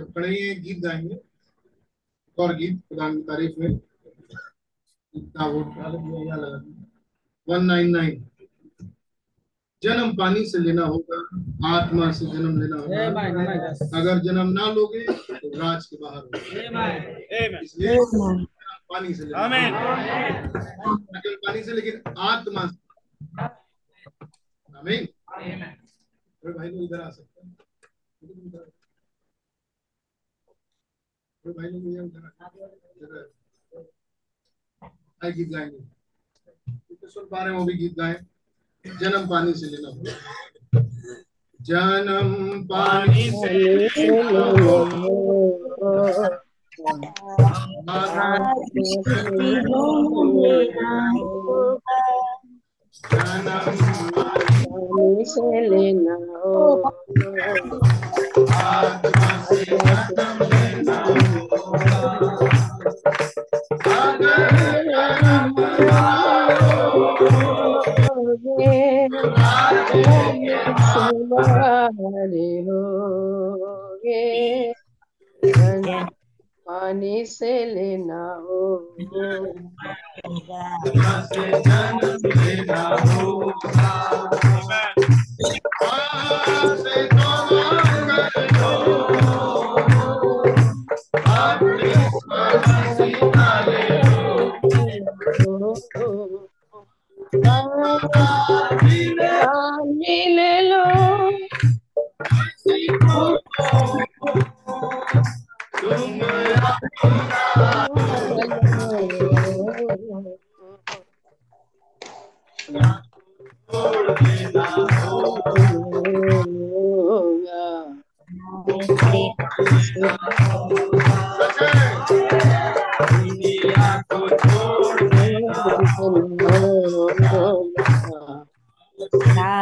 [0.00, 1.16] जब खड़े ही गीत गाएँगे।
[2.38, 3.68] और गीत खुदा की तारीफ़ में
[5.14, 6.58] इतना वोट लगा
[7.48, 8.26] वन नाइन नाइन
[9.82, 11.18] जन्म पानी से लेना होगा
[11.68, 12.96] आत्मा से जन्म लेना होगा।
[14.00, 16.38] अगर जन्म ना लोगे तो राज के बाहर होगा।
[17.62, 17.96] इसलिए
[18.90, 19.24] पानी से
[21.46, 22.76] पानी से लेकिन आत्मा से।
[24.78, 25.06] आमीन।
[26.42, 27.56] भाई लोग इधर आ सकते हैं।
[35.30, 38.16] गीत गाएँगे। सुन पा रहे भी गीत गाएँ।
[38.84, 39.90] जन्म पानी से लेना
[41.60, 43.48] जन्म पानी से
[55.68, 56.28] लेना
[76.66, 78.60] पानी से लेना हो
[100.36, 100.60] ले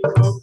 [0.00, 0.37] को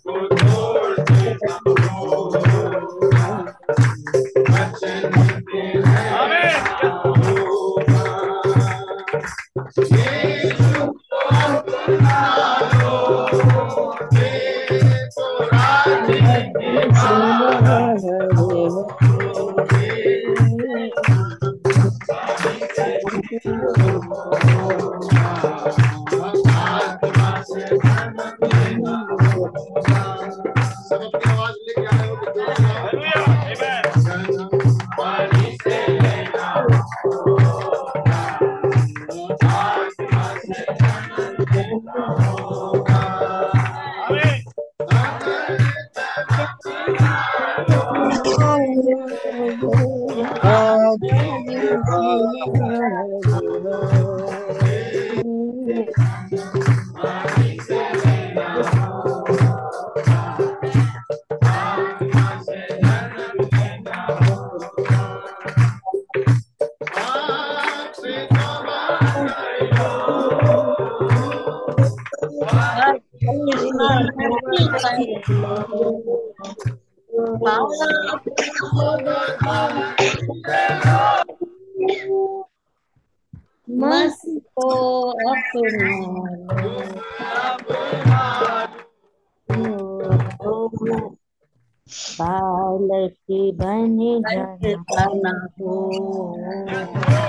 [95.25, 97.24] जाना हो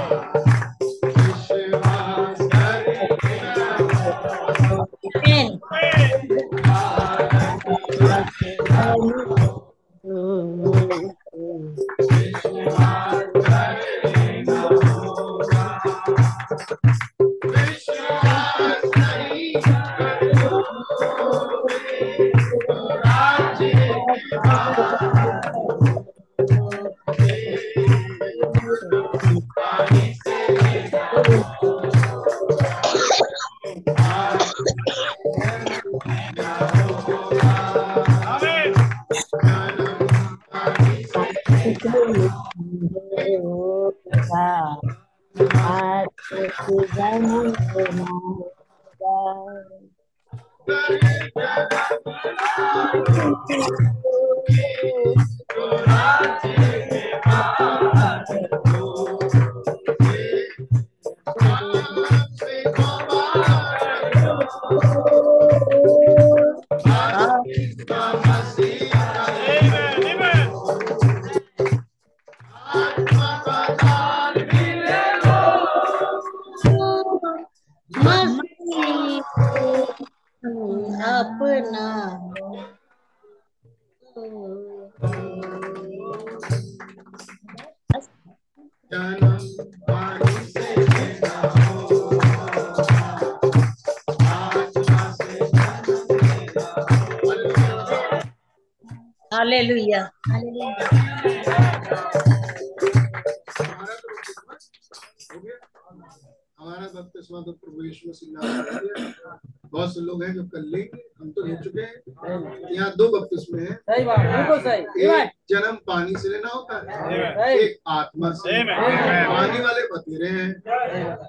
[114.77, 120.51] एक जन्म पानी से लेना होता है। एक आत्मा से पानी वाले बतेरे हैं।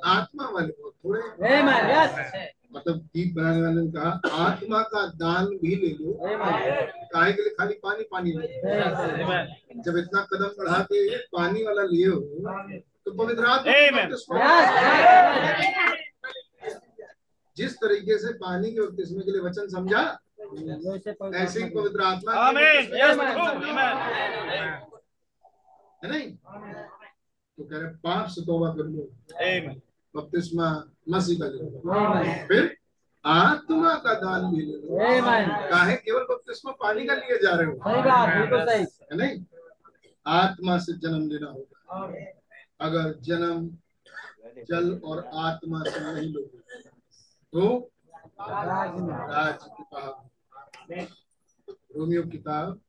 [0.05, 1.21] आत्मा वाले बहुत थोड़े.
[2.73, 4.09] मतलब गीत बनाने वाले ने कहा
[4.45, 6.63] आत्मा का दान भी ले लो। Amen.
[7.13, 8.47] काहे के लिए खाली पानी पानी ले
[9.81, 12.19] जब इतना कदम बढ़ा के पानी वाला लिए हो
[13.05, 13.71] तो पवित्र आत्मा.
[17.57, 20.01] जिस तरीके से पानी के बपतिस्मे के लिए वचन समझा
[21.35, 22.33] ऐसे ही पवित्र आत्मा.
[26.03, 26.31] है नहीं?
[27.57, 29.03] तो कह रहे पाप से तौबा कर लो.
[30.15, 30.67] बपतिस्मा
[31.09, 31.79] मसीह का ले लो
[32.47, 32.75] फिर
[33.25, 34.97] आत्मा का दान भी ले लो.
[35.69, 35.95] काहे?
[35.95, 39.43] केवल बपतिस्मा पानी का लिए जा रहे हो। सही बात बिल्कुल सही। है नहीं?
[40.25, 41.77] आत्मा से जन्म लेना होगा।
[42.85, 43.69] अगर जन्म
[44.69, 46.57] जल और आत्मा से नहीं लोगे
[47.53, 47.91] तो
[48.39, 50.29] राज किताब
[50.87, 52.79] रोमियो किताब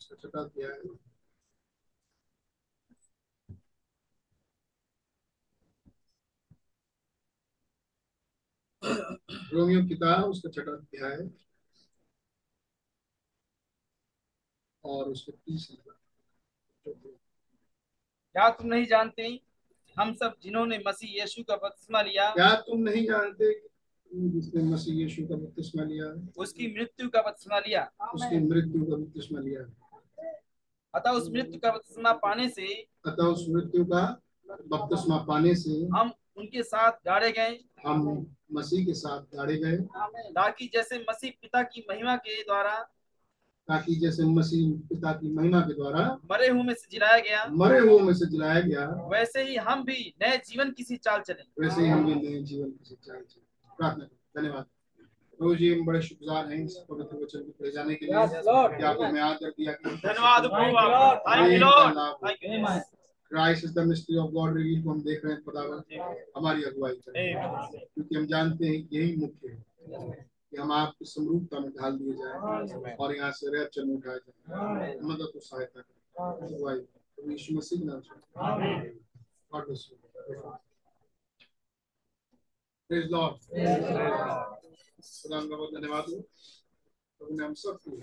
[0.00, 0.82] छठा अध्याय।
[9.52, 11.28] रोमियो किताब उसका छठा अध्याय। है
[14.84, 15.66] और उसके तीस
[18.34, 19.28] क्या तुम नहीं जानते
[19.96, 22.30] हम सब जिन्होंने मसीह यीशु का बपतिस्मा लिया?
[22.30, 23.68] क्या तुम नहीं जानते कि
[24.12, 26.06] जिसने मसीह यीशु का बपतिस्मा लिया
[26.36, 29.62] उसकी मृत्यु का बपतिस्मा लिया। उसकी मृत्यु का बपतिस्मा लिया
[30.94, 32.66] अतः उस मृत्यु का बपतिस्मा पाने से
[33.06, 38.94] अतः उस मृत्यु का बपतिस्मा पाने से हम उनके साथ गाड़े गए। हम मसीह के
[38.94, 39.76] साथ गाड़े गए।
[40.32, 42.90] ताकि जैसे मसीह पिता की महिमा के द्वारा
[43.68, 47.78] ताकि जैसे मसीह पिता की महिमा के द्वारा मरे हुए में से जिलाया गया मरे
[47.78, 51.62] हुओं में से जिलाया गया वैसे ही हम भी नए जीवन की सी चाल चले।
[51.62, 53.14] वैसे ही हम भी नए जीवन की शिक्षा
[53.78, 54.64] प्रार्थना करें धन्यवाद।
[55.38, 58.14] प्रभु जी हम बड़े शुक्रगुजार हैं इस पवित्र वचन को पढ़े जाने के लिए.
[58.76, 61.94] कि आपने हमें आदर दिया कि धन्यवाद प्रभु आपका। Thank you lord
[62.28, 62.50] thank you
[63.30, 65.82] Christ is the mystery of God reveal को हम देख रहे हैं खुदावन।
[66.36, 67.34] हमारी अगुवाई करें।
[67.94, 69.64] क्योंकि हम जानते हैं यही मुख्य है।
[70.50, 74.98] कि हम आपकी समरूपता में ढाल दिए जाए और यहाँ से रैप्चर में उठाए जाए
[75.02, 78.14] मदद और सहायता करें। अगुवाई। प्रभु यीशु मसीह नाम से।
[79.52, 80.60] God bless you praise lord खुदा का बहुत
[85.74, 86.16] धन्यवाद हो
[87.20, 87.96] प्रभु ने हम सबको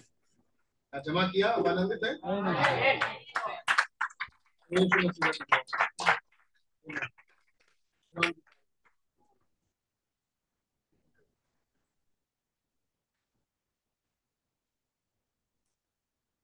[0.94, 2.14] जमा किया अब आनंदित है।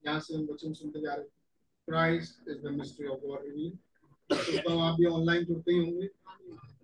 [0.04, 1.32] यहाँ से हम वचन सुनते जा रहे हैं।
[1.88, 3.72] Christ is the mystery of God reveal
[4.30, 6.08] सोचता आप भी ऑनलाइन जुड़ते ही होंगे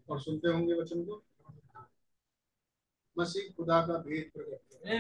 [0.10, 1.24] और सुनते होंगे वचन को।
[3.18, 5.00] मसीह खुदा का भेद प्रकट है।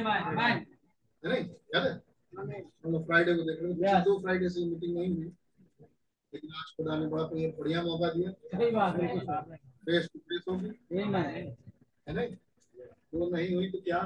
[1.25, 1.43] नहीं
[1.75, 2.01] याद
[2.36, 5.32] हम लोग फ्राइडे को देख रहे थे दो फ्राइडे से मीटिंग नहीं हुई।
[6.34, 9.55] लेकिन आज खुदा ने बड़ा ये बढ़िया मौका दिया। सही बात बिल्कुल सर
[9.88, 12.29] फेस टू फेस होगी। है नहीं
[13.13, 14.00] वो नहीं हुई तो क्या?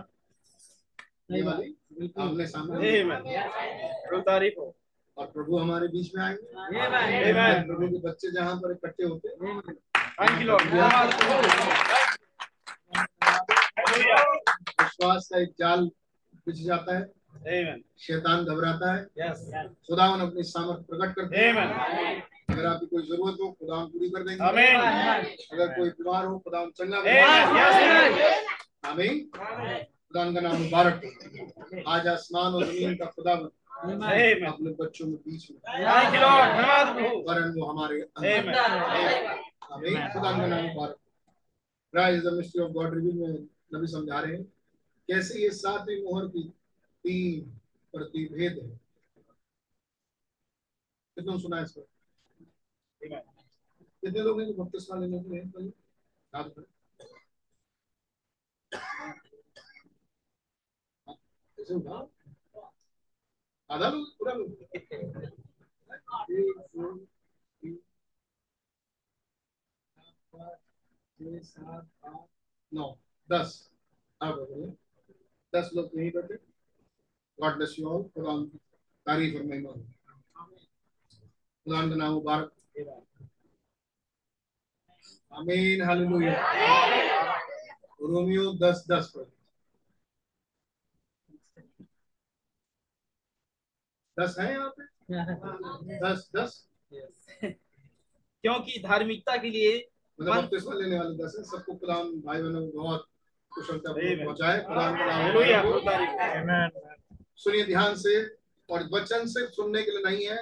[1.32, 1.42] ये
[2.48, 3.22] सामने Amen.
[4.08, 4.76] प्रभु तारीफ़ हो।
[5.18, 7.64] और प्रभु हमारे बीच में आएँगे.
[7.68, 9.76] प्रभु के बच्चे जहाँ पर इकट्ठे होते हैं Amen.
[10.20, 10.64] Thank you, Lord.
[10.68, 11.10] धन्यवाद
[15.00, 15.86] विश्वास का एक जाल
[16.46, 17.04] बिछ जाता है।
[17.48, 17.82] Amen.
[18.00, 19.40] शैतान घबराता है। Yes.
[19.88, 21.54] खुदावन अपनी सामर्थ प्रकट करते हैं।
[22.50, 24.80] अगर आपकी कोई ज़रूरत हो खुदावन पूरी कर देंगे। Amen.
[25.54, 27.10] अगर कोई बीमार हो खुदा चंगा कर.
[28.90, 29.20] आमीन।
[30.08, 35.48] खुदावन का नाम मुबारक हो। आज आसमान और ज़मीन का खुदा अपने बच्चों में बीच
[35.52, 35.58] में।
[37.28, 38.02] वरन वो हमारे.
[38.18, 38.44] आमीन।
[40.14, 40.98] खुदावन का नाम मुबारक
[41.94, 43.30] praise the mystery of God reveal में
[43.76, 44.46] नबी समझा रहे हैं।
[45.10, 46.44] कैसे ये सातवीं मोहर की
[47.04, 47.50] तीन
[47.94, 48.70] प्रतिभेद है?
[51.18, 51.82] कितनों सुना इसको?
[53.02, 55.72] कितने लोग हैं जो बपतिस्मा लेने के लिए।
[61.62, 62.10] ऐसे उठाओ
[63.72, 64.50] आधा लोग, पूरा लोग?
[72.74, 72.98] नौ,
[73.32, 73.72] दस।
[74.22, 74.87] आप बोलिए
[75.56, 76.36] दस लोग नहीं बैठे
[77.42, 78.34] गॉड ब्लेस यू ऑल खुदा
[79.08, 79.80] तारीफ़ और महिमा हो।
[81.66, 82.52] खुदा का नाम मुबारक।
[85.34, 86.34] आमीन। हालेलुया।
[88.02, 89.26] रोमियो दस दस पर।
[94.18, 94.84] दस है यहाँ पे?
[96.00, 96.68] दस दस?
[96.94, 99.72] क्योंकि धार्मिकता के लिए
[100.22, 103.08] मतलब लेने वाले दस है। सबको खुदाम भाई बहनों बहुत
[103.58, 104.58] कुशलता पहुँचाए।
[107.44, 108.14] सुनिए ध्यान से
[108.70, 110.40] और वचन सिर्फ़ सुनने के लिए नहीं है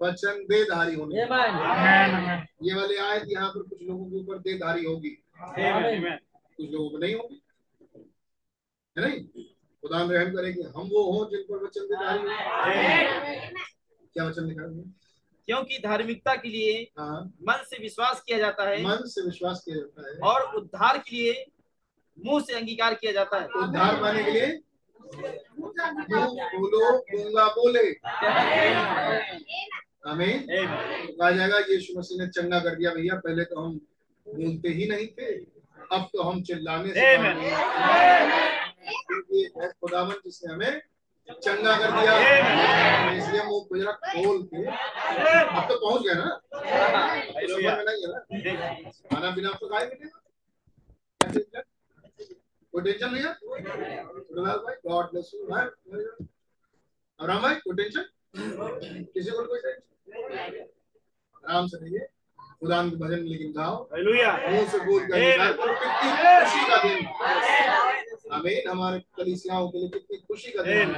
[0.00, 5.10] वचन देधारी होने ये वाले आयत यहाँ पर कुछ लोगों के ऊपर देधारी होगी.
[6.56, 7.42] कुछ लोगों को नहीं होगी?
[8.96, 9.44] है नहीं?
[9.82, 12.28] खुदा रहम करे कि हम वो हों जिन पर वचन देधारी हो।
[14.14, 14.82] क्या वचन लिखा है?
[15.46, 19.76] क्योंकि धार्मिकता के लिए हाँ। मन से विश्वास किया जाता है। मन से विश्वास किया
[19.76, 21.32] जाता है। और उद्धार के लिए
[22.18, 24.46] मुँह से अंगीकार किया जाता है। उद्धार पाने के लिए
[26.52, 26.80] बोलो
[27.12, 27.86] गूँगा बोले।
[30.06, 33.72] हमें कहा जाएगा यीशु मसीह ने चंगा कर दिया भैया पहले तो हम
[34.26, 35.28] बोलते ही नहीं थे
[35.92, 37.16] अब तो हम चिल्लाने से है।
[39.70, 40.80] खुदावन जिसने हमें
[41.28, 42.12] चंगा कर दिया।
[43.12, 48.18] इसलिए मुँह गुजरा खोल के अब तो पहुँच गया ना। तो नहीं है ना।
[49.10, 49.86] खाना पीना तो खाए
[52.72, 53.32] कोई टेंशन नहीं है?
[54.34, 55.40] दुलाल भाई गॉड ब्लेस यू
[57.20, 58.04] और राम भाई कोई टेंशन
[59.14, 60.66] किसी को कोई टेंशन
[61.48, 62.06] आराम से रहिए।
[62.60, 65.18] खुदा के भजन लेकिन गाओ। हालेलुया। मुँह से बोल कर
[65.82, 67.06] कितनी खुशी का दिन।
[68.38, 70.92] आमीन। हमारे कलीसियाओं के लिए कितनी खुशी का दिन।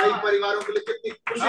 [0.00, 1.46] कई परिवारों के लिए कितनी खुशी।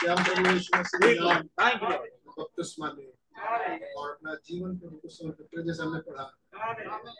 [0.00, 3.06] कि हम प्रभु यीशु मसीह के नाम। थैंक यू बपतिस्मा लें
[3.36, 6.24] और अपना जीवन प्रभु को समर्पित करें जैसे हमने पढ़ा।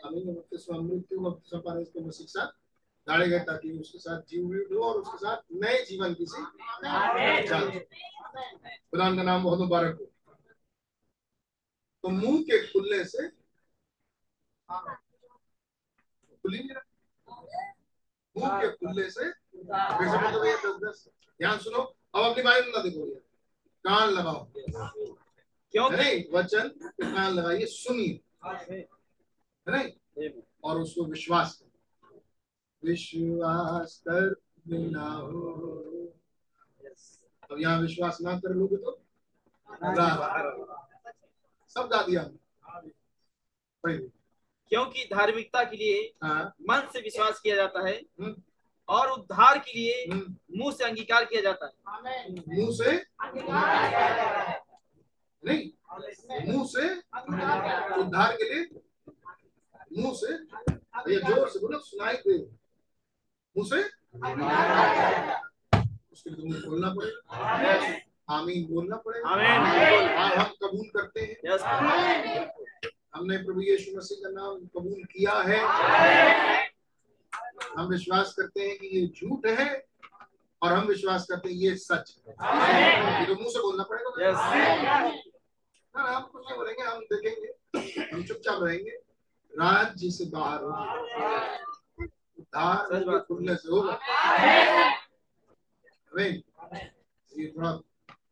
[0.05, 2.51] हमें बपतिस्मा मृत्यु बपतिस्मा पाने के मसीह साथ
[3.07, 6.41] डाले गए ताकि उसके साथ जीवित हो और उसके साथ नए जीवन की सी
[8.91, 10.05] खुदा का नाम बहुत मुबारक हो।
[12.03, 13.27] तो मुँह के खुलने से
[16.43, 16.59] खुली
[18.35, 19.25] मुँह के खुलने से
[21.39, 21.81] ध्यान सुनो,
[22.15, 23.05] अब अपनी बाइबल ना देखो
[23.85, 24.47] कान लगाओ।
[25.73, 26.67] क्योंकि वचन
[27.01, 28.79] कान लगाइए सुनिए। है
[29.67, 30.29] नहीं।
[30.63, 32.21] और उसको विश्वास करो
[32.83, 34.29] विश्वास कर
[34.67, 35.41] बिना हो।
[37.51, 38.99] अब यहाँ विश्वास ना कर लोगे तो?
[41.75, 42.23] सब गा दिया
[43.83, 48.35] क्योंकि धार्मिकता के लिए हाँ। मन से विश्वास किया जाता है हम्म,
[48.89, 51.71] और उद्धार के लिए हम्म, मुँह से अंगीकार किया जाता है।
[52.31, 52.91] मुँह से
[55.47, 56.85] नहीं मुँह से
[58.01, 58.63] उद्धार के लिए
[59.97, 60.33] मुँह से
[61.07, 62.37] भैया ज़ोर से बोलो सुनाई दे।
[63.55, 63.79] मुँह से?
[66.11, 67.19] उसके लिए तुमको बोलना पड़ेगा।
[68.35, 71.35] आमीन बोलना पड़ेगा। आमीन। और हम कबूल करते हैं।
[73.15, 75.59] हमने प्रभु यीशु मसीह का नाम कबूल किया है।
[77.77, 79.69] हम विश्वास करते हैं कि ये झूठ है
[80.61, 82.33] और हम विश्वास करते हैं ये सच है।
[83.19, 84.09] ये तो मुँह से बोलना पड़ेगा
[85.97, 87.49] ना हम कुछ नहीं बोलेंगे हम देखेंगे।
[88.11, 88.91] हम चुपचाप रहेंगे।
[89.53, 90.63] राज्य से बाहर
[92.39, 93.93] उद्धार। खुलने से होगा।
[96.19, 97.71] ये थोड़ा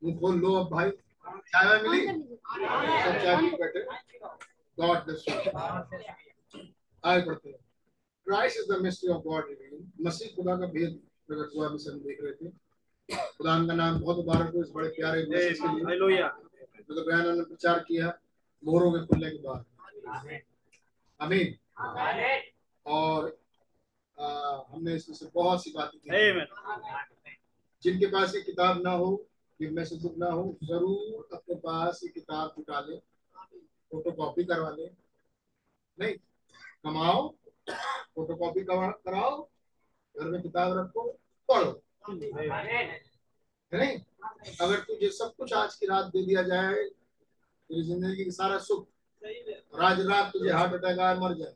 [0.04, 0.90] मुँह खोल लो अब भाई।
[1.52, 2.06] चाय मिली?
[2.08, 3.82] सब चाय पी बैठे।
[4.78, 5.36] गॉड ब्लेस यू
[7.04, 7.58] आगे बढ़ते हैं।
[8.28, 12.18] Christ is the mystery of God reveal Masih खुदा का भेद प्रकट हुआ मिशन देख
[12.24, 12.50] रहे थे।
[13.10, 16.28] खुदा का नाम बहुत मुबारक हो इस बड़े प्यारे मैसेज के लिए। हालेलुया
[16.90, 18.08] जो बयान ने प्रचार किया
[18.64, 19.66] मोहरों के खुलने के बाद।
[21.20, 21.56] आमीन।
[22.86, 23.38] और
[24.18, 24.28] आ,
[24.70, 26.10] हमने इसमें से बहुत सी बातें की।
[27.84, 29.10] जिनके पास ये किताब ना हो
[29.60, 32.98] जिनमें से ना हो ज़रूर अपने पास ये किताब जुटा ले
[33.92, 34.86] फ़ोटो कॉपी करवा ले।
[36.00, 36.14] नहीं
[36.84, 37.28] कमाओ
[37.70, 39.42] फ़ोटो कॉपी कराओ
[40.16, 41.04] घर में किताब रखो
[41.50, 41.72] पढ़ो।
[43.76, 48.32] है नहीं अगर तुझे सब कुछ आज की रात दे दिया जाए तेरी ज़िंदगी का
[48.32, 48.88] सारा सुख
[49.74, 51.54] और आज रात तुझे हार्ट अटैक आए मर जाए।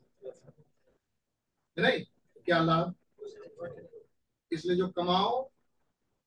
[1.76, 2.04] है नहीं
[2.46, 2.94] क्या लाभ?
[4.52, 5.42] इसलिए जो कमाओ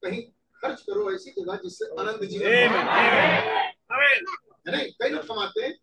[0.03, 0.21] कहीं
[0.55, 2.45] खर्च करो ऐसी जगह जिससे आनंद जीवन
[3.89, 4.35] आमीन हो।
[4.67, 5.73] नहीं कई लोग कमाते हैं।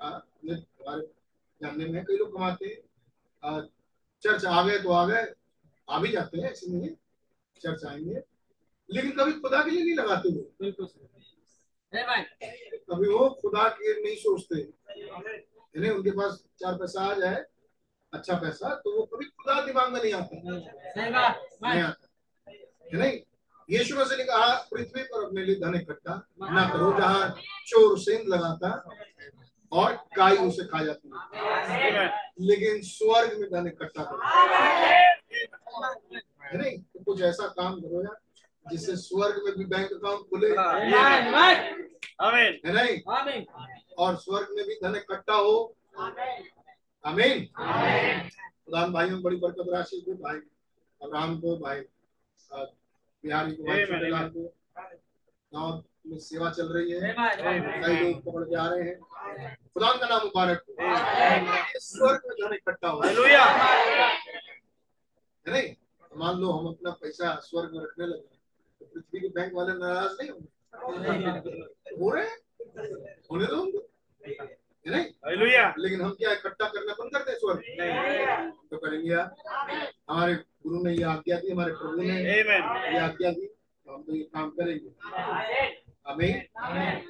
[0.00, 1.02] हमारे
[1.60, 3.60] जानने में कई लोग कमाते हैं।
[4.22, 5.24] चर्च आ गए तो आ गए
[5.88, 6.90] आ भी जाते हैं ऐसे नहीं
[7.60, 8.22] चर्च आएँगे।
[8.90, 10.86] लेकिन कभी खुदा के लिए नहीं लगाते वो। बिल्कुल
[12.90, 14.56] कभी वो खुदा के नहीं सोचते।
[15.80, 17.44] नहीं उनके पास चार पैसा आ जाए
[18.12, 20.36] अच्छा पैसा तो वो कभी खुदा दिमाग में नहीं आता।
[20.96, 22.10] नहीं आता।
[22.46, 23.18] है नहीं
[23.68, 27.28] यीशु मसीह ने कहा पृथ्वी पर अपने लिए धन इकट्ठा ना करो जहाँ
[27.68, 28.70] चोर सेंध लगाता
[29.72, 32.06] और काई उसे खा जाती है।
[32.40, 34.20] लेकिन स्वर्ग में धन इकट्ठा करो।
[36.42, 38.16] है नहीं तो कुछ ऐसा काम करो यार।
[38.70, 40.48] जिससे स्वर्ग में भी बैंक अकाउंट खुले
[42.66, 42.96] है नहीं
[44.04, 45.56] और स्वर्ग में भी धन इकट्ठा हो।
[47.04, 50.38] अमीन प्रधान भाइयों को बड़ी बरकत राशि को भाई
[51.00, 51.80] अब्राहम को भाई
[53.24, 53.84] बिहारी को भाई
[54.28, 54.42] को।
[55.52, 57.00] गाँव में सेवा चल रही है।
[57.82, 58.98] कई लोग पकड़ के आ रहे हैं।
[59.74, 60.74] खुदा का नाम मुबारक हो।
[61.80, 63.00] स्वर्ग में धन इकट्ठा हो।
[65.46, 65.74] है नहीं
[66.18, 68.35] मान लो हम अपना पैसा स्वर्ग में रखने लगे।
[68.94, 70.48] पृथ्वी के बैंक वाले नाराज़ नहीं होंगे?
[72.00, 72.26] हो रहे
[73.32, 73.88] होने दो
[74.86, 75.04] नहीं?
[75.78, 77.60] लेकिन हम क्या इकट्ठा करना बंद करते दें स्वर्ग
[78.70, 79.14] तो करेंगे
[80.10, 82.10] हमारे गुरु ने ये आज्ञा दी हमारे प्रभु ने
[82.58, 84.88] आमीन ये आज्ञा दी। तो हम तो ये काम करेंगे।
[86.08, 86.48] हमें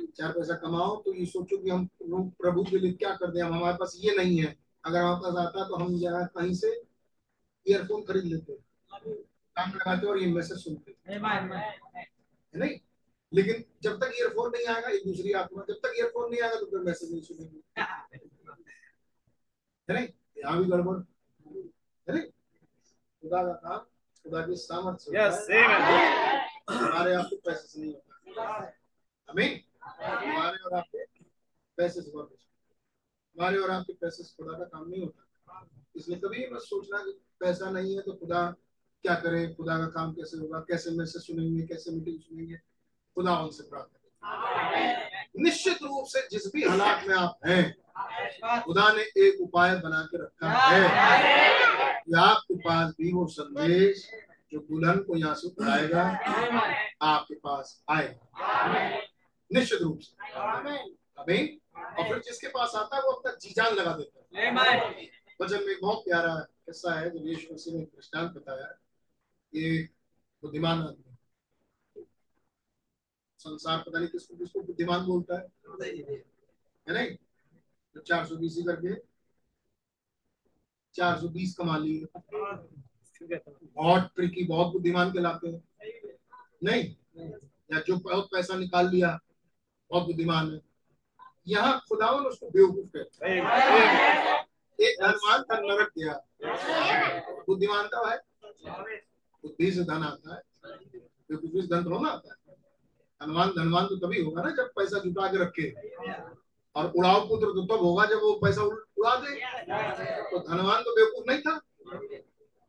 [0.06, 3.40] चार पैसा कमाओ तो ये सोचो कि हम प्रभु- प्रभु के लिए क्या कर दे।
[3.40, 6.82] हम हमारे पास ये नहीं है। अगर हमारे पास आता तो हम यहाँ कहीं से
[7.68, 8.52] ईयरफोन खरीद लेते
[9.56, 11.18] काम लगाते और ये मैसेज सुनते है।
[12.54, 12.78] नहीं
[13.32, 16.66] लेकिन जब तक ईयरफोन नहीं आएगा एक दूसरी आत्मा जब तक ईयरफोन नहीं आएगा तो
[16.66, 17.60] फिर मैसेज नहीं सुनेंगे।
[19.88, 20.08] है नहीं?
[20.38, 20.96] यहाँ भी गड़बड़।
[22.06, 22.28] है नहीं?
[23.22, 23.78] खुदा का काम
[24.24, 25.06] खुदा की सामर्थ्य
[26.70, 28.54] हमारे आपके पैसे से नहीं होता।
[29.28, 31.04] आमीन हमारे और आपके
[31.78, 32.36] पैसे से बहुत
[33.36, 35.22] हमारे और आपके पैसे से खुदा का काम नहीं होता।
[35.96, 38.40] इसलिए कभी बस सोचना कि पैसा नहीं है तो खुदा
[39.04, 42.56] क्या करे खुदा का काम कैसे होगा कैसे मैसेज सुनेंगे कैसे मीटिंग सुनेंगे
[43.16, 49.02] खुदा उनसे प्रार्थना करें। निश्चित रूप से जिस भी हालात में आप हैं खुदा ने
[49.26, 50.80] एक उपाय बना के रखा है।
[52.06, 54.11] कि आपके पास भी वो संदेश
[54.52, 56.02] जो दुल्हन को यहाँ से उठाएगा
[57.02, 58.98] आपके पास आएगा
[59.50, 60.32] निश्चित रूप से।
[61.18, 61.59] अमीन
[61.98, 64.50] और फिर जिसके पास आता है वो अपना जी जान लगा देता है।
[65.42, 66.35] वचन में बहुत प्यारा
[66.66, 68.74] किस्सा है जब यीशु मसीह ने दृष्टांत बताया।
[69.56, 69.88] कि
[70.42, 71.16] बुद्धिमान आदमी
[73.38, 75.44] संसार पता नहीं किसको किसको बुद्धिमान बोलता है।
[76.88, 77.16] है नहीं?
[77.94, 78.94] तो चार सौ बीस ही करके
[80.94, 82.06] चार सौ बीस कमा लिए।
[83.62, 85.68] बहुत ट्रिकी बहुत बुद्धिमान कहलाते हैं।
[86.64, 86.96] नहीं?
[87.72, 89.20] या जो बहुत पैसा निकाल लिया,
[89.90, 90.60] बहुत बुद्धिमान है।
[91.48, 93.36] यहाँ खुदावन उसको बेवकूफ़ कहता है।
[94.80, 96.24] एक धनवान था नरक गया।
[97.48, 99.15] बुद्धिमान था है।
[99.46, 100.40] बुद्धि से धन आता है
[101.30, 102.54] बेवकूफ़ी से धन थोड़ा आता है।
[103.20, 105.68] धनवान धनवान तो तभी होगा ना जब पैसा जुटा के रखे।
[106.76, 109.35] और उड़ाव पुत्र तो तब होगा जब वो पैसा उड़ा दे।
[110.30, 111.54] तो धनवान तो बेवकूफ़ नहीं था।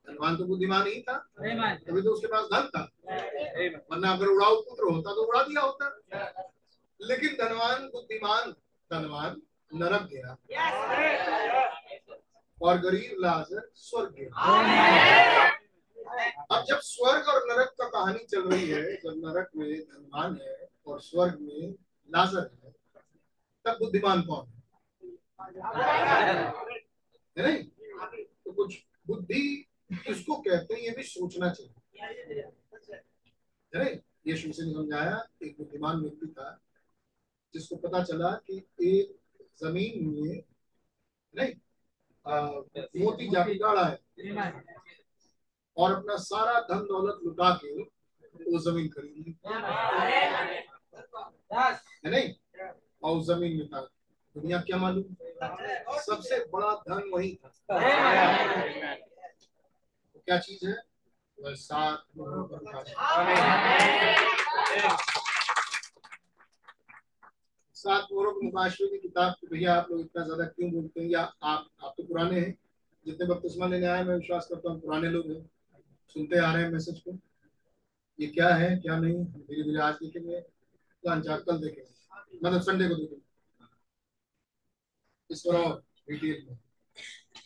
[0.07, 1.17] धनवान तो बुद्धिमान ही था।
[1.75, 2.83] तभी तो उसके पास धन था।
[3.91, 5.85] वरना अगर उड़ाऊ पुत्र होता तो उड़ा दिया होता।
[7.01, 8.51] लेकिन धनवान बुद्धिमान,
[8.91, 10.35] धनवान नरक गया।
[12.61, 15.66] और गरीब लाजर स्वर्ग गया।
[16.51, 20.69] अब जब स्वर्ग और नरक का कहानी चल रही है, जब नरक में धनवान है
[20.87, 21.75] और स्वर्ग में
[22.09, 22.71] लाजर है,
[23.65, 24.57] तब बुद्धिमान कौन है?
[27.37, 27.63] नहीं?
[28.45, 29.67] तो कुछ बुद्धि
[30.09, 31.73] इसको कहते हैं, ये भी सोचना चाहिए।
[33.73, 36.59] अरे यीशु से समझाया एक बुद्धिमान व्यक्ति था,
[37.53, 39.19] जिसको पता चला कि एक
[39.63, 40.43] ज़मीन में
[41.35, 41.53] नहीं?
[43.05, 43.99] मोती जाके गाड़ा है।
[45.77, 49.31] और अपना सारा धन दौलत लुटा के वो ज़मीन खरीद ली।
[52.05, 52.33] है नहीं?
[53.03, 53.81] और ज़मीन था।
[54.35, 55.03] दुनिया क्या मालूम?
[56.05, 57.49] सबसे बड़ा धन वही था।
[60.13, 60.75] तो क्या चीज़ है।
[61.55, 62.43] सात मोहरों
[68.33, 71.07] के मुकाशरे की किताब को, भैया, आप लोग इतना ज़्यादा क्यों बोलते हैं?
[71.09, 72.53] या आप आप तो पुराने हैं।
[73.05, 75.49] जितने बपतिस्मा लेने आए मैं विश्वास करता हूँ पुराने लोग हैं।
[76.09, 77.17] सुनते आ रहे हैं मैसेज को
[78.19, 82.87] ये क्या है क्या नहीं धीरे धीरे आज देखेंगे तो चार कल देखेंगे। मतलब संडे
[82.89, 83.21] को देखेंगे।
[85.29, 86.57] इस पर और डिटेल में।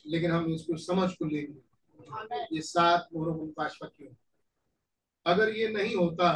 [0.07, 4.13] लेकिन हम इसको समझ को लेंगे। ये सात मोहरों का मुकाशवा क्यों।
[5.25, 6.31] अगर ये नहीं होता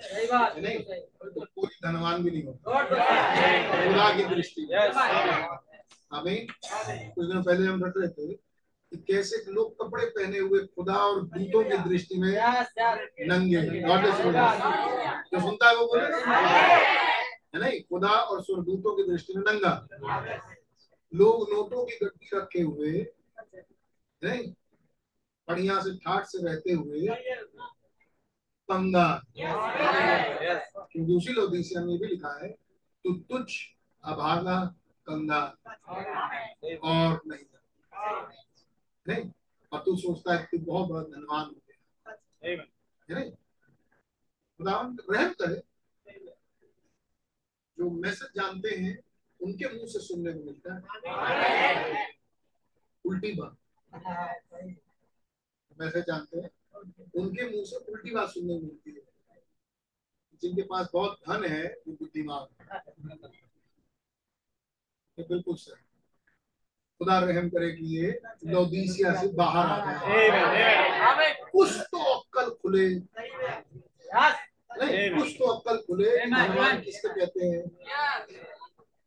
[0.00, 4.62] नहीं तो कोई धनवान भी नहीं होता। खुदा की दृष्टि।
[6.12, 8.47] हमें कुछ दिनों पहले हम रख रहे थे।
[8.92, 12.28] कि कैसे लोग कपड़े पहने हुए खुदा और दूतों की दृष्टि में
[13.28, 13.62] नंगे
[15.32, 16.04] जो सुनता है वो बोले?
[17.54, 17.80] है नहीं?
[17.80, 19.72] खुदा और स्वर्गदूतों की दृष्टि में नंगा।
[21.12, 22.92] लोग नोटों की गड्डी रखे हुए
[24.22, 24.52] नहीं?
[25.48, 27.06] बढ़िया से ठाट से रहते हुए
[30.92, 32.50] क्योंकि उसी लोदीसिया में भी लिखा है
[33.04, 33.46] तू तुझ
[34.04, 34.58] अभागा
[35.08, 35.40] कंगा
[36.82, 37.44] और नहीं
[39.08, 39.30] नहीं
[39.72, 41.74] और तू सोचता है तू बहुत बड़ा धनवान हो गया।
[44.60, 45.62] खुदावन रहम करे।
[47.78, 48.98] जो मैसेज जानते हैं
[49.40, 50.80] उनके मुँह से सुनने को मिलता है।
[53.04, 53.56] उल्टी बात।
[55.80, 56.50] मैसेज जानते हैं
[57.16, 59.06] उनके मुँह से उल्टी बात सुनने को मिलती है।
[60.42, 62.42] जिनके पास बहुत धन है वो बुद्धिमान
[65.18, 65.87] बिल्कुल सही।
[67.00, 68.06] खुदा रहम करे कि ये
[68.52, 72.88] लौदीसिया से बाहर आ जाए। कुछ तो अक्कल खुले।
[74.80, 77.62] नहीं कुछ तो अक्कल खुले धनवान किसको कहते हैं?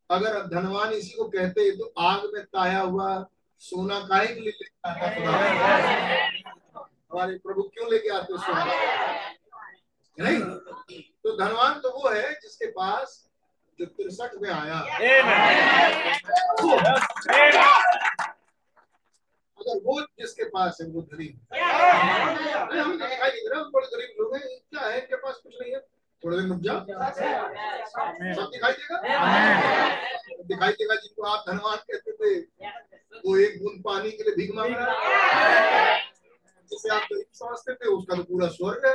[0.10, 3.10] अगर धनवान इसी को कहते हैं तो आग में ताया हुआ
[3.62, 5.32] सोना काहे के लिए लेके आता खुदा?
[7.12, 8.66] हमारे प्रभु क्यों लेके आते सोना?
[10.18, 10.40] नहीं
[11.24, 13.31] तो धनवान तो वो है जिसके पास
[13.86, 14.80] तिरसठ में आया
[19.58, 23.88] अगर वो जिसके पास है वो धनी है। हमें तो दिखाई नहीं दे रहा बड़े
[23.88, 25.80] गरीब लोग हैं क्या है इनके पास कुछ नहीं है
[26.24, 26.80] थोड़ी देर रुक जाओ
[28.36, 28.98] सब दिखाई देगा
[30.52, 32.32] दिखाई देगा जिनको आप धनवान कहते थे
[33.26, 35.98] वो एक बूंद पानी के लिए भीख मांग रहा
[36.72, 38.94] जिसे आप गरीब समझते थे उसका तो पूरा स्वर्ग है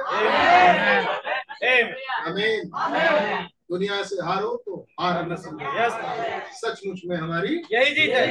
[2.29, 2.61] आमीन
[3.71, 5.71] दुनिया से हारो तो हार न समझो।
[6.57, 8.27] सचमुच में हमारी यही चीज़ है।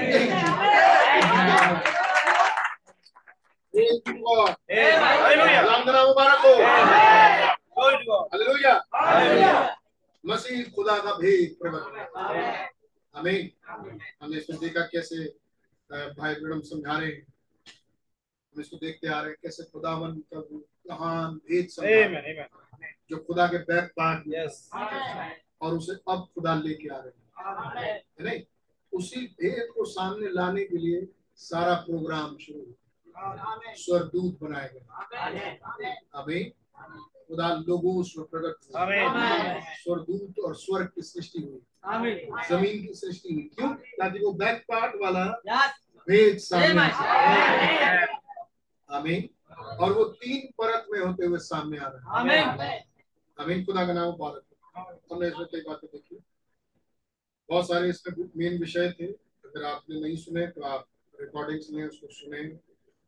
[10.24, 11.84] मसीह खुदा का भेद प्रकट
[13.16, 13.50] आमीन।
[14.22, 15.18] हमने इसमें देखा कैसे
[15.90, 17.22] भाई मैडम समझा रहे हैं।
[18.56, 20.40] हम इसको देखते आ रहे हैं कैसे खुदावन का
[20.90, 21.68] वो महान भेद.
[23.10, 24.52] जो खुदा के बैक पार्ट Yes.
[25.62, 27.26] और उसे अब खुदा लेके आ रहे हैं।
[28.20, 28.42] है नहीं?
[28.94, 32.74] उसी भेद को सामने लाने के लिए सारा प्रोग्राम शुरू हुआ।
[33.76, 34.80] स्वर्गदूत बनाए गए।
[36.16, 36.44] अभी
[37.28, 39.62] खुदा लोगों स्व प्रकट। आमीन।
[40.46, 41.62] और स्वर्ग की सृष्टि हुई।
[42.50, 43.70] ज़मीन की सृष्टि हुई। क्यों?
[43.70, 45.26] ताकि वो बैक पार्ट वाला
[46.10, 46.68] भेद सामने
[48.92, 52.30] आमीन। और वो तीन परत में होते हुए सामने आ रहा है.
[53.38, 56.16] आमीन। खुदा का नाम मुबारक हो। हमने इसमें कई बातें देखी।
[57.50, 59.06] बहुत सारे इसमें मेन विषय थे।
[59.46, 62.44] अगर आपने नहीं सुने तो आप रिकॉर्डिंग्स में उसको सुने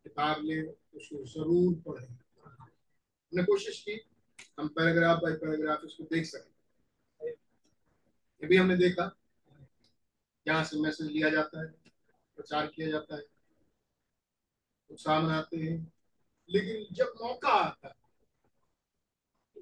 [0.05, 3.99] किताब ले उसको ज़रूर पढ़ें। हमने कोशिश की
[4.59, 7.27] हम पैराग्राफ बाय पैराग्राफ इसको देख सकें।
[8.41, 9.11] ये भी हमने देखा।
[10.45, 11.67] यहाँ से मैसेज लिया जाता है
[12.37, 13.23] प्रचार किया जाता है।
[14.89, 15.77] उत्साह मनाते हैं।
[16.49, 17.93] लेकिन जब मौका आता है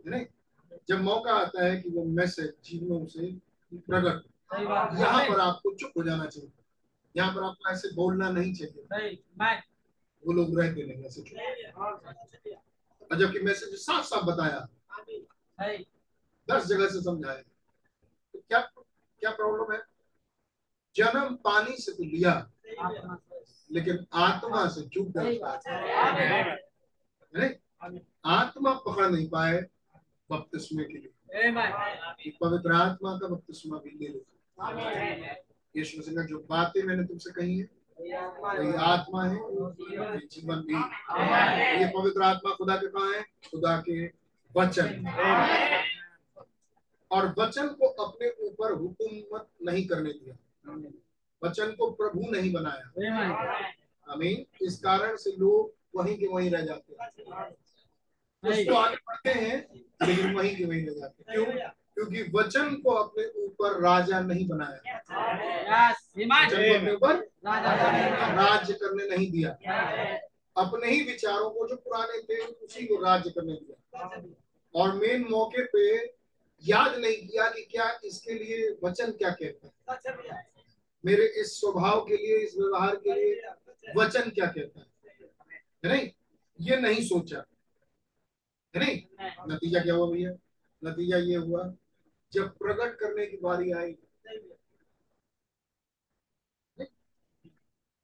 [0.06, 0.26] नहीं
[0.88, 3.32] जब मौका आता है कि वो मैसेज जीवनों से
[3.74, 4.24] प्रकट।
[5.00, 6.52] यहाँ पर आपको चुप हो जाना चाहिए।
[7.16, 8.84] यहाँ पर आपको ऐसे बोलना नहीं चाहिए।
[10.24, 11.38] वो लोग रहते नहीं ऐसे चुप।
[13.12, 14.68] और जबकि मैसेज साफ़ साफ़ बताया
[16.48, 17.42] दस जगह से समझाया।
[18.34, 19.82] तो क्या क्या प्रॉब्लम है?
[20.96, 22.34] जन्म पानी से तो लिया
[23.72, 26.58] लेकिन आत्मा से चूक गिरफ़्तार
[27.38, 27.48] है?
[28.26, 29.66] आत्मा पकड़ नहीं पाए
[30.32, 31.12] बपतिस्मे के लिए।
[32.42, 34.20] पवित्र आत्मा का बपतिस्मा भी ले लो
[35.78, 37.70] यीशु मसीह ने जो बातें मैंने तुमसे कही है
[38.58, 40.76] वही आत्मा है ये जीवन भी
[41.82, 43.22] ये पवित्र आत्मा खुदा के कहा है?
[43.52, 44.06] खुदा के
[44.58, 45.08] वचन।
[47.12, 50.36] और वचन को अपने ऊपर हुकूमत नहीं करने दिया।
[51.44, 52.92] वचन को प्रभु नहीं बनाया।
[54.14, 57.10] आमीन। इस कारण से लोग वहीं के वहीं रह जाते हैं।
[58.44, 59.58] उसको आगे बढ़ते हैं
[60.08, 61.70] लेकिन वहीं के वहीं रह जाते हैं। क्यों?
[61.96, 64.98] क्योंकि वचन को अपने ऊपर राजा नहीं बनाया।
[66.76, 67.16] अपने ऊपर
[68.36, 69.50] राज्य करने नहीं दिया।
[70.58, 74.08] अपने ही विचारों को जो पुराने थे उसी को राज्य करने दिया।
[74.76, 76.06] और मेन मौके पे
[76.64, 79.74] याद नहीं किया कि क्या इसके लिए वचन क्या कहता है।
[81.06, 83.42] मेरे इस स्वभाव के लिए इस व्यवहार के लिए
[83.98, 84.95] वचन क्या कहता है है?
[85.88, 86.10] नहीं
[86.60, 87.44] ये नहीं सोचा।
[88.74, 89.02] है नहीं
[89.54, 90.32] नतीजा क्या हुआ भैया?
[90.82, 91.74] नतीजा ये हुआ
[92.34, 93.96] जब प्रकट करने की बारी आई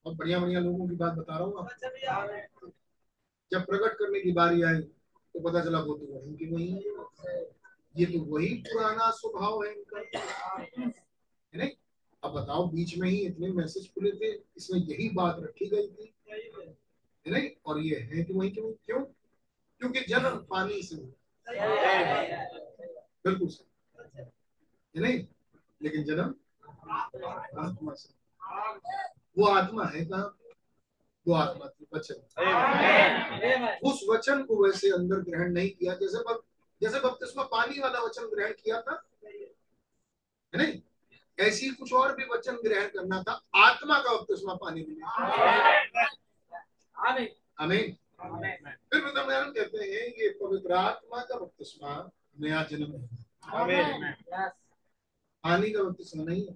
[0.05, 2.71] और बढ़िया बढ़िया लोगों की बात बता रहा हूँ
[3.51, 7.41] जब प्रकट करने की बारी आई तो पता चला वो तो वही की वही है।
[7.95, 9.99] ये तो वही पुराना स्वभाव है इनका।
[10.57, 11.69] है नहीं
[12.23, 16.13] अब बताओ बीच में ही इतने मैसेज खुले थे इसमें यही बात रखी गई थी।
[17.27, 19.01] है नहीं और ये है कि वही की वही क्यों?
[19.79, 20.95] क्योंकि जन्म पानी से
[23.25, 24.21] बिल्कुल सही।
[24.95, 25.27] है नहीं?
[25.81, 26.35] लेकिन जन्म
[27.59, 28.13] आत्मा से।
[29.37, 30.37] वो आत्मा है कहाँ?
[31.27, 32.15] वो आत्मा थी वचन।
[33.83, 36.43] उस वचन को वैसे अंदर ग्रहण नहीं किया। जैसे बप,
[36.81, 40.81] जैसे बपतिस्मा पानी वाला वचन ग्रहण किया था। है नहीं?
[41.39, 44.95] ऐसी कुछ और भी वचन ग्रहण करना था। आत्मा का बपतिस्मा पानी में।
[47.59, 47.97] आमीन।
[48.93, 52.09] फिर मतलब कहते हैं ये पवित्र आत्मा का बपतिस्मा
[52.39, 53.07] नया जन्म है।
[55.43, 56.55] पानी का बपतिस्मा नहीं है।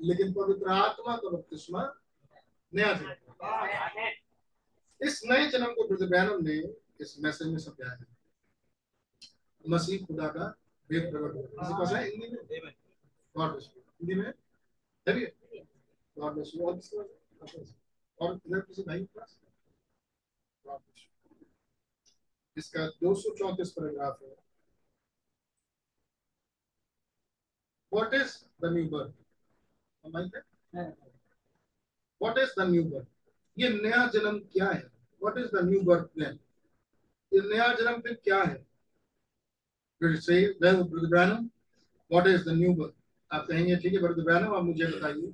[0.00, 1.94] लेकिन पवित्र आत्मा का बपतिस्मा
[2.74, 3.12] नया जन्म
[5.06, 8.06] इस नए जन्म को ब्रदर बैनम ने इस मैसेज में समझाया है।
[9.68, 10.58] मसीह खुदा का
[10.90, 12.04] भेद प्रकट हुआ। किसी पास है?
[12.04, 12.74] हिंदी में?
[13.36, 14.32] गॉड ब्लेस हिंदी में?
[15.08, 15.26] है भी?
[16.18, 16.70] God bless you.
[16.70, 17.83] है?
[18.20, 19.32] और इधर किसी भाई के
[22.56, 24.34] इसका दो सौ चौतीस पैराग्राफ है।
[27.92, 29.14] What is the new birth
[32.20, 33.06] what is the new birth
[33.56, 34.90] ये नया जन्म क्या है?
[35.22, 36.38] What is the new birth then
[37.52, 38.64] नया जन्म फिर क्या है?
[42.10, 42.94] What is the new birth
[43.30, 43.98] आप कहेंगे ठीक है
[44.46, 45.32] आप मुझे बताइए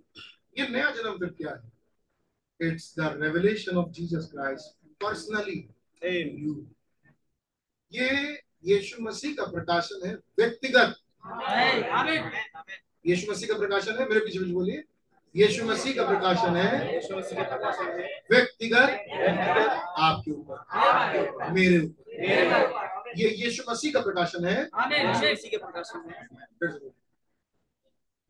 [0.58, 1.79] ये नया जन्म फिर क्या है?
[2.60, 4.64] It's the revelation of Jesus Christ
[5.00, 5.60] personally
[6.02, 6.54] in you.
[7.92, 8.08] ये
[8.64, 10.94] यीशु मसीह का प्रकाशन है व्यक्तिगत।
[13.06, 14.82] यीशु मसीह का प्रकाशन है मेरे पीछे पीछे बोलिए।
[15.36, 16.98] यीशु मसीह का प्रकाशन है
[18.30, 18.90] व्यक्तिगत
[19.98, 20.56] आपके ऊपर।
[21.52, 22.02] मेरे ऊपर।
[23.16, 24.58] ये यीशु मसीह का प्रकाशन है।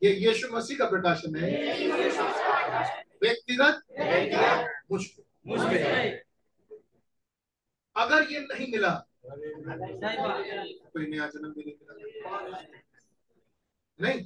[0.03, 1.49] ये यीशु मसीह का प्रकाशन है।
[3.21, 3.75] व्यक्तिगत
[4.91, 5.77] मुझ पे
[7.95, 8.93] अगर ये नहीं मिला
[9.25, 12.61] कोई नया जन्म भी नहीं मिला।
[13.99, 14.19] नहीं।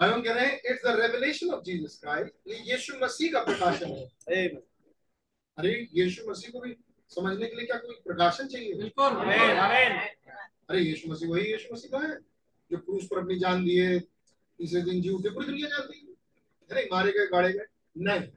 [0.00, 3.88] हम कह रहे हैं it's the revelation of Jesus Christ ये यीशु मसीह का प्रकाशन
[4.30, 4.46] है।
[5.58, 6.76] अरे यीशु मसीह को भी
[7.10, 8.74] समझने के लिए क्या कोई प्रकाशन चाहिए?
[8.74, 9.12] बिल्कुल।
[10.68, 12.14] अरे यीशु मसीह वही यीशु मसीह का है
[12.70, 16.05] जो क्रूस पर अपनी जान दिए तीसरे दिन जी उठे पूरी दुनिया जानती है।
[16.70, 17.66] अरे मारे गए गाड़े गए।
[17.98, 18.28] नहीं।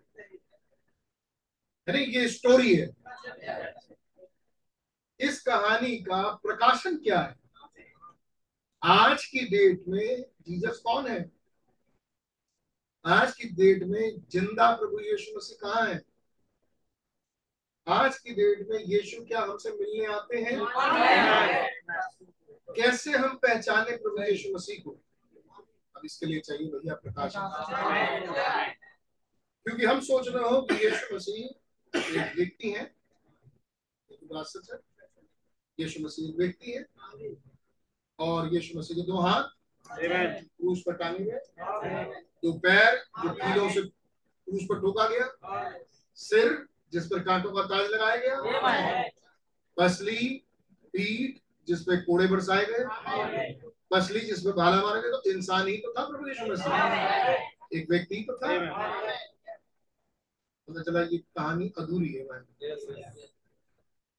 [1.87, 2.87] अरे ये स्टोरी है।
[5.19, 7.35] इस कहानी का प्रकाशन क्या है?
[8.83, 11.31] आज की डेट में जीसस कौन है?
[13.05, 16.01] आज की डेट में ज़िंदा प्रभु यीशु मसीह कहाँ है?
[17.87, 20.59] आज की डेट में यीशु क्या हमसे मिलने आते हैं?
[22.75, 24.99] कैसे हम पहचाने प्रभु यीशु मसीह को?
[25.99, 27.33] अब इसके लिए चाहिए भैया प्रकाश।
[29.65, 31.45] क्योंकि हम सोच रहे हो कि यीशु मसीह
[31.99, 32.83] एक व्यक्ति है।
[34.43, 34.79] सच है।
[35.79, 36.85] यीशु मसीह एक व्यक्ति है।
[38.19, 39.43] और यीशु मसीह के दो हाथ
[40.41, 41.39] क्रूस पर टांगे गए।
[42.43, 45.27] दो पैर जो कीलों से क्रूस पर ठोका गया।
[46.15, 48.35] सिर जिस पर कांटों का ताज लगाया गया।
[49.77, 50.45] पसली
[50.83, 52.83] पीठ जिस पे कोड़े बरसाए गए।
[53.91, 57.89] पसली जिस पे भाला मारे गए तो इंसान ही तो था प्रभु यीशु मसीह। एक
[57.89, 58.47] व्यक्ति ही तो था।
[60.67, 62.41] पता चला ये कहानी अधूरी है भाई.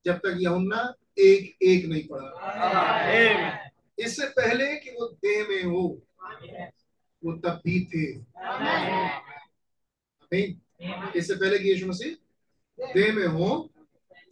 [0.06, 0.80] जब तक यहुन्ना
[1.18, 2.28] एक एक नहीं पड़ा
[3.98, 5.82] इससे पहले कि वो देह में हो
[7.22, 8.04] वो तब भी थे।
[11.18, 12.12] इससे पहले कि यीशु मसीह
[12.94, 13.48] देह में हो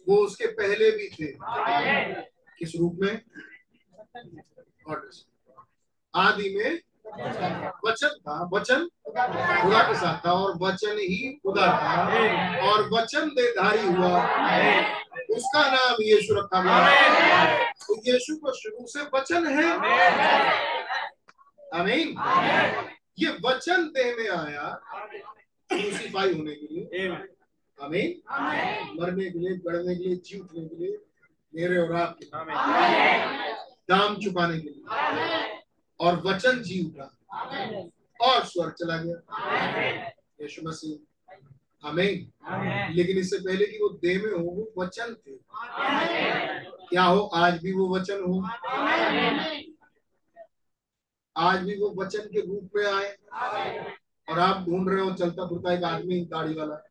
[0.07, 1.31] वो उसके पहले भी थे।
[2.59, 3.21] किस रूप में?
[6.15, 6.79] आदि में
[7.85, 8.89] वचन था, वचन
[9.61, 12.07] खुदा के साथ था और वचन ही खुदा था।
[12.71, 14.23] और वचन देधारी हुआ।
[15.35, 19.79] उसका नाम यीशु रखा गया। तो यीशु को शुरू से वचन है।
[21.73, 22.07] अमीन
[23.19, 24.81] ये वचन देह में आया
[25.69, 27.07] क्रूसीफाई होने के लिए।
[27.81, 28.21] अमीन
[29.01, 30.97] मरने के लिए, गड़ने के लिए जी उठने के लिए,
[31.55, 32.25] मेरे और आपके.
[33.89, 34.83] दाम चुकाने के लिए।
[35.99, 37.17] और वचन जी उठा।
[38.21, 39.17] और स्वर्ग चला गया।
[40.41, 41.05] यीशु मसीह।
[41.87, 42.31] आमीन।
[42.95, 45.31] लेकिन इससे पहले कि वो देह में हो वो वचन थे।
[46.89, 47.19] क्या हो?
[47.19, 48.43] आज भी वो वचन हो।
[51.37, 53.17] आज भी वो वचन के रूप में आए।
[54.29, 56.83] और आप ढूंढ रहे हो चलता फिरता एक आदमी दाढ़ी वाला।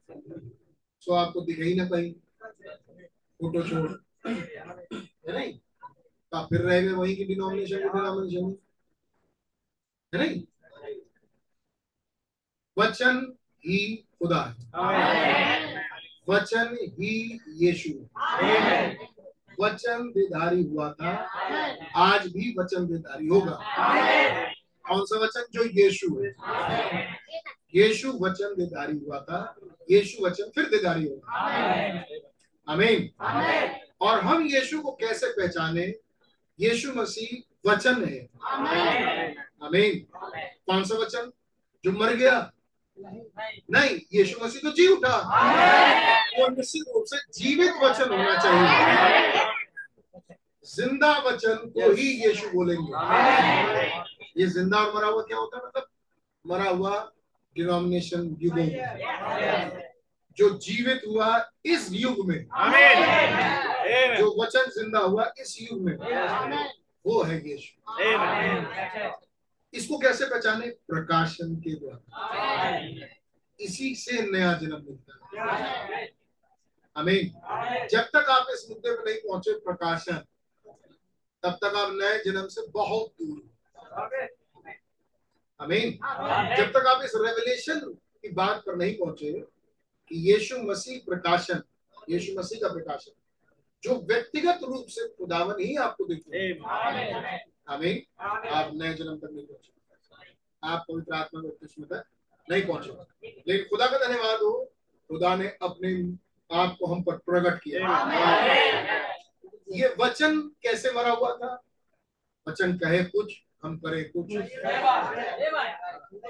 [1.01, 2.15] सो आपको दिखे ही ना कहीं।
[3.13, 3.91] फ़ोटो छोड़
[5.33, 5.61] नहीं?
[6.33, 8.57] तो फिर रह गए वहीं की डिनोमिनेशन की डिनोमिनेशन
[10.15, 10.43] है नहीं?
[12.79, 14.59] वचन ही खुदा है।
[16.29, 17.91] वचन ही यीशु
[19.61, 21.09] वचन बेधारी हुआ था।
[21.97, 23.61] आज भी वचन बेधारी होगा।
[24.89, 25.45] कौन सा वचन?
[25.53, 26.35] जो यीशु है।
[27.75, 29.57] यीशु वचन बेधारी हुआ था।
[29.91, 31.33] यीशु वचन फिर बेधारी होगा।
[32.69, 33.11] आमीन।
[34.01, 36.08] और हम यीशु को कैसे पहचाने?
[36.59, 38.19] यीशु मसीह वचन है।
[39.63, 39.99] आमीन।
[40.67, 41.31] कौन सा वचन?
[41.85, 42.53] जो मर गया।
[42.99, 45.15] नहीं यीशु मसीह तो जी उठा।
[46.43, 49.47] और निश्चित रूप से जीवित वचन होना चाहिए।
[50.67, 52.93] ज़िंदा वचन को ही यीशु बोलेंगे।
[54.41, 55.63] ये ज़िंदा और मरा हुआ क्या होता है?
[55.67, 55.87] मतलब
[56.45, 57.13] मरा हुआ
[57.57, 58.67] डिनोमिनेशन युगों
[60.39, 61.29] जो जीवित हुआ
[61.65, 62.47] इस युग में.
[64.19, 65.97] जो वचन ज़िंदा हुआ इस युग में।
[67.05, 67.73] वो है यीशु।
[69.75, 70.67] इसको कैसे पहचाने?
[70.67, 72.01] प्रकाशन के द्वारा।
[73.61, 76.07] इसी से नया जन्म मिलता है।
[76.97, 80.25] आमीन। जब तक आप इस मुद्दे पर नहीं पहुँचे प्रकाशन
[81.43, 83.51] तब तक आप नए जन्म से बहुत दूर हो।
[85.61, 85.91] आमीन।
[86.57, 87.81] जब तक आप इस रेवलेशन
[88.23, 89.33] की बात पर नहीं पहुँचे
[90.09, 91.63] कि यीशु मसीह प्रकाशन
[92.11, 93.13] यीशु मसीह का प्रकाशन।
[93.83, 96.05] जो व्यक्तिगत रूप से खुदावन ही आपको
[97.71, 97.97] Amen.
[98.49, 99.73] आप नए जन्म तक नहीं पहुँचे।
[100.65, 102.05] आप पवित्र आत्मा के में तक
[102.51, 102.91] नहीं पहुँचे।
[103.49, 104.73] लेकिन खुदा का धन्यवाद हो
[105.09, 106.19] खुदा ने अपने
[106.57, 107.81] आप को हम पर प्रकट किया।
[109.73, 111.63] ये वचन कैसे मरा हुआ था?
[112.49, 114.33] वचन कहे कुछ हम करे कुछ।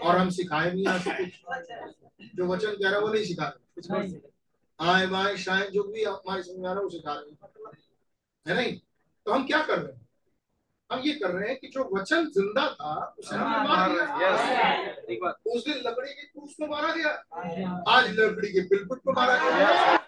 [0.03, 3.53] और हम सिखाए भी यहाँ से कुछ। जो वचन कह रहा है वो नहीं सिखा
[3.89, 4.21] रहे।
[4.79, 8.57] आए बाएँ शायद जो भी हमारे समझ में आ रहा है वो सिखा रहे है।
[8.57, 8.79] नहीं?
[9.27, 10.07] तो हम क्या कर रहे हैं?
[10.91, 14.29] हम ये कर रहे हैं कि जो वचन ज़िंदा था उसे हमने मार दिया.
[15.11, 15.41] एक बात.
[15.47, 17.11] उस दिन लकड़ी के क्रूस को मारा गया।
[17.89, 19.99] आज लकड़ी के बिलकुट को मारा गया। है।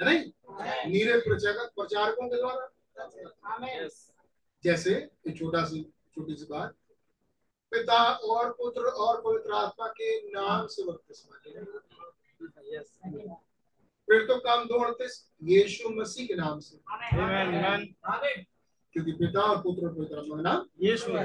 [0.00, 0.20] नहीं?
[0.92, 2.70] नीरे प्रचारक प्रचारकों के द्वारा।
[4.64, 4.94] जैसे
[5.38, 5.82] छोटा सी
[6.14, 6.74] छोटी सी बात
[7.74, 7.98] पिता
[8.32, 13.34] और पुत्र और पवित्र आत्मा के नाम से बपतिस्मा लिया
[14.08, 16.76] फिर तो काम दो अड़तीस यीशु मसीह के नाम से.
[18.94, 21.12] क्योंकि पिता और पुत्र और पवित्र आत्मा का नाम यीशु.
[21.12, 21.24] है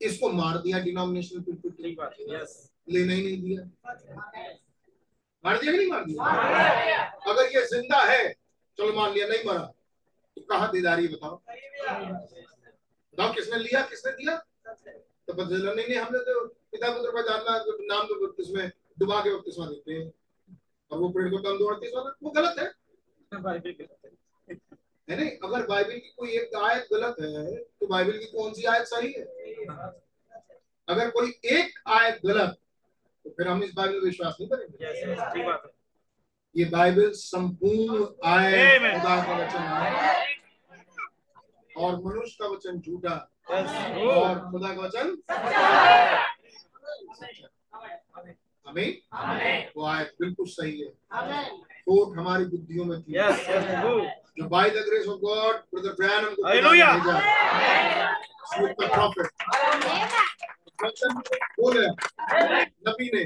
[0.00, 0.78] इसको मार दिया.
[0.78, 2.50] Yes.
[2.88, 3.62] लेना ही नहीं दिया।
[5.44, 6.22] मार दिया कि नहीं मार दिया?
[7.30, 8.22] अगर ये ज़िंदा है
[8.78, 9.64] चलो मान लिया नहीं मरा।
[10.36, 11.36] तो कहा देदारी बताओ।
[13.14, 14.34] बताओ किसने लिया किसने दिया?
[15.32, 17.52] तो पता चला नहीं नहीं हमने तो पिता पुत्र पर जानना
[17.94, 18.66] नाम तो बपतिस्मे
[18.98, 20.12] डुबा के बपतिस्मा देते हैं।
[20.90, 22.66] और वो पेड़ को कम दो अड़तीस वाला वो गलत है।
[25.08, 28.64] है। नहीं अगर बाइबल की कोई एक आयत गलत है तो बाइबल की कौन सी
[28.64, 29.24] आयत सही है?
[30.88, 32.58] अगर कोई एक आयत गलत
[33.24, 34.76] तो फिर हम इस बाइबल विश्वास नहीं करेंगे.
[36.56, 39.90] ये बाइबल संपूर्ण आयत खुदा का वचन है।
[41.76, 43.28] और मनुष्य का वचन झूठा.
[43.46, 43.64] और
[44.34, 44.50] Oh.
[44.50, 45.16] खुदा का वचन
[48.66, 48.98] हमें
[49.76, 50.90] वो आयत बिल्कुल सही है
[51.86, 53.48] खोट हमारी बुद्धियों में थी Yes.
[53.48, 53.70] Yes.
[53.84, 54.00] Oh.
[54.38, 56.42] जो by the grace of God brother Branham को
[58.88, 59.26] prophet
[60.84, 61.12] वचन
[61.58, 61.86] बोले
[62.88, 63.24] नबी ने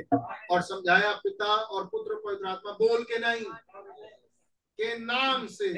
[0.51, 3.45] और समझाया पिता और पुत्र पवित्र आत्मा बोल के नहीं
[4.79, 5.68] के नाम से।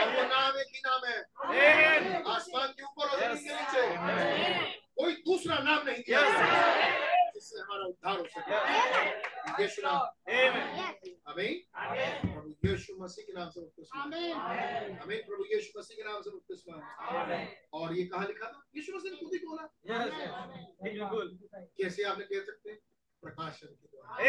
[0.00, 1.18] और वो नाम एक ही नाम है?
[2.36, 6.20] आसमान के ऊपर और ज़मीन के नीचे। कोई दूसरा नाम नहीं दिया।
[7.34, 10.00] जिससे हमारा उद्धार हो सके। यीशु नाम।
[11.28, 11.54] आमीन।
[12.32, 14.34] प्रभु यीशु मसीह के नाम से बपतिस्मा। आमीन।
[15.22, 16.76] प्रभु यीशु मसीह के नाम से बपतिस्मा।
[17.72, 18.66] और ये कहाँ लिखा था?
[18.76, 19.64] यीशु मसीह ने खुद ही बोला।
[20.82, 22.78] बिल्कुल। कैसे आपने कह सकते हैं?
[23.22, 24.24] प्रकाशन के द्वारा।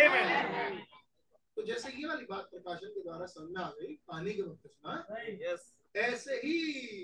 [1.57, 4.93] तो जैसे ये वाली बात प्रकाशन के द्वारा समझ आ गई पानी के बपतिस्मा
[5.41, 6.55] यस ऐसे ही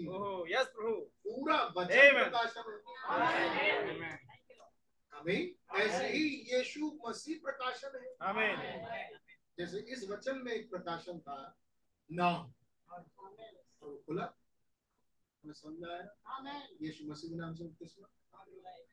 [0.07, 0.93] ओह यस प्रभु।
[1.23, 4.11] पूरा वचन प्रकाशन है
[5.13, 5.41] हमें
[5.75, 8.55] ऐसे ही यीशु मसीह प्रकाशन है। आमीन
[9.59, 11.37] जैसे इस वचन में एक प्रकाशन था
[12.09, 12.53] नाम।
[12.89, 13.03] और
[13.83, 14.25] वो खुला
[15.43, 16.05] हमें समझ में आया?
[16.81, 18.07] यीशु मसीह के नाम से बपतिस्मा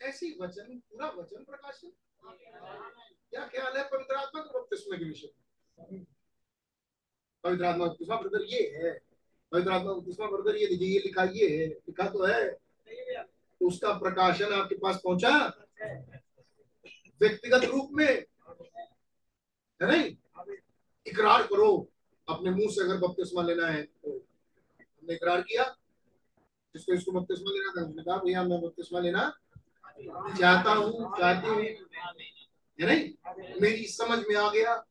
[0.09, 1.91] ऐसी वचन पूरा वचन प्रकाशन?
[3.31, 5.44] क्या ख्याल है पवित्र आत्मा के बपतिस्मे के विषय में?
[7.45, 9.01] पवित्र आत्मा बपतिस्मा ब्रदर ये है।
[9.53, 12.51] पवित्र आत्मा बपतिस्मा ब्रदर ये देखिए, ये लिखा ये है। लिखा तो है।
[13.61, 15.47] तो उसका प्रकाशन आपके पास पहुँचा।
[17.21, 18.25] व्यक्तिगत रूप में।
[19.83, 20.17] है नहीं?
[21.07, 21.89] इकरार करो।
[22.29, 24.27] अपने मुँह से अगर बपतिस्मा लेना है तो।
[24.81, 25.77] हमने इकरार किया।
[26.75, 29.39] जिसको इसको बपतिस्मा लेना था, उसने कहा, भैया, मैं बपतिस्मा लेना
[30.41, 31.63] चाहता हूँ, चाहती हूँ।
[32.81, 33.15] है नहीं?
[33.63, 34.85] मेरी समझ में आ गया।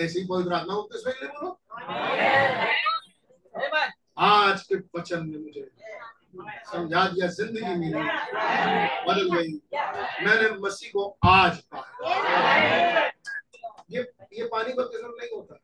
[0.00, 1.50] ऐसे ही पवित्र आत्मा बपतिस्मा के लिए बोलो
[4.18, 5.70] आज के वचन ने मुझे
[6.72, 8.02] समझा दिया ज़िंदगी मेरी
[9.06, 9.52] बदल गई।
[10.26, 13.06] मैंने मसीह को आज पाया।
[13.90, 14.00] ये
[14.32, 15.58] ये पानी बपतिस्मा नहीं होता।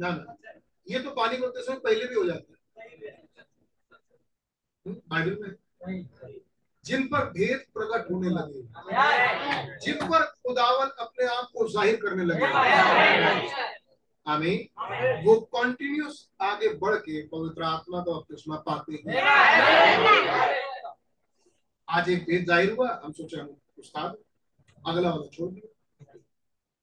[0.00, 0.36] ना ना।
[0.90, 2.58] ये तो पानी बपतिस्मा पहले भी हो जाता है।
[4.86, 5.50] हम्म, बाइबल में?
[6.84, 8.60] जिन पर भेद प्रकट होने लगे,
[9.78, 12.46] जिन पर खुदावन अपने आप को ज़ाहिर करने लगे।
[14.26, 14.58] आमीन।
[15.24, 19.14] वो कंटिन्यूस आगे बढ़ के पवित्र आत्मा का बपतिस्मा पाते हैं।
[21.88, 24.16] आज एक भेद ज़ाहिर हुआ, हम सोचे हम उस्ताद,
[24.78, 25.68] अगला वाला छोड़ दिया।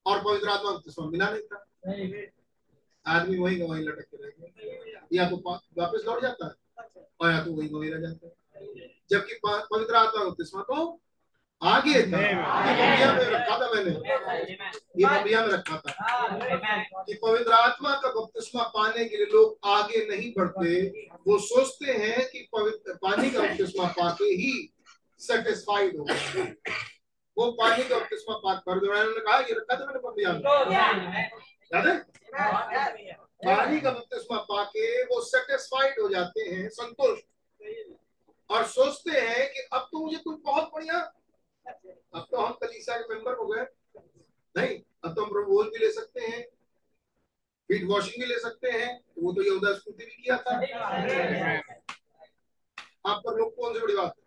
[0.05, 1.65] और पवित्र आत्मा बपतिस्मा मिला नहीं था।
[3.05, 5.35] आदमी वही का वही लटक के रह गया। या तो
[5.77, 6.53] वापस लौट जाता है,
[7.21, 8.33] और या तो वही वही रह जाता है।
[9.11, 11.01] जबकि पवित्र आत्मा का बपतिस्मा तो
[11.63, 13.91] आगे था। ये में रखा था मैंने।
[14.97, 15.91] ये बबिया में रखा था।
[17.03, 20.81] कि पवित्र आत्मा का बपतिस्मा पाने के लिए लोग आगे नहीं बढ़ते।
[21.27, 24.73] वो सोचते हैं कि पवित्र पानी का बपतिस्मा पाके ही
[25.19, 26.41] सेटिस्फाइड हो गए।
[27.37, 30.41] वो पानी का बपतिस्मा पाक कर दो ने कहा ये रखा था मैंने बबिया में
[31.73, 31.97] याद है?
[33.45, 37.25] पानी का बपतिस्मा पाके वो सेटिस्फाइड हो जाते हैं संतुष्ट।
[38.49, 40.99] और सोचते हैं कि अब तो मुझे कुछ बहुत बढ़िया
[42.15, 43.65] अब तो हम कलीसिया के मेंबर हो गए।
[44.55, 46.41] नहीं अब तो हम प्रभोज भी ले सकते हैं।
[47.69, 50.55] फीट वॉशिंग भी ले सकते हैं। वो तो यहूदा स्तुति भी किया था।
[53.11, 54.23] आप पर लोग कौन सी बड़ी बात है?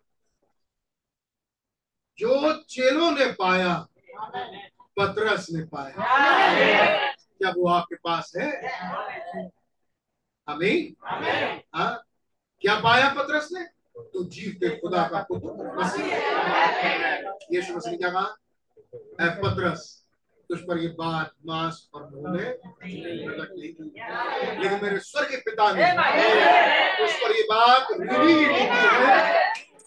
[2.17, 3.73] जो चेलों ने पाया
[4.99, 8.49] पतरस ने पाया। क्या वो आपके पास है?
[10.47, 10.95] अमीन
[11.75, 12.03] हाँ?
[12.61, 13.65] क्या पाया पतरस ने?
[14.03, 16.05] तो जीवते खुदा का पुत्र मसीह
[17.51, 19.83] यीशु मसीह क्या कहा पतरस
[20.49, 23.83] तुझ पर ये बात मांस और मुँह ने प्रकट नहीं की
[24.61, 25.85] लेकिन मेरे स्वर्गीय पिता ने
[27.05, 29.15] उस पर ये बात रिवील की है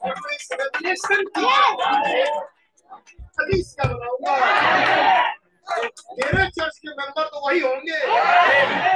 [0.03, 1.45] और मैं इस की
[3.37, 4.35] हदीस का बनाऊँगा
[5.67, 8.01] मेरे चर्च के मेंबर तो वही होंगे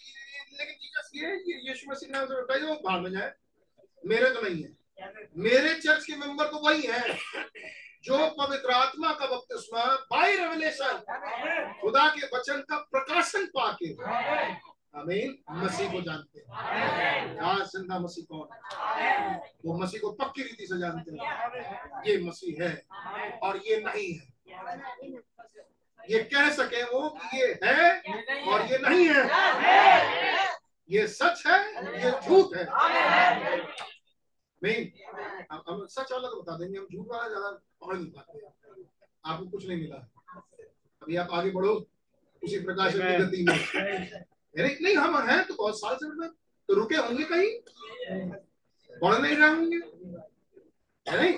[0.53, 3.33] लेकिन जीसस ये है कि यीशु मसीह नाम से बताइए वो बाहर में जाए।
[4.03, 4.79] मेरे तो नहीं है।
[5.39, 7.19] मेरे चर्च के मेंबर तो वही हैं,
[8.05, 10.95] जो पवित्र आत्मा का बपतिस्मा बाय रेवलेशन
[11.81, 13.93] खुदा के वचन का प्रकाशन पाके।
[14.99, 19.37] आमीन। मसीह को जानते हैं। आज ज़िंदा मसीह कौन है?
[19.67, 22.73] वो मसीह को पक्की रीति से जानते हैं। ये मसीह है
[23.43, 24.27] और ये नहीं है।
[26.01, 29.23] ये कह सके वो कि ये है और ये नहीं है।
[30.91, 31.59] ये सच है
[32.05, 32.65] ये झूठ है।
[34.63, 34.87] नहीं
[35.51, 38.41] हम हम सच वाला तो बता देंगे हम झूठ वाला ज़्यादा पकड़ नहीं पाते
[39.25, 39.97] आपको कुछ नहीं मिला।
[41.03, 41.73] अभी आप आगे बढ़ो
[42.43, 46.75] उसी प्रकाश की गति में। अरे नहीं हम हैं तो बहुत साल से में तो
[46.75, 47.51] रुके होंगे कहीं?
[48.91, 49.77] बढ़ नहीं रहे होंगे।
[51.07, 51.37] है नहीं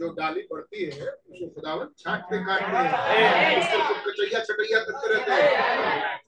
[0.00, 5.32] जो डाली बढ़ती है उसको खुदावन छाटते काटते हैं। उसको कुछ कचैया छटैया करते रहते
[5.32, 6.20] हैं।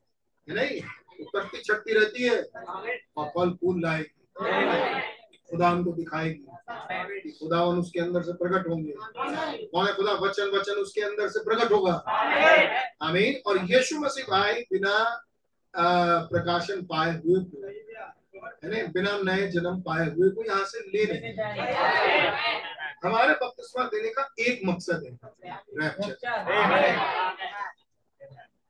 [0.48, 0.80] नहीं
[1.20, 2.42] उतरती छटती रहती है,
[3.16, 4.08] और फल, फूल लाएगी।
[5.50, 11.00] खुदा उनको दिखाएगी। खुदा उसके अंदर से प्रकट होंगे। कौन है खुदा वचन वचन उसके
[11.00, 11.92] अंदर से प्रकट होगा।
[13.02, 14.94] आमीन। और यीशु मसीह भाई बिना
[15.74, 17.38] प्रकाशन पाए हुए
[18.64, 21.32] है ना, बिना नए जन्म पाए हुए को यहाँ से ले नहीं
[23.04, 25.10] हमारे बपतिस्मा देने का एक मकसद है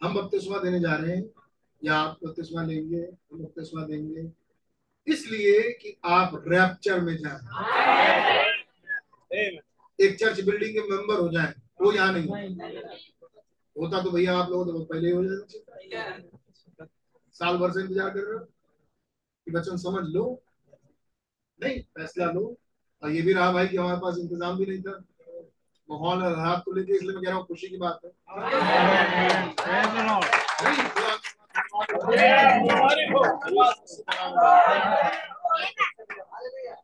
[0.02, 1.24] हम बपतिस्मा देने जा रहे हैं।
[1.82, 4.30] या आप बपतिस्मा लेंगे हम बपतिस्मा देंगे।
[5.06, 7.40] इसलिए कि आप रैप्चर में जाए।
[9.98, 12.26] एक चर्च बिल्डिंग के मेंबर हो जाए वो यहाँ नहीं
[13.76, 15.38] होता तो भैया आप लोगों तो पहले ही हो जाए
[17.34, 18.44] साल भर से इंतज़ार कर रहे हो
[19.46, 20.24] कि बच्चों समझ लो।
[21.60, 22.44] नहीं फैसला लो।
[23.02, 25.04] और ये भी रहा भाई कि हमारे पास इंतज़ाम भी नहीं था।
[25.88, 28.10] माहौल और हालात को लेके इसलिए मैं कह रहा हूँ खुशी की बात है।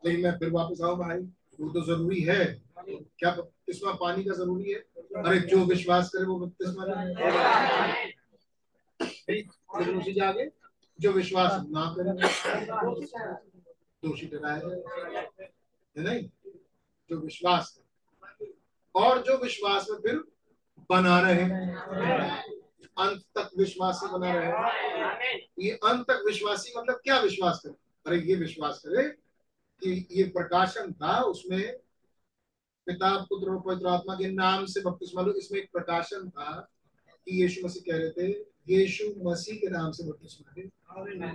[0.05, 1.17] लेकिन मैं फिर वापस आऊँ भाई।
[1.61, 2.45] वो तो ज़रूरी है।
[2.89, 4.79] क्या बपतिस्मा पानी का ज़रूरी है?
[5.25, 6.39] अरे जो विश्वास करे वो
[9.01, 10.49] लेकिन उसी आगे।
[10.99, 12.11] जो विश्वास ना करे,
[14.03, 16.29] दोषी ठहराया है नहीं?
[17.09, 17.79] जो विश्वास
[18.95, 20.23] और जो विश्वास में फिर
[20.89, 21.43] बना रहे।
[22.99, 27.73] अंत तक विश्वासी बना रहे ये अंत तक विश्वासी मतलब क्या विश्वास करे?
[28.05, 29.03] अरे ये विश्वास करे
[29.81, 31.63] कि ये प्रकाशन था उसमें
[32.87, 36.51] पिता पुत्र और पवित्र आत्मा के नाम से बपतिस्मा लो। इसमें एक प्रकाशन था
[37.27, 38.27] कि यीशु मसीह कह रहे थे
[38.69, 40.63] यीशु मसीह के नाम से बपतिस्मा ले।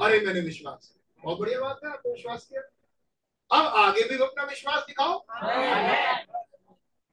[0.05, 0.93] अरे मैंने विश्वास
[1.23, 2.62] बहुत बढ़िया बात है आपने विश्वास किया।
[3.51, 5.15] अब आगे भी अपना विश्वास दिखाओ।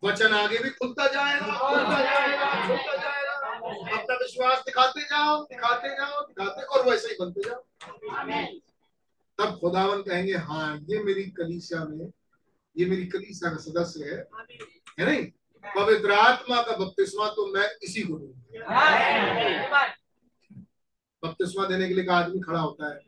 [0.03, 3.20] वचन आगे भी खुलता जाएगा खुलता जाएगा खुलता जाएगा।
[3.71, 7.63] अपना विश्वास दिखाते जाओ दिखाते जाओ दिखाते और वैसे ही बनते जाओ।
[9.39, 12.11] तब खुदावन कहेंगे हाँ ये मेरी कलीसिया में
[12.75, 14.17] ये मेरी कलीसिया का सदस्य है।
[14.99, 15.23] है नहीं?
[15.63, 19.85] पवित्र आत्मा का बपतिस्मा तो मैं इसी को दूँगा।
[21.23, 22.99] बपतिस्मा देने के लिए एक आदमी खड़ा होता है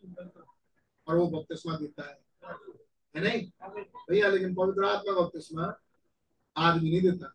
[1.08, 2.18] और वो बपतिस्मा देता है।
[3.16, 3.42] है नहीं?
[4.10, 5.74] भैया लेकिन पवित्र आत्मा का बपतिस्मा
[6.58, 7.28] आदमी नहीं देता।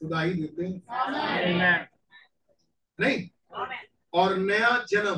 [0.00, 1.88] खुदा ही देते हैं।
[2.98, 3.28] नहीं।
[4.12, 5.16] और नया जन्म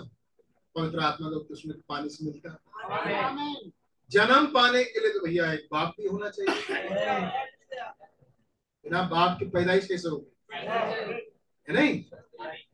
[0.77, 2.57] पवित्र आत्मा का बपतिस्मा पानी से मिलता है।
[4.11, 6.77] जन्म पाने के लिए तो भैया एक बाप भी होना चाहिए।
[8.85, 10.33] बिना बाप की पैदाइश कैसे होगी?
[11.68, 12.03] है नहीं?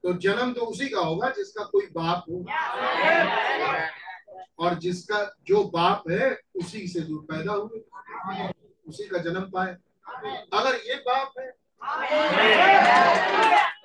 [0.03, 2.45] तो जन्म तो उसी का होगा जिसका कोई बाप हो।
[4.59, 7.81] और जिसका जो बाप है उसी से जो पैदा हुए
[8.89, 9.77] उसी का जन्म पाए।
[10.53, 11.51] अगर ये बाप है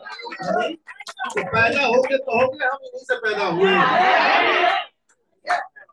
[0.08, 3.74] तो पैदा हो गए तो हो गए हम इन्हीं से पैदा हुए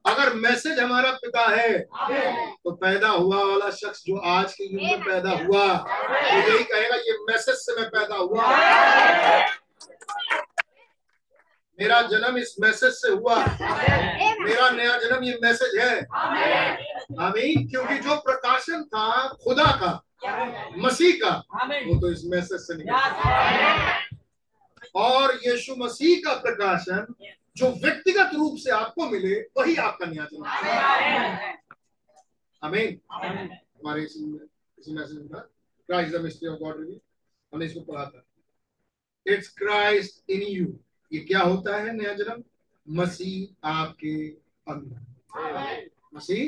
[0.06, 5.04] अगर मैसेज हमारा पिता है तो पैदा हुआ वाला शख्स जो आज के युग में
[5.04, 8.48] पैदा हुआ, वो यही कहेगा, ये मैसेज से मैं पैदा हुआ।
[11.80, 15.96] मेरा जन्म इस मैसेज से हुआ। मेरा नया जन्म ये मैसेज है।
[17.20, 20.03] आमीन। क्योंकि जो प्रकाशन था, खुदा का
[20.84, 21.32] मसीह का।
[21.86, 22.98] वो तो इस मैसेज से निकला
[24.96, 27.14] और यीशु मसीह का प्रकाशन
[27.56, 30.44] जो व्यक्तिगत रूप से आपको मिले वही आपका न्याय जन्म
[32.62, 34.20] आमीन। हमारे इसी
[34.78, 35.28] इसी मैसेज में
[35.88, 37.00] Christ the mystery of God reveal
[37.52, 38.24] हमने इसको पढ़ा था।
[39.26, 40.66] इट्स क्राइस्ट इन यू
[41.12, 42.42] ये क्या होता है नया जन्म
[42.86, 44.16] मसीह आपके
[44.66, 46.44] अंदर। मसीह?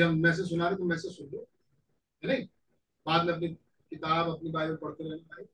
[0.00, 1.46] हम मैसेज सुना रहे तो मैसेज सुन लो।
[2.22, 2.46] है नहीं?
[3.06, 5.44] बाद में अपनी किताब अपनी बाइबल पढ़ते रहना भाई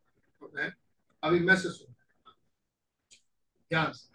[0.43, 0.73] और बहन
[1.23, 1.95] अभी मैसेज सुन।
[3.71, 4.09] ध्यान से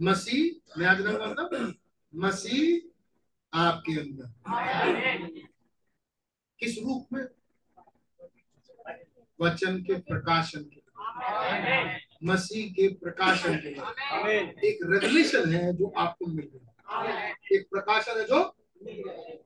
[0.00, 1.74] मसीह नया जन्म मतलब?
[2.12, 4.32] मसीह आपके अंदर।
[6.60, 7.26] किस रूप में?
[9.40, 10.80] वचन के प्रकाशन के
[12.26, 13.70] मसीह के प्रकाशन के
[14.68, 18.42] एक रेवल्यूशन है जो आपको मिल गई एक प्रकाशन है जो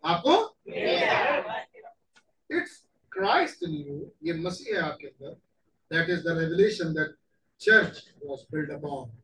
[0.04, 0.34] आपको?
[2.50, 2.74] इट्स
[3.12, 5.32] क्राइस्ट इन यू ये मसीह है आपके अंदर.
[5.90, 7.14] That is the revolution that
[7.60, 9.16] church was build upon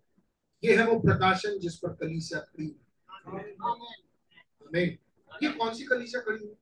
[0.62, 2.74] ये है वो प्रकाशन जिस पर कलीसिया खड़ी
[4.70, 4.98] आमीन
[5.42, 6.52] ये कौन सी कलीसिया खड़ी है?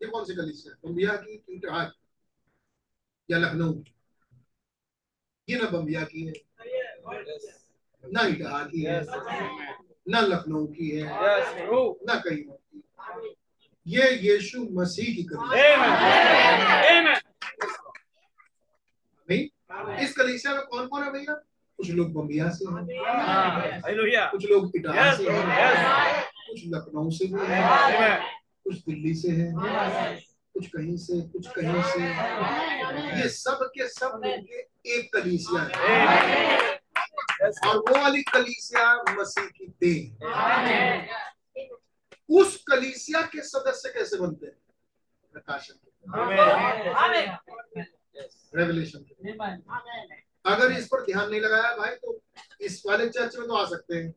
[0.00, 1.92] ये कौन सी कलीसिया बम्बिया की इटहाद
[3.28, 3.94] या लखनऊ की.
[5.48, 6.32] ये ना बम्बिया की है?
[8.04, 9.00] ना इटहा की है.
[10.08, 11.04] ना लखनऊ की है
[12.06, 12.82] ना कहीं और की
[13.86, 15.22] ये यीशु मसीह की
[19.30, 19.48] नहीं
[20.04, 21.34] इस कलीसिया में कौन कौन है भैया?
[21.76, 27.24] कुछ लोग बम्बिया से हैं। हाँ, हालेलुया। कुछ लोग इटावा से हैं। कुछ लखनऊ से
[27.26, 28.20] भी हैं।
[28.64, 29.52] कुछ दिल्ली से हैं।
[30.54, 34.58] कुछ कहीं से कुछ कहीं से। ये सब के सब मिलके
[34.94, 36.75] एक कलीसिया है।
[37.68, 40.00] और वो वाली कलीसिया मसीह की देह
[42.30, 44.56] उस कलीसिया के सदस्य कैसे बनते हैं?
[45.34, 45.74] प्रकाशन
[48.56, 49.04] रेवलेशन
[50.46, 52.20] अगर इस पर ध्यान नहीं लगाया भाई तो
[52.60, 54.12] इस वाले चर्च में तो आ सकते हैं।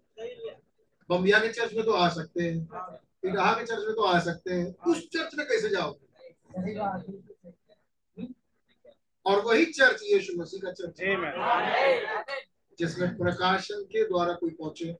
[1.09, 2.57] बम्बिया के चर्च में तो आ सकते हैं।
[3.23, 6.05] इटाहा के चर्च में तो आ सकते हैं। उस चर्च में कैसे जाओगे?
[9.25, 11.33] और वही चर्च यीशु मसीह का चर्च है, आमेन।
[12.79, 14.95] जिसमें प्रकाशन के द्वारा कोई पहुँचे।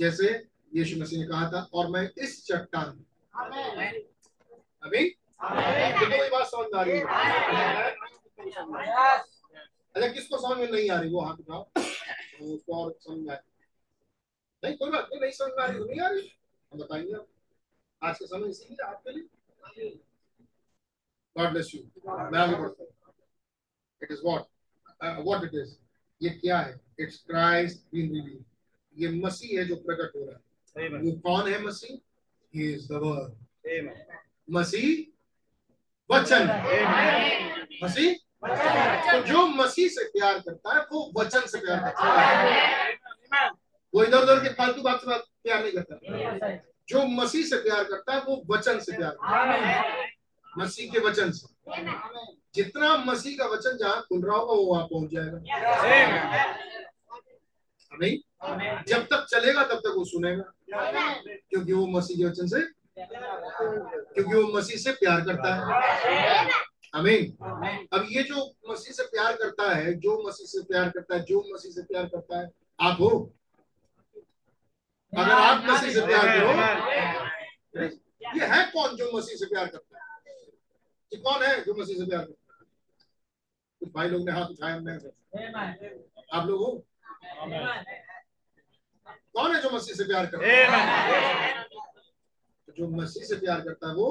[0.00, 0.28] जैसे
[0.74, 3.04] यीशु मसीह ने कहा था और मैं इस चट्टान
[4.82, 5.04] अभी?
[5.42, 7.04] कितने बात समझ आ रही है?
[9.94, 11.10] अच्छा किसको समझ में नहीं आ रही?
[11.12, 13.38] वो हाथ उठाओ। तो उसको और समझ में आ
[14.62, 16.30] नहीं कोई बात नहीं नहीं समझ में आ रही नहीं आ रही।
[16.72, 17.26] हम बताएँगे आप
[18.02, 19.88] आज का समय इसीलिए आपके लिए।
[21.36, 22.90] गॉड ब्लेस यू मैं आगे बढ़ता हूँ।
[24.02, 24.42] It is what
[25.26, 25.76] what it is
[26.22, 26.80] ये क्या है?
[27.00, 28.44] इट्स क्राइस्ट बीन रिवील्ड
[28.96, 31.96] ये मसीह है जो प्रकट हो रहा है। वो कौन है Masih?
[32.54, 33.32] He is the word
[34.50, 35.04] Masih
[36.10, 36.46] वचन।
[37.84, 38.14] मसीह?
[39.12, 43.50] तो जो मसीह से प्यार करता है वो वचन से प्यार करता है।
[43.94, 45.96] वो इधर उधर के फालतू बात से प्यार नहीं करता।
[46.88, 50.06] जो मसीह से प्यार करता है वो वचन से प्यार करता है।
[50.58, 51.46] मसीह के वचन से।
[52.54, 55.38] जितना मसीह का वचन जहाँ खुल रहा होगा वो वहाँ पहुँच जाएगा।
[57.92, 58.16] नहीं?
[58.88, 60.42] जब तक चलेगा तब तक वो सुनेगा।
[61.50, 62.60] क्योंकि वो मसीह के वचन से
[63.00, 65.60] क्योंकि वो मसीह से प्यार करता है।
[66.94, 71.20] अमीन अब ये जो मसीह से प्यार करता है जो मसीह से प्यार करता है
[71.24, 72.50] जो मसीह से प्यार करता है
[72.80, 73.10] आप हो।
[75.12, 76.50] अगर आप मसीह से प्यार करो
[78.36, 80.06] ये है कौन जो मसीह से प्यार करता है?
[81.12, 82.64] ये कौन है जो मसीह से प्यार करता है?
[83.80, 84.94] कुछ भाई लोग ने हाथ उठाया मैं
[86.34, 86.60] आप लोग
[89.34, 91.64] कौन है जो मसीह से प्यार करता है?
[92.78, 94.08] जो मसीह से प्यार करता है वो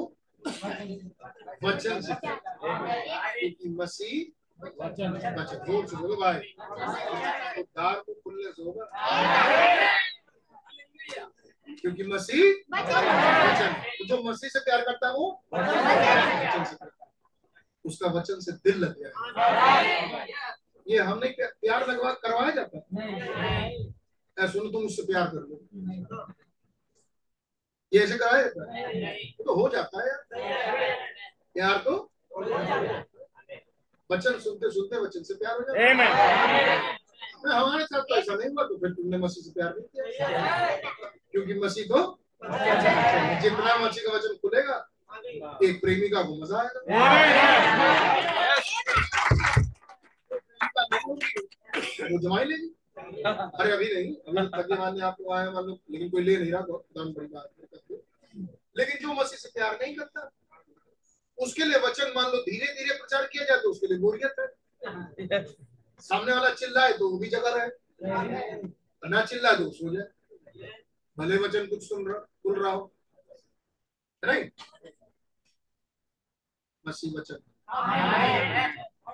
[1.64, 4.16] वचन से। क्योंकि मसीह
[4.80, 5.16] वचन।
[5.66, 7.62] ज़ोर से बोलो भाई। तो
[8.02, 8.84] को खुलने से होगा।
[11.68, 12.42] क्योंकि मसीह
[12.74, 17.10] वचन। तो जो मसीह से प्यार करता है वो वचन। से करता
[17.84, 19.10] उसका वचन से दिल लग गया।
[20.86, 22.82] ये हमने प्यार लगवा करवाया जाता है?
[24.48, 26.26] सुनो तुम उससे प्यार कर लो।
[27.92, 28.84] ये ऐसे कराया जाता है?
[29.38, 30.22] वो तो हो जाता है यार।
[31.54, 31.94] प्यार तो
[34.10, 36.96] वचन सुनते सुनते वचन से प्यार हो जाता है।
[37.46, 41.54] हमारे साथ तो ऐसा नहीं हुआ तो फिर तुमने मसीह से प्यार नहीं किया क्योंकि
[41.60, 42.00] मसीह तो
[43.42, 44.76] जितना मसीह का वचन खुलेगा
[45.68, 46.80] एक प्रेमिका को मज़ा आएगा
[50.88, 52.68] वो जमाई लेगी
[53.26, 56.60] अरे अभी नहीं अभी तक मानने आपको आया मान लो लेकिन कोई ले नहीं रहा
[56.62, 57.50] तो दाम बड़ी बात
[58.78, 60.30] लेकिन जो मसीह से प्यार नहीं करता
[61.38, 64.46] उसके लिए वचन मान लो धीरे धीरे प्रचार किया जाए तो उसके लिए बोरियत है।
[66.00, 67.68] सामने वाला चिल्लाए तो वो भी जगह रहे।
[69.02, 70.72] ना चिल्लाए तो सो जाए
[71.16, 72.92] भले वचन कुछ सुन रहा सुन रहा हो।
[74.22, 74.52] राइट
[76.84, 77.40] मसीह वचन।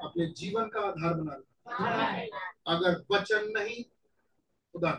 [0.04, 1.44] अपने जीवन का आधार बना लो।
[2.74, 3.82] अगर वचन नहीं,
[4.74, 4.92] खुदा।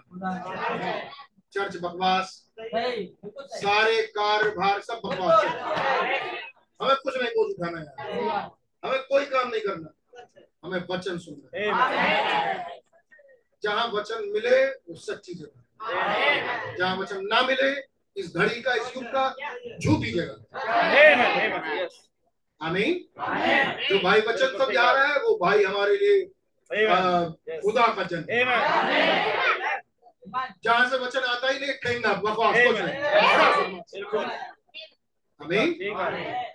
[1.54, 5.44] चर्च बकवास। सारे कार्यभार सब बकवास
[6.82, 7.86] हमें कुछ नहीं बोझ उठाना है।
[8.84, 9.90] हमें कोई काम नहीं करना।
[10.66, 11.50] हमें वचन सुनना
[13.64, 17.72] जहाँ वचन मिले वो सच्ची जगह जहाँ वचन ना मिले
[18.16, 19.24] इस घड़ी का इस युग का
[19.80, 20.36] झूठी जगह
[22.62, 22.94] आमीन?
[23.90, 26.24] जो भाई वचन सब जा रहा है वो भाई हमारे लिए
[27.62, 28.26] खुदा का जन
[30.64, 32.98] जहाँ से वचन आता ही नहीं कहीं ना बकवास कुछ नहीं
[35.40, 35.74] आमीन?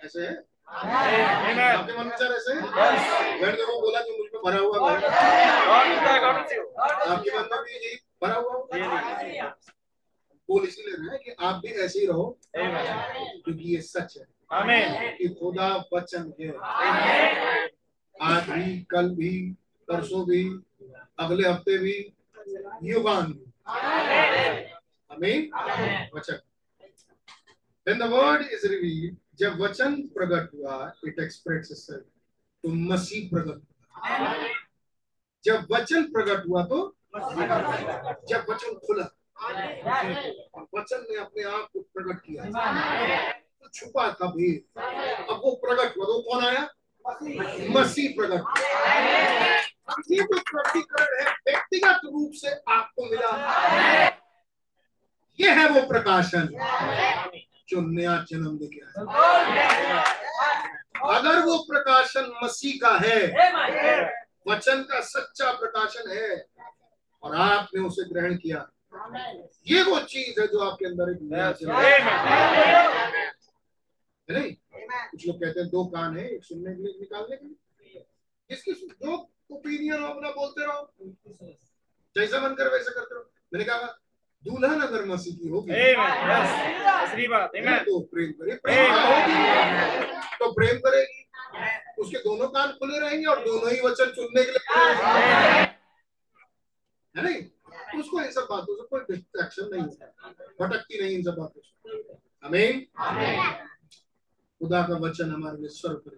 [0.05, 0.33] ऐसे है?
[0.71, 4.91] आपके मन विचार ऐसे मैंने तो वो बोला जो मुझमें भरा हुआ
[7.11, 8.51] आपके मन में भी यही भरा हुआ
[10.49, 14.25] बोल इसीलिए रहे कि आप भी ऐसे ही रहो क्योंकि ये सच है
[15.17, 16.49] कि खुदा वचन है।
[18.15, 19.31] आज भी कल भी
[19.87, 20.41] परसों भी
[21.19, 21.95] अगले हफ़्ते भी
[22.83, 23.45] युगान भी।
[25.11, 25.41] आमीन
[26.15, 26.39] वचन।
[27.87, 30.73] When the word is revealed, जब वचन प्रकट हुआ
[31.07, 34.33] इट एक्सप्रेस तो मसीह प्रकट हुआ।
[35.43, 36.79] जब वचन प्रकट हुआ तो
[38.29, 39.07] जब वचन खुला,
[40.75, 42.41] वचन ने अपने आप को प्रकट किया।
[43.61, 44.59] तो छुपा था भेद।
[45.29, 46.63] अब वो प्रकट हुआ तो कौन आया?
[47.75, 48.41] मसीह प्रकट
[50.11, 53.31] ये जो प्रकटीकरण है, व्यक्तिगत रूप से आपको मिला।
[55.39, 56.45] ये है वो प्रकाशन।
[57.71, 59.03] जो नया जन्म लेके आया
[61.17, 63.19] अगर वो प्रकाशन मसीह का है
[64.47, 66.45] वचन का सच्चा प्रकाशन है
[67.23, 68.67] और आपने उसे ग्रहण किया
[69.67, 71.99] ये वो चीज़ है जो आपके अंदर एक नया जन्म है
[74.29, 74.51] नहीं?
[75.11, 78.91] कुछ लोग कहते हैं दो कान है एक सुनने के लिए निकालने के लिए। सुन-
[79.03, 79.15] जो
[79.51, 80.93] ओपिनियन हो अपना बोलते रहो।
[82.15, 84.00] जैसा मन कर वैसा करते रहो। मैंने कहा
[84.45, 87.51] दुल्हन अगर मसीह की होगी। दूसरी बात.
[87.79, 89.35] तो प्रेम करे प्रेम होगी
[90.39, 91.19] तो प्रेम करेगी।
[92.01, 94.85] उसके दोनों कान खुले रहेंगे और दोनों ही वचन चुनने के लिए खुले
[97.15, 97.41] है नहीं?
[97.41, 100.07] तो उसको इन सब बातों से कोई डिस्ट्रैक्शन नहीं है।
[100.61, 101.69] भटकती नहीं इन सब बातों से।
[102.43, 102.73] आमीन
[104.61, 106.17] खुदा का वचन हमारे लिए सर्व करे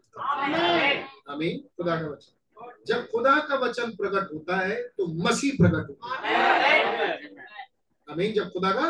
[1.34, 2.34] आमीन खुदा का वचन।
[2.88, 7.33] जब खुदा का वचन प्रकट होता है तो मसीह प्रकट होता है।
[8.14, 8.88] आमीन जब खुदा का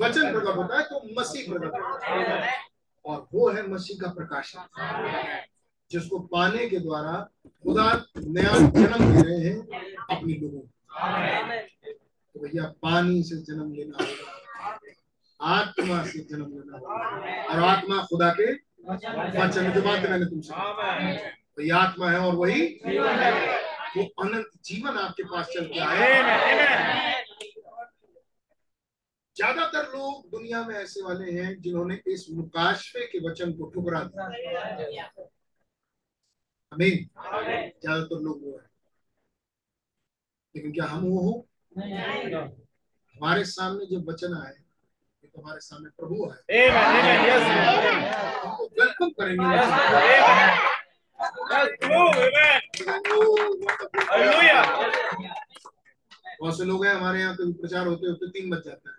[0.00, 2.54] वचन प्रकट होता है तो मसीह प्रकट होता है।
[3.04, 4.60] और वो है मसीह का प्रकाशन।
[5.90, 7.12] जिसको पाने के द्वारा
[7.62, 7.84] खुदा
[8.18, 9.58] नया जन्म दे रहे हैं
[10.10, 10.68] अपने लोगों को।
[12.34, 14.78] तो भैया पानी से जन्म लेना होगा।
[15.40, 16.94] आत्मा से जन्म लेना होगा।
[17.52, 18.52] और आत्मा खुदा के
[19.40, 20.52] वचन जो बात मैंने तुमसे।
[21.56, 22.62] तो ये आत्मा है और वही
[23.96, 27.17] वो अनंत जीवन आपके पास चल के आए
[29.38, 35.04] ज़्यादातर लोग दुनिया में ऐसे वाले हैं जिन्होंने इस मुकाशफे के वचन को ठुकरा दिया।
[36.72, 38.66] आमीन। ज़्यादातर लोग वो है।
[40.54, 41.32] लेकिन क्या हम वो हो?
[43.14, 46.40] हमारे सामने जब वचन आए ये तो हमारे सामने प्रभु आए.
[48.44, 49.44] हमको वेलकम करेंगे.
[56.40, 58.96] बहुत से लोग हैं हमारे यहाँ कभी प्रचार होते होते तीन बज जाता है।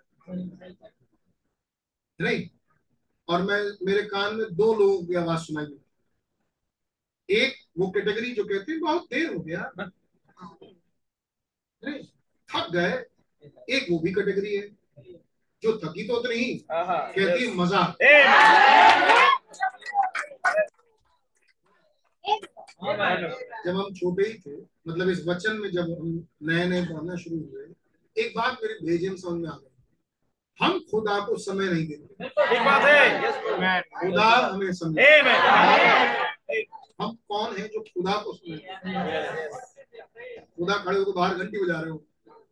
[2.19, 2.47] नहीं
[3.27, 5.83] और मैं मेरे कान में दो लोगों की आवाज़ सुनाई देती
[7.29, 9.61] एक वो कैटेगरी जो कहते हैं बहुत देर हो गया
[12.49, 12.93] थक गए
[13.75, 14.67] एक वो भी कैटेगरी है
[15.63, 16.99] जो थकी तो ही Uh-huh.
[17.15, 17.81] कहती है मज़ा.
[23.65, 24.55] जब हम छोटे ही थे
[24.87, 27.65] मतलब इस वचन में जब हम नए नए पढ़ना शुरू हुए
[28.15, 29.68] एक बात मेरे भेजे में समझ में आ गई
[30.61, 33.31] हम खुदा को समय नहीं देते। ठीक बात है।
[33.99, 34.71] खुदा हमें
[35.07, 35.39] Amen.
[37.01, 38.57] हम कौन है जो खुदा को समय
[40.57, 42.03] खुदा खड़े होकर बाहर घंटी बजा रहे हो।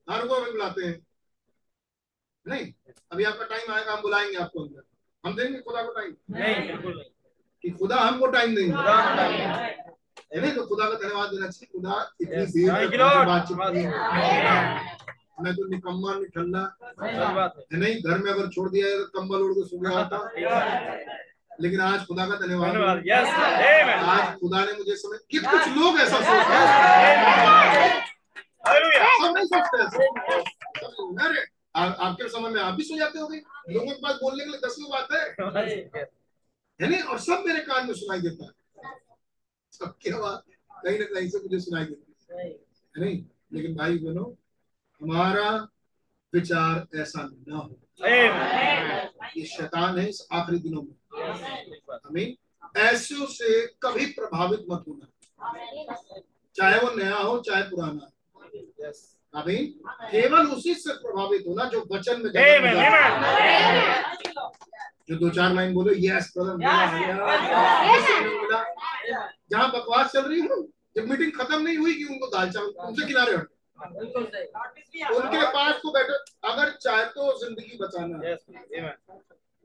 [0.10, 1.00] हर को हमें बुलाते हैं।
[2.48, 2.66] नहीं
[3.12, 4.84] अभी आपका टाइम आएगा हम बुलाएँगे आपको अंदर।
[5.24, 6.94] हम देंगे खुदा को टाइम नहीं
[7.64, 9.22] कि खुदा हमको टाइम देंगे। खुदा को
[10.34, 13.26] है नहीं तो खुदा का धन्यवाद देना चाहिए। खुदा इतनी देर.
[13.26, 13.58] बातचीत
[15.42, 16.62] मैं तो निकम्मा निठल्ला।
[17.04, 20.18] है है। नहीं घर में अगर छोड़ दिया तो कंबल ओढ़ के सो गया होता।
[21.62, 26.54] लेकिन आज खुदा का धन्यवाद। आज खुदा ने मुझे समझ कि कुछ लोग ऐसा सोचते
[26.54, 28.06] हैं
[29.22, 29.84] सब नहीं सोचते
[31.80, 33.38] आपके समय में आप भी सो जाते होंगे।
[33.70, 35.28] लोगों के पास बोलने के लिए दस लोग आते हैं
[36.82, 37.02] है नहीं?
[37.02, 38.52] और सब मेरे कान में सुनाई देता है।
[39.72, 40.40] सबकी आवाज़
[40.86, 42.60] कहीं ना कहीं से मुझे सुनाई देती है। है
[42.98, 43.24] नहीं?
[43.54, 44.26] लेकिन भाई बहनों
[45.02, 45.50] हमारा
[46.34, 47.80] विचार ऐसा न हो।
[49.38, 50.96] ये शैतान है इस आखिरी दिनों में।
[52.06, 52.36] हमें
[52.84, 55.06] ऐसों से कभी प्रभावित मत होना।
[56.56, 58.10] चाहे वो नया हो चाहे पुराना।
[59.34, 59.66] अमीन
[60.12, 62.32] केवल उसी से प्रभावित होना जो वचन में
[65.10, 66.58] जो दो चार लाइन बोलो यस ब्रदर
[69.52, 70.56] जहाँ बकवास चल रही हो
[70.98, 73.48] जब मीटिंग खत्म नहीं हुई कि उनको दाल चावल उनसे किनारे हट।
[73.78, 76.14] उनके पास तो बैठो
[76.50, 78.18] अगर चाहते हो ज़िंदगी बचाना।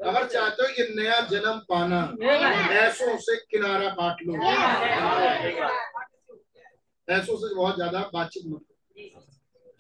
[0.01, 2.01] अगर चाहते हो ये नया जन्म पाना
[2.79, 4.33] ऐसों से किनारा काट लो।
[7.09, 8.73] ऐसों से बहुत ज़्यादा बातचीत मत करो।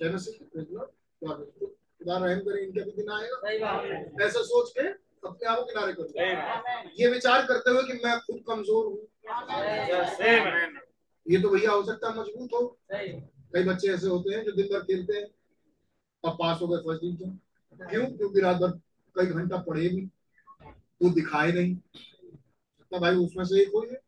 [0.01, 0.87] कहना सीखो।
[1.25, 3.37] खुदा रहम करे इनके भी दिन आएगा।
[4.27, 4.87] ऐसा सोच के
[5.29, 6.05] अपने आप को किनारे कर।
[7.01, 8.99] ये विचार करते हुए कि मैं खुद कमज़ोर हूँ।
[11.27, 12.63] ये तो भैया हो सकता है मज़बूत हो।
[13.53, 15.27] कई बच्चे ऐसे होते हैं जो दिन भर खेलते हैं
[16.25, 17.39] और पास हो गए फ़र्स्ट डिवीज़न
[17.81, 18.07] क्यों?
[18.17, 18.71] क्योंकि रात भर
[19.17, 20.03] कई घंटा पढ़े भी
[21.03, 24.01] वो दिखाए नहीं। सकता भाई उसमें से एक कोई है।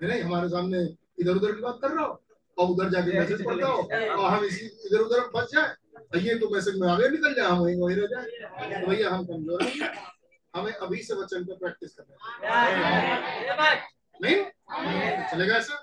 [0.00, 0.22] है नहीं?
[0.22, 0.82] हमारे सामने
[1.20, 2.22] इधर उधर की बात कर रहा हो
[2.58, 5.74] और उधर जाके मैसेज पढ़ता हो और हम इसी इधर उधर फंस जाए
[6.16, 9.24] ये तो मैसेज में आगे निकल जाए हम वहीं वहीं रह जाए। तो भैया हम
[9.26, 9.90] कमज़ोर हैं।
[10.54, 12.14] हमें अभी से वचन पे प्रैक्टिस करना
[13.64, 13.76] है।
[14.20, 14.36] नहीं?
[15.30, 15.74] चलेगा ऐसा?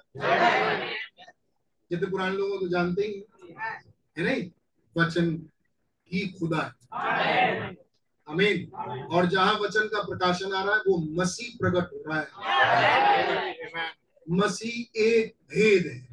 [1.91, 4.49] जितने पुराने लोग तो जानते ही है। नहीं?
[4.97, 5.49] वचन
[6.11, 6.61] ही खुदा
[6.93, 7.75] है।
[8.27, 8.71] अमीन
[9.11, 12.27] और जहाँ वचन का प्रकाशन आ रहा है वो मसीह प्रकट हो रहा है।
[14.29, 16.07] मसीह एक भेद है।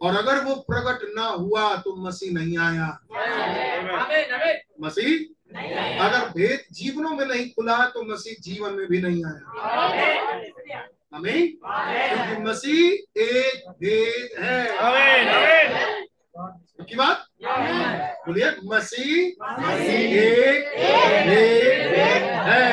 [0.00, 2.88] और अगर वो प्रकट ना हुआ तो मसीह नहीं आया।
[4.80, 5.18] मसीह?
[6.06, 9.42] अगर भेद जीवनों में नहीं खुला तो मसीह जीवन में भी नहीं आया।
[11.12, 14.60] अमीन क्योंकि मसीह एक भेद है।
[16.82, 17.24] की बात?
[18.26, 19.12] बोलिए मसीह
[19.52, 20.64] एक
[21.28, 21.94] भेद
[22.48, 22.64] है।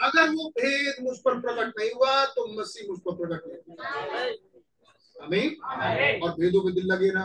[0.00, 3.86] अगर वो भेद मुझ पर प्रकट नहीं हुआ तो मसीह मुझ पर प्रकट नहीं हुआ।
[5.16, 5.48] अमीन
[6.22, 7.24] और भेदों में दिल लगे ना।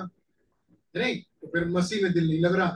[0.96, 2.70] नहीं तो फिर मसीह में दिल नहीं लग रहा।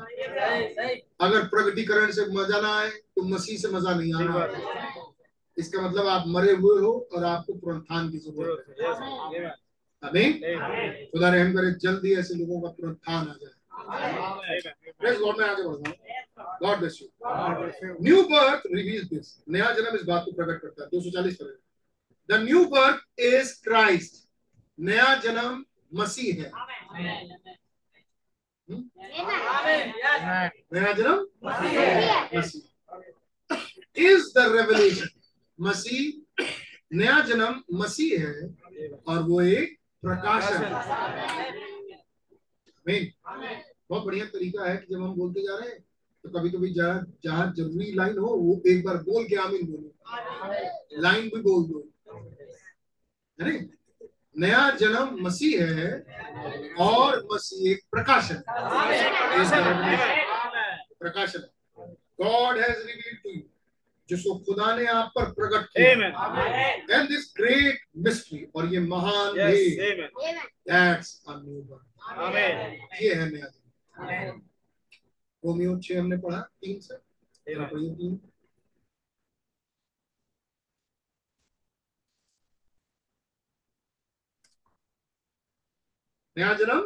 [1.21, 5.05] अगर प्रगटीकरण से मज़ा ना आए तो मसीह से मज़ा नहीं आ रहा।
[5.57, 8.73] इसका मतलब आप मरे हुए हो और आपको पुनरुत्थान की ज़रूरत है।
[10.03, 10.33] अमीन
[11.11, 13.55] खुदा रहम करे जल्दी ऐसे लोगों का पुनरुत्थान आ जाए।
[15.19, 15.95] गॉड मैं आगे बढ़ता हूँ।
[16.61, 17.07] God bless you
[18.03, 21.57] new birth reveals this नया जन्म इस बात को प्रकट करता है। 240 पर
[22.29, 24.23] the new birth is Christ
[24.79, 25.63] नया जन्म
[26.01, 26.51] मसीह है।
[28.67, 28.83] हम्म?
[30.73, 31.27] नया जन्म
[32.37, 32.63] Masih
[34.07, 35.09] is the revelation
[35.59, 36.45] Masih
[36.97, 38.47] नया जन्म मसीह है
[39.07, 40.63] और वो एक प्रकाशन
[42.85, 43.01] है।
[43.89, 45.79] बहुत बढ़िया तरीका है कि जब हम बोलते जा रहे हैं
[46.23, 51.01] तो कभी कभी जहाँ जहाँ ज़रूरी लाइन हो वो एक बार बोल के आमीन बोलो
[51.01, 51.79] लाइन भी बोल दो।
[53.39, 53.51] है
[54.41, 55.89] नया जन्म मसीह है
[56.87, 58.41] और मसीह एक प्रकाशन.
[60.99, 61.41] प्रकाशन
[62.21, 63.41] God has revealed to you
[64.09, 65.89] जिसको खुदा ने आप पर प्रकट किया।
[66.91, 70.09] एंड दिस ग्रेट मिस्ट्री और ये महान भेद।
[70.69, 74.41] दैट्स अ न्यू बर्थ ये है नया जन्म
[75.43, 76.95] रोमियो छह हमने पढ़ा तीन से?
[77.47, 78.19] तीन।
[86.37, 86.81] नया जन्म?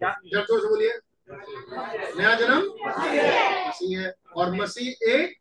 [0.00, 0.92] जब ज़ोर से बोलिए।
[1.32, 2.62] नया जन्म?
[3.68, 5.38] मसीह है। और मसीह एक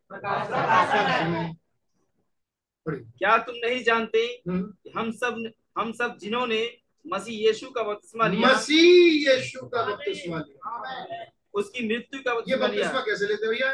[2.88, 8.48] क्या तुम नहीं जानते हम्म। हम सब हम सब जिन्होंने मसीह यीशु का बपतिस्मा लिया?
[8.48, 13.72] मसीह यीशु का बपतिस्मा लिया। उसकी मृत्यु का ये बपतिस्मा कैसे लेते भैया?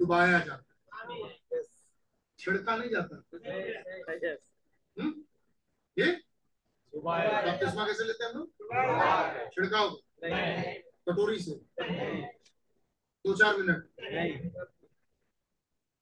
[0.00, 0.62] डुबाया जाता
[2.38, 3.22] छिड़का नहीं जाता।
[4.96, 5.14] हम्म?
[5.96, 6.12] ये?
[6.92, 8.48] बपतिस्मा कैसे लेते हैं हम लोग?
[9.54, 9.96] छिड़काव।
[11.08, 11.54] कटोरी से।
[13.26, 13.84] दो चार मिनट।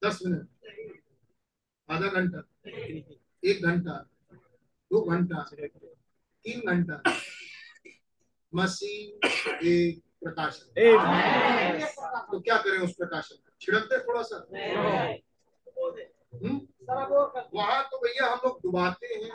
[0.04, 0.48] दस मिनट।
[1.90, 2.42] आधा घंटा।
[3.44, 4.08] एक घंटा।
[4.92, 5.50] दो घंटा।
[6.44, 7.02] तीन घंटा।
[8.54, 9.28] मसीह
[9.66, 10.66] एक प्रकाशन।
[12.32, 13.52] तो क्या करें उस प्रकाशन में?
[13.60, 14.36] छिड़क दे थोड़ा सा?
[16.34, 16.60] हम्म?
[17.54, 19.30] वहाँ तो भैया हम लोग डुबाते हैं।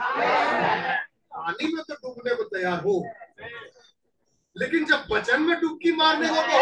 [1.05, 3.05] पानी में तो डूबने को तैयार हो।
[4.55, 6.59] लेकिन जब वचन में डुबकी मारने को कहो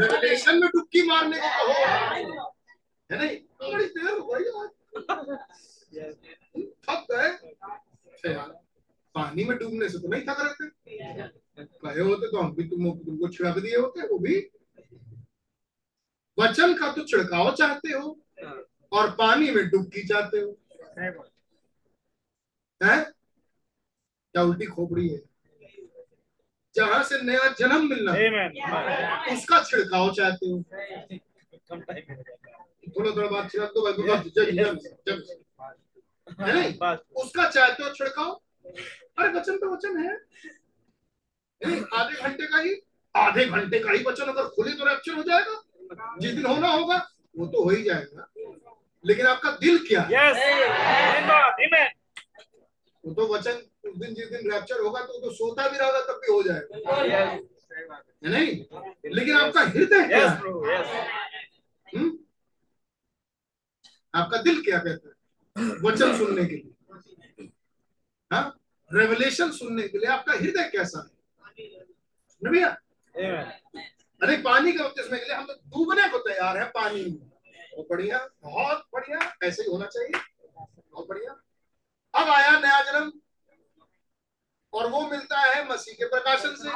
[0.00, 1.72] रेवलेशन में डुबकी मारने को कहो,
[3.10, 3.36] है नहीं?
[3.62, 4.44] बड़ी देर हो गई
[6.84, 8.42] थक गए। अच्छा
[9.14, 10.68] पानी में डूबने से तो नहीं थक रहे थे।
[11.64, 14.36] कहे होते तो हम भी तुम तुमको छिड़क दिए होते, वो भी।
[16.38, 18.18] वचन का तो छिड़काव चाहते हो,
[18.92, 20.58] और पानी में डुबकी चाहते हो।
[22.80, 23.00] है?
[24.34, 25.18] क्या उल्टी खोपड़ी है?
[26.78, 28.12] जहाँ से नया जन्म मिलना
[29.32, 30.56] उसका छिड़काव चाहते हो।
[32.88, 35.18] थोड़ा थोड़ा बात छिड़क दो भाई जब जब
[36.40, 36.72] है नहीं?
[37.22, 38.30] उसका चाहते हो छिड़काव?
[39.18, 40.12] अरे वचन तो वचन है।
[41.98, 42.74] आधे घंटे का ही
[43.14, 46.96] आधे घंटे का ही वचन अगर खुले तो रैप्चर हो जाएगा। जिस दिन होना होगा
[47.38, 48.26] वो तो हो ही जाएगा।
[49.04, 50.08] लेकिन आपका दिल क्या है?
[53.08, 53.50] वो तो वचन
[53.88, 56.76] उस दिन जिस दिन रैप्चर होगा तो, तो सोता भी रहेगा तब भी हो जाएगा।
[57.14, 57.40] है
[58.22, 58.64] नहीं?
[59.14, 60.38] लेकिन आपका हृदय क्या है?
[61.96, 62.18] हम्म?
[64.14, 65.14] आपका दिल क्या कहता है?
[65.82, 66.74] वचन सुनने के लिए।
[68.32, 68.60] हाँ?
[68.92, 71.18] रेवलेशन सुनने के लिए आपका हृदय कैसा है?
[72.50, 72.68] भैया?
[74.22, 78.28] अरे पानी के बपतिस्मे के लिए हम तो डूबने को तैयार है पानी में। बढ़िया
[78.42, 80.20] बहुत बढ़िया। ऐसे ही होना चाहिए।
[80.92, 81.42] बहुत बढ़िया।
[82.14, 83.12] अब आया नया जन्म।
[84.72, 86.68] और वो मिलता है मसीह के प्रकाशन से।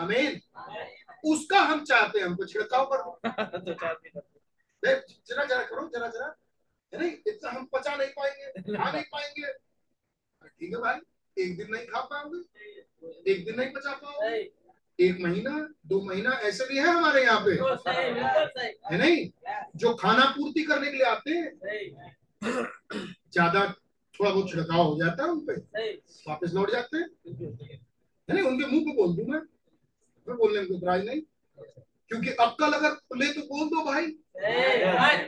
[0.00, 0.40] आमीन।
[1.32, 3.72] उसका हम चाहते हैं हमको छिड़काव कर। दो
[4.84, 4.92] तो
[5.28, 6.34] जरा जरा करो जरा जरा।
[6.92, 9.52] है नहीं इतना हम पचा नहीं पाएँगे खा नहीं पाएँगे।
[10.48, 14.36] ठीक है भाई एक दिन नहीं खा पाओगे एक दिन नहीं पचा पाओगे
[14.98, 15.50] एक महीना
[15.86, 17.50] दो महीना ऐसे भी है हमारे यहाँ पे।
[18.90, 19.30] है नहीं?
[19.76, 23.64] जो खाना पूर्ति करने के लिए आते हैं ज़्यादा
[24.14, 25.54] थोड़ा बहुत छिड़काव हो जाता है उनपे
[26.28, 27.78] वापस लौट जाते हैं। है।
[28.28, 29.40] नहीं उनके मुँह पे बोल दूँ मैं।
[30.26, 31.20] मैं बोलने में कोई नहीं।
[32.08, 34.06] क्योंकि अक्कल अगर खुले तो बोल दो भाई।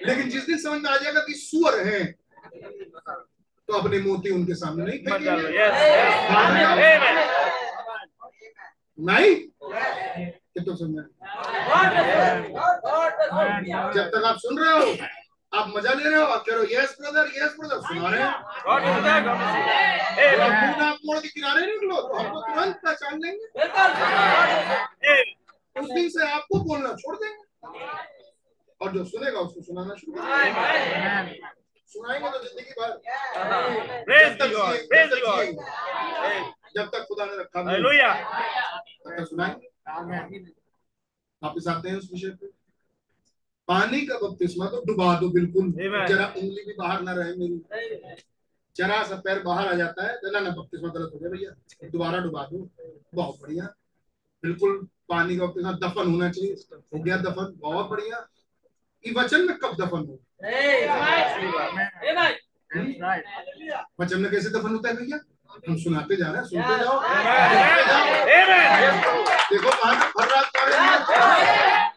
[0.06, 2.04] लेकिन जिस दिन समझ में आ जाएगा कि सुअर है
[3.68, 4.98] तो अपने मोती उनके सामने नहीं
[8.98, 9.34] नहीं?
[10.54, 11.04] कि तो समझ
[13.94, 15.21] जब तक आप सुन रहे हो।
[15.54, 16.24] आप मज़ा ले रहे हो?
[16.24, 18.32] आप कह रहे हो यस ब्रदर यस ब्रदर सुना रहे हैं?
[18.62, 18.78] और
[20.82, 23.46] आप मोड़ के किनारे निकलो तो हमको तुरंत पहचान लेंगे।
[25.76, 27.42] उस दिन से आपको बोलना छोड़ देंगे।
[28.80, 31.40] और जो सुनेगा उसको सुनाना शुरू कर देंगे
[31.90, 32.90] सुनाएँगे तो ज़िंदगी भर।
[36.76, 37.72] जब तक खुदा ने रखा मुँह,
[39.04, 39.68] तब तक सुनाएँगे।
[41.42, 42.46] वापस आते हैं उस विषय पे।
[43.72, 45.70] पानी का बपतिस्मा तो डुबा दो बिल्कुल।
[46.08, 48.16] जरा उंगली भी बाहर ना रहे मेरी।
[48.76, 52.18] जरा सा पैर बाहर आ जाता है ना ना बपतिस्मा गलत हो गया भैया दोबारा
[52.26, 52.58] डुबा दो।
[53.14, 53.64] बहुत बढ़िया।
[54.42, 54.76] बिल्कुल
[55.08, 58.16] पानी का बपतिस्मा दफन होना चाहिए। हो गया दफन बहुत बढ़िया।
[59.04, 60.14] ये वचन में कब दफन हो
[64.00, 65.18] वचन में कैसे दफन होता है भैया?
[65.68, 67.00] हम सुनाते जा रहे हैं सुनते जाओ।
[69.50, 71.91] देखो वहाँ पे भर रात हैं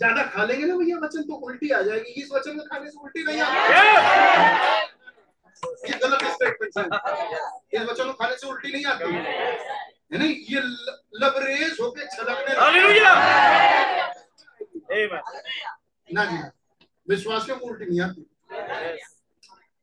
[0.00, 2.98] ज़्यादा खा लेंगे ना भैया वचन तो उल्टी आ जाएगी। इस वचन में खाने से
[3.02, 3.56] उल्टी नहीं आती।
[5.90, 6.84] ये गलत स्टेटमेंट है
[7.74, 9.04] इस वचन को खाने से उल्टी नहीं आती।
[10.12, 10.34] है नहीं?
[10.50, 10.60] ये
[11.22, 12.54] लबरेज होके छलकने
[16.08, 16.50] ना जी ना।
[17.08, 18.22] विश्वासियों को उल्टी नहीं आती।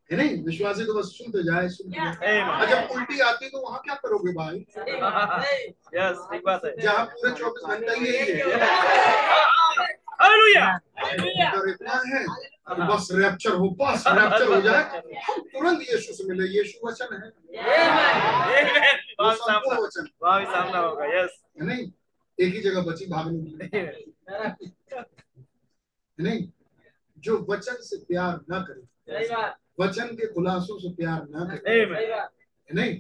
[0.10, 0.44] है नहीं?
[0.44, 4.58] विश्वासी तो बस सुनते जाए सुनते जाए। जब उल्टी आती तो वहाँ क्या करोगे भाई?
[5.96, 8.06] यस ठीक बात है। जहाँ पूरे चौबीस घंटे ही।
[8.42, 8.46] है
[10.22, 10.80] हालेलुया
[12.90, 14.84] बस रैप्चर हो बस रैप्चर हो जाए।
[15.24, 17.30] हम तुरंत यीशु से मिले। यीशु वचन है।
[19.84, 20.06] वचन।
[20.46, 21.92] सामना होगा यस नहीं?
[22.40, 23.82] एक ही जगह बची भागने के
[26.20, 26.48] नहीं?
[27.20, 28.84] जो वचन से प्यार ना करे।
[29.80, 31.80] वचन के खुलासों से प्यार ना करे।
[32.70, 32.94] है नहीं?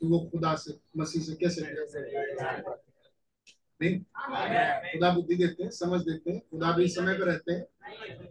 [0.00, 1.62] तो वो खुदा से मसीह से कैसे?
[3.82, 4.00] नहीं?
[4.92, 7.66] खुदा बुद्धि देते हैं समझ देते हैं खुदा भी समय पर रहते हैं।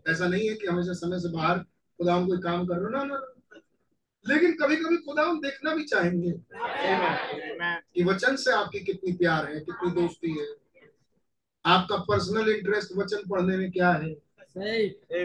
[0.10, 1.60] ऐसा नहीं है कि हमेशा समय से बाहर
[1.98, 3.34] खुदा हम कोई काम कर रहे हो। ना ना ना।
[4.28, 6.32] लेकिन कभी कभी खुदा हम देखना भी चाहेंगे
[7.94, 10.48] कि वचन से आपकी कितनी प्यार है कितनी दोस्ती है।
[11.66, 14.16] आपका पर्सनल इंटरेस्ट वचन पढ़ने में क्या है?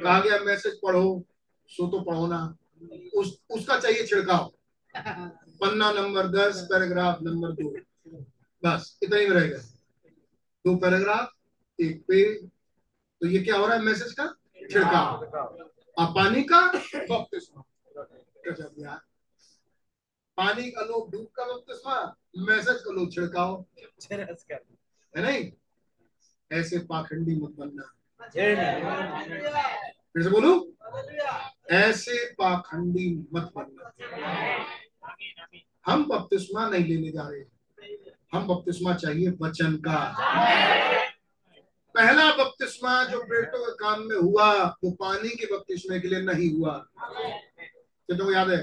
[0.01, 1.25] कहा गया मैसेज पढ़ो
[1.69, 2.57] सो तो पढ़ो ना।
[3.15, 4.53] उस उसका चाहिए छिड़काव।
[5.61, 7.77] पन्ना नंबर दस पैराग्राफ नंबर दो।
[8.65, 9.78] बस इतना ही रहेगा।
[10.69, 11.29] दो पैराग्राफ
[11.79, 12.49] एक पेज
[13.21, 14.27] तो ये क्या हो रहा है मैसेज का?
[14.71, 15.25] छिड़काव।
[15.99, 16.61] और पानी का
[17.11, 17.63] बपतिस्मा
[20.39, 21.95] पानी का लोग डूब का बपतिस्मा
[22.39, 23.65] मैसेज का लोग छिड़काव।
[25.17, 25.53] है नहीं?
[26.53, 27.87] ऐसे पाखंडी मत बनना।
[30.15, 30.53] फिर से बोलू?
[31.71, 33.93] ऐसे पाखंडी मत बनना।
[35.87, 37.58] हम बपतिस्मा नहीं लेने जा रहे।
[38.33, 39.99] हम बपतिस्मा चाहिए वचन का।
[41.95, 44.53] पहला बपतिस्मा जो बेटों के काम में हुआ
[44.85, 48.59] वो पानी के बपतिस्मे के लिए नहीं हुआ। क्या तुमको याद है?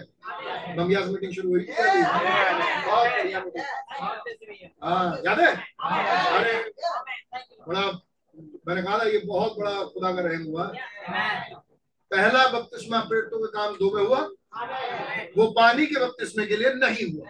[0.75, 1.65] बंगियास मीटिंग शुरू हुई।
[4.83, 5.51] हाँ याद है?
[6.37, 6.53] अरे
[7.67, 7.81] बड़ा
[8.67, 10.63] मैंने कहा था ये बहुत बड़ा खुदा का रहम हुआ।
[12.11, 14.19] पहला बपतिस्मा पेटों के काम दो में हुआ।
[15.37, 17.25] वो पानी के बपतिस्मे के लिए नहीं हुआ।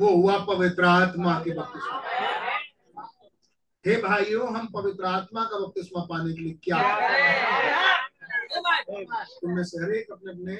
[0.00, 2.02] वो हुआ पवित्र आत्मा के बपतिस्मा।
[3.84, 7.34] हे भाइयों, हम पवित्र आत्मा का बपतिस्मा पाने के लिए क्या करें?
[9.40, 10.54] तुम में से हर एक अपने अपने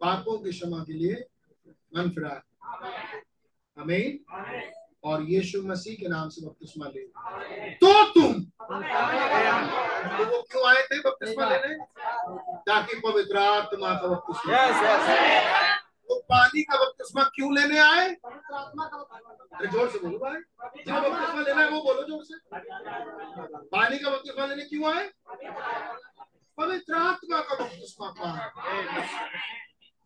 [0.00, 1.14] पापों की क्षमा के लिए
[1.96, 2.42] मन फिरा।
[3.76, 4.04] हमें
[5.04, 7.02] और यीशु मसीह के नाम से बपतिस्मा ले।
[7.74, 8.32] तो तुम
[10.16, 11.74] तो वो क्यों आए थे बपतिस्मा लेने?
[12.68, 14.52] ताकि पवित्र आत्मा का बपतिस्मा।
[16.10, 18.08] वो पानी का बपतिस्मा क्यों लेने आए?
[19.54, 20.40] अरे ज़ोर से बोलो भाई।
[20.76, 22.34] जिन्हें बपतिस्मा लेना है वो बोलो ज़ोर से।
[23.66, 25.04] पानी का बपतिस्मा लेने क्यों आए?
[26.58, 28.08] पवित्र आत्मा का बपतिस्मा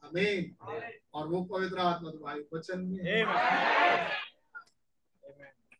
[0.04, 0.42] आमीन।
[1.14, 3.24] और वो पवित्र आत्मा तो भाई वचन में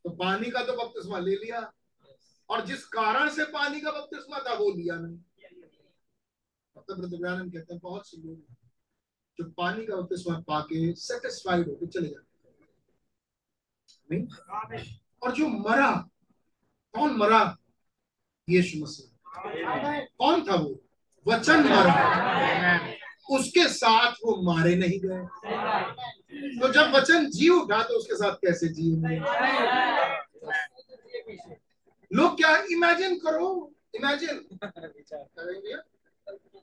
[0.05, 1.71] तो पानी का तो बपतिस्मा ले लिया।
[2.49, 5.17] और जिस कारण से पानी का बपतिस्मा था, वो लिया नहीं।
[6.75, 8.37] कहते हैं, बहुत से लोग
[9.41, 12.25] जो पानी का बपतिस्मा पाके सेटिस्फाइड होकर चले जाते
[14.15, 14.27] हैं?
[15.23, 15.91] और जो मरा
[16.93, 17.57] कौन मरा?
[18.49, 19.07] यीशु मसीह।
[20.17, 20.83] कौन था वो?
[21.27, 22.93] वचन मरा।
[23.31, 25.23] उसके साथ वो मारे नहीं गए।
[26.59, 29.19] तो जब वचन जी उठा तो उसके साथ कैसे जिएँगे
[32.11, 33.73] लोग क्या इमेजिन करो?
[33.95, 34.57] इमेजिन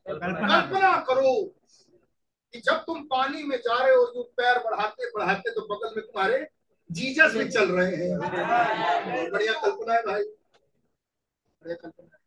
[0.09, 1.55] कल्पना करो।
[2.53, 6.05] कि जब तुम पानी में जा रहे हो जो पैर बढ़ाते बढ़ाते तो बगल में
[6.05, 6.47] तुम्हारे
[6.91, 8.19] जीजस भी चल रहे हैं।
[9.31, 10.23] बढ़िया कल्पना है भाई।
[11.63, 12.21] बढ़िया कल्पना है।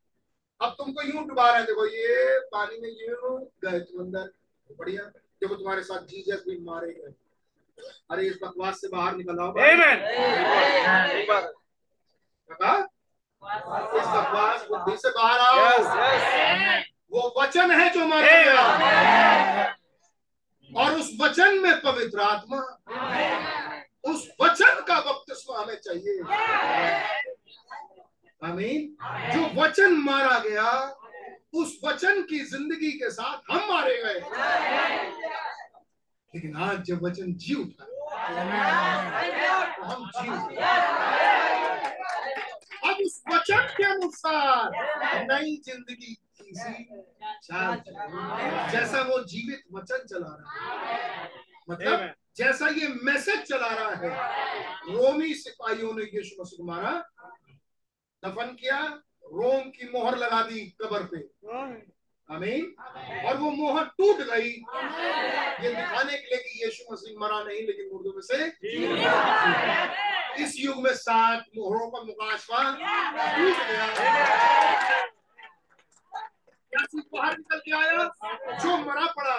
[0.62, 4.30] अब तुमको यूँ डुबा रहे हैं देखो ये पानी में यूँ गए तुम अंदर।
[4.80, 7.14] बढ़िया। देखो तुम्हारे साथ जीजस भी मारे गए।
[8.12, 9.54] अरे इस बकवास से बाहर निकल आओ
[13.98, 16.82] इस बकवास बुद्धि से बाहर आओ.
[17.12, 19.76] वो वचन है जो मारा गया।
[20.78, 22.60] और उस वचन में पवित्र आत्मा।
[24.12, 26.22] उस वचन का बपतिस्मा हमें चाहिए।
[28.42, 28.82] आमीन।
[29.34, 30.72] जो वचन मारा गया
[31.54, 34.20] उस वचन की ज़िंदगी के साथ हम मारे गए।
[36.34, 37.86] लेकिन आज जब वचन जी उठा
[39.76, 40.28] तो हम जी
[42.90, 44.72] अब उस वचन के अनुसार
[45.32, 46.14] नई ज़िंदगी
[46.52, 47.02] की सी
[47.44, 47.82] चाल
[48.72, 50.52] जैसा वो जीवित वचन चला रहा
[50.88, 51.30] है।
[51.70, 54.10] मतलब जैसा ये मैसेज चला रहा है।
[54.88, 56.92] रोमी सिपाहियों ने यीशु मसीह को मारा
[58.24, 58.80] दफन किया
[59.34, 61.20] रोम की मोहर लगा दी कबर पे।
[62.30, 62.66] आमीन।
[63.28, 64.50] और वो मोहर टूट गई।
[65.64, 68.38] ये दिखाने के लिए कि यीशु मसीह मरा नहीं लेकिन मुर्दों में से
[70.44, 72.62] इस युग में सात मोहरों का मुकाशवा
[73.38, 73.88] टूट गया।
[76.74, 78.04] चीज़ बाहर निकल के आया,
[78.62, 79.36] जो मरा पड़ा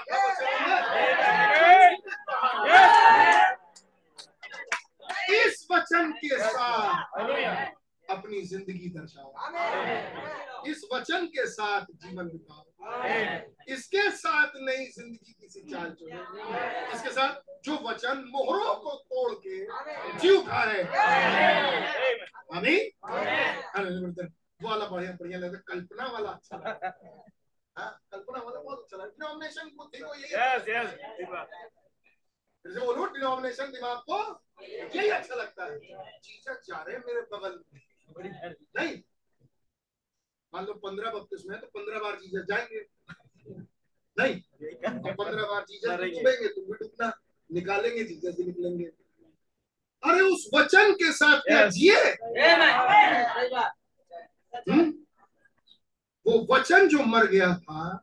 [5.34, 6.94] इस वचन के साथ
[8.08, 9.30] अपनी ज़िंदगी दर्शाओ।
[10.70, 12.64] इस वचन के साथ जीवन बिताओ।
[13.74, 16.18] इसके साथ नई ज़िंदगी की चाल चलो।
[16.94, 17.32] इसके साथ
[17.64, 19.56] जो वचन मोहरों को तोड़ के
[20.18, 20.82] जी उठा है।
[22.56, 22.76] अरे
[23.74, 24.26] ब्रदर
[24.62, 26.98] वो वाला बढ़िया बढ़िया लगा कल्पना वाला अच्छा लगा
[27.78, 29.84] हाँ, कल्पना वाला बहुत अच्छा लगा। डिनोमिनेशन को
[32.86, 35.78] बोलो डिनोमिनेशन दिमाग को यही अच्छा लगता है।
[36.18, 37.80] चीजा जा रहे मेरे बगल में।
[38.76, 39.02] नहीं।
[40.54, 42.86] मान लो पंद्रह बत्तीस में है तो पंद्रह बार जीजा जाएँगे।
[44.18, 44.40] नहीं।
[44.98, 45.78] तो पंद्रह बार भी
[46.10, 47.12] डूबेंगे तुम भी डूबना।
[47.52, 48.84] निकालेंगे जीजा भी निकलेंगे।
[50.02, 52.04] अरे उस वचन के साथ क्या जिए?
[54.54, 54.92] हम्म?
[56.26, 58.02] वो वचन जो मर गया था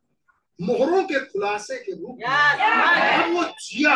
[0.59, 3.95] मोहरों के खुलासे के रूप में अब वो जिया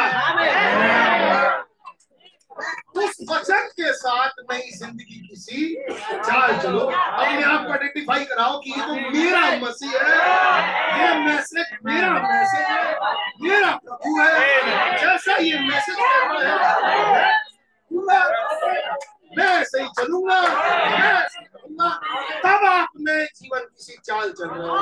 [3.04, 5.76] उस वचन के साथ नई ज़िंदगी की सी
[6.26, 10.18] चाल चलो अपने आप को आइडेंटिफाई कराओ कि ये तो मेरा मसीह है।
[10.99, 12.82] ये मैसेज मेरा मैसेज है।
[13.41, 16.69] मेरा प्रभु है। जैसा ये मैसेज कर रहा
[17.18, 17.41] है।
[19.38, 20.41] मैं ऐसे ही चलूँगा
[22.43, 24.73] तब आप नए जीवन की सी चाल चल रहे हो।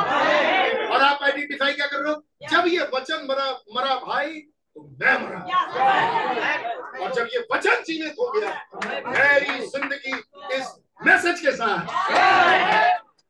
[0.93, 2.23] और आप आइडेंटिफाई क्या कर रहे हो?
[2.51, 4.31] जब ये वचन मरा मरा भाई
[4.75, 5.39] तो मैं मरा।
[7.01, 8.51] और जब ये वचन जीवित हो गया
[9.07, 10.15] मेरी ज़िंदगी
[10.57, 10.65] इस
[11.05, 11.79] मैसेज के साथ।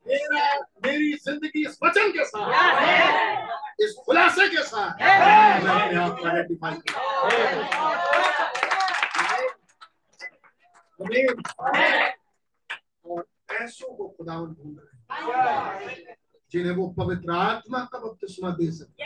[0.06, 0.46] मेरा
[0.86, 2.50] मेरी ज़िंदगी इस वचन के साथ।
[3.84, 6.76] इस खुलासे के साथ। मैं अपने आप आइडेंटिफाई
[13.06, 13.26] और
[13.62, 16.16] ऐसों को खुदावन ढूंढ रहे
[16.52, 19.04] जिन्हें वो पवित्र आत्मा का बपतिस्मा दे सकते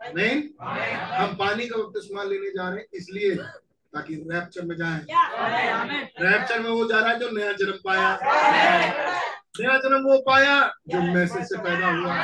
[0.00, 5.00] नहीं हम पानी का बपतिस्मा लेने जा रहे हैं, इसलिए ताकि रैप्चर में जाएँ।
[6.20, 8.18] रैप्चर में वो जा रहा है जो नया जन्म पाया।
[9.60, 12.14] नया जन्म वो पाया जो मैसेज से पैदा हुआ।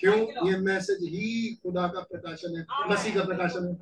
[0.00, 0.18] क्यों?
[0.48, 3.74] ये मैसेज ही खुदा का प्रकाशन है, मसीह का प्रकाशन है।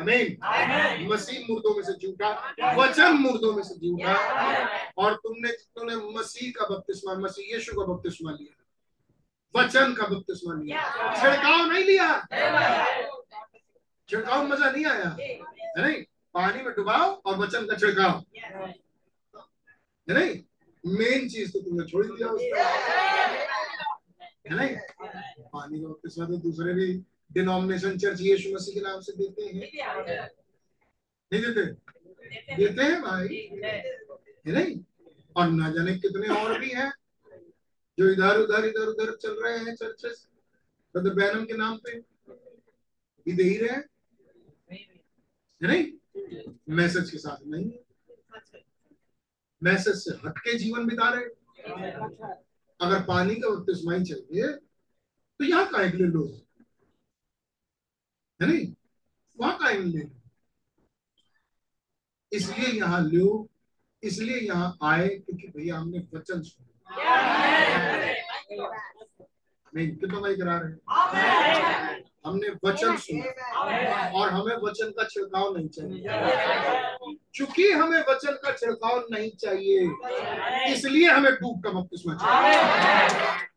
[0.00, 2.30] अमीन मसीह मुर्दों में से झूठा
[2.76, 4.14] वचन मुर्दों में से झूठा।
[4.98, 8.56] और तुमने तुमने मसीह का बपतिस्मा मसीह यीशु का बपतिस्मा लिया
[9.54, 10.80] वचन का बपतिस्मा लिया।
[11.20, 12.08] छिड़काव नहीं लिया।
[14.08, 16.02] छिड़काव मज़ा नहीं आया है नहीं?
[16.34, 18.22] पानी में डुबाओ और वचन का छिड़काव।
[20.08, 20.32] है नहीं?
[20.84, 22.62] मेन चीज़ तो तुमने छोड़ ही दिया उसका।
[24.48, 24.76] है नहीं?
[25.52, 26.92] पानी का बपतिस्मा तो दूसरे भी
[27.30, 29.52] डिनोमिनेशन चर्च यीशु मसीह के नाम से देते हैं।
[31.32, 31.64] नहीं देते?
[32.56, 34.80] देते हैं। भाई है नहीं
[35.36, 36.90] और ना जाने कितने और भी हैं
[37.98, 40.26] जो इधर उधर इधर उधर चल रहे हैं चर्चेस
[40.94, 41.98] ब्रदर बैनम के नाम पे।
[43.26, 43.84] भी दे ही रहे। हैं
[45.60, 45.84] है नहीं?
[46.68, 47.70] मैसेज के साथ नहीं
[49.62, 51.24] मैसेज से हटके जीवन बिता रहे
[52.80, 54.46] अगर पानी का बपतिस्मा चाहिए
[55.40, 56.22] तो यहाँ का ले लो।
[58.40, 58.66] है नहीं?
[59.38, 60.06] वहाँ का ले
[62.32, 63.48] इसलिए यहाँ लो
[64.02, 66.66] इसलिए यहाँ आए क्योंकि भैया हमने वचन सुना।
[69.72, 70.72] नहीं, कितना भाई करा रहे
[72.26, 73.24] हमने वचन सुना।
[74.10, 79.80] और हमें वचन का छिड़काव नहीं चाहिए। चूँकि हमें वचन का छिड़काव नहीं चाहिए,
[80.72, 83.48] इसलिए हमें डूब का बपतिस्मा चाहिए।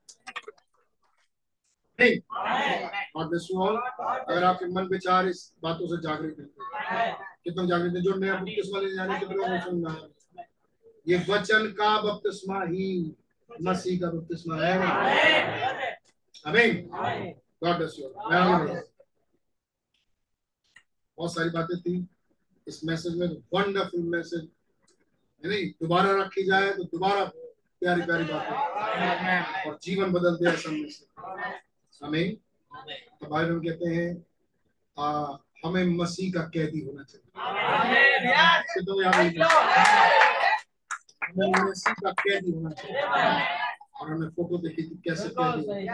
[4.21, 6.45] अगर आपके मन विचार इस बातों से जागृत है
[7.43, 8.01] कितना जागृत है?
[8.01, 10.45] जो नया बपतिस्मा लेने जाने के लिए सुन रहा है।
[11.07, 12.87] ये वचन का बपतिस्मा ही
[13.49, 14.73] मसीह का बपतिस्मा है।
[16.47, 16.73] आमीन
[17.63, 18.07] गॉड ब्लेस यू
[21.17, 21.95] बहुत सारी बातें थी।
[22.67, 24.41] इस मैसेज में वंडरफुल मैसेज
[25.43, 25.65] है नहीं?
[25.81, 27.23] दोबारा रखी जाए तो दोबारा
[27.81, 31.07] प्यारी प्यारी बातें और जीवन बदल दे ऐसा मैसेज
[32.05, 32.35] आमीन
[33.21, 34.25] तो हम कहते हैं
[34.99, 37.29] आ, हमें मसीह का कैदी होना चाहिए।
[38.85, 38.93] तो
[41.23, 43.01] हमें मसीह का कैदी होना चाहिए।
[44.01, 45.87] और हमें फ़ोटो देखी थी कैसे कैदी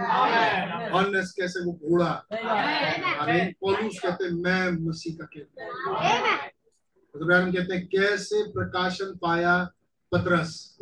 [0.99, 2.11] ऑनेस्ट कैसे वो घोड़ा।
[3.21, 5.53] अरे पौलुस कहते हैं मैं मसीह का कैदी
[7.51, 9.55] कहते हैं कैसे प्रकाशन पाया
[10.11, 10.77] पतरस?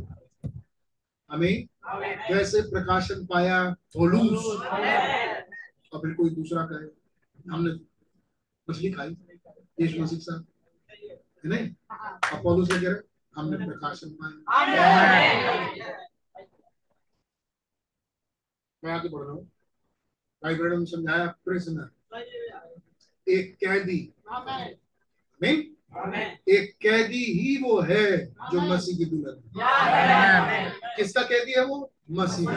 [1.32, 3.58] हमें कैसे प्रकाशन पाया?
[3.96, 4.46] पौलुस
[5.94, 7.72] और फिर कोई दूसरा कहे। हमने
[8.68, 9.16] मछली खाई
[9.82, 10.46] यीशु मसीह साहब
[11.46, 11.70] है नहीं?
[12.34, 13.02] और पौलुस क्या कह रहे
[13.36, 14.66] हमने प्रकाशन पाया।
[18.84, 19.44] मैं आगे बढ़ रहा हूँ।
[20.42, 21.90] भाई ब्रैडम समझाया प्रिजनर
[23.28, 24.00] एक कैदी।
[25.42, 25.64] नहीं?
[25.94, 28.06] एक कैदी ही वो है
[28.52, 31.92] जो मसीह की दुल्हन किसका कैदी है वो?
[32.20, 32.50] मसीह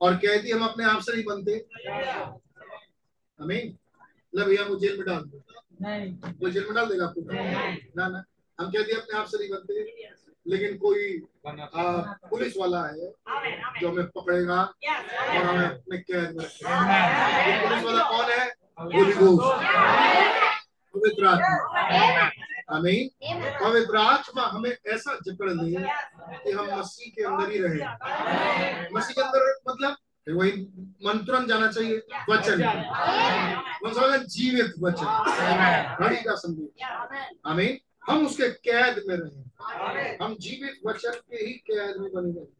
[0.00, 1.52] और कैदी हम अपने आप से नहीं बनते।
[3.38, 3.72] हमें
[4.36, 5.38] भैया वो जेल में डाल दो।
[6.42, 7.20] वो जेल में डाल देगा आपको?
[7.96, 8.22] ना ना।
[8.58, 10.16] हम कैदी अपने आप से नहीं बनते
[10.46, 11.82] लेकिन कोई आ,
[12.30, 13.10] पुलिस वाला है
[13.80, 18.46] जो हमें पकड़ेगा और हमें अपने कैद में रखेगा। पुलिस वाला कौन है?
[18.94, 20.37] होली घोष
[20.94, 22.30] पवित्र आत्मा।
[22.76, 23.08] आमीन।
[23.64, 25.80] पवित्र आत्मा हमें ऐसा जकड़ ले
[26.44, 27.80] कि हम मसीह के अंदर ही रहे।
[28.94, 29.96] मसीह के अंदर मतलब
[30.28, 30.50] वही
[31.06, 31.96] मन तुरंत जाना चाहिए
[32.30, 32.58] वचन।
[34.26, 35.06] जीवित वचन।
[36.00, 36.82] घड़ी का संदेश
[37.46, 37.78] आमीन।
[38.08, 39.42] हम उसके कैद में रहे।
[40.24, 42.50] हम जीवित वचन के ही कैद में बने रहे।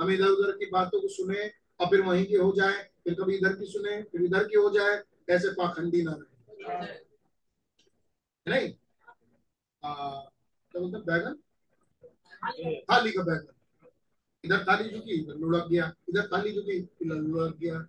[0.00, 1.50] हम इधर उधर की बातों को सुने
[1.80, 4.70] और फिर वहीं की हो जाए फिर कभी इधर की सुने फिर इधर की हो
[4.70, 5.00] जाए
[5.30, 7.11] ऐसे पाखंडी ना रहे।
[8.46, 8.68] नहीं
[9.82, 11.34] क्या बोलते बैगन?
[12.90, 13.52] थाली। का बैगन।
[14.44, 17.86] इधर थाली झुकी इधर लुढ़क गया इधर थाली झुकी इधर लुढ़क गया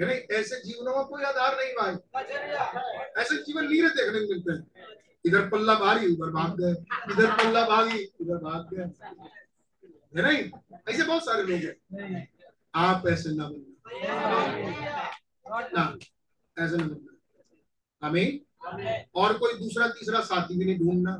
[0.00, 1.94] नहीं ऐसे जीवनों में कोई आधार नहीं भाई।
[3.22, 4.66] ऐसे जीवन नीरे देखने को मिलते। हैं
[5.26, 6.72] इधर पल्ला भारी उधर भाग गए।
[7.12, 8.82] इधर पल्ला भागी उधर भाग गए।
[10.16, 10.50] है नहीं?
[10.88, 12.28] ऐसे बहुत सारे लोग हैं।
[12.74, 15.10] आप ऐसे ना बनना
[15.74, 15.98] ना
[16.56, 17.16] ऐसे ना बनना
[18.02, 18.40] हमें
[19.14, 21.12] और कोई दूसरा, तीसरा साथी भी नहीं ढूंढना।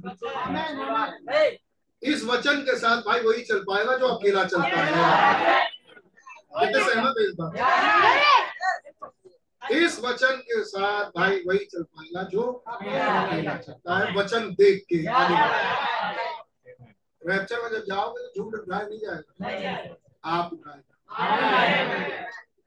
[2.02, 5.62] इस वचन के साथ भाई वही चल पाएगा जो अकेला चलता है
[6.58, 7.52] कितने सहमत है इस बात?
[9.62, 14.96] इस वचन के साथ भाई वही चल पाएगा जो अकेला चलता है वचन देख के।
[17.22, 20.92] रैप्चर में जब जाओगे तो झूठ उठाया नहीं जाएगा। आप उठाएगा।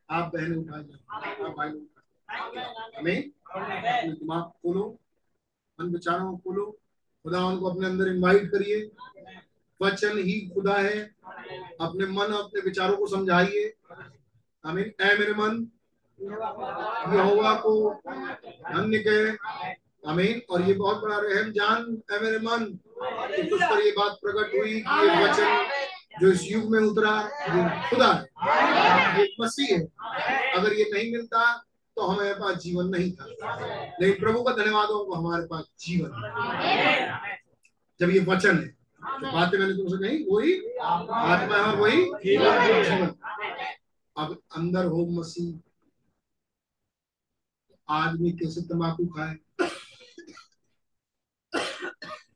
[0.09, 1.23] आप बहन उठाएगा। आप
[1.57, 3.19] भाई उठाएगा। हमें
[3.55, 4.99] दिमाग खोलो,
[5.81, 6.77] मन को खोलो
[7.23, 8.91] खुदा उनको अपने अंदर इनवाइट करिए।
[9.81, 10.99] वचन ही खुदा है।
[11.81, 13.73] अपने मन अपने विचारों को समझाइए।
[14.65, 15.67] आमीन। ऐ मेरे मन,
[17.15, 18.01] यहोवा को
[18.73, 19.31] धन्य कहे
[20.11, 22.79] आमीन। और ये बहुत बड़ा रहम जान, ऐ मेरे मन,
[23.35, 25.67] कि तुझ पर ये बात प्रकट हुई कि ये वचन
[26.21, 29.85] जो इस युग में उतरा, ये खुदा है। ये मसीह है।
[30.51, 31.66] अगर ये नहीं मिलता
[31.97, 33.25] तो हमारे पास जीवन नहीं था।
[34.01, 36.11] लेकिन प्रभु का धन्यवाद हो हमारे पास जीवन
[37.99, 38.67] जब ये वचन है
[39.21, 43.15] जो बातें मैंने तुमसे कही वही आत्मा है वही जीवन।
[44.15, 45.59] अब अंदर हो मसीह।
[47.89, 49.35] आदमी कैसे तंबाकू खाए?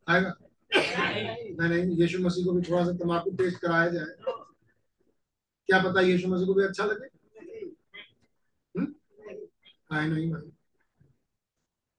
[0.07, 0.33] खाएगा?
[0.75, 4.33] नहीं नहीं, यीशु मसीह को भी थोड़ा सा तंबाकू टेस्ट कराया जाए।
[5.69, 7.07] क्या पता यीशु मसीह को भी अच्छा लगे?
[9.91, 10.51] खाए नहीं भाई।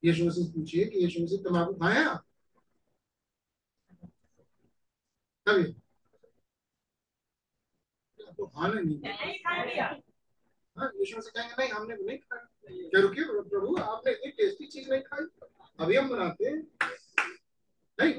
[0.03, 2.25] यीशु से पूछिए कि यीशु तंबाकू खाए आप
[5.47, 5.65] कभी
[8.39, 8.99] तो खाना नहीं
[10.77, 12.45] हाँ यीशु मसीह कहेंगे नहीं हमने नहीं खाया।
[12.91, 15.25] क्या रुकिए प्रभु आपने इतनी टेस्टी चीज़ नहीं खाई।
[15.81, 16.57] अभी हम बनाते हैं।
[17.99, 18.13] नहीं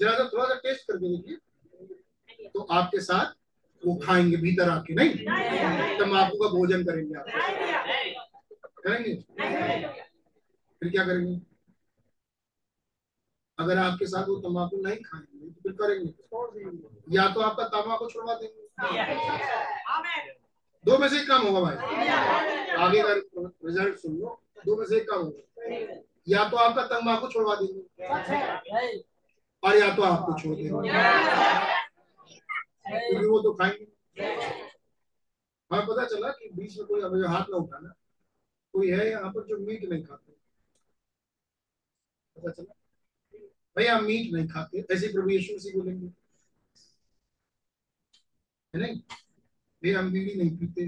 [0.00, 3.34] जरा सा थोड़ा सा टेस्ट करके देखिए। तो आपके साथ
[3.82, 5.14] वो खाएँगे भीतर आके नहीं?
[5.98, 8.29] तंबाकू का भोजन करेंगे आप।
[8.80, 9.14] करेंगे
[10.82, 11.40] फिर क्या करेंगे?
[13.58, 18.34] अगर आपके साथ वो तंबाकू नहीं खाएँगे तो फिर करेंगे या तो आपका तंबाकू छुड़वा
[18.34, 18.68] देंगे।
[20.84, 21.76] दो में से एक काम होगा भाई।
[22.76, 27.28] आगे का रिज़ल्ट सुन लो। दो में से एक काम होगा। या तो आपका तंबाकू
[27.28, 27.82] छोड़वा देंगे।
[29.62, 30.90] और या तो आपको छोड़ देंगे।
[32.88, 33.86] क्योंकि वो तो खाएँगे।
[35.70, 37.92] हमें पता चला कि बीच में कोई अभी हाथ ना उठाना।
[38.72, 40.32] कोई है यहाँ पर जो मीट नहीं खाते?
[42.36, 42.74] पता चला?
[43.76, 46.06] भैया मीट नहीं खाते। ऐसे प्रभु यीशु से बोलेंगे।
[48.74, 49.02] है नहीं?
[49.82, 50.86] भैया हम बीड़ी नहीं पीते।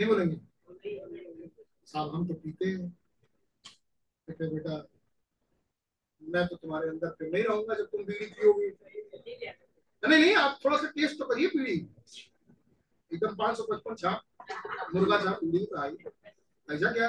[0.00, 0.40] नहीं बोलेंगे?
[1.84, 2.88] साहब, हम तो पीते हैं।
[4.28, 4.88] बेटा बेटा,
[6.22, 8.70] मैं तो तुम्हारे अंदर फिर नहीं रहूँगा जब तुम बीड़ी पियोगे।
[10.08, 11.88] नहीं नहीं, आप थोड़ा सा टेस्ट तो करिए बीड़ी।
[13.12, 14.22] एकदम पाँच सौ पचपन छाप.
[14.94, 15.96] मुर्गा छाप बीड़ी तो आई
[16.68, 17.08] ऐसा क्या?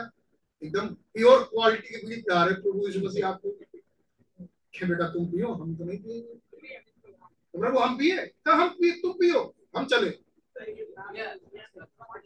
[0.61, 3.49] एकदम प्योर क्वालिटी की बीड़ी प्यार है प्रभु यीशु मसीह आपको.
[3.49, 6.40] क्या बेटा, तुम पियो, हम तो नहीं पिएँगे
[7.53, 8.26] प्रभु, हम पिए?
[8.26, 9.41] तो हम पिए, तुम पियो.
[9.78, 10.10] हम चले.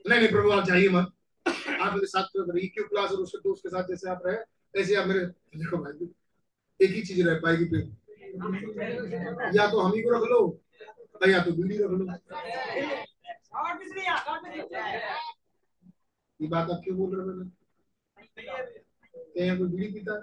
[0.10, 1.11] नहीं नहीं, प्रभु, आप जाइए मत.
[1.81, 5.07] आप मेरे साथ क्यों क्लास और उसके दोस्त के साथ जैसे आप रहे, ऐसे आप
[5.07, 5.26] मेरे
[5.57, 6.10] देखो भाई
[6.80, 7.81] एक ही चीज़ रह पाएगी फिर.
[9.56, 10.60] या तो हम ही को रख लो,
[11.30, 12.06] या तो बीड़ी रख लो.
[16.41, 17.34] ये बात आप क्यों बोल रहे हो
[19.57, 20.15] कोई बीड़ी पीता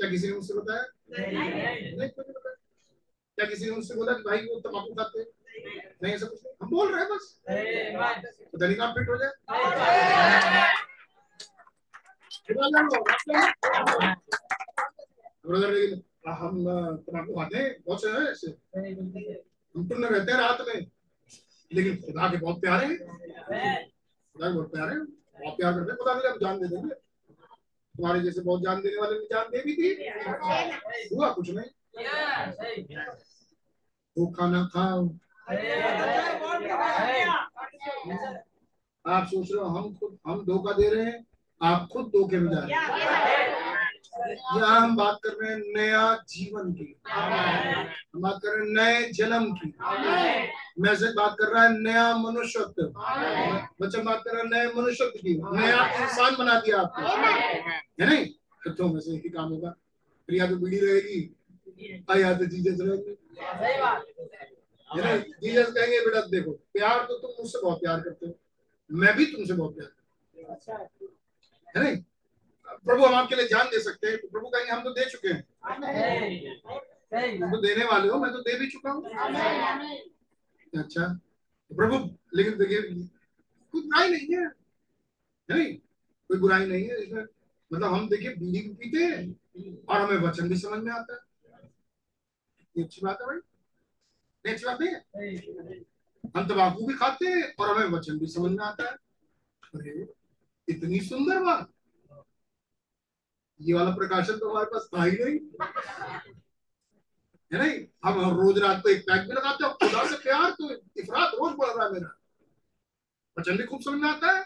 [0.00, 0.82] क्या किसी ने मुझसे बताया?
[1.10, 2.54] नहीं नहीं बताया।
[3.36, 5.22] क्या किसी ने मुझसे बोला कि भाई वो तम्बाकू खाते
[6.02, 7.40] नहीं ऐसा कुछ हम बोल रहे हैं बस।
[8.52, 9.30] तो दैनिक काम फिट हो जाए।
[16.40, 16.64] हम
[16.96, 18.46] तम्बाकू खाते हैं बहुत से हैं ऐसे।
[19.74, 20.99] हम तो रहते हैं रात में।
[21.72, 25.04] लेकिन खुदा के बहुत प्यारे हैं। खुदा के बहुत प्यारे हैं।
[25.40, 26.94] बहुत प्यार करते हैं। खुदा के लिए जान दे देंगे।
[27.94, 29.88] तुम्हारे जैसे बहुत जान देने वाले जान दे भी थी
[31.14, 31.70] हुआ कुछ नहीं।
[34.16, 35.08] धोखा ना खाओ।
[39.04, 41.24] आप सोच रहे हो, हम खुद हम धोखा दे रहे हैं।
[41.60, 43.59] आप खुद धोखे में जा रहे हैं।
[44.28, 49.10] यहाँ हम बात कर रहे हैं नया जीवन की। हम बात कर रहे हैं नए
[49.12, 49.68] जन्म की।
[50.80, 52.82] मैसेज बात कर रहा है नया मनुष्यत्व।
[53.80, 58.26] बच्चा बात कर रहा है नए मनुष्यत्व की। नया इंसान बना दिया आपको है नहीं?
[58.70, 59.70] तो में से ही काम होगा।
[60.28, 61.36] फिर या तो बीड़ी रहेगी।
[62.20, 63.16] या तो जीजस रहेगी।
[65.40, 68.32] जीजस कहेंगे, बेटा देखो, प्यार तो तुम मुझसे बहुत प्यार करते हो।
[68.90, 71.08] मैं भी तुमसे बहुत प्यार करता हूँ।
[71.76, 72.02] है नहीं?
[72.86, 75.28] प्रभु हम आपके लिए जान दे सकते हैं तो प्रभु कहेंगे हम तो दे चुके
[75.28, 75.42] हैं।
[77.40, 79.04] तुम तो देने वाले हो मैं तो दे भी चुका हूँ।
[80.72, 81.98] अच्छा तो प्रभु
[82.34, 84.44] लेकिन देखिए कोई बुराई नहीं है।
[85.48, 85.76] नहीं?
[86.30, 90.48] कोई बुराई नहीं है इसमें मतलब हम देखिए बीड़ी भी पीते हैं और हमें वचन
[90.48, 91.20] भी समझ में आता है।
[92.76, 95.80] ये अच्छी बात है भाई। नहीं अच्छी बात नहीं है?
[96.36, 98.96] हम तंबाकू भी खाते हैं और हमें वचन भी समझ में आता है।
[99.74, 100.06] अरे
[100.68, 101.68] इतनी सुंदर बात।
[103.60, 105.38] ये वाला प्रकाशन तो हमारे पास था ही नहीं।
[107.52, 107.86] है नहीं?
[108.04, 111.54] हम रोज रात को एक पैक भी लगाते हो खुदा से प्यार तो इफरात रोज
[111.58, 112.16] बढ़ रहा है मेरा।
[113.38, 114.44] वचन भी खूब समझ में आता है?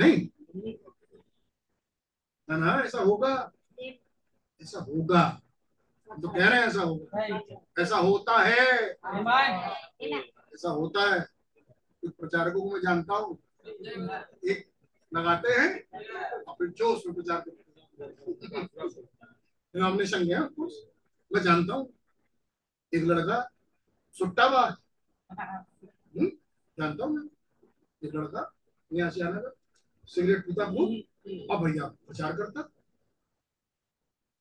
[0.00, 0.28] नहीं?
[2.48, 3.52] ना ना, ऐसा होगा।
[4.62, 5.42] ऐसा होगा।
[6.22, 7.28] तो कह रहे हैं ऐसा होगा।
[7.82, 8.90] ऐसा होता है।
[10.54, 11.20] ऐसा होता है।
[12.00, 13.38] कुछ प्रचारकों को मैं जानता हूँ।
[14.50, 14.66] एक
[15.12, 15.70] लगाते हैं
[16.48, 17.69] और फिर जो उसमें प्रचार करते
[18.00, 20.40] हैं हमने संज्ञा
[21.30, 21.92] मैं जानता हूँ।
[22.94, 23.40] एक लड़का
[24.16, 24.74] सुट्टा सुट्टाबाज
[26.78, 27.28] जानता हूँ मैं।
[28.08, 28.52] एक लड़का
[28.92, 29.52] यहाँ से आने का
[30.08, 32.70] सिगरेट पीता खूब और भैया प्रचार करता।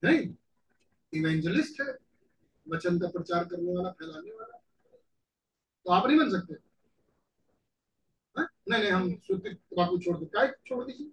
[0.03, 0.35] नहीं
[1.13, 1.97] इवेंजलिस्ट है।
[2.67, 4.57] वचन का प्रचार करने वाला फैलाने वाला।
[5.85, 6.55] तो आप नहीं बन सकते।
[8.37, 11.11] नहीं नहीं हम सुर्ती तंबाकू छोड़ दे। छोड़ दीजिए?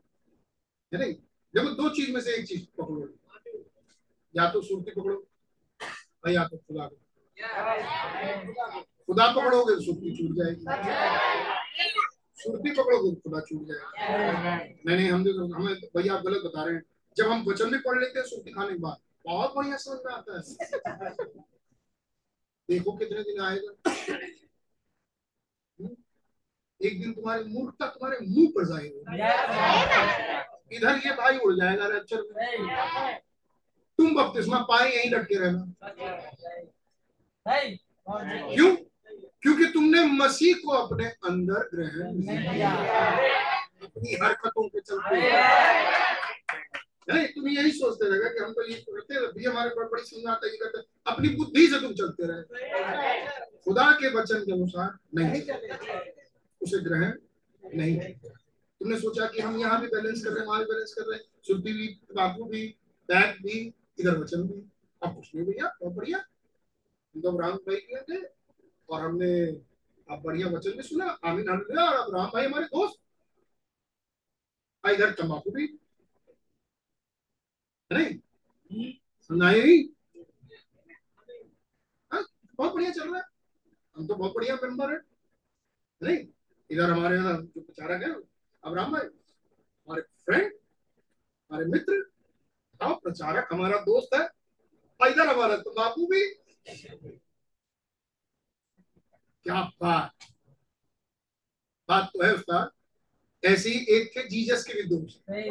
[0.93, 1.15] है नहीं?
[1.57, 3.09] देखो दो चीज़ में से एक चीज़ पकड़ो?
[4.35, 6.97] या तो सुर्ती पकड़ो या तो खुदा को
[9.07, 10.65] खुदा पकड़ोगे तो सुर्ती छूट जाएगी।
[12.43, 13.91] सुर्ती पकड़ोगे तो खुदा छूट जाएगा।
[14.57, 16.83] नहीं नहीं, हम देखो, हमें भैया आप गलत बता रहे हैं।
[17.17, 18.97] जब हम वचन भी पढ़ लेते हैं सुरती खाने के बाद,
[19.27, 20.43] बहुत बढ़िया समझ में आता है।
[22.69, 23.73] देखो कितने दिन आएगा?
[26.81, 29.01] एक दिन तुम्हारे मूर्खता तुम्हारे मुँह पर जाएगी।
[30.73, 33.19] इधर ये भाई उड़ जाएगा रैप्चर में।
[33.99, 35.73] तुम बपतिस्मा पाए यहीं लटके रहना।
[38.55, 38.75] क्यों?
[39.43, 42.63] क्योंकि तुमने मसीह को अपने अंदर ग्रहण नहीं
[43.83, 45.21] अपनी हरकतों के चलते
[47.13, 50.03] नहीं तुम यही सोचते रहेगा कि हम तो ये करते हैं भी हमारे पर बड़ी
[50.03, 50.79] समझ आता है करते
[51.11, 52.43] अपनी बुद्धि से तुम चलते रहे।
[53.65, 55.43] खुदा के वचन के अनुसार नहीं।
[56.61, 57.13] उसे ग्रहण
[57.63, 58.33] नहीं किया।
[58.81, 61.19] तुमने सोचा कि हम यहाँ भी बैलेंस कर रहे हैं वहाँ भी बैलेंस कर रहे
[61.19, 62.67] हैं। शुद्धि भी तंबाकू भी
[63.09, 63.59] बैग भी
[64.01, 64.61] इधर वचन भी।
[65.03, 68.21] अब कुछ नहीं भैया बहुत बढ़िया हम तो राम भाई गए थे
[68.89, 69.33] और हमने
[70.09, 73.01] अब बढ़िया वचन भी सुना आमीन हालेलुया और अब राम भाई हमारे दोस्त।
[74.85, 75.67] इधर तंबाकू भी।
[77.91, 78.15] नहीं?
[79.31, 79.83] नहीं?
[82.11, 82.23] हाँ,
[82.59, 83.25] बहुत बढ़िया चल रहा है।
[83.97, 85.01] हम तो बहुत बढ़िया मेंबर है
[86.01, 86.27] नहीं?
[86.71, 88.15] इधर हमारे यहाँ जो प्रचारक है
[88.67, 92.11] अब राम भाई, हमारे फ्रेंड हमारे मित्र
[92.81, 94.29] अब प्रचारक, हमारा दोस्त है,
[95.01, 96.21] इधर हमारा तंबाकू भी।
[99.47, 100.11] क्या बात।
[101.89, 102.71] बात तो है उसका।
[103.43, 105.51] ऐसे ही एक थे जीसस के भी दोस्त है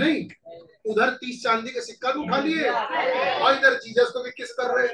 [0.00, 0.28] नहीं?
[0.84, 2.68] उधर तीस चांदी का सिक्का भी उठा लिए,
[3.40, 4.88] और इधर जीसस को भी किस कर रहे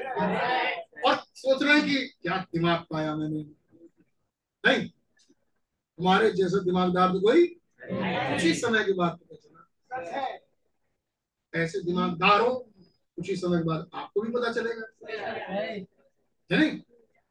[1.01, 3.45] और सोच रहे हैं कि क्या दिमाग पाया मैंने।
[4.63, 4.89] नहीं
[6.03, 7.45] हमारे जैसे दिमागदार तो कोई
[7.81, 10.21] कुछ ही समय के बाद पता चला
[11.53, 14.85] ऐसे दिमागदार हो कुछ ही समय के बाद आपको भी पता चलेगा।
[16.51, 16.79] है नहीं?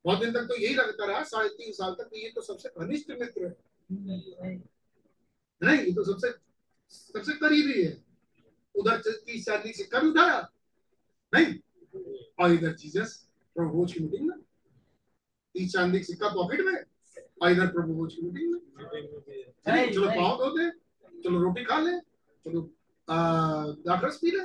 [0.05, 3.11] बहुत दिन तक तो यही लगता रहा साढ़े तीन साल तक ये तो सबसे घनिष्ठ
[3.11, 3.53] मित्र है।
[5.63, 6.31] नहीं ये तो सबसे
[6.91, 7.93] सबसे करीबी है।
[8.75, 10.41] उधर तीस चांदी सिक्का भी उठाया
[11.33, 11.55] नहीं?
[12.41, 13.17] और इधर जीसस
[13.57, 14.39] प्रभु की मीटिंग में
[15.55, 16.75] तीस चांदी सिक्का पॉकेट में।
[17.51, 18.55] इधर प्रभु भोज की मीटिंग
[19.69, 19.93] है नहीं?
[19.93, 20.71] चलो पाँव धो दे।
[21.23, 21.99] चलो रोटी खा ले।
[22.45, 22.61] चलो
[23.09, 24.45] दाखरस पी ले।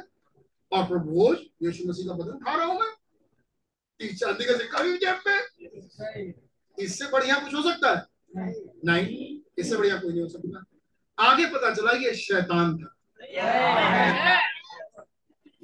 [0.71, 4.97] और प्रभु भोज यीशु मसीह का बदन खा रहा हूँ मैं। चांदी का सिक्का भी
[4.97, 6.33] जेब में।
[6.77, 8.05] इससे बढ़िया कुछ हो सकता है?
[8.85, 10.63] नहीं। इससे बढ़िया कोई नहीं हो सकता।
[11.17, 12.95] आगे पता चला ये शैतान था।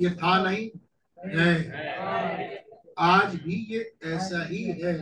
[0.01, 0.69] ये था नहीं।
[1.17, 2.63] है।
[2.99, 4.93] आज भी ये ऐसा ही है।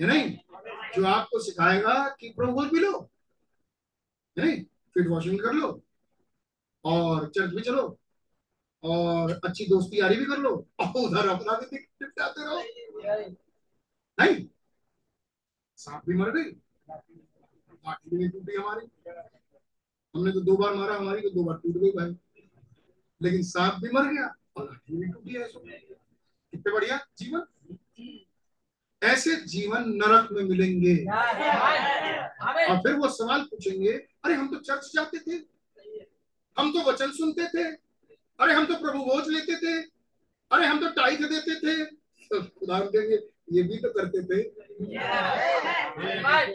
[0.00, 0.38] है नहीं?
[0.96, 3.10] जो आपको सिखाएगा कि प्रभु भी लो।
[4.38, 4.64] है नहीं?
[4.64, 5.82] फिट वॉशिंग कर लो।
[6.84, 7.98] और चर्च भी चलो।
[8.82, 12.62] और अच्छी दोस्ती यारी भी कर लो। और उधर अपना भी निपटाते रहो।
[14.20, 14.48] नहीं?
[15.76, 16.50] सांप भी मर गई।
[18.18, 19.10] नहीं टूटी हमारी।
[20.14, 22.16] हमने तो दो बार मारा, हमारी तो दो बार टूट गई भाई।
[23.22, 25.48] लेकिन सांप भी मर गया और लाठी भी टूटी है
[26.52, 27.06] कितने बढ़िया?
[27.18, 27.42] जीवन।
[29.02, 30.94] ऐसे जीवन नरक में मिलेंगे।
[32.64, 33.92] और फिर वो सवाल पूछेंगे
[34.24, 35.36] अरे हम तो चर्च जाते थे।
[36.56, 37.64] हम तो वचन सुनते थे।
[38.38, 39.80] अरे हम तो प्रभु भोज लेते थे।
[40.50, 43.18] अरे हम तो टाइट देते थे। तो खुदा कहेंगे
[43.52, 44.42] ये भी तो करते थे।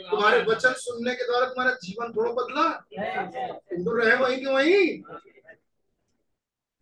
[0.09, 2.67] तुम्हारे वचन सुनने के द्वारा तुम्हारा जीवन थोड़ा बदला।
[3.71, 5.01] तुम तो रहे वहीं के वहीं।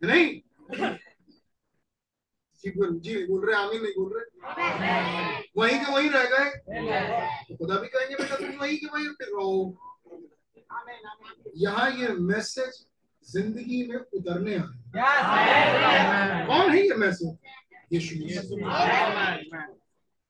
[0.02, 0.26] नहीं?
[2.64, 4.24] जी, बोल जी, बोल रहे आमीन नहीं बोल रहे।
[5.58, 6.48] वहीं के वहीं रह गए।
[7.56, 9.76] खुदा भी कहेंगे, बेटा, तुम वहीं के वहीं फिर रहो।
[11.56, 12.84] यहाँ ये मैसेज
[13.26, 14.70] ज़िंदगी में उतरने आए।
[16.46, 17.36] कौन है ये मैसेज
[17.92, 18.40] यीशु मसीह।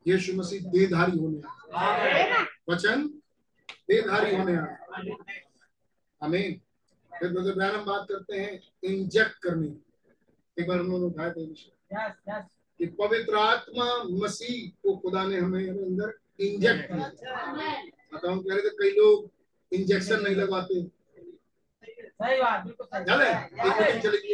[0.07, 1.39] यीशु मसीह देधारी होने
[1.79, 3.07] आए। वचन
[3.89, 4.77] देधारी होने आए।
[6.23, 6.61] आमीन।
[7.13, 9.69] फिर ब्रदर ब्रैनम बात करते हैं इंजेक्ट करने।
[10.57, 11.41] एक बार उन्होंने उठाया था
[11.95, 13.87] कि पवित्र आत्मा
[14.23, 17.09] मसीह को खुदा ने हमें अंदर इंजेक्ट किया।
[18.15, 19.31] बताऊँ कह रहे थे कई लोग
[19.73, 20.83] इंजेक्शन नहीं लगवाते।
[22.09, 22.87] सही बात बिल्कुल
[24.01, 24.33] चलेगी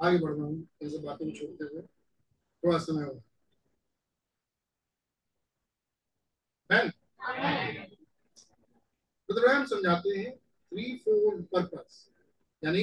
[0.00, 1.82] आगे बढ़ रहा हूँ ऐसे बातों को छोड़ते हुए।
[2.62, 3.20] थोड़ा समय हो
[9.28, 12.06] तो हम समझाते हैं थ्री फोर पर्पस
[12.62, 12.82] यानी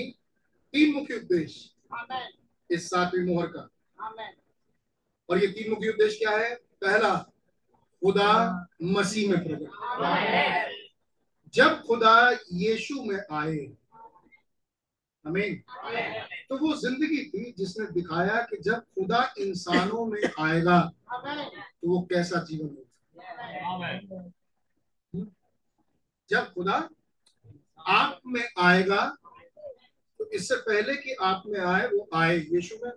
[0.73, 1.69] तीन मुख्य उद्देश्य
[2.69, 3.69] इस सातवीं मोहर का।
[5.29, 6.53] और ये तीन मुख्य उद्देश्य क्या है?
[6.55, 7.15] पहला
[8.01, 8.31] खुदा
[8.83, 9.69] मसीह में प्रकट।
[11.53, 13.59] जब खुदा यीशु में आए
[15.25, 15.61] हमें
[16.49, 20.79] तो वो ज़िंदगी थी जिसने दिखाया कि जब खुदा इंसानों में आएगा
[21.11, 22.83] तो वो कैसा जीवन होगा।
[26.29, 26.77] जब खुदा
[27.87, 29.01] आप में आएगा
[30.27, 32.91] तो इससे पहले कि आप में आए वो आए यीशु में?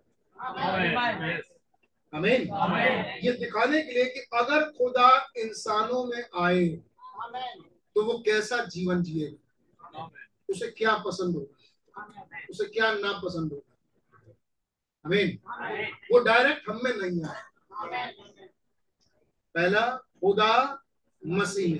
[2.12, 2.40] अमीन
[3.24, 5.08] ये दिखाने के लिए कि अगर खुदा
[5.38, 6.66] इंसानों में आए
[7.96, 10.10] तो वो कैसा जीवन जिएगा?
[10.50, 11.56] उसे क्या पसंद होगा?
[12.50, 13.74] उसे क्या ना पसंद होगा?
[15.04, 15.38] अमीन
[16.12, 17.42] वो डायरेक्ट हम में नहीं आए।
[19.54, 19.86] पहला
[20.20, 20.52] खुदा
[21.22, 21.76] मसीह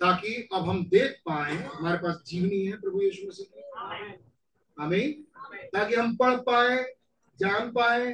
[0.00, 3.62] ताकि अब हम देख पाए हमारे पास जीवनी है प्रभु यीशु मसीह। की
[4.76, 5.12] आमीन।
[5.72, 6.76] ताकि हम पढ़ पाए
[7.38, 8.12] जान पाए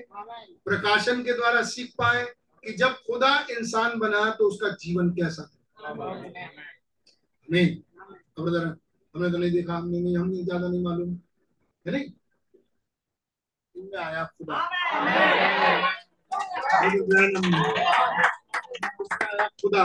[0.64, 2.24] प्रकाशन के द्वारा सीख पाए
[2.64, 7.82] कि जब खुदा इंसान बना तो उसका जीवन कैसा था। आमीन।
[8.38, 8.68] अब जरा
[9.14, 11.10] हमने तो नहीं देखा हमने नहीं हमने ज़्यादा नहीं मालूम।
[11.86, 12.10] है नहीं?
[13.74, 14.56] इनमें आया खुदा।
[19.60, 19.84] खुदा।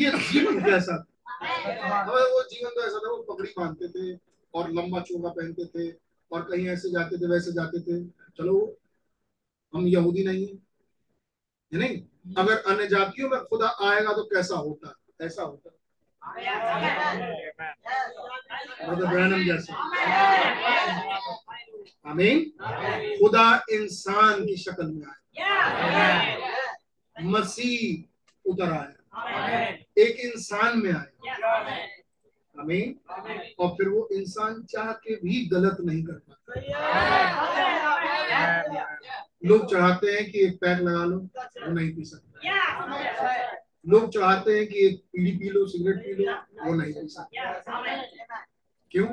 [0.00, 4.18] ये जीवन कैसा था। वो जीवन तो ऐसा था वो पगड़ी बांधते थे
[4.54, 5.90] और लंबा चोगा पहनते थे
[6.30, 8.04] और कहीं ऐसे जाते थे वैसे जाते थे।
[8.38, 8.56] चलो
[9.74, 10.54] हम यहूदी नहीं है,
[11.72, 11.96] नहीं?
[12.36, 14.94] अगर अन्य जातियों में खुदा आएगा तो कैसा होता?
[15.22, 15.70] ऐसा होता।
[22.10, 22.38] आमीन
[23.18, 25.16] खुदा इंसान की शक्ल में आया
[27.16, 28.97] मसीह उतर आया।
[29.98, 31.52] एक इंसान में आया
[32.60, 32.88] आमीन।
[33.58, 36.60] और फिर वो इंसान चाह के भी गलत नहीं कर पाता।
[39.44, 42.48] लोग चाहते हैं कि एक पैक लगा लो वो नहीं पी सकते।
[43.88, 46.32] लोग चाहते हैं कि एक पीड़ी पी लो सिगरेट पी लो
[46.64, 47.36] वो नहीं पी सकते।
[48.90, 49.06] क्यों?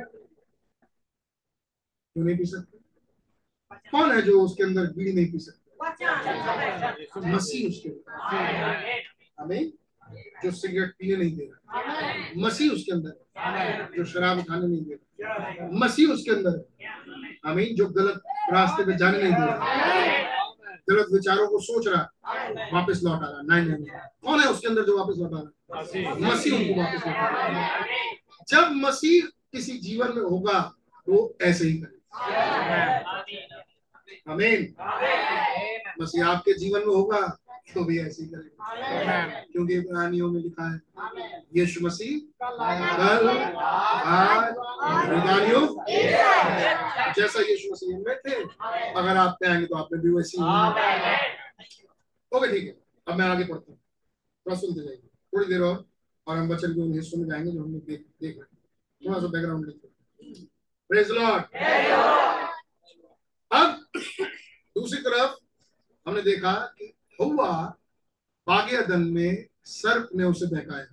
[2.16, 2.78] क्यों नहीं पी सकते?
[3.92, 5.62] कौन है जो उसके अंदर बीड़ी नहीं पी सकते?
[7.30, 9.02] मसीह उसके अंदर।
[9.40, 9.72] हमें
[10.44, 11.58] जो सिगरेट पीने नहीं दे रहा।
[12.38, 13.14] मसीह उसके अंदर
[13.98, 16.64] जो शराब खाने नहीं दे रहा। मसीह उसके अंदर
[17.46, 18.22] हमें जो गलत
[18.54, 19.58] रास्ते पे जाने नहीं दे रहा।
[20.90, 22.02] गलत विचारों को सोच रहा,
[22.74, 23.86] वापस लौट आ रहा। नहीं नहीं
[24.26, 25.52] कौन है उसके अंदर जो वापस लौट आ रहा?
[26.30, 27.86] मसीह उनको वापस लौट आ रहा
[28.50, 30.60] जब मसीह किसी जीवन में होगा
[31.08, 31.96] तो ऐसे ही करेगा।
[34.28, 34.62] अमीन
[36.02, 37.22] मसीह आपके जीवन में होगा
[37.68, 40.80] तो भी ऐसे ही करेगा क्योंकि इब्रानियों में लिखा है
[41.58, 43.30] यीशु मसीह कल
[44.06, 44.54] आज
[47.18, 48.36] जैसा यीशु मसीह में थे
[49.00, 50.38] अगर आप आएँगे तो आप में भी वैसी
[52.32, 52.76] ओके ठीक है।
[53.08, 53.78] अब मैं आगे पढ़ता हूँ।
[54.46, 55.84] थोड़ा सुनते जाएँगे थोड़ी देर और
[56.28, 59.28] और हम बचन के उन हिस्सों में जाएँगे जो हमने देख देख रहे थोड़ा सा
[59.28, 59.88] बैकग्राउंड लिखते
[60.90, 61.44] प्रेज लॉर्ड
[63.52, 63.82] अब
[64.76, 65.36] दूसरी तरफ़
[66.06, 67.52] हमने देखा कि हुआ
[68.48, 70.86] बागियादन में सर्प ने उसे बहकाया।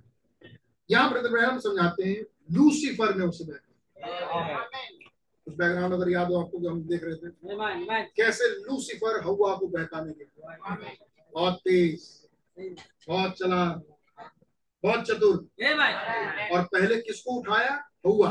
[0.90, 2.23] यहाँ ब्रदर ब्रहम समझाते हैं,
[2.53, 3.69] लूसीफर ने उसे बहकाया।
[5.47, 7.31] उस बैकग्राउंड अगर याद हो आपको, जो हम देख रहे थे।
[8.16, 10.24] कैसे लूसीफर हवा को बहकाने के
[11.32, 12.28] बहुत तेज,
[13.09, 13.65] बहुत चला
[14.85, 15.36] बहुत चतुर।
[16.53, 17.91] और पहले किसको उठाया?
[18.05, 18.29] हुआ।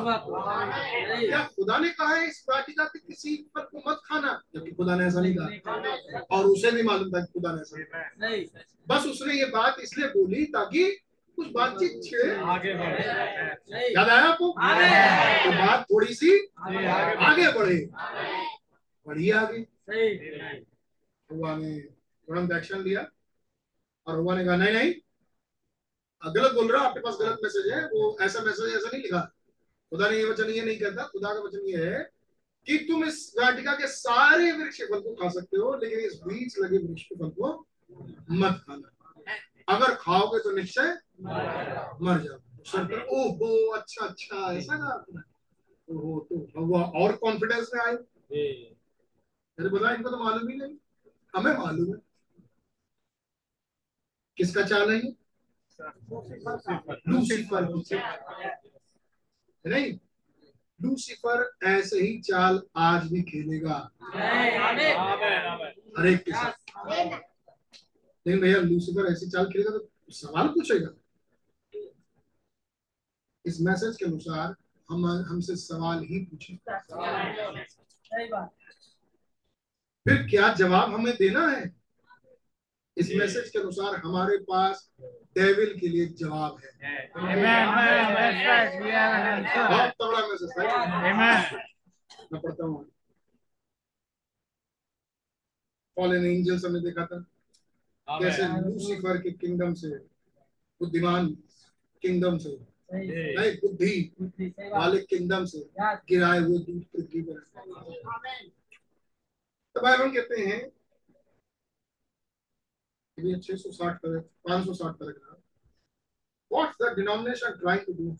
[1.19, 4.95] क्या खुदा ने कहा है इस वाटिका के किसी फल को मत खाना जबकि खुदा
[4.95, 7.77] ने ऐसा नहीं कहा। और उसे भी मालूम था खुदा ने ऐसा
[8.25, 8.45] नहीं
[8.87, 10.83] बस उसने ये बात इसलिए बोली ताकि
[11.37, 13.03] कुछ बातचीत छेड़े। आगे बढ़े।
[13.93, 14.47] याद आया आपको?
[14.51, 17.77] तो बात थोड़ी सी आगे बढ़े।
[19.05, 19.59] बढ़ी। आगे।
[21.29, 23.05] हुआ ने तुरंत एक्शन लिया।
[24.07, 24.93] और हुआ ने कहा नहीं नहीं
[26.21, 29.21] गलत बोल रहा आपके पास गलत मैसेज है वो ऐसा मैसेज ऐसा नहीं लिखा।
[29.91, 31.99] खुदा ने ये वचन ये नहीं कहता खुदा का वचन ये है
[32.67, 36.19] कि तुम इस वाटिका के सारे वृक्ष के फल को खा सकते हो लेकिन इस
[36.27, 37.49] बीच लगे वृक्ष के फल को
[38.41, 38.87] मत खाना
[39.75, 40.93] अगर खाओगे तो निश्चय
[42.05, 42.39] मर जाओ
[43.17, 45.21] ओहो अच्छा अच्छा ऐसा कहा आपने?
[45.87, 47.95] ओहो तो हवा और कॉन्फिडेंस में आए।
[49.57, 50.75] अरे बोला इनको तो मालूम ही नहीं।
[51.35, 51.99] हमें मालूम है।
[54.37, 55.11] किसका चाल है ये?
[59.65, 59.99] लूसीफर नहीं
[60.81, 63.91] लूसीफर ऐसे ही चाल आज भी खेलेगा।
[65.97, 66.51] हर एक के साथ।
[68.27, 70.95] लेकिन भैया लूसीफर ऐसी चाल खेलेगा तो सवाल पूछेगा।
[73.45, 74.55] इस मैसेज के अनुसार
[74.91, 76.55] हम हमसे सवाल ही पूछे।
[80.07, 81.80] फिर क्या जवाब हमें देना है?
[82.97, 84.89] इस मैसेज के अनुसार हमारे पास
[85.37, 86.71] डेविल के लिए जवाब है
[89.67, 90.65] बहुत तगड़ा मैसेज है
[92.31, 92.85] मैं पढ़ता हूँ
[95.97, 97.19] फॉलन एंजल्स हमने देखा था
[98.07, 99.89] कैसे लूसीफर के किंगडम से
[100.81, 101.27] बुद्धिमान
[102.03, 102.57] किंगडम से
[102.93, 103.91] नहीं बुद्धि
[104.73, 105.59] वाले किंगडम से
[106.09, 107.39] गिराए हुए दूध पृथ्वी पर
[109.75, 110.61] तो बाइबल कहते हैं
[113.25, 114.19] ये 660 पर
[114.49, 115.37] 560 paragraph
[116.51, 118.17] what's the denomination trying to do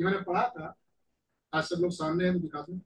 [0.00, 0.74] ये मैंने पढ़ा था।
[1.52, 2.80] आज सब लोग सामने हैं तो दिखा दूँ।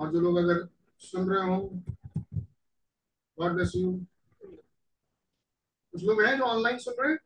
[0.00, 0.68] और जो लोग अगर
[0.98, 1.58] सुन रहे हो
[3.38, 3.92] गॉड ब्लेस यू
[5.92, 7.18] कुछ लोग हैं जो ऑनलाइन सुन रहे हैं?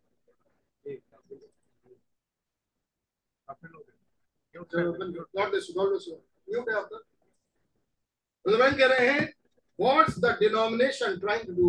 [4.55, 4.85] म्यूट है
[8.73, 9.35] कह रहे हैं
[9.81, 11.69] what's the denomination trying to do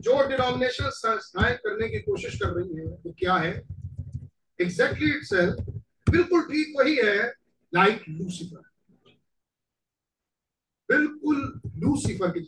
[0.00, 3.52] जो डिनोमिनेशन संस्थाएँ करने की कोशिश कर रही है वो क्या है?
[4.58, 5.56] एग्जैक्टली इटसेल्फ
[6.10, 7.16] बिल्कुल ठीक वही है
[7.72, 8.62] लाइक लूसीफर
[10.88, 12.44] बिल्कुल लूसीफर की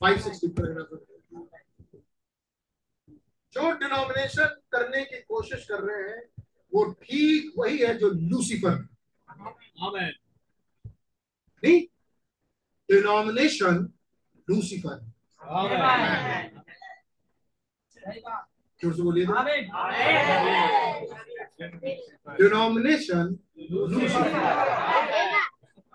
[0.00, 0.48] फाइव सिक्सटी
[3.54, 6.22] जो डिनोमिनेशन करने की कोशिश कर रहे हैं
[6.74, 8.76] वो ठीक वही है जो लूसीफर
[11.62, 11.80] नहीं
[12.88, 13.76] डिनोमिनेशन
[14.48, 15.09] लूसीफर
[18.80, 19.24] ज़ोर से बोलिए
[22.40, 23.26] डिनोमिनेशन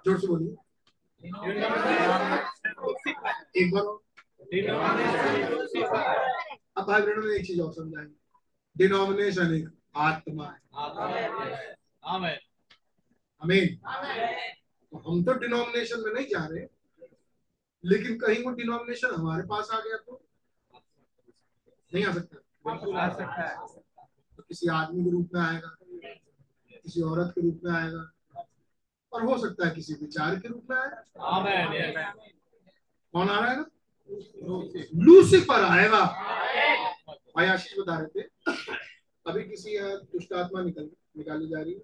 [0.06, 0.54] ज़ोर से बोलिए
[3.62, 3.86] एक बार
[6.78, 8.16] अब भाई बहनों ने एक चीज़ और समझाएँगे
[8.76, 9.66] डिनोमिनेशन एक
[9.96, 10.60] आत्मा है।
[13.42, 13.66] अमीन
[14.92, 16.66] तो हम तो डिनोमिनेशन में नहीं जा रहे।
[17.86, 20.22] लेकिन कहीं वो डिनोमिनेशन हमारे पास आ गया तो
[21.94, 22.38] नहीं आ सकता।
[23.00, 23.56] आ सकता है।
[24.38, 25.76] तो किसी आदमी के रूप में आएगा
[26.84, 28.04] किसी औरत के रूप में आएगा
[29.14, 32.12] और हो सकता है किसी विचार के रूप में आएगा
[33.14, 33.58] कौन आ रहा है
[35.06, 36.04] लूसीफर आएगा
[37.36, 38.28] भाई आशीष बता रहे थे।
[39.26, 41.82] अभी किसी दुष्ट आत्मा निकल निकाली जा रही है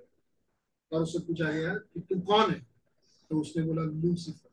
[0.91, 2.59] और उससे पूछा गया कि तू कौन है?
[3.29, 4.50] तो उसने बोला लूसीफर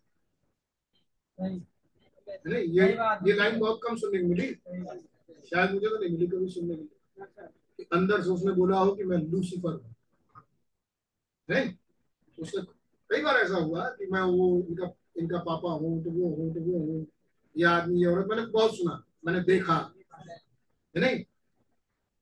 [1.38, 2.86] नहीं ये
[3.26, 4.46] ये लाइन बहुत कम सुनने को मिली।
[5.50, 9.18] शायद मुझे तो नहीं मिली कभी सुनने मिली। अंदर से उसने बोला हो कि मैं
[9.18, 9.94] लूसीफर हूँ।
[11.48, 11.72] नहीं
[12.38, 12.62] उसने
[13.10, 16.60] कई बार ऐसा हुआ कि मैं वो इनका इनका पापा हूँ तो वो हूँ तो
[16.60, 17.06] वो हूँ।
[17.56, 19.76] ये आदमी ये औरत मैंने बहुत सुना मैंने देखा।
[20.14, 21.24] है नहीं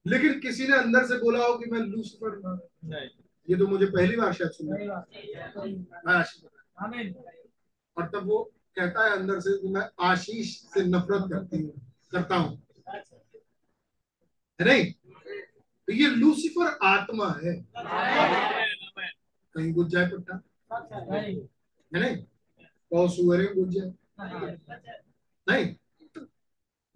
[0.07, 2.59] लेकिन किसी ने अंदर से बोला हो कि मैं लूसीफर हूँ।
[3.49, 5.07] ये तो मुझे पहली बार शायद सुना
[6.89, 7.13] मैं
[7.97, 8.39] और तब वो
[8.77, 11.73] कहता है अंदर से कि मैं आशीष से नफरत करती हूँ,
[12.13, 12.57] करता हूँ।
[14.61, 14.93] है नहीं?
[14.93, 17.55] तो ये लूसीफर आत्मा है।
[19.55, 20.41] कहीं गुज जाए पट्टा
[21.13, 22.17] है नहीं?
[22.91, 23.93] बहुत सुअर है, गुज जाए।
[25.47, 25.75] नहीं?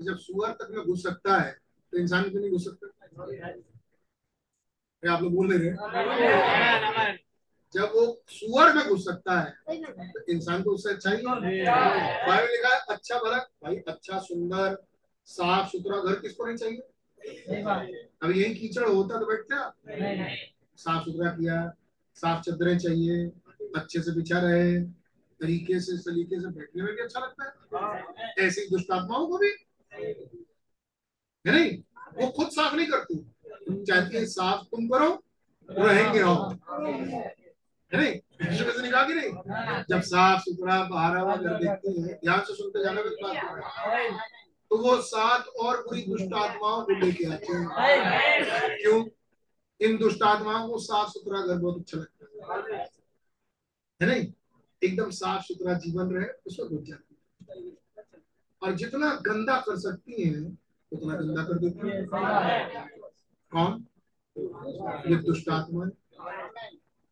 [0.01, 1.53] जब सुअर तक में घुस सकता है
[1.93, 2.87] तो इंसान क्यों नहीं घुस सकता?
[5.03, 5.73] आप लोग बोल नहीं रहे?
[7.75, 9.77] जब वो सुअर में घुस सकता है
[10.13, 14.77] तो इंसान को उससे अच्छा ही भाई लिखा है अच्छा भला भाई अच्छा सुंदर
[15.29, 16.81] साफ़ सुथरा घर किसको नहीं चाहिए?
[18.23, 19.75] अब यही कीचड़ होता तो बैठता।
[20.77, 21.73] साफ़ सुथरा किया
[22.15, 23.27] साफ़ चदरें चाहिए
[23.77, 24.81] अच्छे से बिछा रहे
[25.41, 29.49] तरीके से सलीके से बैठने में भी अच्छा लगता है। ऐसी दुष्ट आत्माओं को भी
[31.45, 31.79] है नहीं?
[32.17, 33.17] वो खुद साफ़ नहीं करती।
[33.67, 35.23] तुम चाहती है साफ़ तुम करो
[35.69, 37.40] रहेंगे हम है।
[37.95, 38.21] नहीं
[39.15, 43.37] नहीं। जब साफ़ सुथरा बाहर हुआ घर देखती है, ध्यान से सुनते जाना बात
[44.71, 47.69] तो वो सात और बुरी दुष्ट आत्माओं को लेके आते हैं।
[48.83, 49.07] क्यों?
[49.81, 52.89] इन दुष्ट आत्माओं को साफ़ सुथरा घर बहुत अच्छा लगता है।
[54.03, 54.33] है नहीं?
[54.85, 57.21] एकदम साफ़ सुथरा जीवन रहे, उसमें घुस जाती है।
[58.63, 60.41] और जितना गंदा कर सकती है,
[60.93, 62.07] उतना गंदा कर देती है।
[63.51, 63.87] कौन?
[65.11, 65.85] ये दुष्ट आत्मा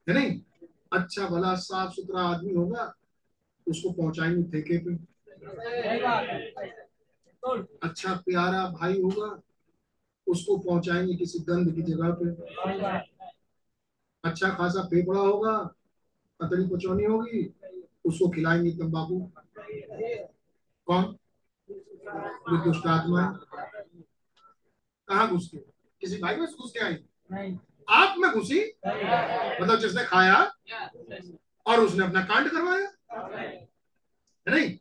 [0.08, 0.40] है नहीं?
[0.92, 2.94] अच्छा भला साफ़ सुथरा आदमी होगा,
[3.66, 4.94] उसको पहुंचाएँगे ठेके पे।
[7.82, 9.40] अच्छा प्यारा भाई होगा,
[10.26, 12.26] उसको पहुंचाएँगे किसी गंद की जगह पे।
[14.24, 15.56] अच्छा खासा फेफड़ा होगा,
[16.40, 17.44] पतली पचौनी होगी,
[18.04, 19.20] उसको खिलाएँगे तंबाकू
[20.86, 21.16] कौन?
[22.64, 23.22] दुष्ट आत्मा
[25.08, 25.58] कहा घुस के
[26.00, 26.94] किसी भाई में घुस के आई
[27.88, 30.36] आप में घुसी। मतलब जिसने खाया
[31.66, 32.88] और उसने अपना कांड करवाया।
[34.46, 34.78] है नहीं?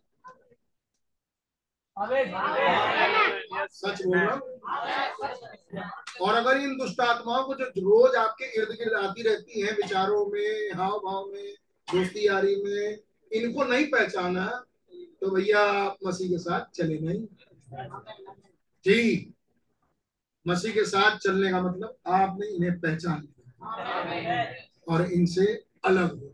[3.72, 4.36] सच बोल रहा
[6.22, 10.26] और अगर इन दुष्ट आत्माओं को जो रोज आपके इर्द गिर्द आती रहती हैं, विचारों
[10.26, 11.54] में हाव भाव में
[11.88, 12.98] दोस्ती यारी में,
[13.32, 14.46] इनको नहीं पहचाना
[15.22, 17.26] तो भैया आप मसीह के साथ चले नहीं।
[18.86, 19.34] जी।
[20.48, 24.54] मसीह के साथ चलने का मतलब आपने इन्हें पहचान लिया।
[24.90, 25.46] और इनसे
[25.86, 26.34] अलग हो।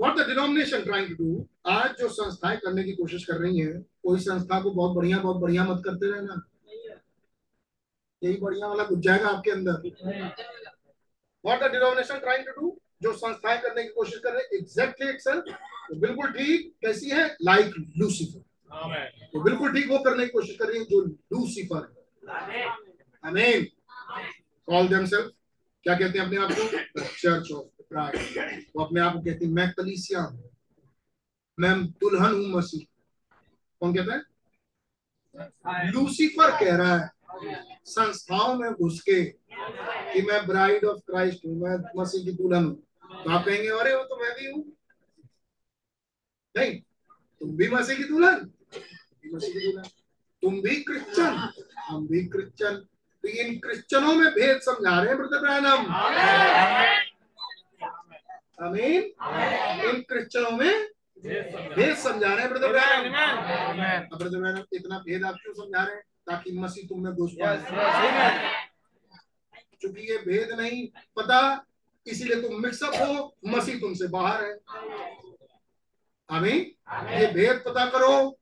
[0.00, 1.28] What the denomination trying to do?
[1.66, 5.36] आज जो संस्थाएँ करने की कोशिश कर रही हैं कोई संस्था को बहुत बढ़िया बहुत
[5.36, 6.40] बढ़िया मत करते रहना।
[8.22, 9.72] यही बढ़िया वाला घुस जाएगा आपके अंदर।
[11.44, 12.70] What the denomination trying to do?
[13.02, 15.42] जो संस्थाएँ करने की कोशिश कर रहे हैं एग्जैक्टली एक्सेल
[16.00, 17.26] बिल्कुल ठीक कैसी है?
[17.42, 22.08] लाइक लूसीफर तो बिल्कुल ठीक, वो करने की कोशिश कर रही है। जो लूसीफर
[23.24, 23.64] आमीन
[24.66, 24.88] कॉल
[25.82, 27.04] क्या कहते हैं अपने आप को?
[27.06, 30.50] चर्च ऑफ़ क्राइस्ट वो अपने आप को कहते हैं, मैं कलीसिया हूँ।
[31.60, 32.86] मैं दुल्हन हूँ, मसीह।
[33.80, 34.22] कौन कहता है?
[35.90, 37.10] लूसीफर कह रहा है।
[37.84, 39.24] संस्थाओं में घुस के
[40.12, 42.76] कि मैं ब्राइड ऑफ़ क्राइस्ट हूँ, मैं मसीह की दुल्हन हूँ।
[43.24, 44.72] तो आप कहेंगे, अरे, वो तो मैं भी हूँ।
[46.56, 46.80] नहीं,
[47.40, 51.34] तुम भी मसीह की दुल्हन भी मसीह की दुल्हन तुम भी क्रिश्चियन
[51.88, 52.76] हम भी क्रिश्चियन
[53.24, 55.94] तो इन क्रिश्चियनों में भेद समझा रहे हैं ब्रदर ब्रैनम।
[58.66, 59.02] आमीन।
[59.88, 60.86] इन क्रिश्चियनों में
[61.74, 66.02] भेद समझा रहे हैं ब्रदर ब्रैनम। ब्रदर ब्रैनम इतना भेद आप क्यों समझा रहे हैं?
[66.26, 67.56] ताकि मसीह तुम में घुस पाए।
[69.80, 70.86] क्योंकि ये भेद नहीं
[71.16, 71.64] पता
[72.06, 74.58] इसीलिए तुम मिक्सअप हो मसीह तुमसे बाहर है।
[76.30, 76.60] आमीन।
[77.10, 78.37] ये भेद पता करो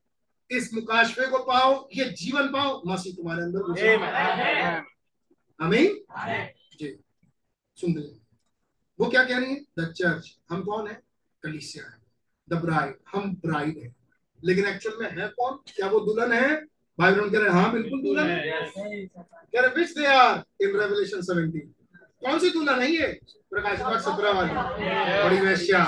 [0.51, 4.85] इस मुकाशफे को पाओ ये जीवन पाओ मसीह तुम्हारे अंदर
[5.59, 5.97] आमीन
[6.79, 6.87] जी।
[7.77, 8.19] सुन लीजिए
[8.99, 9.59] वो क्या कह रही है?
[9.79, 10.93] द चर्च हम कौन है?
[11.43, 11.97] कलीसिया है।
[12.49, 13.93] द ब्राइड हम ब्राइड है।
[14.43, 15.57] लेकिन एक्चुअल में है कौन?
[15.75, 16.55] क्या वो दुल्हन है?
[16.99, 18.39] बाइबल कह रहे हाँ बिल्कुल दुल्हन है।
[19.07, 21.59] कह रहे विच दे आर इन रेवलेशन 17
[22.25, 23.07] कौन सी दुल्हन है ये?
[23.49, 24.53] प्रकाश पाठ 17 वाली।
[25.23, 25.83] बड़ी वेश्या।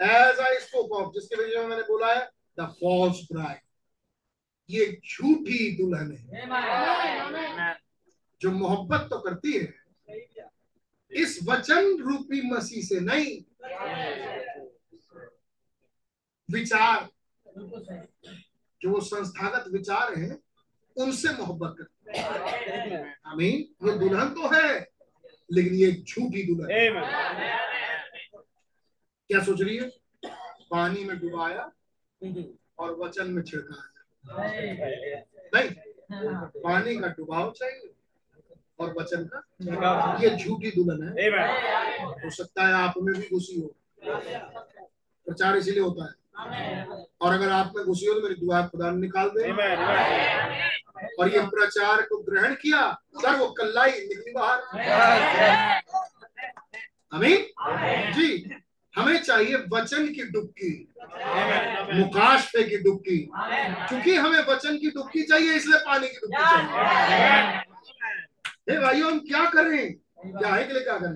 [0.00, 2.28] एज आई स्पोक ऑफ़ जिसके वजह में मैंने बोला है
[2.60, 3.60] द फॉल्स ब्राइड।
[4.70, 6.26] ये झूठी दुल्हन है।
[8.40, 9.74] जो मोहब्बत तो करती है।
[11.10, 13.36] इस वचन रूपी मसीह से नहीं।
[16.50, 17.08] विचार।
[18.80, 20.38] जो वो संस्थागत विचार है
[20.96, 24.68] उनसे मोहब्बत करते हैं। आमीन। ये दुल्हन तो है
[25.52, 26.68] लेकिन ये झूठी दुल्हन
[29.30, 29.88] क्या सोच रही है?
[30.70, 31.70] पानी में डुबाया
[32.78, 33.92] और वचन में छिड़काया
[35.54, 35.70] नहीं
[36.62, 37.90] पानी का डुबाव चाहिए
[38.80, 41.28] और वचन का ये झूठी दुल्हन है।
[42.24, 43.74] हो सकता है आप में भी घुसी हो।
[45.26, 46.14] प्रचार इसीलिए होता है।
[47.20, 49.50] और अगर आप में घुसी हो तो मेरी दुआ खुदा निकाल दे।
[51.20, 52.82] और ये प्रचार को ग्रहण किया
[53.22, 54.58] सर वो कल्लाई निकली बाहर।
[57.12, 57.40] अमीन?
[58.12, 58.28] जी।
[58.96, 60.70] हमें चाहिए वचन की डुबकी।
[61.98, 63.18] मुकाशफे की डुबकी।
[63.88, 67.64] क्योंकि हमें वचन की डुबकी चाहिए इसलिए पानी की डुबकी चाहिए।
[68.80, 69.68] भाइयों हम क्या कर?
[70.38, 71.08] क्या है के लिए क्या कर?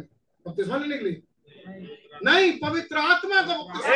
[0.47, 1.23] बपतिस्मा लेने के लिए
[2.24, 3.94] नहीं पवित्र आत्मा का बपतिस्मा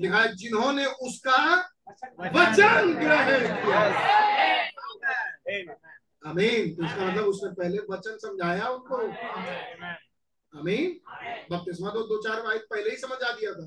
[0.00, 1.38] लिखा है जिन्होंने उसका
[2.34, 3.80] वचन ग्रहण किया।
[6.24, 8.96] अमीन तो इसका मतलब उसने पहले वचन समझाया उनको।
[10.54, 10.88] अमीन
[11.50, 13.66] बपतिस्मा तो दो चार वाइट पहले ही समझ आ दिया था।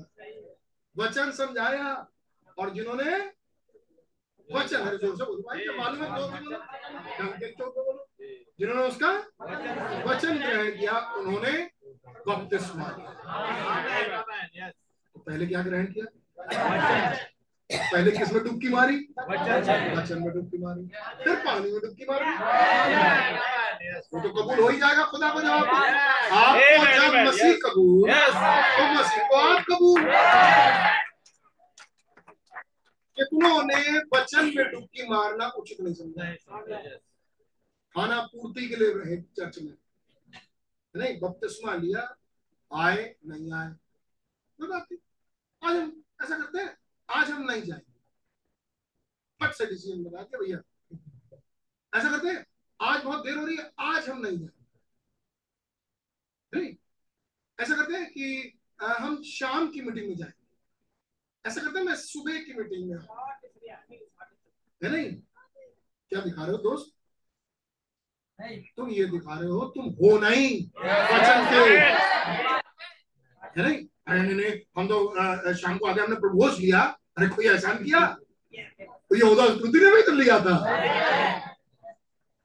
[0.96, 1.88] वचन समझाया
[2.58, 3.16] और जिन्होंने
[4.48, 5.22] वचन हर ज़ोर से
[5.76, 6.08] मालूम है
[8.60, 9.10] जिन्होंने उसका
[10.06, 11.52] वचन ग्रहण किया उन्होंने
[12.28, 12.88] बपतिस्मा
[15.14, 16.06] तो पहले क्या ग्रहण किया?
[17.70, 18.96] पहले किसमें डुबकी मारी?
[19.20, 20.86] वचन में। डुबकी मारी।
[21.24, 22.26] फिर पानी में डुबकी मारी।
[24.14, 29.28] वो तो कबूल हो ही जाएगा खुदा को जवाब। आपको जब मसीह कबूल। तो मसीह
[29.28, 30.02] को आप कबूल।
[33.18, 36.24] कितनों ने वचन में डुबकी मारना उचित नहीं समझा?
[37.94, 39.74] खाना पूर्ति के लिए रहे चर्च में।
[40.96, 42.02] नहीं बपतिस्मा लिया
[42.74, 43.70] आए नहीं आए।
[44.58, 46.76] कोई बात नहीं आज हम ऐसा करते हैं।
[47.10, 47.92] आज हम नहीं जाएँगे।
[49.40, 50.58] फट से डिसीज़न बना के भैया।
[51.92, 52.46] ऐसा करते हैं
[52.80, 54.64] आज बहुत देर हो रही है आज हम नहीं जाएँगे।
[56.52, 56.74] नहीं
[57.58, 61.96] ऐसा करते हैं कि आ, हम शाम की मीटिंग में जाएँगे। ऐसा करते हैं मैं
[61.96, 63.06] सुबह की मीटिंग में है।
[64.82, 65.12] नहीं?
[66.10, 66.92] क्या दिखा रहे हो दोस्त?
[68.76, 72.65] तुम ये दिखा रहे हो तुम हो नहीं। वचन के
[73.56, 76.16] है नहीं हम तो शाम को आके हमने
[76.60, 76.80] लिया
[77.16, 78.00] अरे कोई एहसान किया?
[78.80, 79.44] तो ये होता
[79.78, 80.54] ने भी तो लिया था।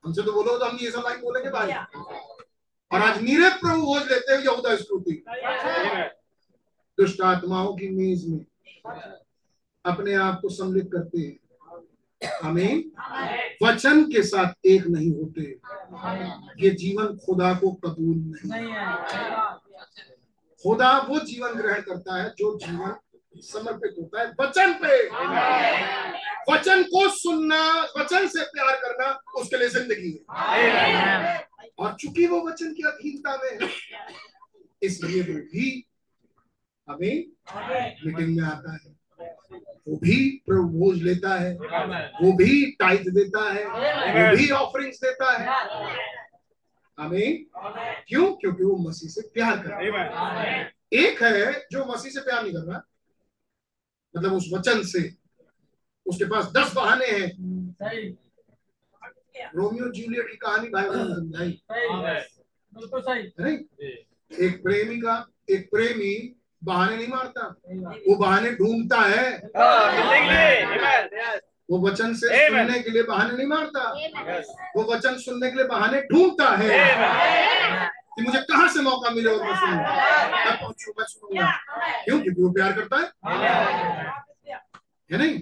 [0.04, 1.72] हमसे तो बोलो तो हम ये सब बोलेंगे भाई।
[2.92, 3.22] और आज
[3.62, 5.24] प्रभु भोज लेते यहूदा स्तुति
[6.98, 8.46] दुष्ट आत्माओं की मेज में
[9.86, 11.38] अपने आप को सम्मिलित करते हैं।
[12.44, 12.92] आमीन।
[13.64, 15.44] वचन के साथ एक नहीं होते।
[16.64, 18.50] ये जीवन खुदा को कबूल नहीं।
[20.64, 22.94] खुदा वो जीवन ग्रहण करता है जो जीवन
[23.42, 24.96] समर्पित होता है। वचन पे।
[26.52, 27.62] वचन को सुनना
[27.98, 29.08] वचन से प्यार करना
[29.38, 31.48] उसके लिए ज़िंदगी है।
[31.80, 33.70] और चूँकि वो वचन की अधीनता में है
[34.82, 35.68] इसलिए वो भी
[36.88, 37.16] हमें
[38.06, 38.90] मीटिंग में आता है।
[39.88, 40.16] वो भी
[40.48, 41.54] प्रभु भोज लेता है।
[42.22, 45.46] वो भी टाइट देता है। वो भी ऑफरिंग्स देता है।
[47.00, 47.46] हमें
[48.08, 48.34] क्यों?
[48.34, 49.86] क्योंकि वो मसीह से प्यार कर रहा है।
[50.94, 52.82] एक है जो मसीह से प्यार नहीं कर रहा।
[54.18, 55.14] मतलब उस वचन से।
[56.06, 57.32] उसके पास दस बहाने हैं।
[59.56, 61.64] रोमियो जूलियट की कहानी बाइबल में समझाई।
[63.40, 63.58] है नहीं?
[64.48, 67.56] एक प्रेमी का एक प्रेमी बहाने नहीं मारता।
[68.10, 69.42] वो बहाने ढूंढता है।
[71.72, 72.58] वो वचन से Amen.
[72.66, 73.82] सुनने के लिए बहाने नहीं मारता।
[74.76, 79.44] वो वचन सुनने के लिए बहाने ढूंढता है। कि मुझे कहाँ से मौका मिले और
[79.44, 79.76] मैं सुनूं?
[79.76, 81.52] मैं पहुंचू मैं सुनूँगा
[82.06, 82.20] क्यों?
[82.22, 83.08] क्योंकि वो प्यार करता है।
[85.10, 85.40] है नहीं?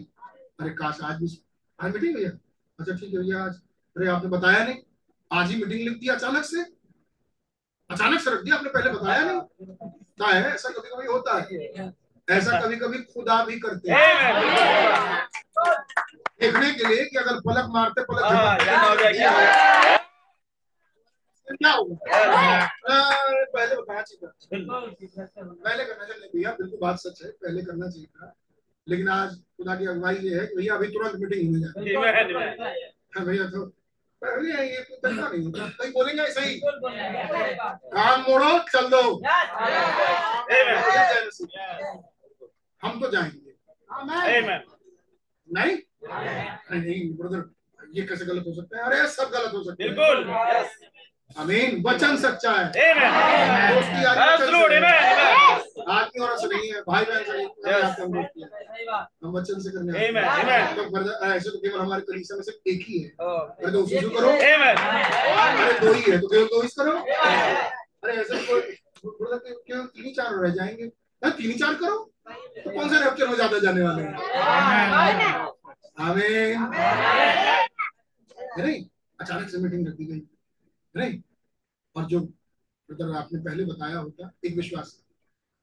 [0.59, 1.29] अरे काश आज भी
[1.79, 2.29] आज मीटिंग भैया
[2.79, 3.55] अच्छा ठीक है भैया आज
[3.95, 4.77] अरे आपने बताया नहीं।
[5.31, 6.61] आज ही मीटिंग लिख दी अचानक से।
[7.89, 11.87] अचानक से रख दिया आपने पहले बताया नहीं। होता है ऐसा कभी कभी होता है।
[12.29, 15.27] ऐसा कभी कभी खुदा भी करते हैं।
[16.41, 18.79] देखने के लिए कि अगर पलक मारते पलक हाँ, हो क्या?
[18.79, 19.09] होगा
[23.53, 24.27] पहले बताना चाहिए
[25.63, 28.33] पहले करना चाहिए भैया बिल्कुल बात सच है। पहले करना चाहिए था।
[28.87, 31.71] लेकिन आज खुदा की अगुवाई ये है कि भैया अभी तुरंत मीटिंग होने जाए
[33.17, 33.65] हाँ। भैया तो
[34.21, 36.59] भैया ये कोई नहीं होता। कहीं बोलेंगे ऐसा ही
[37.95, 39.03] काम मोड़ो चल दो।
[42.83, 43.49] हम तो जाएँगे।
[45.53, 45.77] नहीं?
[46.11, 47.49] अरे नहीं ब्रदर
[47.93, 48.83] ये कैसे गलत हो सकता है?
[48.83, 50.33] अरे सब गलत हो सकता है। बिल्कुल।
[51.37, 52.65] अमीन वचन सच्चा है।
[53.73, 54.75] दोस्ती से.
[54.75, 55.19] है।
[55.89, 57.73] आदमी और से नहीं है। भाई बहन से नहीं.
[57.73, 58.41] आते हम दोस्ती
[59.25, 60.23] हम वचन से करने आते Amen.
[60.23, 61.05] हैं। Amen.
[61.05, 63.63] तो ऐसे तो केवल हमारे कलीसिया में सिर्फ़ एक ही है। Oh.
[63.63, 66.97] अरे तो उसी करो। अरे दो ही है तो केवल दो ही करो।
[68.03, 68.61] अरे ऐसे कोई
[69.05, 70.87] ब्रदर केवल तीन ही चार रह जाएँगे?
[71.29, 72.08] तीन ही चार करो।
[72.63, 74.13] तो कौन से रैप्चर में ज़्यादा जाने वाले हैं?
[78.57, 78.85] नहीं,
[79.19, 80.21] अचानक से मीटिंग रख दी गई।
[80.95, 81.21] नहीं,
[81.95, 85.03] और जो ब्रदर आपने पहले बताया होता, एक विश्वास।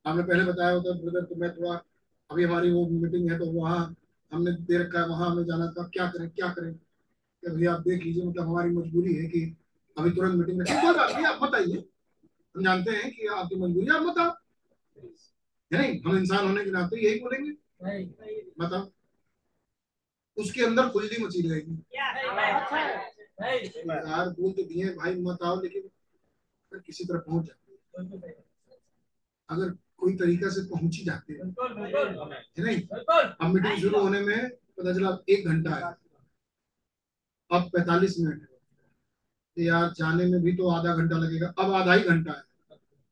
[0.06, 1.80] आपने पहले बताया होता ब्रदर तो मैं थोड़ा,
[2.30, 3.96] अभी हमारी वो मीटिंग है तो वहाँ
[4.32, 6.72] हमने दे रखा है, वहाँ हमें जाना था क्या करें क्या करें?
[6.72, 9.56] कि भैया आप देख लीजिए मतलब हमारी मजबूरी है कि
[9.96, 10.64] अभी तुरंत मीटिंग में
[11.24, 11.84] आप मत आइए।
[12.54, 14.35] हम जानते हैं कि आपकी मजबूरी आप मत आओ।
[15.70, 17.50] है नहीं हम इंसान होने के नाते यही बोलेंगे।
[18.60, 18.90] बताओ।
[20.36, 22.14] उसके अंदर खुजली मची रहेगी। यार
[24.28, 27.64] बोल तो दिए भाई मत आओ लेकिन अगर किसी तरह पहुँच जाते
[29.48, 31.54] अगर कोई तरीका से पहुँच ही जाते हैं
[32.58, 32.82] नहीं?
[33.40, 35.82] अब मीटिंग शुरू होने में पता चला एक घंटा है।
[37.50, 41.94] अब पैतालीस मिनट है। तो यार जाने में भी तो आधा घंटा लगेगा। अब आधा
[41.94, 42.42] ही घंटा है।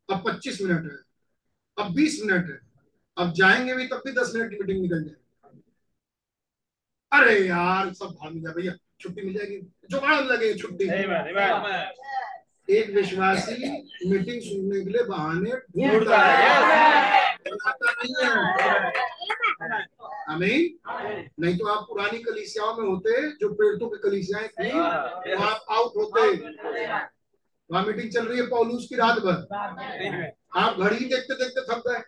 [0.09, 1.03] अब पच्चीस मिनट है।
[1.78, 2.59] अब बीस मिनट है।
[3.16, 5.22] अब जाएँगे भी तब भी दस मिनट की मीटिंग निकल जाए
[7.12, 9.59] अरे यार सब भाग जाए भैया छुट्टी मिल जाएगी।
[9.90, 10.84] जुगाड़ लगे छुट्टी.
[12.68, 13.70] एक विश्वासी
[14.10, 17.22] मीटिंग सुनने के लिए बहाने ढूंढता है, है।
[20.38, 20.60] नहीं
[21.40, 24.70] नहीं तो आप पुरानी कलिसियाओं में होते जो प्रेरितों की कलीसियाएँ थी
[25.34, 26.36] वहाँ आप आउट होते।
[27.74, 29.38] वहाँ मीटिंग चल रही है पौलूस की रात भर।
[30.56, 32.01] आप घड़ी देखते देखते थक गए।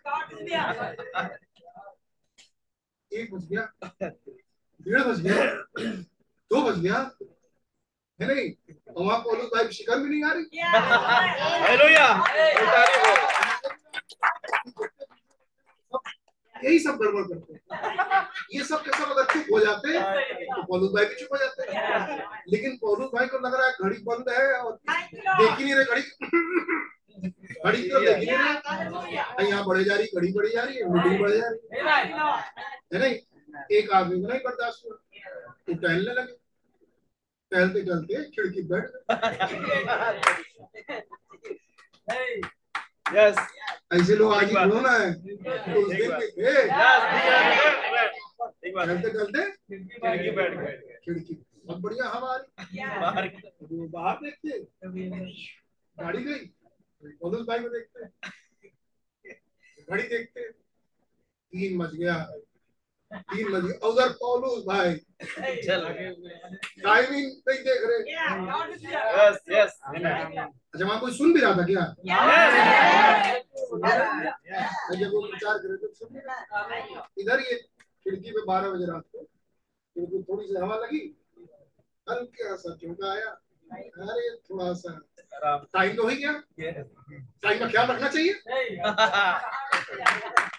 [3.11, 3.63] एक बज गया।
[4.81, 5.45] डेढ़ बज गया।
[6.51, 6.99] दो बज गया।
[8.19, 8.51] है नहीं?
[8.93, 10.45] और वहाँ पौलूस भाई शिकार भी नहीं आ रही?
[11.67, 12.13] Hallelujah.
[16.63, 17.59] यही सब गड़बड़ करते हैं।
[18.53, 19.99] ये सब के सब अगर चुप हो जाते
[20.45, 21.61] तो पौलुस भाई भी चुप हो जाते
[22.51, 25.85] लेकिन पौलुस भाई को लग रहा है घड़ी बंद है और देख ही नहीं रहे
[25.85, 26.01] घड़ी।
[27.65, 30.89] घड़ी तरफ़ देख ही नहीं रहे। यहाँ बढ़े जा रही घड़ी बढ़ी जा रही है
[30.93, 31.83] मीटिंग बढ़े जा रही। है
[32.93, 33.15] है नहीं?
[33.77, 36.35] एक आदमी को नहीं बर्दाश्त हुआ। तो टहलने लगे।
[37.51, 38.85] टहलते टहलते खिड़की बैठ
[43.15, 43.37] यस
[43.93, 46.11] ऐसे लोग आगे क्यों ना है तो उस दिन
[50.01, 50.73] खिड़की बैठ गए
[51.05, 51.33] खिड़की।
[51.65, 52.19] बहुत बढ़िया रही
[53.01, 53.27] बाहर
[53.93, 54.49] बाहर देखते
[55.97, 56.45] गाड़ी गई।
[57.21, 57.99] पौलुस में देखते
[59.83, 62.15] घड़ी देखते तीन बज गया।
[63.11, 64.93] तीन बज। उधर पौलुस भाई।
[66.83, 67.99] टाइमिंग नहीं देख रहे।
[69.27, 69.79] Yes yes.
[69.85, 71.85] अच्छा वहाँ कोई सुन भी रहा था क्या?
[74.99, 76.65] जब वो विचार करे तो सुन भी रहा
[77.19, 81.03] इधर ये खिड़की पे बारह बजे रात को। खिड़की थोड़ी सी हवा लगी।
[82.07, 83.29] हल्का सा झोंका आया।
[83.71, 84.99] अरे थोड़ा सा।
[85.73, 86.31] टाइम तो हो ही गया।
[87.43, 90.56] टाइम का ख्याल रखना चाहिए। ना ना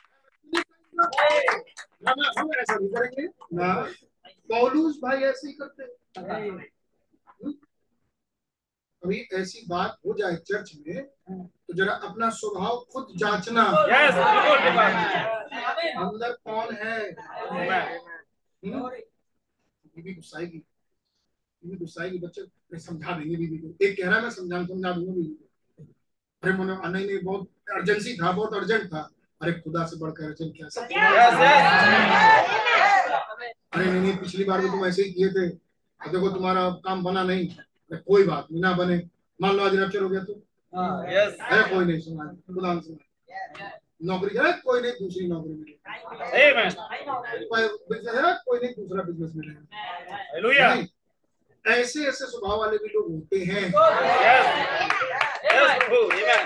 [1.01, 3.75] हम ऐसा नहीं करेंगे ना
[4.27, 5.85] पौलुस भाई ऐसे ही करते?
[9.35, 13.93] ऐसी बात हो जाए चर्च में तो जरा अपना स्वभाव खुद जांचना बात
[15.97, 17.13] अंदर कौन है?
[19.97, 20.59] बीबी गुस्साएगी
[21.63, 24.93] बीबी गुस्साएगी बच्चे मैं समझा देंगे बीबी को एक कह रहा है मैं समझा समझा
[24.93, 25.85] दूँगा बीबी को
[26.43, 29.11] अरे मनो नहीं बहुत अर्जेंसी था बहुत अर्जेंट था
[29.43, 30.69] अरे खुदा से बढ़कर अर्जेंट क्या
[33.75, 35.47] अरे नहीं नहीं पिछली बार भी तुम ऐसे ही किए थे।
[36.01, 38.97] अब देखो तुम्हारा काम बना नहीं। अरे कोई बात नहीं ना बने।
[39.43, 40.33] मान लो आज रैप्चर हो गया तो।
[41.51, 42.25] अरे कोई नहीं सुना।
[42.55, 43.71] खुदा ने सुना।
[44.05, 45.75] नौकरी करे कोई नहीं दूसरी नौकरी मिले।
[47.91, 49.63] बिज़नेस है कोई नहीं दूसरा बिज़नेस मिलेगा
[51.65, 53.63] ऐसे ऐसे स्वभाव वाले भी लोग होते हैं।
[54.27, 54.47] यस
[55.55, 56.45] यस प्रभु आमेन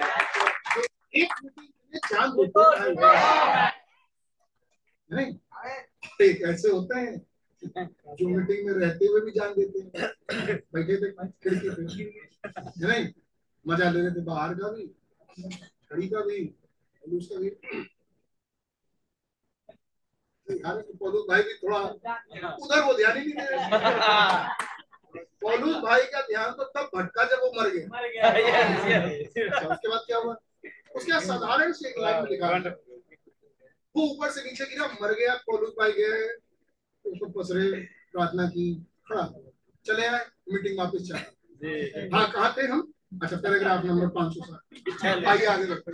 [0.75, 0.83] जो
[1.23, 3.73] एक मीटिंग हैं
[5.11, 5.33] नहीं
[6.53, 7.17] ऐसे होते हैं
[7.63, 11.11] जो मीटिंग में रहते हुए भी जान देते हैं बैठे थे
[11.43, 11.83] खिड़की पे
[12.87, 13.07] नहीं
[13.65, 14.87] मज़ा ले रहे थे बाहर का भी
[15.91, 16.39] खड़ी का भी
[17.05, 17.51] उसका भी
[20.49, 24.51] पौलुस भाई भी थोड़ा उधर वो ध्यान ही नहीं दे रहे
[25.43, 27.85] पौलुस भाई का ध्यान तो तब भटका जब वो मर गया
[28.39, 30.35] यस यस अच्छा, उसके बाद क्या हुआ
[30.97, 32.49] उसके साधारण से एक लाइन में लिखा
[33.97, 36.23] वो ऊपर से नीचे गिरा मर गया पौलुस भाई गए
[37.05, 37.65] उसको पसरे
[38.13, 38.65] प्रार्थना की
[39.09, 39.25] खड़ा
[39.87, 42.81] चले आए मीटिंग वापस चला। हाँ कहाँ थे हम?
[43.23, 45.91] अच्छा पैराग्राफ नंबर पाँच सौ सात। आइए आगे बढ़ते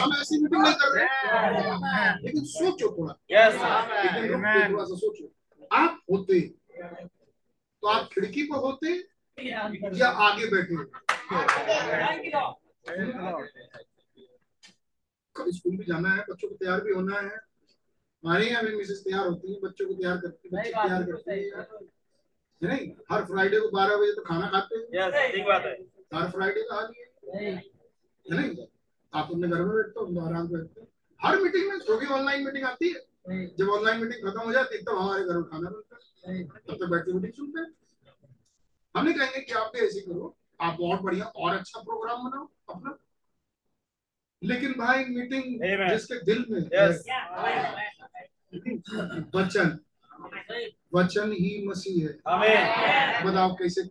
[0.00, 1.06] हम ऐसी मीटिंग नहीं कर रहे
[2.24, 5.32] लेकिन सोचो थोड़ा। लेकिन थोड़ा सा सोचो।
[5.76, 6.40] आप होते
[7.82, 8.92] तो आप खिड़की पर होते
[9.98, 10.76] या आगे बैठे
[15.36, 17.36] कल स्कूल भी जाना है बच्चों को तैयार भी होना है।
[18.24, 21.30] हमारे यहाँ भी मिसेस तैयार होती है बच्चों को तैयार करती है बच्चे तैयार करती
[21.30, 21.66] है।
[22.62, 22.88] नहीं?
[23.10, 25.74] हर फ्राइडे को बारह बजे तो खाना खाते हैं। यस ठीक बात है।
[26.14, 27.54] हर फ्राइडे का हाल ही
[28.26, 28.66] नहीं?
[29.12, 30.88] आप अपने घर में बैठते हो आराम से बैठते हैं।
[31.20, 34.76] हर मीटिंग में जो भी ऑनलाइन मीटिंग आती है। जब ऑनलाइन मीटिंग खत्म हो जाती
[34.76, 35.96] है तब हमारे घर खाना बनता
[36.30, 37.74] है। तब तक बैठ के मीटिंग सुनते हैं।
[38.94, 42.48] हम नहीं कहेंगे कि आप भी ऐसे करो आप बहुत बढ़िया और अच्छा प्रोग्राम बनाओ
[42.74, 42.98] अपना।
[44.42, 45.44] लेकिन भाई मीटिंग
[45.90, 46.60] जिसके दिल में
[49.34, 49.78] वचन।
[50.94, 52.12] वचन ही मसीह है।
[53.24, 53.82] बताओ कैसे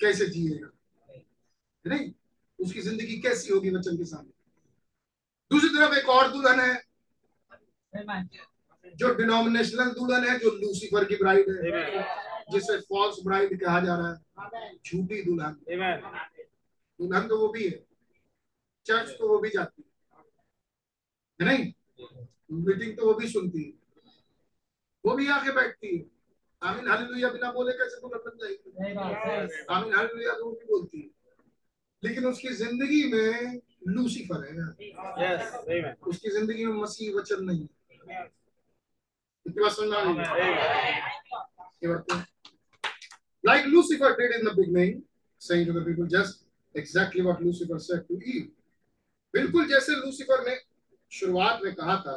[0.00, 0.70] कैसे जिएगा?
[1.84, 2.10] नहीं
[2.58, 4.32] उसकी ज़िंदगी कैसी होगी वचन के सामने?
[5.50, 6.74] दूसरी तरफ़ एक और दुल्हन है।
[8.98, 12.02] जो डिनोमिनेशनल दुल्हन है जो लूसीफर की ब्राइड है
[12.52, 15.54] जिसे फॉल्स ब्राइड कहा जा रहा है। झूठी दुल्हन।
[17.00, 17.84] दुल्हन तो वो भी है।
[18.86, 19.88] चर्च तो वो भी जाती है।
[21.40, 21.72] है नहीं?
[22.52, 23.72] मीटिंग तो वो भी सुनती है।
[25.04, 26.04] वो भी आके बैठती है।
[26.62, 28.70] आमीन हालेलुया बिना बोले कैसे दुल्हन बन जाएगी?
[29.70, 31.08] आमीन हालेलुया तो वो भी बोलती है।
[32.02, 34.52] लेकिन उसकी ज़िंदगी में लूसीफर है।
[35.22, 35.42] यस
[36.08, 38.28] उसकी ज़िंदगी में मसीह वचन नहीं है इतनी बात समझ में आ गई
[43.44, 45.02] Like Lucifer did in the beginning,
[45.38, 46.44] saying to the people just
[46.74, 48.50] exactly what Lucifer said to Eve.
[49.34, 50.56] बिल्कुल जैसे लूसीफर ने
[51.12, 52.16] शुरुआत में कहा था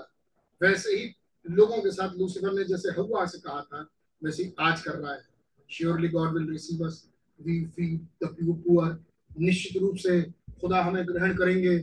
[0.61, 1.03] वैसे ही
[1.45, 3.87] लोगों के साथ लूसीफर ने जैसे हवा से कहा था
[4.21, 5.21] वैसे ही आज कर रहा है।
[5.69, 6.95] Surely God will receive us
[7.39, 8.97] we feed the poor
[9.39, 10.21] निश्चित रूप से
[10.61, 11.75] खुदा हमें ग्रहण करेंगे।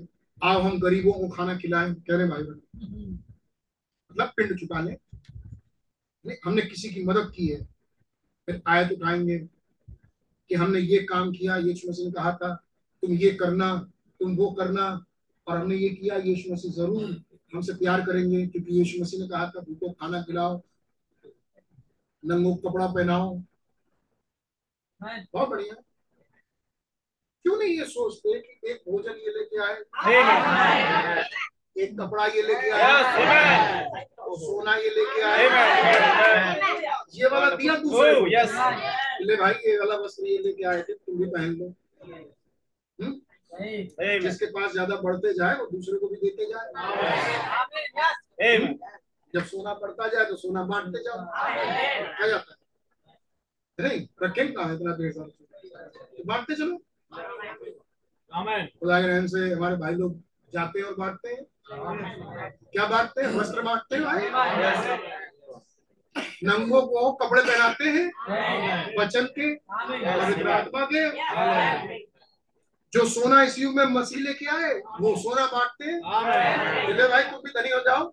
[0.42, 2.60] आओ हम गरीबों को खाना खिलाएँ। कह रहे भाई बहन
[4.10, 4.96] मतलब पिंड चुका लें।
[6.44, 7.64] हमने किसी की मदद की है।
[8.46, 9.38] फिर आयत उठाएँगे
[10.50, 12.54] कि हमने ये काम किया, यीशु मसीह ने कहा था,
[13.02, 13.90] तुम ये करना,
[14.20, 15.04] तुम वो करना,
[15.48, 17.24] और हमने ये किया, यीशु मसीह ज़रूर
[17.54, 20.62] हमसे प्यार करेंगे, क्योंकि यीशु मसीह ने कहा था, भूखों खाना खिलाओ,
[22.24, 23.42] नंगों कपड़ा पहनाओ।
[25.02, 25.74] बहुत बढ़िया।
[27.44, 31.24] क्यों नहीं ये सोचते कि एक भोजन ये लेके आए?
[31.76, 32.94] एक कपड़ा ये लेके आया।
[34.18, 35.44] और सोना ये लेके आए
[37.14, 38.10] ये वाला दिया दूसरे
[39.26, 41.66] ले भाई ये वाला वस्त्र ये लेके आए थे तुम भी पहन लो।
[42.98, 43.14] हम्म?
[44.22, 46.66] जिसके पास ज़्यादा बढ़ते जाए वो दूसरे को भी देते जाए।
[49.34, 52.58] जब सोना बढ़ता जाए तो सोना बांटते जाओ। क्या जाता है।
[53.78, 56.76] नहीं रखेंगे कहा इतना देर साल तो बांटते चलो।
[58.80, 60.20] खुदा के रहम से हमारे भाई लोग
[60.52, 63.28] जाते हैं और बांटते हैं। क्या बांटते हैं?
[63.34, 64.28] वस्त्र बांटते हैं भाई?
[66.44, 68.06] नंगों को कपड़े पहनाते हैं?
[68.98, 69.54] वचन के?
[69.54, 71.02] पवित्र आत्मा के?
[72.92, 76.00] जो सोना इस युग में मसीह लेके आए, वो सोना बांटते हैं?
[77.08, 78.12] भाई, तुम भी धनी हो जाओ।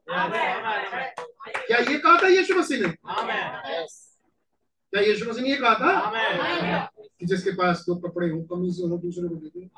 [1.68, 2.88] क्या ये कहा था यीशु मसीह ने?
[4.94, 5.92] क्या यीशु मसीह ने ये कहा था?
[7.20, 9.70] कि जिसके पास दो कपड़े हो, कमीज हो, दूसरे को दे।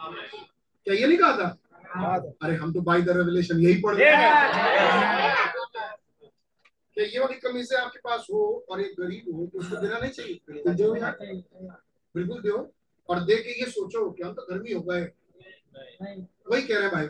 [0.85, 1.57] क्या ये नहीं कहा था?
[1.89, 4.27] अरे हम तो बाई द रेवलेशन यही पढ़ रहे हैं।
[6.93, 10.11] क्या ये वाली कमीजें आपके पास हो और एक गरीब हो तो उसको देना नहीं
[10.11, 10.93] चाहिए। बिल्कुल दो
[12.15, 12.57] बिल्कुल दो
[13.09, 15.01] और दे के ये सोचो कि हम तो गर्मी हो गए।
[16.49, 17.05] वही कह रहे हैं भाई।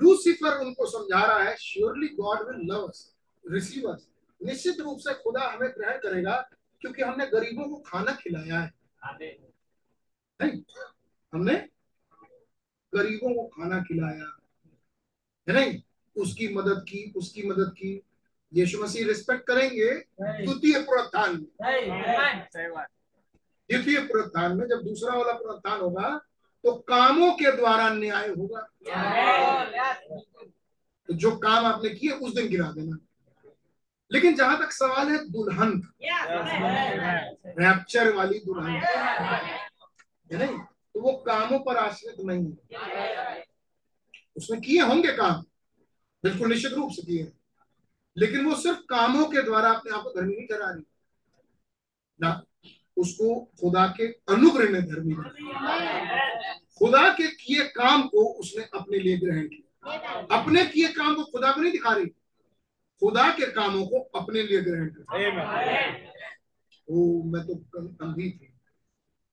[0.00, 3.14] लूसीफर उनको समझा रहा है surely God will love us
[3.44, 4.08] receive us
[4.40, 6.36] निश्चित रूप से खुदा हमें ग्रहण करेगा
[6.82, 8.70] क्योंकि हमने गरीबों को खाना खिलाया है।
[10.40, 10.60] नहीं
[11.32, 11.54] हमने
[12.92, 14.28] गरीबों को खाना खिलाया
[15.46, 15.80] है नहीं?
[16.16, 17.90] उसकी मदद की उसकी मदद की।
[18.52, 19.90] यीशु मसीह रिस्पेक्ट करेंगे
[20.20, 21.46] द्वितीय पुनरुत्थान में।
[23.70, 26.08] द्वितीय पुनरुत्थान में जब दूसरा वाला पुनरुत्थान होगा
[26.64, 28.60] तो कामों के द्वारा न्याय होगा।
[31.08, 32.96] तो जो काम आपने किए उस दिन गिरा देना।
[34.10, 35.70] लेकिन जहाँ तक सवाल है दुल्हन
[37.58, 38.70] रैप्चर वाली दुल्हन
[40.32, 40.58] है नहीं?
[40.98, 43.44] तो वो कामों पर आश्रित नहीं है।
[44.36, 45.42] उसने किए होंगे काम।
[46.22, 47.32] बिल्कुल निश्चित रूप से किए।
[48.16, 50.82] लेकिन वो सिर्फ़ कामों के द्वारा अपने आप को धर्मी नहीं करा रही।
[52.22, 52.42] ना
[52.96, 55.14] उसको खुदा के अनुग्रह में धर्मी
[56.78, 59.92] खुदा के किए काम को उसने अपने लिए ग्रहण किया।
[60.40, 62.06] अपने किए काम को खुदा को नहीं दिखा रही।
[63.00, 65.04] खुदा के कामों को अपने लिए ग्रहण कर
[66.90, 67.54] ओ मैं तो
[68.04, 68.47] अंधी थी।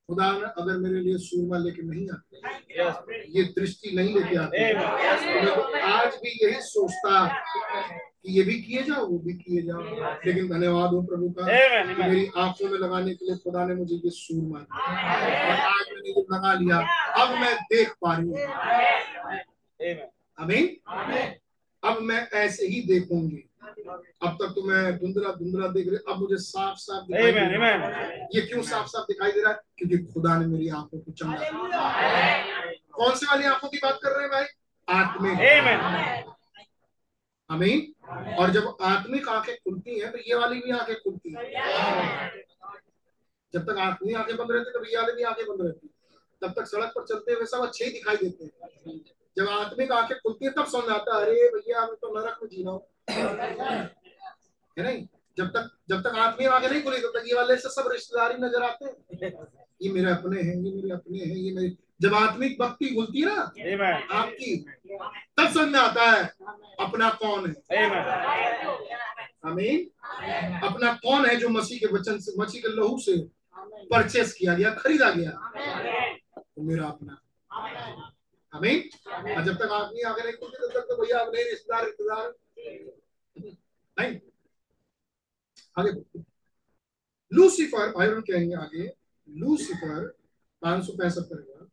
[0.10, 0.26] खुदा
[0.62, 2.38] अगर मेरे लिए सूरमा लेके नहीं आते
[3.38, 4.74] ये दृष्टि नहीं लेके आते
[5.46, 9.82] तो तो आज भी यही सोचता कि ये भी किए जाओ वो भी किए जाओ।
[10.26, 11.48] लेकिन धन्यवाद हो प्रभु का
[11.88, 14.66] कि मेरी आँखों में लगाने के लिए खुदा ने मुझे ये सूरमा और
[15.72, 16.78] आज मैंने ये लगा लिया
[17.24, 18.38] अब मैं देख पा रही हूँ।
[20.38, 20.66] अमीन
[21.84, 23.44] अब मैं ऐसे ही देखूँगी।
[23.88, 27.68] अब तक तो मैं धुंधला धुंधला देख रही अब मुझे साफ़ साफ़ दिखाई दे रहा
[27.78, 29.60] है। ये क्यों साफ़ साफ़ दिखाई दे रहा है?
[29.78, 31.50] क्योंकि खुदा ने मेरी आँखों को चमका
[32.94, 34.46] कौन सी वाली आँखों की बात कर रहे हैं भाई?
[34.88, 35.40] आत्मिक।
[37.50, 41.44] अमीन और जब आत्मिक आँखें खुलती हैं तो ये वाली भी आँखें खुलती हैं।
[43.54, 45.90] जब तक आत्मिक आँखें बंद रहती तब ये वाली भी आँखें बंद रहती
[46.42, 49.00] तब तक सड़क पर चलते हुए सब अच्छे ही दिखाई देते हैं।
[49.38, 52.50] जब आत्मिक आँखें खुलती है तब समझ आता है अरे भैया हमें तो नरक में
[52.50, 55.08] जीना हो है नहीं?
[55.38, 58.36] जब तक जब तक आत्मीय आगे नहीं खुली तब तक ये वाले से सब रिश्तेदारी
[58.44, 59.32] नज़र आते हैं।
[59.82, 63.28] ये मेरे अपने हैं ये मेरे अपने हैं ये मेरे जब आत्मिक भक्ति खुलती है
[63.28, 63.42] ना
[64.20, 64.56] आपकी
[65.38, 66.24] तब समझ में आता है
[66.86, 67.54] अपना कौन है?
[69.46, 69.80] अमीन
[70.68, 73.18] अपना कौन है जो मसीह के वचन से मसीह के लहू से
[73.92, 75.32] परचेस किया गया खरीदा गया?
[76.36, 77.22] तो मेरा अपना।
[78.54, 82.34] और जब तक आदमी आगे नहीं खुलते तब तक तो भैया अपने रिश्तेदार रिश्तेदार
[83.98, 84.20] नहीं।
[85.80, 86.20] आगे
[87.32, 88.86] लूसीफर बहन कहेंगे आगे।
[89.28, 90.08] लूसीफर
[90.62, 91.68] पाँच सौ पैंसठ करेगा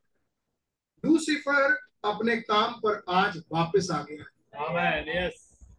[1.04, 1.74] लूसीफर
[2.04, 4.24] अपने काम पर आज वापस आ गया।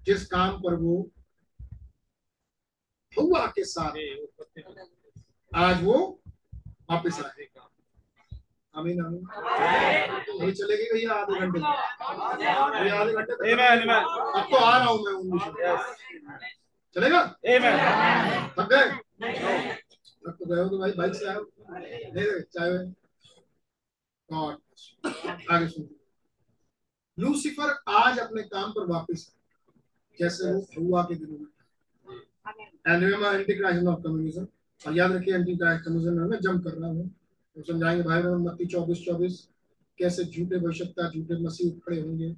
[0.05, 0.95] जिस काम पर वो
[3.13, 3.91] हुआ के साथ
[5.55, 5.97] आज वो
[6.91, 7.52] वापस आ गया।
[8.75, 9.23] आमीन आमीन।
[10.41, 15.43] अभी चलेगी भैया आधे घंटे। भैया आधे घंटे अब तो आ रहा हूँ मैं उन्नीस
[16.95, 17.19] चलेगा?
[18.57, 18.87] थक गए?
[20.25, 21.41] थक तो गए हो तो भाई बाइक से आओ
[22.15, 22.77] ले चाय
[24.29, 24.55] गॉड
[25.51, 25.87] आगे सुन।
[27.17, 29.31] लूसीफर आज अपने काम पर वापस
[30.19, 31.47] जैसे वो हुआ के दिनों में?
[32.87, 34.47] And anti Christ of communism
[34.81, 37.09] और याद रखिए एंटी क्राइस्ट कम्युनिज्म में जंप कर रहा हूँ।
[37.57, 39.47] समझाएँगे भाई बहन मत्ती चौबीस चौबीस।
[39.99, 42.35] कैसे झूठे भविष्यता झूठे मसीह खड़े होंगे?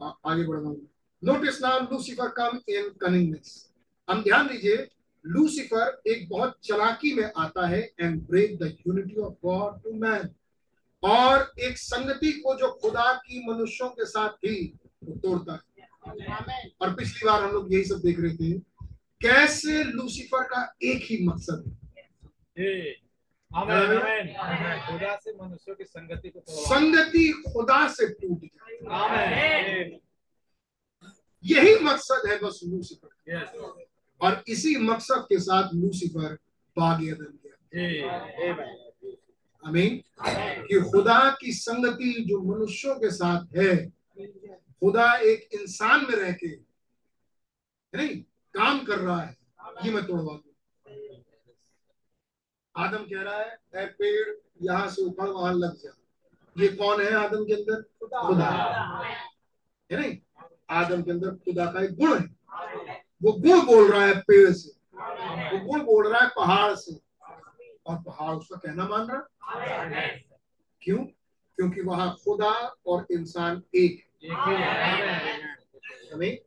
[0.00, 0.88] आ, आगे बढ़ रहा हूँ
[1.22, 3.70] notice now Lucifer come in cunningness
[4.08, 4.88] हम ध्यान दीजिए
[5.24, 10.28] लूसीफर एक बहुत चलाकी में आता है and break the unity of God to man
[11.02, 16.94] और एक संगति को जो खुदा की मनुष्यों के साथ थी वो तोड़ता है। और
[16.94, 18.58] पिछली बार हम लोग यही सब देख रहे थे।
[19.22, 21.76] कैसे लूसीफर का एक ही मकसद
[22.58, 23.03] है?
[24.86, 28.78] खुदा से मनुष्यों की संगति को संगति खुदा से टूट जाए
[31.44, 33.08] यही मकसद है बस लूसीफर।
[34.20, 36.34] और इसी मकसद के साथ लूसीफर
[36.76, 37.38] बाग अदन
[39.62, 40.00] आमेन।
[40.66, 43.74] कि खुदा की संगति जो मनुष्यों के साथ है
[44.80, 46.48] खुदा एक इंसान में रह के
[47.94, 48.16] नहीं
[48.54, 49.36] काम कर रहा है
[49.84, 50.53] ये मैं तोड़वा दूँ
[52.76, 55.96] आदम कह रहा है "ऐ पेड़ यहाँ से उखड़ वहाँ लग जा।
[56.58, 57.82] ये कौन है आदम के अंदर?
[58.26, 58.50] खुदा।
[59.92, 60.18] है नहीं?
[60.70, 62.36] आदम के अंदर खुदा का एक गुण है।
[63.22, 64.70] वो गुण बोल रहा है पेड़ से।
[65.50, 67.00] वो गुण बोल रहा है पहाड़ से।
[67.86, 69.28] और पहाड़ उसका कहना मान रहा
[70.82, 70.98] क्यों?
[71.56, 74.30] क्योंकि वहाँ खुदा और इंसान एक है।
[76.12, 76.38] हमें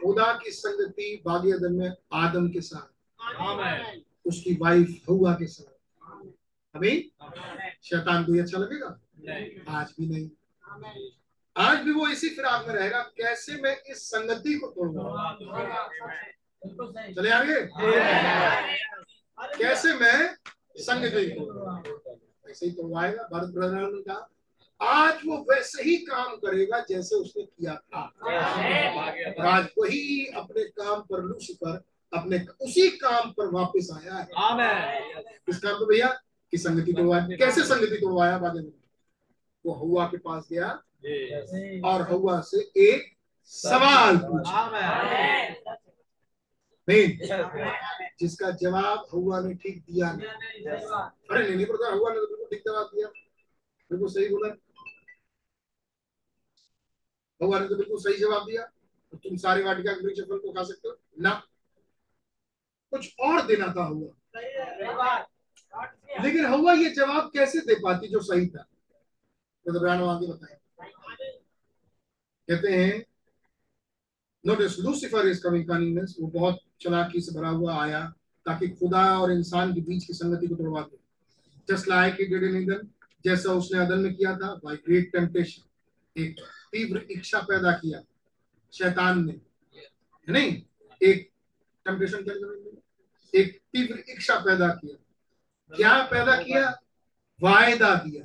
[0.00, 2.96] खुदा की संगति बागी अदन में आदम के साथ
[4.26, 5.75] उसकी वाइफ हवा के साथ।
[6.76, 8.98] हमें शैतान को ये अच्छा लगेगा?
[9.28, 10.28] नहीं। आज भी नहीं।
[11.56, 15.36] आज भी वो इसी फिराक में रहेगा। कैसे मैं इस संगति को तोड़ूँगा
[17.14, 17.60] चले आगे
[19.58, 20.34] कैसे मैं
[20.82, 24.28] संगति को ऐसे ही तोड़वाएगा भारत प्रधान ने कहा
[24.80, 28.00] आज वो वैसे ही काम करेगा जैसे उसने किया था।
[29.36, 31.82] और आज वही अपने काम पर लूसीफर
[32.12, 34.26] अपने उसी काम पर वापस आया है।
[35.46, 36.08] किस काम पे भैया?
[36.52, 38.72] की संगति तोड़वाया कैसे संगति तोड़वाया बाद में
[39.64, 40.68] वो हवा के पास गया।
[41.84, 43.12] और हवा से एक
[43.52, 44.66] सवाल पूछा।
[46.88, 47.06] नहीं
[48.20, 52.48] जिसका जवाब हवा ने ठीक दिया नहीं। अरे नहीं नहीं पता हवा ने तो बिल्कुल
[52.50, 53.08] ठीक जवाब दिया।
[53.90, 54.48] बिल्कुल सही बोला।
[57.40, 58.62] हवा ने तो बिल्कुल सही जवाब दिया।
[59.12, 61.30] तो तुम सारे वाटिका के वृक्ष फल को खा सकते हो। ना।
[62.92, 64.08] कुछ और देना था हुआ
[66.22, 68.62] लेकिन हवा ये जवाब कैसे दे पाती जो सही था?
[69.66, 69.72] तो
[70.26, 70.58] बताए।
[72.48, 73.04] कहते हैं
[74.44, 78.00] notice Lucifer is coming cunningness वो बहुत चलाकी से भरा हुआ आया,
[78.46, 80.98] ताकि खुदा और इंसान के बीच की संगति को तोड़वा दे।
[81.68, 82.88] Just like he did in Eden
[83.24, 86.40] जैसा उसने अदन में किया था बाय ग्रेट टेम्पटेशन एक
[86.72, 88.02] तीव्र इच्छा पैदा किया,
[88.72, 89.40] शैतान ने।
[90.28, 90.62] नहीं?
[91.00, 91.30] एक
[91.86, 92.34] टेम्पटेशन क्या?
[93.34, 94.96] एक तीव्र इच्छा पैदा किया।
[95.72, 96.68] क्या पैदा किया?
[97.40, 98.24] वायदा दिया।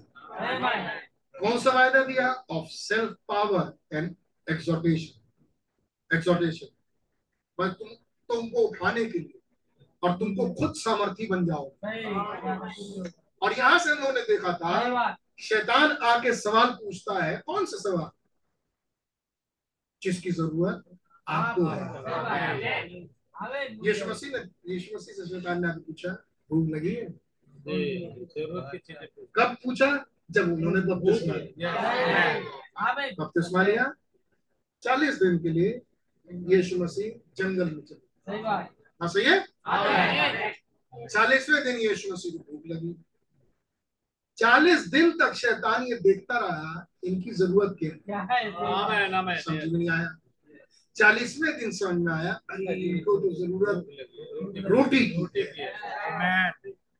[1.35, 2.31] कौन सा वायदा दिया?
[2.51, 4.15] Of self power and
[4.47, 6.67] exaltation exaltation
[7.57, 7.89] बस तुम
[8.29, 9.39] तुमको उठाने के लिए
[10.03, 11.65] और तुमको खुद सामर्थी बन जाओ।
[13.41, 18.09] और यहाँ से उन्होंने देखा था शैतान आके सवाल पूछता है कौन सा सवाल?
[20.01, 20.83] जिसकी ज़रूरत?
[21.27, 21.79] आपको है।
[23.85, 24.39] यीशु मसीह ने
[24.73, 26.13] यीशु मसीह से शैतान ने पूछा
[26.49, 27.07] भूख लगी है?
[29.37, 30.05] कब पूछा?
[30.31, 31.71] जब उन्होंने बपतिस्मा लिया।
[33.19, 33.93] बपतिस्मा लिया।
[34.83, 35.81] चालीस दिन के लिए
[36.55, 38.31] यीशु मसीह जंगल में चले।
[39.01, 39.39] हाँ सही है?
[40.93, 42.93] चालीसवें दिन यीशु मसीह को भूख लगी।
[44.37, 47.97] चालीस दिन तक शैतान ये देखता रहा इनकी ज़रूरत क्या है?
[49.41, 50.17] समझ में नहीं आया।
[50.95, 53.85] चालीसवें दिन समझ में आया अरे इनको तो ज़रूरत
[54.71, 55.23] रोटी की।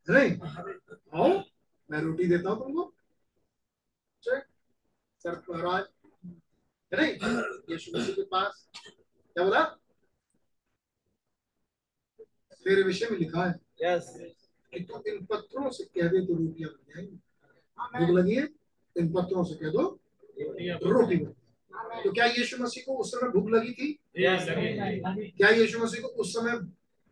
[0.08, 0.32] है नहीं
[1.14, 1.28] आओ
[1.90, 2.94] मैं रोटी देता हूँ तुमको।
[4.24, 5.84] सर महाराज।
[6.92, 7.14] है नहीं
[7.72, 9.64] यीशु मसीह के पास। क्या बोला?
[12.66, 13.54] तेरे विषय में लिखा है।
[13.84, 14.14] यस
[14.74, 17.16] कि तू इन पत्थरों से कह दे तो रोटियाँ बन जाएँगी।
[17.98, 18.48] भूख लगी है?
[18.96, 19.84] इन पत्थरों से कह दो।
[20.92, 21.34] रोटी बन
[22.04, 23.92] तो क्या यीशु मसीह को उस समय भूख लगी थी?
[24.18, 24.46] यस
[25.38, 26.58] क्या यीशु मसीह को उस समय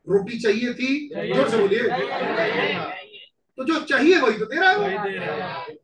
[0.08, 0.92] रोटी चाहिए थी
[1.34, 1.84] ज़ोर से बोलिए
[3.58, 5.78] तो जो चाहिए वही तो दे रहा है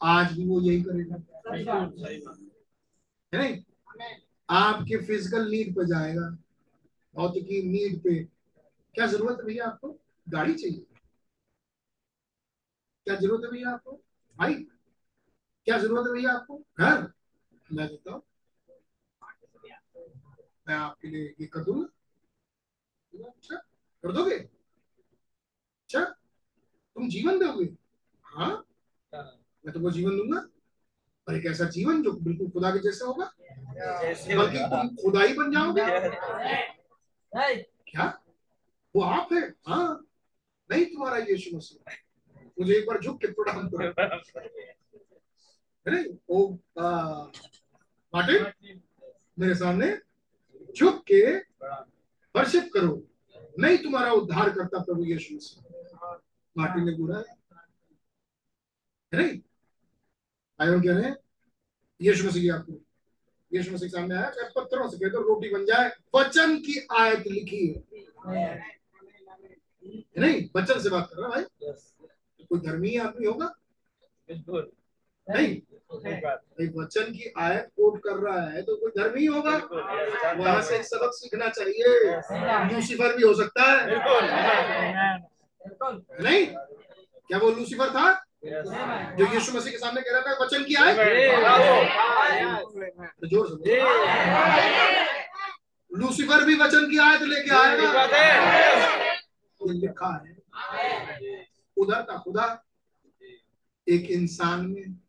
[0.00, 1.16] आज भी वो यही करेगा।
[3.32, 3.62] है नहीं?
[4.48, 6.28] आपके फ़िज़िकल नीड पे जाएगा।
[7.14, 8.14] भौतिकी नीड पे।
[8.94, 9.88] क्या ज़रूरत है भैया आपको?
[10.26, 10.84] गाड़ी चाहिए।
[13.06, 13.92] क्या ज़रूरत है भैया आपको?
[14.36, 16.56] भाई क्या ज़रूरत है भैया आपको?
[16.78, 17.12] घर।
[17.68, 18.22] मैं देता हूँ।
[20.68, 21.86] मैं आपके लिए ये कर दूँगा
[23.14, 24.36] अच्छा कर दोगे?
[24.36, 27.64] अच्छा तुम जीवन दोगे?
[28.24, 28.64] हाँ?
[29.12, 30.38] मैं तुमको जीवन दूँगा।
[31.28, 33.24] और एक ऐसा जीवन जो बिल्कुल खुदा के जैसे होगा?
[34.38, 35.82] बल्कि तुम खुदा ही बन जाओगे।
[37.90, 38.06] क्या?
[38.94, 39.42] वो आप है?
[39.68, 40.06] हाँ।
[40.70, 41.78] नहीं तुम्हारा यीशु मसीह।
[42.58, 43.84] मुझे एक बार झुक के प्रणाम करो
[45.86, 46.48] है ओ
[48.14, 48.80] मार्टिन
[49.38, 49.88] मेरे सामने
[50.76, 51.20] झुक के
[52.36, 53.06] वर्शिप करो।
[53.58, 55.62] नहीं तुम्हारा उद्धार करता प्रभु यीशु मसीह।
[56.58, 57.24] मार्टिन ने बोला है।
[59.14, 59.40] नहीं?
[60.60, 61.16] आयो कह रहे हैं
[62.02, 62.72] यीशु मसीह की आपको
[63.54, 66.86] यीशु मसीह के सामने आया क्या पत्थरों से कह दो रोटी बन जाए। वचन की
[66.92, 67.66] आयत लिखी
[68.26, 68.58] है।
[70.18, 70.48] नहीं?
[70.56, 73.54] वचन से बात कर रहा भाई। तो कोई धर्मी आदमी होगा?
[74.30, 79.56] नहीं। एक वचन की आयत कोट कर रहा है तो कोई धर्मी होगा।
[80.38, 81.86] वहाँ से एक सबक सीखना चाहिए।
[82.74, 83.78] लूसीफर भी हो सकता है।
[86.22, 86.46] नहीं?
[86.46, 88.12] क्या वो लूसीफर था?
[88.44, 90.96] जो यीशु मसीह के सामने कह रहा था वचन की आयत?
[93.20, 93.76] तो ज़ोर से
[95.90, 98.04] लूसीफर भी वचन की आयत लेके आएगा।
[99.60, 100.32] लिखा है।
[101.76, 102.46] उधर का खुदा।
[103.86, 105.01] एक इंसान में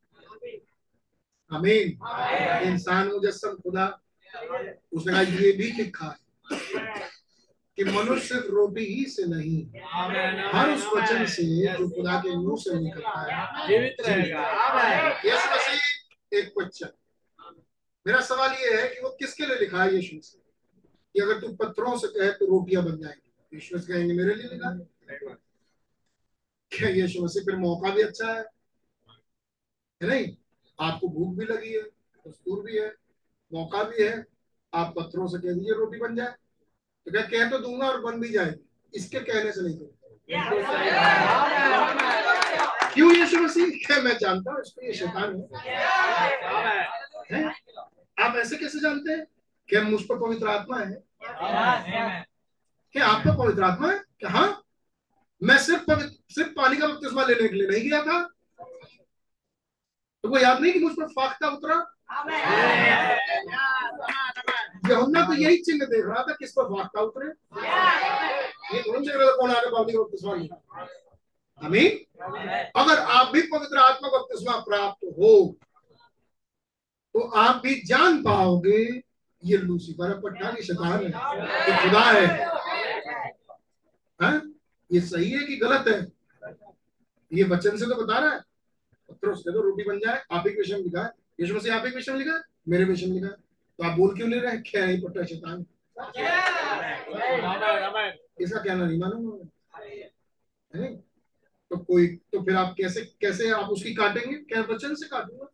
[1.55, 1.87] अमीन
[2.69, 3.85] इंसान मुजस्सम खुदा
[4.93, 6.21] उसने कहा ये भी लिखा है
[7.77, 9.59] कि मनुष्य सिर्फ़ रोटी ही से नहीं
[10.53, 11.43] हर उस वचन से
[11.77, 14.41] जो खुदा के मुँह से निकलता है जीवित रहेगा।
[15.25, 16.91] यीशु मसीह एक क्वेश्चन
[18.05, 21.47] मेरा सवाल ये है कि वो किसके लिए लिखा है यीशु से कि अगर तू
[21.55, 24.69] पत्थरों से कहे तो रोटियाँ बन जाएँगी। यीशु मसीह कहेंगे मेरे लिए लिखा
[26.71, 28.43] क्या यीशु मसीह फिर मौका भी अच्छा है?
[30.01, 30.35] है नहीं?
[30.79, 32.87] आपको भूख भी लगी है दस्तूर भी है,
[33.51, 34.25] मौका भी है,
[34.73, 36.33] आप पत्थरों से कह दीजिए रोटी बन जाए।
[37.07, 38.59] तो क्या कह तो दूँगा और बन भी जाएगी।
[38.93, 39.77] इसके कहने से नहीं
[42.93, 44.01] क्यों यीशु मसीह?
[44.03, 45.35] मैं जानता हूँ, इसको ये शैतान
[47.33, 47.43] है।
[48.17, 49.25] आप ऐसे कैसे जानते हैं
[49.69, 51.03] क्या मुझ पर पवित्र आत्मा है?
[52.95, 53.97] क्या आप पर पवित्र आत्मा है?
[54.19, 54.63] क्या हाँ
[55.41, 58.29] मैं सिर्फ़ पवित्र सिर्फ़ पानी का बपतिस्मा लेने के लिए नहीं गया था
[60.23, 61.75] तो वो याद नहीं कि मुझ पर फाख्ता उतरा?
[64.89, 67.27] यहुन्ना तो यही चिन्ह देख रहा था किस पर फाख्ता उतरे।
[68.75, 68.81] ये
[69.17, 69.51] रहा था कौन
[69.85, 70.55] बपतिस्मा लिया
[71.61, 71.91] अमीन
[72.75, 75.33] अगर आप भी पवित्र आत्मा का बपतिस्मा प्राप्त हो
[77.15, 78.79] तो आप भी जान पाओगे
[79.43, 82.25] ये लूसीफर पट्टा की शैतान है ये खुदा है।
[84.19, 84.37] हैं?
[84.91, 85.99] ये सही है कि गलत है?
[87.31, 88.39] ये वचन से तो बता रहा है।
[89.23, 91.85] पत्थरों से तो रोटी बन जाए। आप ही विषय में लिखा है। यीशु मसीह, आप
[91.85, 92.41] ही विषय में लिखा है?
[92.69, 93.33] मेरे विषय में लिखा है।
[93.79, 94.51] तो आप बोल क्यों ले रहे?
[94.51, 95.65] हैं क्या है पट्टा शैतान?
[98.41, 98.99] इसका कहना नहीं?
[98.99, 99.47] मानूँगा
[101.71, 104.37] तो कोई तो फिर आप कैसे कैसे आप उसकी काटेंगे?
[104.49, 105.45] क्या वचन से काटूँगा?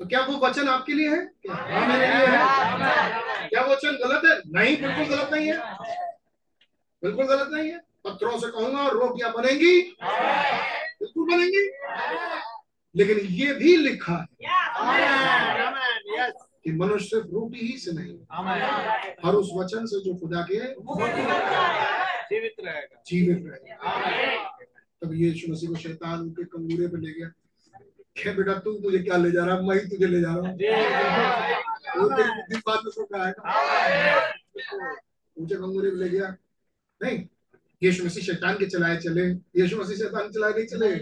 [0.00, 1.24] तो क्या वो वचन आपके लिए है?
[1.42, 1.86] क्या?
[1.86, 4.36] मेरे लिए है। क्या वचन गलत है?
[4.52, 5.58] नहीं, बिल्कुल गलत नहीं है।
[7.02, 9.80] बिल्कुल गलत नहीं है। पत्थरों से कहूँगा रोटियाँ बनेंगी।
[11.02, 11.64] बिल्कुल बनेंगी
[12.94, 14.26] लेकिन ये भी लिखा है
[16.64, 18.14] कि मनुष्य सिर्फ़ रोटी ही से नहीं
[19.24, 20.58] हर उस वचन से जो खुदा के
[22.24, 24.36] जीवित रहेगा। जीवित रहे
[25.02, 27.28] तब यीशु मसीह को शैतान उनके कंगूरे पे ले गया।
[28.16, 29.60] क्या बेटा तू मुझे क्या ले जा रहा है?
[29.68, 30.52] मैं ही तुझे ले जा रहा हूँ।
[31.98, 32.04] वो
[32.68, 33.42] बाद में आएगा
[35.36, 36.28] ऊँचे कंगूरे पे ले गया।
[37.00, 37.18] नहीं
[37.82, 39.24] यीशु मसीह शैतान के चलाए चले।
[39.60, 40.96] यीशु मसीह शैतान चलाए नहीं चले।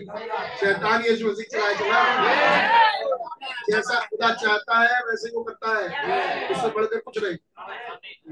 [0.57, 2.01] शैतान यीशु मसीह चलाए चला।
[3.71, 7.37] जैसा खुदा चाहता है, वैसे वो करता है। उससे बढ़कर कुछ नहीं।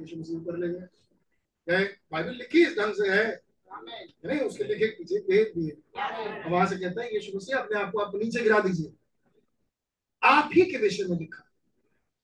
[0.01, 3.41] यीशु मसीह ऊपर ले गए। बाइबल लिखी इस ढंग से है।
[4.27, 7.99] नहीं, उसके लिखे पीछे भेज दिए वहाँ से कहता है, यीशु मसीह, अपने आप को
[7.99, 8.93] आप नीचे गिरा दीजिए।
[10.23, 11.45] आप ही के विषय में लिखा।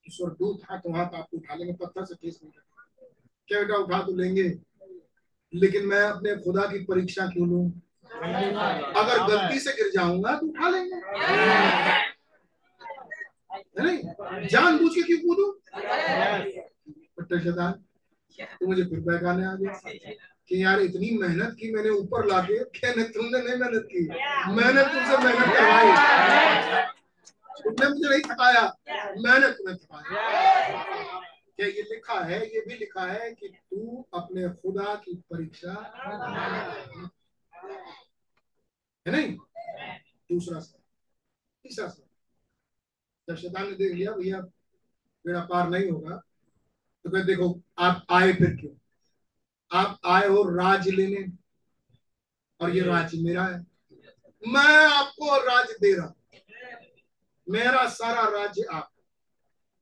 [0.06, 2.52] स्वर्गदूत हाथों, हाथ आपको उठा लेंगे, पत्थर से केस नहीं
[3.48, 4.48] क्या बेटा उठा तो लेंगे?
[5.54, 7.72] लेकिन मैं अपने खुदा की परीक्षा क्यों लू?
[9.00, 10.96] अगर गलती से गिर जाऊँगा तो उठा लेंगे।
[13.80, 14.46] नहीं?
[14.46, 15.50] जानबूझ के क्यों कूदू
[17.18, 17.72] पट्टे शैतान
[18.38, 19.72] तो मुझे फिर बहकाने आ गया।
[20.48, 24.08] कि यार, इतनी मेहनत की मैंने ऊपर लाके कहने तुमने नहीं मेहनत की?
[24.54, 25.88] मैंने तुमसे मेहनत करवाई।
[27.64, 28.62] तुमने मुझे नहीं थकाया
[29.18, 31.20] मैंने तुम्हें थकाया
[31.58, 35.72] क्या ये लिखा है, ये भी लिखा है कि तू अपने खुदा की परीक्षा
[39.06, 39.36] है नहीं?
[40.30, 40.78] दूसरा सर
[41.64, 42.06] तीसरा सर
[43.28, 44.40] जब शैतान ने देख लिया, भैया
[45.24, 46.16] मेरा पार नहीं होगा
[47.04, 48.72] तो फिर देखो, आप आए फिर क्यों?
[49.70, 51.26] आप आए हो राज लेने,
[52.60, 53.58] और ये राज मेरा है।
[54.42, 56.14] मैं आपको राज दे रहा हूँ।
[57.46, 58.90] मेरा सारा राज्य आप,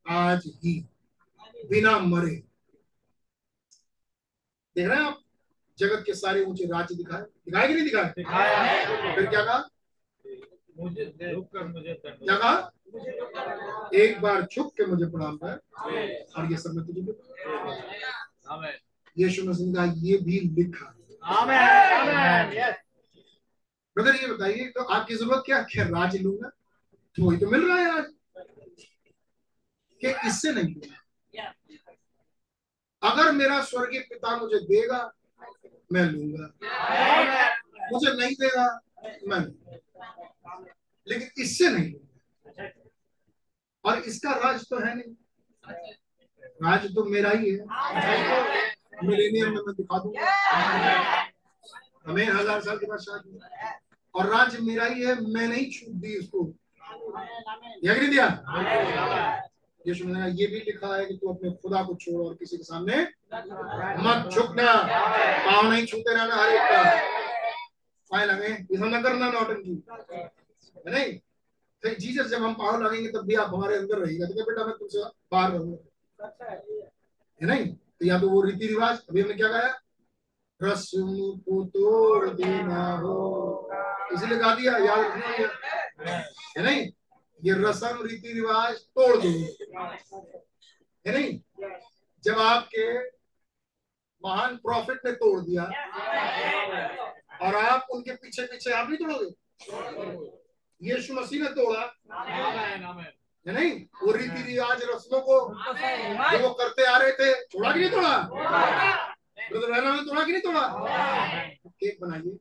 [0.07, 0.79] आज ही
[1.71, 2.35] बिना मरे।
[4.77, 5.19] देख रहे हैं आप?
[5.79, 8.09] जगत के सारे ऊँचे राज्य दिखाए। दिखाए कि नहीं दिखाए?
[9.15, 9.59] फिर क्या कहा?
[10.79, 12.71] मुझे मुझे क्या कहा?
[13.95, 15.61] एक बार झुक के मुझे प्रणाम कर।
[16.37, 17.01] और ये सब मैं तुझे
[19.17, 20.95] यीशु मसीह ने कहा ये भी लिखा
[23.97, 26.49] ब्रदर ये बताइए तो आपकी ज़रूरत क्या खैर राज लूँगा।
[27.17, 28.05] तो वही तो मिल रहा है आज
[30.01, 31.02] कि इससे नहीं लूँगा
[33.03, 35.01] अगर मेरा स्वर्गीय पिता मुझे देगा,
[35.93, 36.47] मैं लूँगा।
[37.93, 38.67] मुझे नहीं देगा,
[39.29, 39.41] मैं
[41.07, 41.93] लेकिन इससे नहीं
[43.85, 45.15] और इसका राज तो है नहीं।
[46.63, 47.65] राज तो मेरा ही है।
[49.05, 50.27] मिलेनियम में मैं दिखा दूँगा।
[52.07, 53.39] हमें हज़ार साल के बाद शादी
[54.15, 56.53] और राज्य मेरा ही है मैं नहीं छूट दी उसको
[57.85, 58.27] या कि नहीं दिया
[59.87, 62.65] यीशु ने ये भी लिखा है कि तू अपने खुदा को छोड़ और किसी के
[62.65, 62.97] सामने
[64.07, 64.73] मत झुकना
[65.47, 66.83] पाँव नहीं छूते रहना हर एक का
[68.11, 71.13] पाए लगे ये सब न करना नौटंकी है नहीं?
[71.83, 74.65] तो जीसस जब हम पाँव लगेंगे तब भी आप हमारे अंदर रहेगा तो क्या बेटा
[74.67, 75.03] मैं तुमसे
[75.33, 76.41] बाहर रहूँगा?
[77.41, 77.67] है नहीं?
[77.75, 79.75] तो या तो वो रीति रिवाज अभी हमने क्या गाया?
[80.61, 81.07] रस्म
[81.47, 83.71] को तोड़ देना हो।
[84.15, 85.27] इसलिए गा दिया याद रखना
[86.07, 86.91] है नहीं?
[87.45, 89.29] ये रस्म, रीति रिवाज तोड़ दो।
[91.07, 91.41] है नहीं?
[92.25, 93.09] जब आपके
[94.25, 95.63] महान प्रॉफिट ने तोड़ दिया,
[97.43, 99.31] और आप उनके पीछे पीछे आप नहीं तोड़ोगे?
[100.83, 101.83] यीशु मसीह ने तोड़ा।
[103.49, 103.73] है नहीं?
[104.03, 105.39] वो रीति रिवाज रस्मों को
[106.31, 108.19] जो वो करते आ रहे थे, तोड़ा कि नहीं तोड़ा?
[109.51, 110.69] ब्रदर ने तोड़ा कि नहीं तोड़ा?
[111.67, 112.39] केक बनाइए।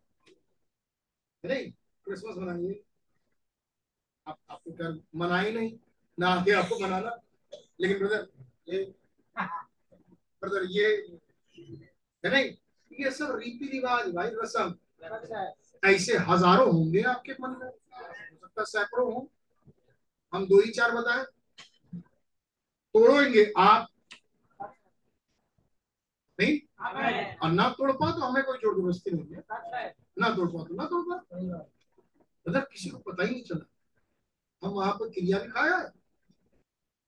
[1.46, 1.72] नहीं?
[2.06, 2.84] क्रिसमस बनाइए।
[4.32, 5.72] आप आपको क्या मना ही नहीं
[6.18, 7.18] ना आगे आपको मनाना।
[7.82, 8.28] लेकिन ब्रदर
[8.70, 8.84] ये
[10.42, 10.88] ब्रदर ये
[12.24, 12.50] है नहीं
[12.92, 14.74] ये सब रीति रिवाज भाई रसम।
[15.84, 19.28] ऐसे हज़ारों होंगे आपके मन में। हो सकता सैकड़ों हो।
[20.34, 21.24] हम दो ही चार बताएँ।
[22.96, 23.88] तोड़ेंगे आप।
[26.40, 26.60] नहीं?
[27.38, 29.42] और ना तोड़ पाओ तो हमें कोई ज़ोर ज़बरदस्ती नहीं है।
[30.20, 31.20] ना तोड़ पाओ तो ना तोड़ पाओ।
[32.46, 33.66] मतलब किसी को पता ही नहीं चला।
[34.62, 35.78] हम वहाँ पर क्रिया भी खाया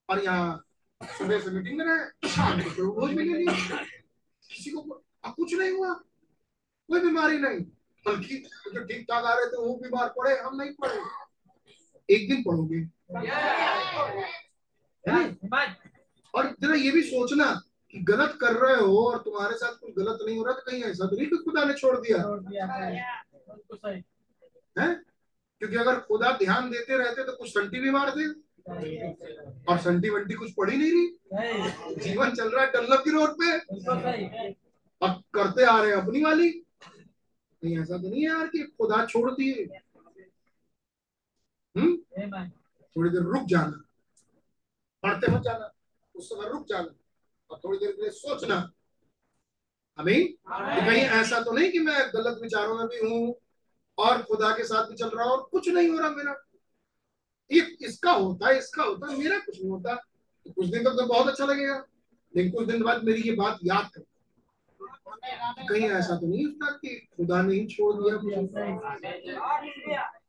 [0.10, 0.64] और यहाँ
[1.02, 3.78] सुबह से मीटिंग में रहे शाम को भोज भी ले लिया
[4.50, 4.82] किसी को
[5.26, 5.94] अब कुछ नहीं हुआ।
[6.90, 7.60] कोई बीमारी नहीं।
[8.06, 8.38] बल्कि
[8.74, 10.96] जो ठीक ठाक आ रहे थे वो बीमार पड़े हम नहीं पड़े।
[12.10, 12.82] एक दिन पढ़ोगे।
[16.34, 17.46] और जरा ये भी सोचना
[17.92, 20.84] कि गलत कर रहे हो और तुम्हारे साथ कुछ गलत नहीं हो रहा तो कहीं
[20.84, 22.22] ऐसा तो नहीं कि खुदा ने छोड़ दिया।
[24.80, 25.12] है?
[25.64, 28.27] क्योंकि अगर खुदा ध्यान देते रहते तो कुछ संटी भी मारते।
[29.72, 31.07] और संटी वंटी कुछ पड़ी नहीं रही।
[31.95, 33.57] जीवन चल रहा है डल्लभ की रोड पे।
[35.02, 36.65] और करते आ रहे हैं अपनी वाली।
[37.64, 39.80] नहीं, ऐसा तो नहीं है यार कि खुदा छोड़ दिए।
[41.77, 41.98] हम्म?
[42.98, 43.84] थोड़ी देर रुक जाना।
[45.03, 45.73] पढ़ते मत जाना।
[46.15, 46.95] उस समय रुक जाना।
[47.49, 48.72] और थोड़ी देर के लिए सोचना।
[49.98, 53.43] हमें कि कहीं ऐसा तो नहीं कि मैं गलत विचारों में भी हूँ।
[53.98, 56.36] और खुदा के साथ भी चल रहा और कुछ नहीं हो रहा मेरा।
[57.52, 60.95] ये इसका होता है इसका होता है मेरा कुछ नहीं होता। तो कुछ दिन तक
[60.98, 61.76] तो बहुत अच्छा लगेगा
[62.34, 64.02] लेकिन कुछ दिन बाद मेरी ये बात याद कर।
[65.70, 68.15] कहीं ऐसा तो नहीं होता कि खुदा ने ही छोड़ दिया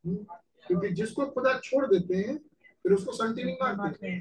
[0.05, 0.15] हम्म,
[0.67, 2.37] क्योंकि जिसको खुदा छोड़ देते हैं
[2.83, 4.19] फिर उसको संटी नहीं मारते।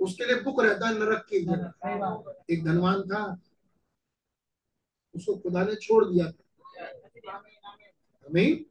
[0.00, 3.22] उसके लिए बुक रहता है नरक के लिए। एक धनवान था
[5.14, 6.42] उसको खुदा ने छोड़ दिया था।
[8.26, 8.64] हमें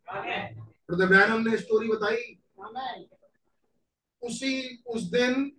[0.89, 2.39] ब्रदर ब्रैनम ने स्टोरी बताई।
[4.21, 5.51] उसी उस दिन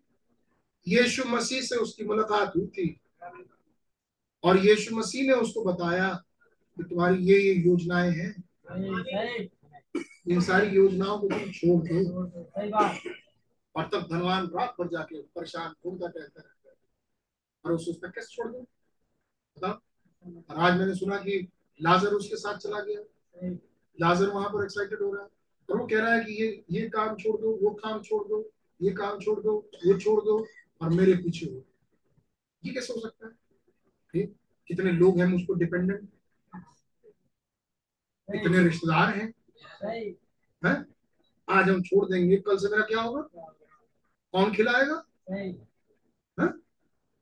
[0.88, 3.00] यीशु मसीह से उसकी मुलाकात हुई थी।
[4.44, 6.08] और यीशु मसीह ने उसको बताया
[6.76, 8.34] कि तुम्हारी ये ये योजनाएँ हैं।
[10.28, 12.24] इन सारी योजनाओं को तुम छोड़ दो।
[13.76, 16.76] और तब धनवान रात भर जाके परेशान घूमता टहलता रहता है।
[17.64, 18.60] और उस उसका कैसे छोड़ दो
[19.56, 19.80] बताओ।
[20.50, 21.48] और आज मैंने सुना कि
[21.82, 23.00] लाजर उसके साथ चला गया।
[24.00, 25.28] लाजर वहाँ पर एक्साइटेड हो रहा है।
[25.70, 28.42] और वो कह रहा है कि ये ये काम छोड़ दो वो काम छोड़ दो
[28.82, 29.56] ये काम छोड़ दो
[29.86, 30.38] वो छोड़ दो
[30.80, 31.62] और मेरे पीछे हो।
[32.64, 33.32] ये कैसे हो सकता है?
[34.12, 34.36] ठीक?
[34.68, 36.08] कितने लोग हैं मुझ पर डिपेंडेंट
[38.28, 39.32] कितने रिश्तेदार हैं?
[40.64, 40.84] हैं?
[41.48, 43.20] आज हम छोड़ देंगे कल से मेरा क्या होगा?
[44.32, 45.02] कौन खिलाएगा?
[45.30, 45.52] हैं?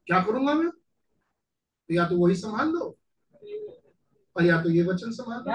[0.07, 0.71] क्या करूँगा मैं?
[0.71, 2.97] तो या तो वही संभाल लो
[4.37, 5.55] और या तो ये वचन समझ आ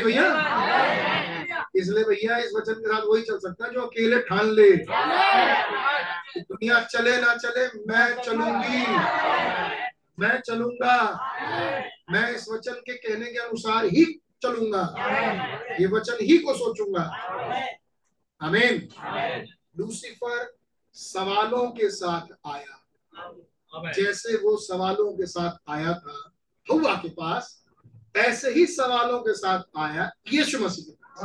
[0.00, 0.24] भैया?
[1.76, 4.70] इसलिए भैया इस वचन के साथ वही चल सकता है जो अकेले ठान ले।
[6.40, 8.82] दुनिया चले ना चले मैं चलूँगी।
[10.18, 10.96] मैं चलूँगा।
[12.10, 14.04] मैं इस वचन के कहने के अनुसार ही
[14.42, 14.84] चलूँगा।
[15.80, 17.02] ये वचन ही को सोचूँगा।
[18.42, 18.88] आमीन
[19.78, 20.56] लूसीफर
[20.92, 22.76] सवालों के साथ आया।
[23.92, 26.32] जैसे वो सवालों के साथ आया था
[26.66, 27.56] हवा के पास
[28.16, 31.22] ऐसे ही सवालों के साथ आया यीशु मसीह के पास।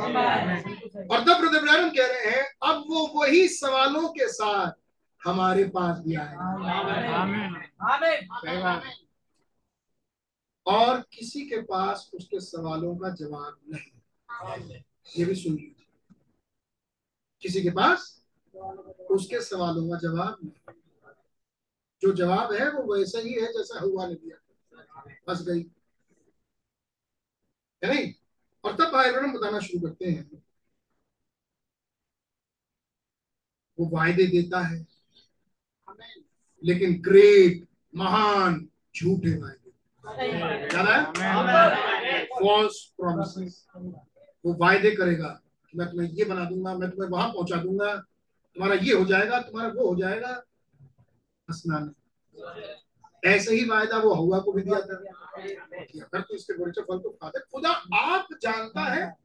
[1.12, 4.72] और तब ब्रदर ब्रैनम कह रहे हैं अब वो वही सवालों के साथ
[5.26, 6.36] हमारे पास भी आए।
[10.68, 13.92] और किसी के पास उसके सवालों का जवाब नहीं।
[15.18, 16.16] ये भी सुन लीजिए।
[17.42, 18.22] किसी के पास
[19.12, 20.74] उसके सवालों का जवाब नहीं।
[22.02, 24.38] जो जवाब है वो वैसा ही है जैसा हुआ ने दिया
[25.28, 25.72] बस गई।
[27.84, 28.14] है नहीं?
[28.64, 30.44] और तब बहन बताना शुरू करते हैं।
[33.80, 34.88] वो वायदे देता है।
[36.64, 39.66] लेकिन ग्रेट महान, झूठे वायदे।
[40.78, 41.76] याद
[42.40, 43.68] फॉल्स प्रोमिसेस
[44.46, 45.42] वो वायदे करेगा
[45.76, 47.96] मैं तुम्हें ये बना दूँगा, मैं तुम्हें वहाँ पहुँचा दूँगा,
[48.56, 50.44] तुम्हारा ये हो जाएगा, तुम्हारा वो हो जाएगा।
[53.26, 55.04] ऐसे ही वायदा वो हुआ को भी दिया था।
[55.84, 57.70] कि अगर तो इसके बुरे फल तो खाते खुदा
[58.00, 59.18] आप जानता है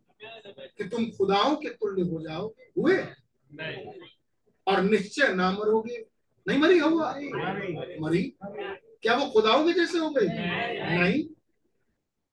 [0.79, 2.99] कि तुम खुदाओं के तुल्य हो जाओगे। हुए?
[4.67, 6.07] और निश्चय ना मरोगे।
[6.49, 7.11] नहीं मरी हुआ
[8.01, 8.23] मरी।
[9.03, 10.27] क्या वो खुदाओं के जैसे हो गई?
[10.99, 11.25] नहीं।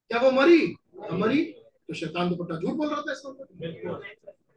[0.10, 0.76] क्या वो मरी?
[1.12, 1.44] मरी।
[1.88, 4.04] तो शैतान तो पट्टा झूठ बोल रहा था इसका मतलब।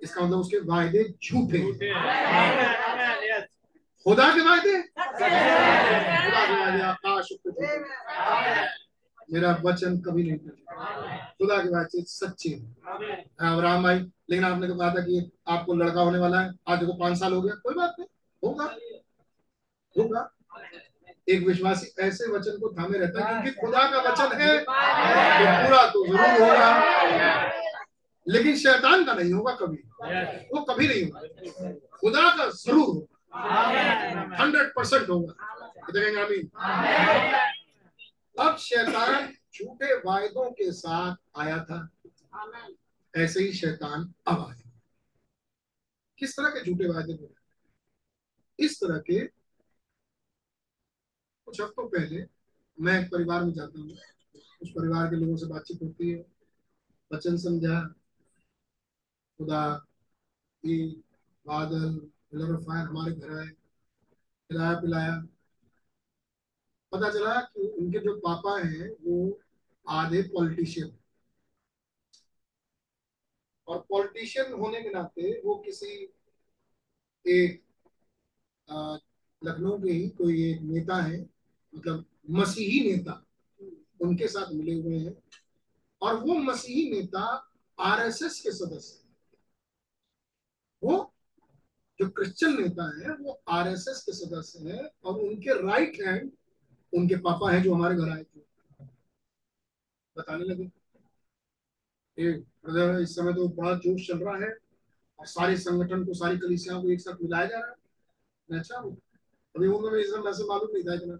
[0.02, 1.58] इसका मतलब उसके वायदे झूठे।
[4.06, 4.76] खुदा के वायदे?
[4.82, 5.36] खुदा के
[6.32, 7.68] वायदे
[9.32, 12.70] मेरा वचन कभी नहीं टूटेगा खुदा के वायदे सच्चे हैं।
[13.52, 16.92] अब्राहम भाई लेकिन आपने तो कहा था कि आपको लड़का होने वाला है। आज देखो
[16.98, 18.08] पाँच साल हो गया। कोई बात नहीं।
[18.42, 18.64] होगा।
[19.96, 20.22] होगा।
[21.28, 24.64] एक विश्वासी ऐसे वचन को थामे रहता है क्योंकि खुदा का वचन है। तो
[25.62, 26.70] पूरा तो ज़रूर होगा।
[28.26, 29.82] लेकिन शैतान का नहीं होगा कभी।
[30.54, 31.20] वो कभी नहीं होगा।
[32.00, 35.32] खुदा का ज़रूर होगा। हंड्रेड परसेंट होगा।
[35.92, 36.46] देखेंगे आमीन।
[38.36, 41.88] अब शैतान झूठे वायदों के साथ आया था।
[43.14, 44.70] ऐसे ही शैतान अब आया
[46.18, 49.26] किस तरह के झूठे वायदे बोले इस तरह के
[51.46, 52.24] कुछ हफ्तों पहले
[52.78, 53.96] मैं एक परिवार में जाता हूँ।
[54.62, 56.24] उस परिवार के लोगों से बातचीत होती है।
[57.10, 57.80] वचन समझा।
[59.40, 59.62] खुदा
[61.46, 62.00] बादल
[62.32, 65.26] ऑफ़ फायर हमारे घर आए, खिलाया पिलाया।
[66.92, 69.40] पता चला कि उनके जो पापा हैं, वो
[69.88, 70.96] आधे पॉलिटिशियन।
[73.68, 76.12] और पॉलिटिशियन होने के नाते वो किसी
[77.26, 77.62] एक
[79.42, 81.20] लखनऊ के ही कोई एक नेता है
[81.74, 83.24] मतलब मसीही नेता
[84.02, 85.16] उनके साथ मिले हुए हैं।
[86.02, 89.08] और वो मसीही नेता आरएसएस के सदस्य
[90.82, 91.09] वो
[92.00, 96.32] जो क्रिश्चियन नेता है, वो आरएसएस के सदस्य हैं और उनके राइट हैंड
[96.94, 98.40] उनके पापा हैं जो हमारे घर आए थे।
[100.18, 100.70] बताने लगे।
[102.18, 104.58] ब्रदर इस समय तो बड़ा जोश चल रहा है
[105.18, 107.74] और सारे संगठन को, सारी कलिसियाओं को एक साथ मिलाया जा रहा है।
[108.50, 108.96] मैं अच्छा हूँ?
[109.56, 111.14] अभी उनको इस समय वैसे मालूम नहीं था इतना।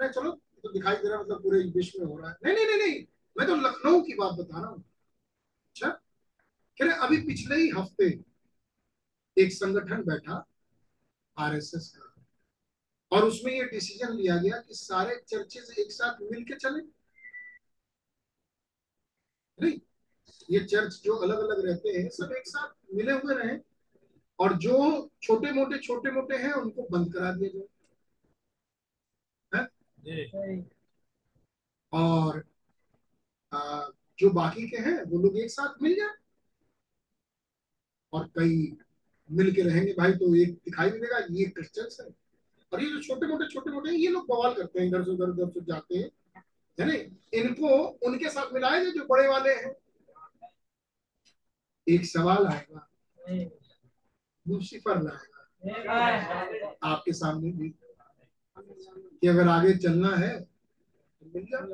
[0.00, 2.76] अरे चलो तो दिखाई दे रहा मतलब पूरे विश्व में हो रहा है। नहीं नहीं
[2.76, 3.04] नहीं
[3.38, 4.84] मैं तो लखनऊ की बात बता रहा हूँ।
[5.70, 6.00] अच्छा?
[6.80, 8.35] अभी पिछले ही हफ़्ते
[9.36, 10.44] एक संगठन बैठा
[11.36, 12.12] आरएसएस का।
[13.12, 16.80] और उसमें ये डिसीज़न लिया गया कि सारे चर्चेज एक साथ मिलके चले।
[19.58, 19.78] नहीं
[20.50, 23.56] ये चर्च जो अलग अलग रहते हैं सब एक साथ मिले हुए रहे
[24.38, 27.60] और जो छोटे मोटे छोटे मोटे हैं उनको बंद करा दिया
[29.52, 30.64] जाए।
[31.92, 32.42] और
[33.52, 33.88] आ,
[34.18, 36.14] जो बाकी के हैं वो लोग एक साथ मिल जाए।
[38.12, 38.76] और कई
[39.30, 42.06] मिल के रहेंगे। भाई तो एक दिखाई भी देगा ये क्रिश्चियंस है।
[42.72, 45.24] और ये जो छोटे मोटे छोटे मोटे ये लोग बवाल करते हैं इधर से उधर
[45.24, 46.10] उधर से जाते हैं।
[46.80, 47.04] है नहीं
[47.40, 47.68] इनको
[48.06, 49.74] उनके साथ मिलाए जो बड़े वाले हैं।
[51.88, 52.88] एक सवाल आएगा।
[54.46, 55.42] लूसीफर लाएगा।
[56.82, 57.74] आपके सामने भी।
[59.20, 61.66] कि अगर आगे चलना है तो मिल जाए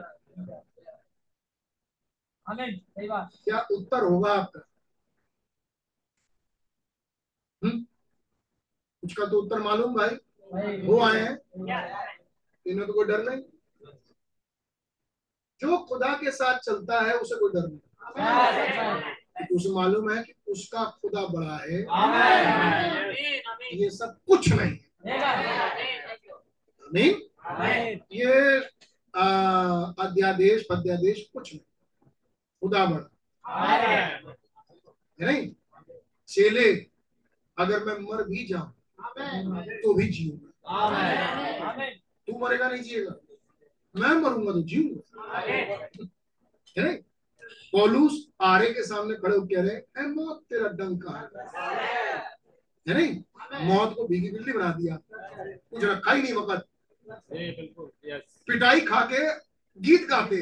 [3.44, 4.71] क्या उत्तर होगा आपका?
[7.64, 10.08] कुछ का तो उत्तर मालूम भाई।
[10.86, 11.38] वो आए हैं।
[12.66, 13.42] इन्हें तो कोई डर नहीं।
[15.60, 17.78] जो खुदा के साथ चलता है उसे कोई डर नहीं।
[19.36, 21.82] क्योंकि उसे मालूम है कि उसका खुदा बड़ा है।
[23.74, 24.78] ये सब कुछ नहीं
[26.94, 27.14] नहीं
[28.12, 28.58] ये
[30.04, 31.60] अध्यादेश अध्यादेश कुछ नहीं।
[32.62, 33.08] खुदा बड़ा।
[35.20, 35.54] है नहीं?
[36.28, 36.91] चेले
[37.58, 38.74] अगर मैं मर भी जाऊँ
[39.82, 40.52] तो भी जीऊँगा।
[42.26, 43.14] तू मरेगा नहीं जिएगा।
[43.96, 45.26] मैं मरूँगा तो जीऊँगा।
[46.78, 46.96] है नहीं?
[47.72, 51.28] पौलूस आरे के सामने खड़े होकर कह रहे हैं मौत तेरा डंका है।
[52.88, 53.22] है नहीं?
[53.68, 54.98] मौत को भीगी बिल्ली बना दिया।
[55.70, 56.68] कुछ रखा ही नहीं वक्त।
[57.56, 57.90] बिल्कुल
[58.48, 59.34] पिटाई खा के
[59.80, 60.36] गीत गाते।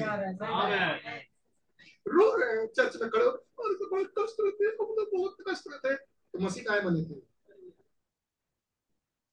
[2.09, 5.37] रो रहे हैं चर्च में खड़े "अरे तो बहुत कष्ट रहते हैं हम तो बहुत
[5.49, 5.99] कष्ट रहते हैं।
[6.33, 7.15] तो मसीह काय बने थे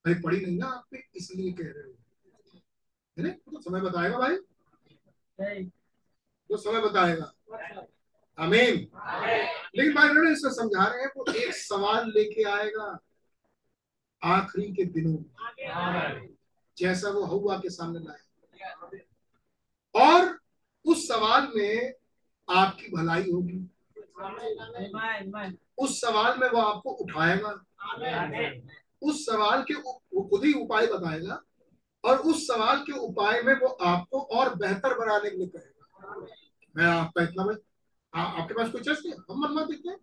[0.05, 1.93] भाई पढ़ी नहीं ना आप इसलिए कह रहे हो।
[3.17, 3.29] है ना?
[3.29, 4.35] तो समय बताएगा भाई।
[6.49, 7.33] तो समय बताएगा।
[8.39, 8.75] आमीन।
[9.75, 12.99] लेकिन भाई उन्होंने इसमें समझा रहे हैं वो एक सवाल लेके आएगा
[14.23, 15.25] आखिरी के दिनों में।
[16.77, 18.23] जैसा वो हवा के सामने लाए
[19.95, 20.39] और
[20.85, 21.93] उस सवाल में
[22.49, 23.76] आपकी भलाई होगी।
[25.77, 27.49] उस सवाल में वो आपको उठाएगा।
[29.01, 31.43] उस सवाल के वो खुद ही उपाय बताएगा
[32.05, 36.15] और उस सवाल के उपाय में वो आपको और बेहतर बनाने के लिए कहेगा।
[36.77, 37.55] मैं आपका इतना में
[38.15, 39.19] आ, आपके पास कोई चर्च नहीं है?
[39.19, 39.97] हम बनवा देते हैं।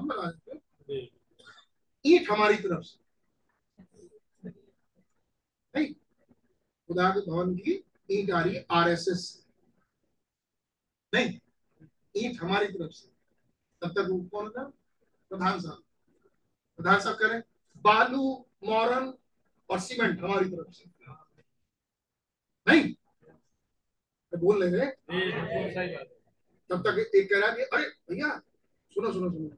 [0.00, 1.08] हम बना देते हैं।
[2.06, 3.04] ईट हमारी तरफ़ से।
[5.74, 5.94] नहीं।
[6.88, 9.46] खुदा के भवन की ईट आ रही है आरएसएस
[11.14, 11.38] नहीं।
[12.16, 13.08] ईट हमारी तरफ़ से।
[13.80, 14.64] तब तक वो कौन था?
[15.28, 15.82] प्रधान साहब।
[16.76, 17.44] प्रधान साहब हैं,
[17.76, 19.14] बालू मोरन
[19.70, 20.84] और सीमेंट हमारी तरफ़ से।
[22.68, 22.94] नहीं?
[24.32, 24.86] मैं बोल रहे?
[26.70, 28.38] तब तक एक कह रहा है अरे भैया
[28.94, 29.50] सुनो सुनो सुनो।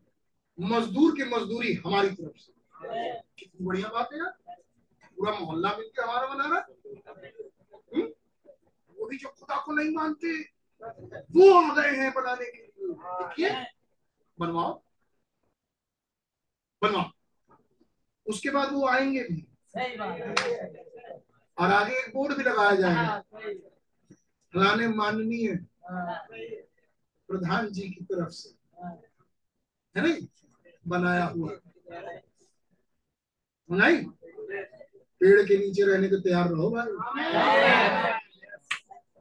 [0.61, 2.53] मजदूर की मजदूरी हमारी तरफ़ से।
[3.21, 4.63] कितनी बढ़िया बात है यार।
[5.17, 6.67] पूरा मोहल्ला मिलकर हमारा बना रहा।
[7.97, 8.13] हम्म?
[8.99, 13.51] वो भी जो खुदा को नहीं मानते वो आ गए हैं बनाने के लिए। देखिए
[14.41, 14.83] बनवाओ।
[16.83, 17.11] बनवाओ।
[18.27, 19.47] उसके बाद वो आएँगे भी।
[21.59, 23.19] और आगे एक बोर्ड भी लगाया जाएगा।
[24.55, 25.55] फलाने माननीय
[27.29, 28.49] प्रधान जी की तरफ़ से
[29.97, 30.27] है। नहीं
[30.89, 31.51] बनाया हुआ।
[33.71, 34.05] नहीं?
[35.21, 36.93] पेड़ के नीचे रहने को तैयार रहो भाई।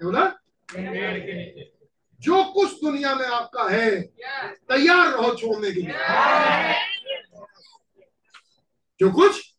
[0.04, 0.26] बोला?
[0.70, 5.94] जो कुछ दुनिया में आपका है, तैयार रहो छोड़ने के लिए।
[9.00, 9.54] जो कुछ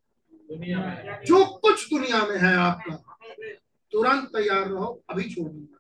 [0.51, 2.95] दुनिया में जो कुछ दुनिया में है आपका,
[3.93, 5.73] तुरंत तैयार रहो, अभी छोड़ दूँगा।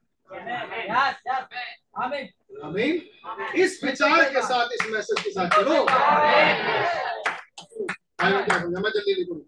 [3.56, 5.84] इस विचार के साथ, इस मैसेज के साथ चलो।
[8.22, 9.40] मैं जल्दी लिखूँ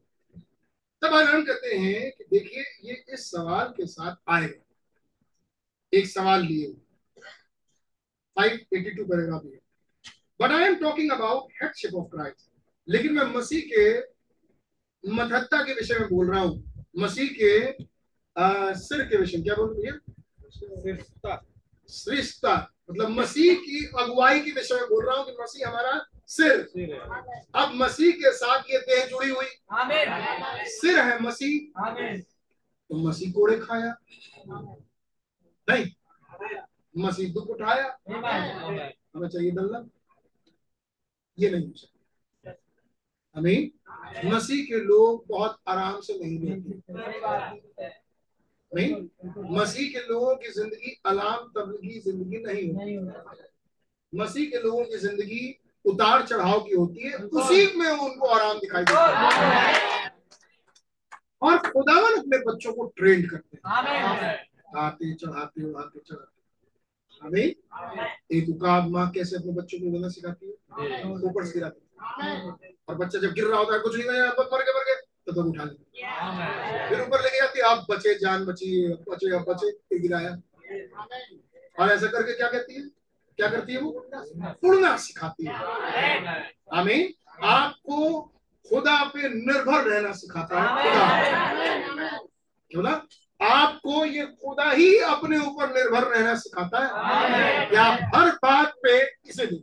[1.02, 4.64] तब आनंद कहते हैं कि देखिए, ये इस सवाल के साथ आएगा
[5.92, 6.66] एक सवाल लिए।
[8.36, 9.58] 582 पैराग्राफ है
[10.40, 12.46] but I am talking about headship of Christ
[12.88, 13.84] लेकिन मैं मसीह के
[15.04, 17.50] मधत्ता के विषय में बोल रहा हूँ। मसीह के
[18.36, 19.92] आ, सिर के विषय क्या बोल रही है?
[22.90, 25.92] मतलब मसीह की अगुवाई के विषय में बोल रहा हूँ कि मसीह हमारा
[26.26, 26.92] सिर सिर
[27.62, 29.46] अब मसीह के साथ ये देह जुड़ी हुई।
[30.70, 31.80] सिर है मसीह।
[32.90, 33.94] तो मसीह कोड़े खाया।
[35.68, 35.86] नहीं।
[36.94, 39.84] मसीह दुख उठाया। हमें चाहिए दल्ला
[41.38, 42.54] ये नहीं हो सकता
[43.36, 43.70] हमें
[44.24, 46.70] मसीह के लोग बहुत आराम से नहीं रहते
[48.72, 48.90] नहीं
[49.56, 53.46] मसीह के लोगों की ज़िंदगी अलाम तबलीगी ज़िंदगी नहीं होती।
[54.12, 58.84] मसीह के लोगों की ज़िंदगी उतार चढ़ाव की होती है। उसी में उनको आराम दिखाई
[58.84, 60.10] देता है।
[61.42, 66.36] और खुदावन अपने बच्चों को ट्रेन करते हैं। आते चढ़ाते उड़ाते चढ़ाते।
[67.22, 67.54] हमें
[68.32, 70.52] एक उकाब माँ कैसे अपने बच्चों को उड़ना सिखाती है?
[71.28, 74.62] ऊपर से गिराती है। और बच्चा जब गिर रहा होता है कुछ नहीं नहीं मर
[74.62, 78.44] गए मर गए तो तब उठा लेते फिर ऊपर लेके जाती है आप बचे जान
[78.44, 78.70] बची
[79.08, 80.30] बचे अब बचे फिर गिराया।
[81.78, 82.82] और ऐसा करके क्या कहती है?
[83.38, 83.90] क्या करती है वो?
[84.64, 85.54] उड़ना सिखाती है।
[86.74, 87.12] आमीन।
[87.44, 88.20] आपको
[88.70, 91.04] खुदा पे निर्भर रहना सिखाता है। खुदा
[92.70, 92.94] क्यों ना?
[93.40, 96.88] आपको ये खुदा ही अपने ऊपर निर्भर रहना सिखाता है।
[97.76, 99.58] आप हर बात पे इसे दो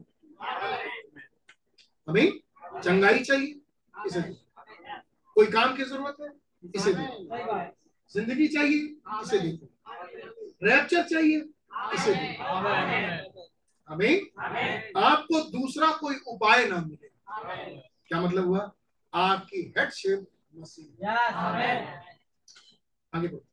[2.07, 2.31] हमें
[2.83, 3.61] चंगाई चाहिए
[4.07, 4.35] इसे दो
[5.35, 6.29] कोई काम की ज़रूरत है
[6.75, 7.05] इसे दो
[8.11, 8.81] ज़िंदगी चाहिए
[9.23, 9.67] इसे देखो
[10.63, 11.37] रैप्चर चाहिए
[11.93, 12.27] इसे दे
[13.89, 14.15] हमें
[14.97, 17.09] आपको दूसरा कोई उपाय ना मिले।
[18.07, 18.71] क्या मतलब हुआ?
[19.13, 21.07] आपकी हेडशिप मसीह।
[23.13, 23.43] आगे बढ़ो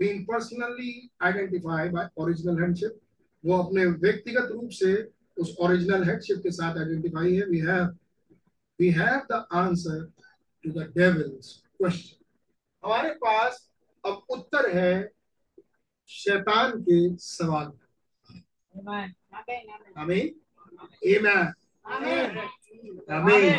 [0.00, 2.94] being personally identified by original headship
[3.44, 4.92] वो अपने व्यक्तिगत रूप से
[5.40, 7.84] उस ओरिजिनल हेडशिप के साथ आइडेंटिफाई है। We have
[8.78, 10.00] we have the answer
[10.64, 12.24] to the devil's question
[12.82, 13.52] हमारे पास
[14.04, 14.92] अब उत्तर है
[16.10, 17.66] शैतान के सवाल।
[18.74, 18.96] का
[20.00, 20.26] आमीन
[21.86, 22.38] आमीन
[23.12, 23.54] आमीन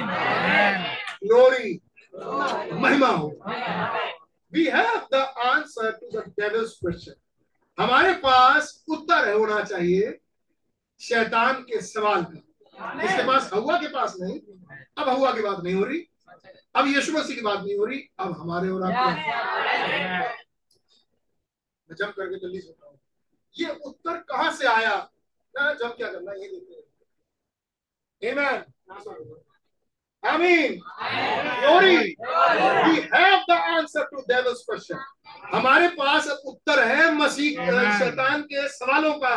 [1.23, 1.79] ग्लोरी
[2.81, 3.27] महिमा हो
[4.53, 7.13] we have the answer to the devil's question
[7.77, 10.19] हमारे पास उत्तर होना चाहिए
[10.99, 14.39] शैतान के सवाल का। इसके पास हवा के पास नहीं।
[14.97, 15.99] अब हवा की बात नहीं हो रही।
[16.75, 19.21] अब यीशु मसीह की बात नहीं हो रही। अब हमारे और आपके।
[21.89, 22.99] मैं जब करके जल्दी सुनता हूँ।
[23.55, 24.95] ये उत्तर कहाँ से आया?
[25.55, 26.83] ना जब क्या करना ये देखते हैं।
[30.23, 30.79] Amen.
[31.01, 31.61] Amen.
[31.61, 32.17] Glory.
[32.89, 34.97] We have the answer to devil's question.
[35.53, 37.59] हमारे पास उत्तर है मसीह
[37.99, 39.35] शैतान के सवालों का।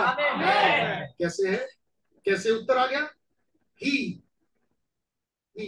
[1.19, 1.67] कैसे है?
[2.25, 3.09] कैसे उत्तर आ गया?
[3.83, 4.23] ही
[5.57, 5.67] ही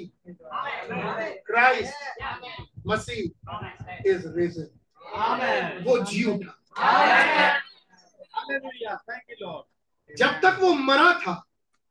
[1.46, 1.94] क्राइस्ट
[2.86, 4.68] मसीह इज़ रिजन
[5.86, 6.58] वो जी उठा
[10.10, 11.34] जब तक वो मरा था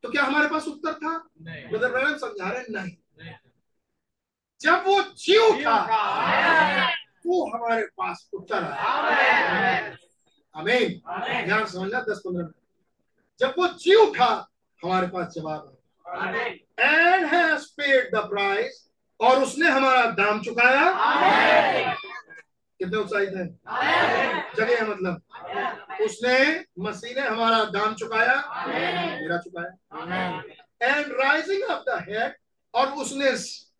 [0.02, 1.12] तो क्या हमारे पास उत्तर था?
[1.42, 2.96] नहीं। ब्रदर समझा रहे नहीं।
[4.62, 5.76] जब वो जी उठा
[7.26, 9.78] वो हमारे पास उत्तर आया
[10.54, 10.88] अमीन
[11.46, 12.54] ध्यान समझना दस पंद्रह मिनट।
[13.40, 14.30] जब वो जी उठा
[14.82, 15.76] हमारे पास जवाब
[16.06, 18.88] आया and has paid the price
[19.20, 20.84] और उसने हमारा दाम चुकाया।
[22.80, 23.48] कितने उत्साहित हैं?
[24.56, 26.36] जगह है मतलब। उसने
[26.86, 28.34] मसीह ने हमारा दाम चुकाया।
[28.68, 29.70] मेरा चुकाया।
[30.82, 32.34] And rising of the head
[32.74, 33.30] और उसने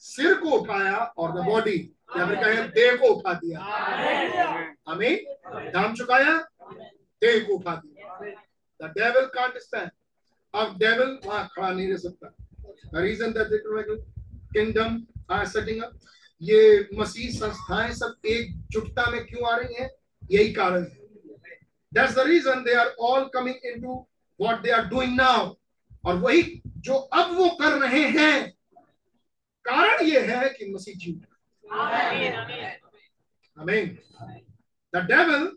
[0.04, 1.78] सिर को उठाया और द बॉडी
[2.16, 3.60] या फिर कहें देह को उठा दिया।
[4.88, 5.24] हमें
[5.72, 6.36] दाम चुकाया?
[7.22, 8.18] देह को उठा दिया।
[8.80, 9.90] द डेविल कांट स्टैंड
[10.54, 13.48] अब डेविल वहाँ खड़ा नहीं रह सकता। Reason that
[14.54, 15.00] kingdom
[15.30, 15.98] are setting up
[16.40, 19.90] ये मसीह संस्थाएँ सब एकजुटता में क्यों आ रही हैं?
[20.30, 21.00] यही कारण है।
[21.92, 23.94] That's the reason they are all coming into
[24.40, 25.54] what they are doing now
[26.04, 28.52] और वही जो अब वो कर रहे हैं
[29.64, 31.20] कारण ये है कि मसीह जी
[33.56, 33.98] Amen.
[34.92, 35.52] The devil,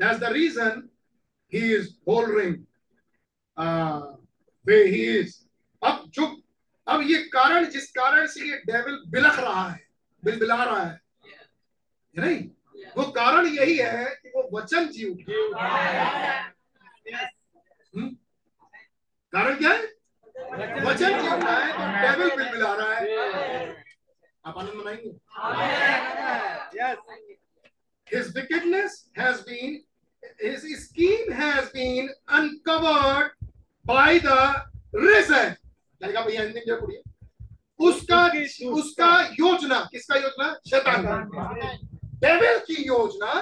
[0.00, 0.88] that's the reason
[1.52, 2.66] he is holding
[3.56, 4.00] uh,
[4.64, 5.34] where he is.
[5.82, 6.26] अब जो
[6.86, 9.80] अब ये कारण जिस कारण से ये डेविल बिलख रहा है
[10.22, 11.00] बिल बिला रहा है
[12.14, 12.96] है नहीं yeah.
[12.96, 15.68] वो कारण यही है कि वो वचन जी उठा
[17.94, 18.08] हम्म?
[19.32, 19.86] कारण क्या है
[20.52, 21.72] वचन जी उठा है?
[21.72, 23.84] तो डेविल बिलबिला रहा है।
[24.46, 25.10] आप आनंद मनाएँगे?
[28.12, 29.74] His wickedness has been
[30.40, 33.28] his scheme has been uncovered
[33.84, 34.38] by the
[35.04, 35.54] risen
[36.02, 37.02] लड़का भैया हिंदी में पढ़िए
[37.88, 38.24] उसका
[38.70, 40.48] उसका योजना किसका योजना?
[40.70, 41.42] शैतान का।
[42.24, 43.32] डेविल की योजना।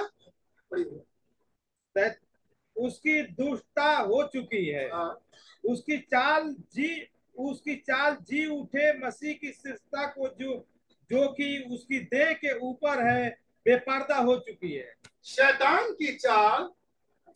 [2.75, 5.17] उसकी दुष्टता हो चुकी है। हाँ,
[5.63, 6.89] उसकी चाल जी
[7.35, 10.65] उसकी चाल जी उठे मसीह की शिष्टता को जो
[11.09, 13.29] जो कि उसकी देह के ऊपर है
[13.65, 14.93] बेपर्दा हो चुकी है।
[15.25, 16.69] शैतान की चाल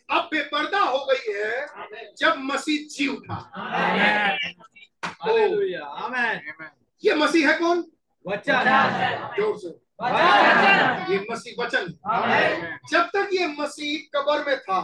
[0.10, 1.66] अब बेपर्दा हो गई है
[2.18, 3.36] जब मसीह जी उठा।
[5.04, 5.86] हालेलुया।
[7.04, 7.84] ये मसीह है कौन?
[8.26, 8.64] वचन।
[9.38, 9.70] ज़ोर से।
[11.14, 11.86] ये मसीह वचन।
[12.92, 14.80] जब तक ये मसीह कबर में था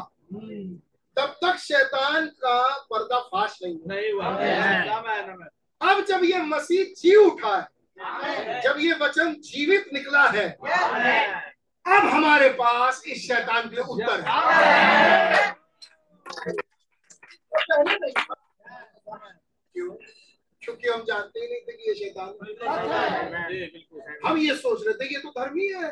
[1.20, 2.60] तब तक शैतान का
[2.92, 5.48] पर्दाफाश नहीं हुआ। नहीं हुआ।
[5.82, 10.48] अब जब ये मसीह जी उठा है जब ये वचन जीवित निकला है
[11.86, 15.56] अब हमारे पास इस शैतान के उत्तर है।
[19.76, 19.92] क्यों?
[20.62, 22.30] क्योंकि हम जानते ही नहीं थे कि ये शैतान
[24.26, 25.90] हम ये सोच रहे थे कि ये तो धर्मी है।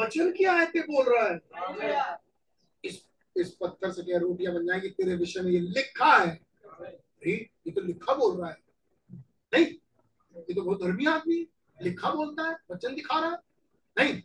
[0.00, 1.36] वचन की आयतें बोल रहा है।
[2.84, 2.94] इस
[3.36, 4.88] इस पत्थर से क्या रोटियाँ बन जाएँगी?
[4.88, 6.40] तेरे विषय में ये लिखा है।
[7.26, 8.56] ये तो लिखा बोल रहा है।
[9.54, 11.46] नहीं, ये तो बहुत धर्मी आदमी
[11.82, 13.38] लिखा बोलता है, वचन दिखा रहा है।
[13.98, 14.22] नहीं,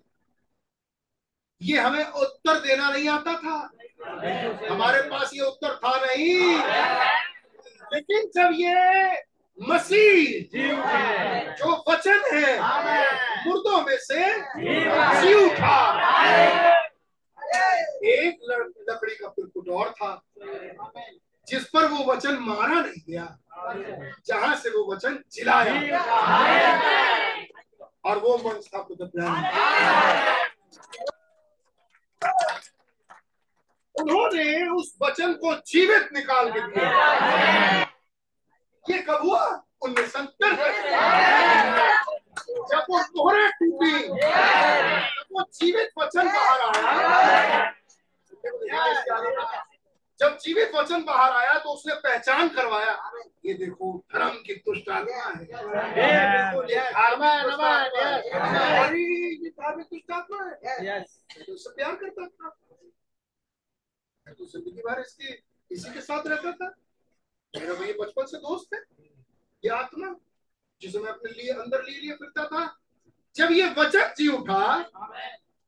[1.62, 3.58] ये हमें उत्तर देना नहीं आता था।
[4.72, 6.58] हमारे पास ये उत्तर था नहीं।
[7.94, 9.12] लेकिन जब ये
[9.58, 10.72] मसीह जी
[11.90, 12.58] वचन है,
[13.48, 14.20] मुर्दों में से
[15.22, 15.76] जी उठा
[18.06, 18.40] एक
[18.90, 20.22] लकड़ी का पुलकुट और था।
[21.48, 23.28] जिस पर वो वचन मारा नहीं गया,
[24.28, 25.74] जहाँ से वो वचन जिलाया।
[28.06, 29.06] और वो मंच था पुत्र
[33.96, 37.82] उन्होंने उस वचन को जीवित निकाल के दिया।
[38.90, 39.64] ये कब हुआ?
[39.82, 40.22] उन्नीस सौ
[42.70, 43.94] जब वो मोहरे टूटी
[45.32, 47.77] वो जीवित वचन बाहर आया।
[50.20, 53.12] जब जीवित वचन बाहर आया तो उसने पहचान करवाया।
[53.46, 55.46] ये देखो धर्म की दुष्ट आत्मा है।
[61.38, 62.50] तो उससे प्यार करता था।
[64.28, 66.74] तो ज़िंदगी भर इसकी इसी के साथ रहता था।
[67.54, 68.80] मेरा भाई बचपन से दोस्त है
[69.64, 70.16] ये आत्मा
[70.82, 72.78] जिसे मैं अपने लिए अंदर लिए लिए फिरता था।
[73.36, 74.82] जब ये वचन जी उठा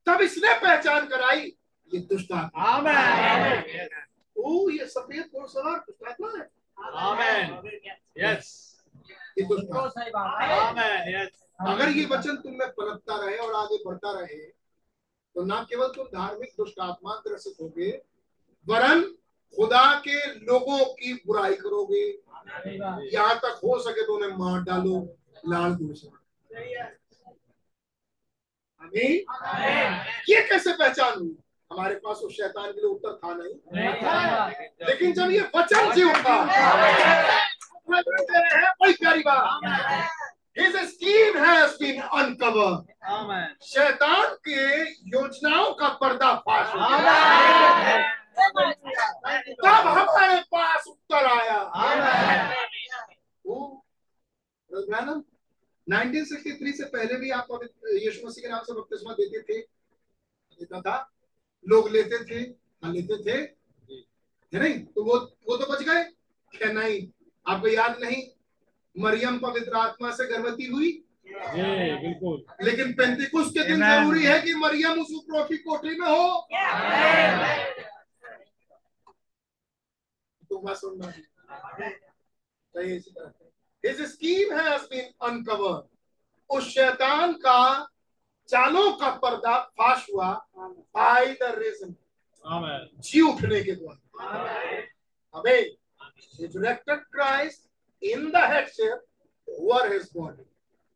[0.08, 1.56] तब इसने पहचान कराई।
[1.93, 2.69] ये दुष्ट आत्मा
[4.35, 6.43] ओ ये सफ़ेद घोड़सवार दुष्ट आत्मा है।
[8.18, 8.48] यस
[9.38, 10.09] ये दुष्ट आत्मा सही
[11.66, 14.45] अगर ये वचन तुम में पनपता रहे और आगे बढ़ता रहे
[15.35, 17.90] तो ना केवल तुम धार्मिक दुष्ट आत्मा ग्रसित होगे
[18.68, 19.01] वरन
[19.53, 22.06] खुदा के लोगों की बुराई करोगे।
[23.09, 24.95] यहाँ तक हो सके तो उन्हें मार डालो
[25.48, 26.08] लाल से।
[30.30, 31.14] ये कैसे पहचान?
[31.19, 31.38] हुई
[31.72, 33.53] हमारे पास उस शैतान के लिए उत्तर था नहीं।
[34.88, 36.38] लेकिन जब ये वचन जी उठा
[37.89, 39.61] बrethren, दे रहे हैं बड़ी प्यारी बात।
[40.59, 42.85] His scheme has been uncovered.
[43.64, 44.64] शैतान के
[45.09, 48.07] योजनाओं का पर्दाफाश हो गया।
[49.61, 51.57] तब हमारे पास उत्तर आया।
[54.69, 55.22] ब्रैनम,
[55.88, 57.48] 1963 से पहले भी आप
[57.93, 59.61] यीशु मसीह के नाम से बपतिस्मा देते थे।
[60.59, 60.98] देता था
[61.67, 62.39] लोग लेते थे
[62.83, 63.38] हाँ लेते थे।
[64.53, 64.79] है नहीं?
[64.79, 65.17] तो वो
[65.49, 66.03] वो तो बच गए।
[66.57, 67.07] क्या नहीं
[67.47, 68.23] आपको याद नहीं
[68.97, 70.91] मरियम पवित्र आत्मा से गर्भवती हुई?
[71.27, 76.47] बिल्कुल। लेकिन पेंतिकुस के दिन ज़रूरी है कि मरियम उस उपरोक्ति कोठरी में हो।
[82.73, 83.33] तो इसी तरह
[83.85, 84.81] His scheme has
[86.49, 87.88] उस शैतान का
[88.52, 90.30] चालों का पर्दा फाश हुआ
[90.98, 91.95] by the reason.
[93.06, 94.00] जी उठने के द्वारा।
[95.36, 95.61] हमें
[96.40, 97.60] resurrected Christ
[98.02, 99.00] in the headship
[99.48, 100.45] over his body.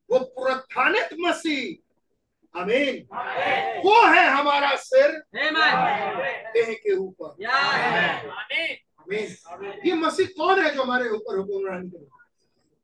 [0.10, 2.96] वो पुनरुत्थानित मसीह। आमीन
[3.86, 5.12] वो है हमारा सिर।
[6.54, 7.46] देह के ऊपर।
[9.06, 9.28] आमीन
[9.86, 12.08] ये मसीह कौन है जो हमारे ऊपर हुक्मरानी करे?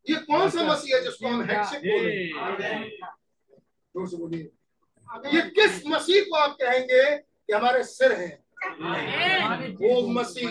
[0.06, 2.12] ये कौन सा मसीह है जिसको हम हेडशिप बोले
[3.96, 4.50] ज़ोर से बोलिए।
[5.34, 8.44] ये किस मसीह को आप कहेंगे कि हमारे सिर है?
[9.82, 10.50] वो मसीह।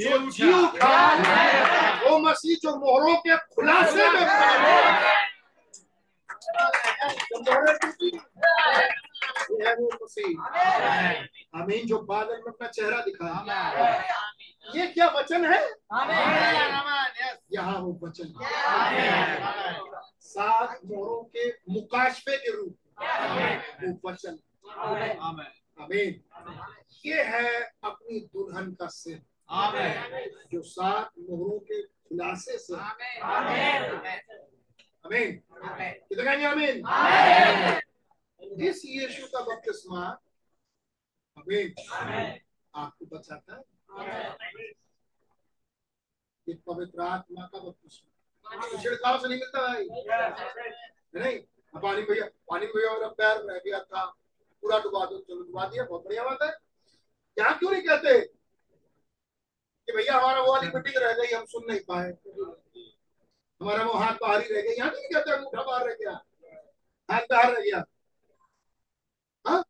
[0.00, 0.94] जो जी उठा
[2.02, 4.26] वो मसीह जो मोहरों के खुलासे में
[9.78, 10.32] वो मसीह।
[11.86, 13.26] जो बादल में अपना चेहरा दिखा
[14.76, 15.60] ये क्या वचन है?
[17.52, 18.28] यहाँ वो वचन।
[20.20, 22.76] सात मोहरों के मुकाशफे के रूप।
[24.04, 24.38] वचन
[25.80, 26.12] आमीन
[27.06, 27.48] ये है
[27.84, 29.22] अपनी दुल्हन का सिर।
[30.52, 32.74] जो सात मोहरों के खुलासे से।
[35.06, 35.42] आमीन
[36.08, 36.76] कितने आमीन
[38.62, 40.02] इस यीशु का बपतिस्मा
[41.36, 41.74] आमीन
[42.74, 43.62] आपको बचाता है।
[46.48, 49.84] ये पवित्र आत्मा का बपतिस्मा। छिड़काव से नहीं मिलता भाई।
[51.14, 51.38] नहीं?
[51.82, 54.04] पानी भैया पानी भैया मेरा पैर रह गया था।
[54.62, 56.48] पूरा डुबा दो चलो डुबा दिया बहुत बढ़िया बात है।
[57.36, 61.80] यहाँ क्यों नहीं कहते कि भैया हमारा वो वाली मीटिंग रह गई हम सुन नहीं
[61.88, 62.10] पाए?
[63.60, 66.12] हमारा वो हाथ बाहर ही रह गया। यहाँ नहीं कहते अंगूठा बाहर रह गया?
[67.08, 67.84] हाथ बाहर रह गया।
[69.44, 69.62] हाँ?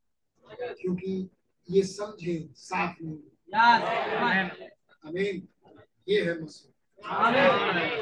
[0.44, 1.28] क्योंकि
[1.68, 3.18] ये समझे साफ़ नहीं
[5.04, 5.48] अमीन
[6.08, 6.72] ये है मसीह।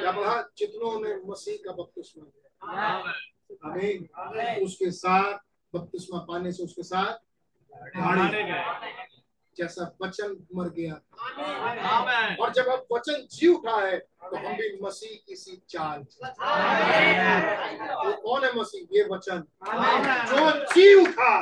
[0.01, 3.13] क्या बढ़ा जितनों ने मसीह का बपतिस्मा लिया
[3.65, 4.09] अमीन
[4.65, 5.39] उसके साथ
[5.75, 7.13] बपतिस्मा पाने से उसके साथ
[7.97, 8.53] गाड़ी
[9.57, 10.95] जैसा वचन मर गया।
[12.41, 16.01] और जब अब वचन जी उठा है तो हम भी मसीह की सी चाल।
[18.05, 18.87] वो कौन है मसीह?
[18.93, 19.45] ये वचन।
[20.31, 21.33] जो जी उठा।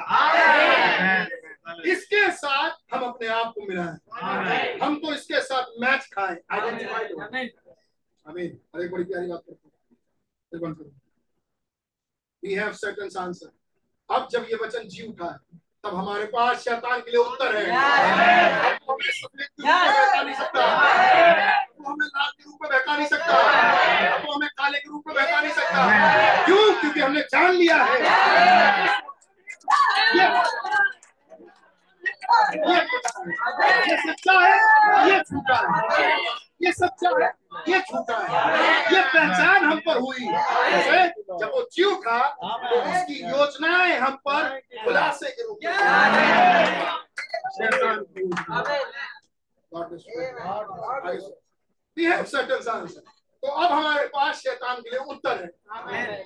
[1.93, 7.21] इसके साथ हम अपने आप को मिलाएँ। हम तो इसके साथ मैच खाएँ। आइडेंटिफाइड हो
[7.21, 11.01] आमीन। अरे बड़ी प्यारी बात करते हैं।
[12.43, 13.51] वी हैव सर्टेन आंसर
[14.11, 15.39] अब जब ये वचन जी उठा है
[15.85, 20.23] तब हमारे पास शैतान के लिए उत्तर है। वो हमें सफ़ेद के रूप में बहका
[20.23, 20.67] नहीं सकता।
[21.81, 23.33] वो हमें लाल के रूप में बहका नहीं सकता।
[24.25, 26.73] वो हमें काले के रूप में बहका नहीं सकता। क्यों?
[26.81, 27.97] क्योंकि हमने जान लिया है।
[33.89, 34.55] ये सच्चा है
[35.09, 36.13] ये झूठा है।
[36.65, 37.33] ये सच्चा है?
[37.69, 40.27] ये झूठा है। ये पहचान हम पर हुई।
[41.41, 42.29] जब वो जीव था
[42.71, 45.73] तो उसकी योजनाएँ हम पर खुलासे के रूप में.
[53.43, 56.17] तो अब हमारे पास शैतान के लिए उत्तर है।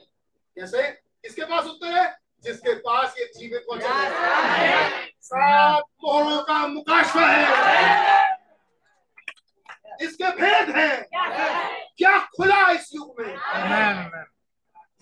[0.58, 0.82] कैसे?
[0.82, 2.18] किसके पास उत्तर है?
[2.44, 8.25] जिसके पास ये जीवित वचन है। सात मोहरों का मुकाशवा है।
[10.02, 11.06] इसके भेद हैं
[11.98, 13.34] क्या खुला इस युग में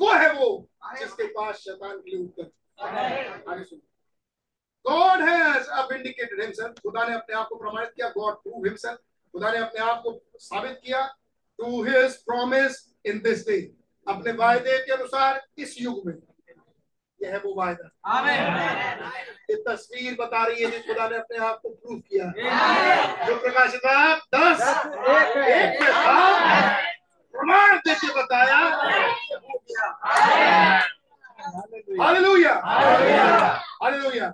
[0.01, 2.53] वो है वो जिसके पास शैतान के लिए उत्तर
[3.51, 3.83] आगे सुनो
[4.85, 6.81] God has vindicated himself.
[6.81, 8.09] खुदा ने अपने आप को प्रमाणित किया.
[8.09, 8.99] God proved himself.
[9.35, 11.09] खुदा ने अपने आप को साबित किया
[11.59, 13.63] to his promise in this day.
[14.07, 16.15] अपने वायदे के अनुसार इस युग में
[17.25, 17.89] यह है वो वायदा।
[19.51, 22.27] ये तस्वीर बता रही है कि खुदा ने अपने आप को प्रूव किया।
[23.27, 24.61] जो प्रकाशित आप दस।
[25.49, 25.83] एक
[27.35, 28.59] प्रमाण देके बताया।
[32.01, 32.55] हालेलुया।
[33.83, 34.33] हालेलुया।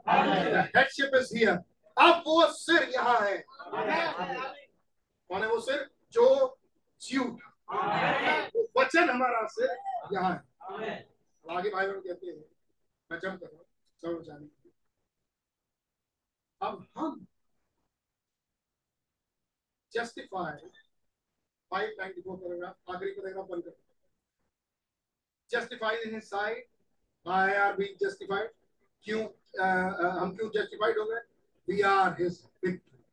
[0.76, 1.56] headship is here.
[1.96, 3.36] अब वो सिर यहाँ है।
[5.30, 5.88] कौन है वो सिर?
[6.12, 6.26] जो
[7.02, 7.48] जीव था।
[8.56, 9.76] वो वचन हमारा सिर
[10.12, 11.08] यहाँ है।
[11.44, 12.59] आगे भाई बहन कहते हैं।
[13.10, 14.48] मैं जम कर रहा हूँ जाने
[16.60, 17.26] अब हम
[19.92, 20.68] justify
[21.70, 23.76] five ninety four paragraph आखिरी पैराग्राफ बंद कर
[25.50, 26.64] justified inside
[27.26, 28.50] by are be justified
[29.04, 29.22] क्यों
[30.20, 31.20] हम क्यों जस्टिफाइड हो गए?
[31.68, 33.04] वी आर हिज विक्ट्री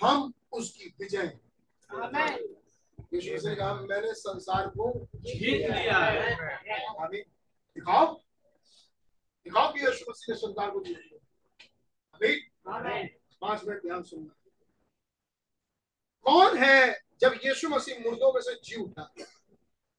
[0.00, 1.38] हम उसकी विजय।
[1.90, 2.38] हैं।
[3.14, 6.34] यीशु ने कहा मैंने संसार को जीत लिया है।
[7.04, 7.24] आमीन।
[7.76, 8.25] दिखाओ।
[9.46, 11.18] दिखाओ कि यीशु मसीह ने संसार को जीत लिया
[12.14, 12.38] आमीन
[13.42, 14.32] पाँच मिनट ध्यान सुनना।
[16.26, 16.78] कौन है
[17.20, 19.12] जब यीशु मसीह मुर्दों में से जी उठा?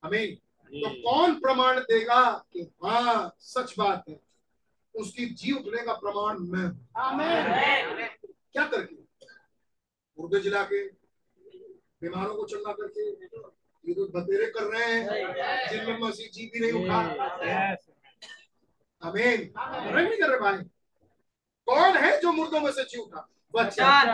[0.03, 0.35] आमीन
[0.71, 2.21] तो कौन प्रमाण देगा
[2.53, 4.19] कि हाँ सच बात है?
[4.95, 6.87] उसकी जी उठने का प्रमाण मैं हूँ।
[8.53, 8.95] क्या करके?
[10.17, 10.83] मुर्दे जिला के
[12.01, 13.09] बीमारों को चंगा करके
[13.85, 16.99] ये तो बतेरे कर रहे हैं जिनमें मसीह जी भी नहीं उठा।
[19.01, 19.41] अमीन
[19.95, 20.57] रंग नहीं कर रहे भाई।
[21.67, 24.09] कौन है जो मुर्दों में से जी उठा वचन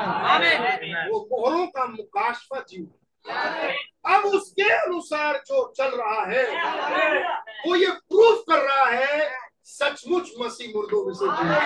[1.09, 6.43] वो मोहरों का मुकाशफा जी उठा अब उसके अनुसार जो चल रहा है
[7.65, 9.29] वो ये प्रूफ कर रहा है
[9.65, 11.59] सचमुच मसीह मुर्दों में से जी उठा।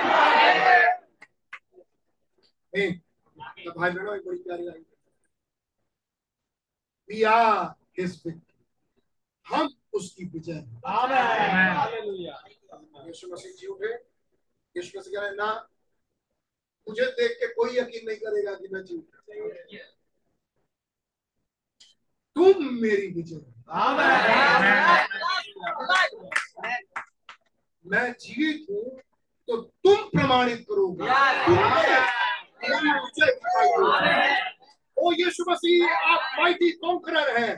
[3.64, 4.86] तो भाई बहनों एक बड़ी प्यारी line.
[7.10, 7.66] We are
[8.00, 8.56] his victory
[9.46, 10.64] हम उसकी विजय।
[13.06, 13.94] यीशु मसीह जी उठे
[14.76, 15.50] यीशु मसीह कह रहे ना
[16.88, 19.18] मुझे देख के कोई यकीन नहीं करेगा कि मैं जी उठा
[22.36, 23.42] तुम मेरी विजय
[27.86, 29.00] मैं जीवित हूँ
[29.48, 31.06] तो तुम प्रमाणित करोगे।
[34.98, 37.54] ओ यीशु मसीह आप माइटी कॉन्करर हैं।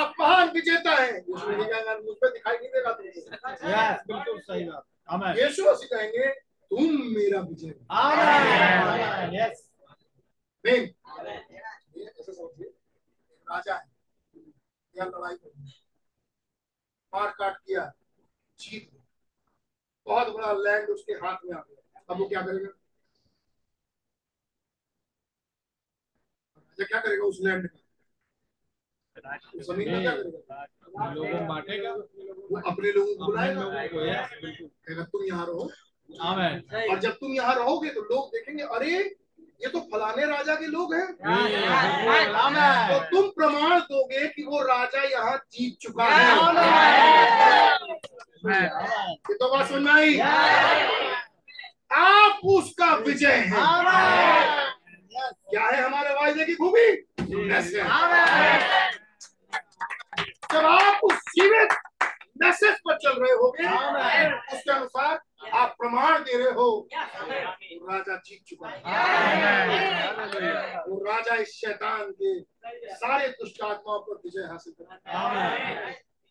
[0.00, 4.64] आप महान विजेता हैं। यीशु मसीह कहेंगे मुझ पे दिखाई नहीं देगा तुमको। बिल्कुल सही
[4.64, 6.26] बात। आमेन यीशु मसीह कहेंगे
[6.70, 10.82] तुम मेरा विजय आमेन यस आमीन।
[11.96, 12.68] ये ऐसे समझिए
[13.46, 13.86] राजा है।
[14.94, 15.34] या लड़ाई
[17.12, 17.90] मार काट किया।
[18.58, 18.90] जीत
[20.06, 22.70] बहुत बड़ा लैंड उसके हाथ में आ गया। अब वो क्या करेगा?
[26.78, 30.66] राजा क्या करेगा उस लैंड का ज़मीन में क्या करेगा?
[31.14, 31.90] लोगों बांटेगा?
[31.90, 35.64] वो अपने लोगों को बुलाएगा। कहेगा तुम यहाँ रहो
[36.90, 38.92] और जब तुम यहाँ रहोगे तो लोग देखेंगे अरे
[39.62, 41.06] ये तो फलाने राजा के लोग हैं।
[42.88, 46.26] तो तुम प्रमाण दोगे कि वो राजा यहाँ जीत चुका है।
[48.50, 50.18] ये तो बात सुनना ही
[51.98, 53.62] आप उसका विजय हैं।
[55.48, 56.88] क्या है हमारे वायदे की खूबी?
[60.52, 61.68] जब आप उस जीवित
[62.42, 63.64] मैसेज पर चल रहे होगे
[64.56, 65.18] उसके अनुसार
[65.60, 68.78] आप प्रमाण दे रहे हो। राजा जीत चुका है।
[70.88, 72.30] वो राजा इस शैतान के
[72.94, 74.86] सारे दुष्ट आत्माओं पर विजय हासिल कर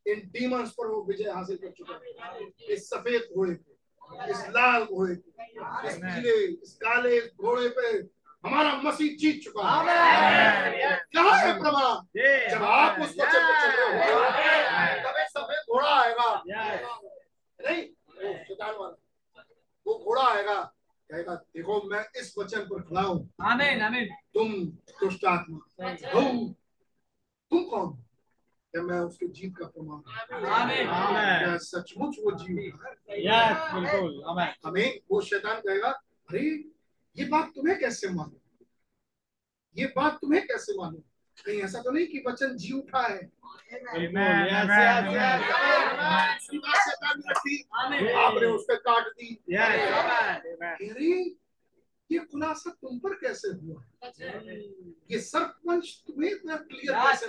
[0.05, 1.99] इन डीमंस पर वो विजय हासिल कर चुका है।
[2.73, 5.29] इस सफ़ेद घोड़े पे इस लाल घोड़े पे
[5.87, 7.87] इस पीले इस काले घोड़े पे
[8.43, 9.95] हमारा मसीह जीत चुका है।
[10.79, 11.95] है प्रमाण
[12.51, 14.19] जब आप उस वचन में चल रहे हो।
[15.05, 16.29] तब एक सफ़ेद घोड़ा आएगा।
[17.59, 19.43] नहीं वो शैतान वाला।
[19.85, 20.59] वो घोड़ा आएगा
[21.09, 24.53] कहेगा देखो मैं इस वचन पर खड़ा हूँ। आमीन आमीन। तुम
[25.01, 25.59] दुष्ट आत्मा।
[26.11, 26.47] तुम
[27.51, 27.91] तुम कौन?
[28.73, 34.99] क्या मैं उसके जीत का प्रमाण आमीन। सचमुच वो जीव है। यस बिल्कुल। आमेन। हमें
[35.11, 36.49] वो शैतान कहेगा अरे
[37.17, 38.65] ये बात तुम्हें कैसे मालूम
[39.75, 41.01] ये बात तुम्हें कैसे मालूम
[41.45, 43.19] कहीं ऐसा तो नहीं कि वचन जी उठा है
[48.15, 49.37] आपने उस पर काट दी
[50.89, 51.35] अरे
[52.11, 53.83] ये खुलासा तुम पर कैसे हुआ
[55.11, 57.25] ये सरपंच तुम्हें इतना क्लियर कैसे?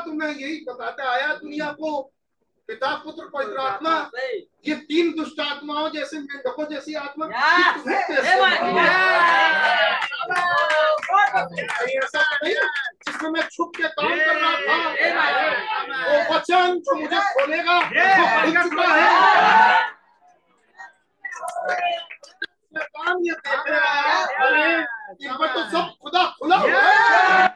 [0.00, 2.12] तो मैं यही बताता आया दुनिया को
[2.68, 3.92] पिता पुत्र पवित्र आत्मा
[4.68, 7.26] ये तीन दुष्ट आत्माओं जैसे मेंढकों जैसी आत्मा।
[11.98, 12.54] ऐसा नहीं
[13.06, 14.76] जिसमें मैं छुप के काम कर रहा था।
[16.04, 19.10] वो वचन जो मुझे खोलेगा वो खुल चुका है।
[22.76, 24.68] काम ये देख रहा है।
[25.22, 27.48] इन पर तो सब खुदा खुला हुआ है।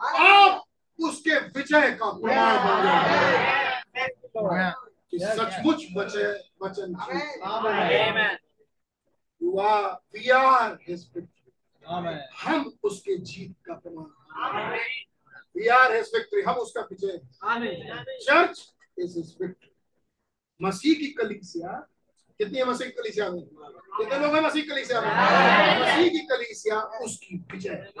[0.00, 0.64] आप
[0.98, 2.78] उसके विजय का प्रमाण बन
[3.08, 4.70] गए
[5.10, 6.26] कि सचमुच बचे
[6.62, 6.94] वचन
[9.40, 9.72] हुआ
[10.14, 11.52] वी आर हिज विक्ट्री
[12.42, 14.76] हम उसके जीत का प्रमाण
[15.56, 17.18] वी आर हिज विक्ट्री हम उसका विजय।
[18.24, 18.56] चर्च
[18.98, 19.70] इज़ हिज विक्ट्री
[20.60, 21.72] मसीह की कलीसिया
[22.40, 23.42] कितनी है मसीह कलीसिया में?
[23.42, 25.08] कितने लोग हैं मसीह कलीसिया में?
[25.80, 27.92] मसीह की कलीसिया उसकी विजय।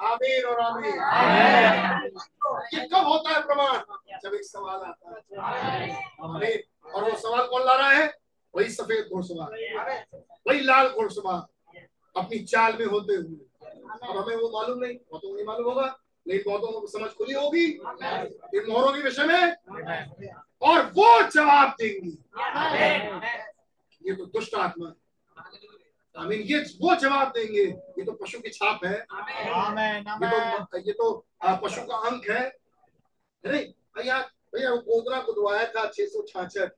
[0.00, 0.94] आमीन और आमीन।
[2.74, 3.78] ये कब होता है प्रमाण?
[4.22, 5.94] जब एक सवाल आता है।
[6.24, 8.14] आमीन। और वो सवाल कौन ला रहा है?
[8.54, 9.48] वही सफ़ेद घोड़सवार।
[10.48, 11.46] वही लाल घोड़सवार।
[12.16, 13.68] अपनी चाल में होते हुए।
[14.02, 17.34] अब हमें वो मालूम नहीं। बहुतों को नहीं मालूम होगा। लेकिन बहुतों को समझ खुली
[17.34, 17.64] होगी।
[18.58, 19.52] इन मोहरों के विषय में।
[20.62, 22.18] और वो जवाब देंगी।
[24.10, 24.94] ये तो दुष्ट आत्मा है।
[26.16, 30.28] आमीन ये वो जवाब देंगे। ये तो पशु की छाप है। आमेन ये
[30.68, 31.10] तो ये तो
[31.62, 32.44] पशु का अंक है।
[33.44, 33.64] नहीं
[33.96, 34.18] भैया
[34.54, 36.70] भैया वो गोदरा को दुआया था छह सौ छाछठ।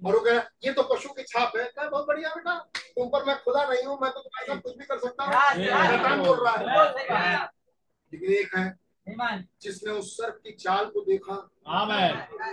[0.00, 2.56] और वो कह ये तो पशु की छाप है। कहा बहुत बढ़िया बेटा।
[2.96, 5.32] तुम पर मैं खुदा नहीं हूँ मैं तो तुम्हारे साथ कुछ भी कर सकता हूँ।
[6.24, 7.48] बोल रहा है।
[8.12, 8.66] लेकिन एक है
[9.62, 11.34] जिसने उस सर्प की चाल को देखा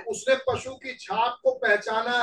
[0.10, 2.18] उसने पशु की छाप को पहचाना।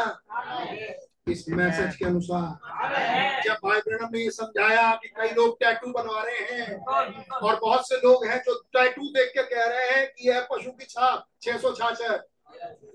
[1.27, 6.23] इस मैसेज के अनुसार। जब भाई ब्रहणम ने ये समझाया कि कई लोग टैटू बनवा
[6.23, 10.29] रहे हैं, और बहुत से लोग हैं जो टैटू देख के कह रहे हैं कि
[10.29, 12.21] यह पशु की छाप, छह सौ छाछठ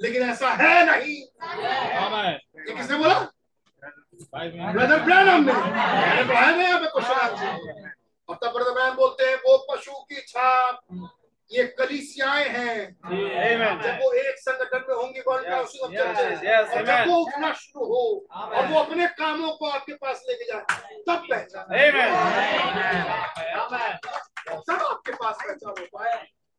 [0.01, 3.19] लेकिन ऐसा है नहीं। ये किसने बोला?
[4.23, 7.91] ब्रदर ब्रैनम ने। है नहीं यहाँ क्वेश्चन आंसर
[8.29, 10.79] और तब ब्रदर ब्रैनम बोलते हैं, वो पशु की छाप
[11.51, 12.77] ये कलीसियाएँ हैं।
[13.81, 18.01] जब वो एक संगठन में होंगी और जब वो उठना शुरू हो
[18.31, 20.61] और वो अपने कामों को आपके पास लेके जाए
[21.07, 21.65] तब पहचान।
[23.59, 23.97] आमेन
[24.47, 26.15] तब आपके पास पहचान हो पाए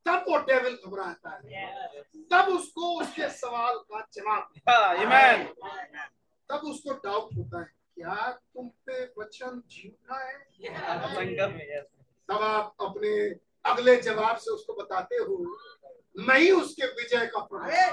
[0.06, 1.40] तब वो डेविल घबराता है।
[2.32, 4.42] तब उसको उसके सवाल का जवाब
[6.50, 10.36] तब उसको डाउट होता है क्या तुम पे वचन झूठा है.
[12.28, 13.12] तब आप अपने
[13.68, 15.56] अगले जवाब से उसको बताते हो
[16.26, 17.86] मैं ही उसके विजय का है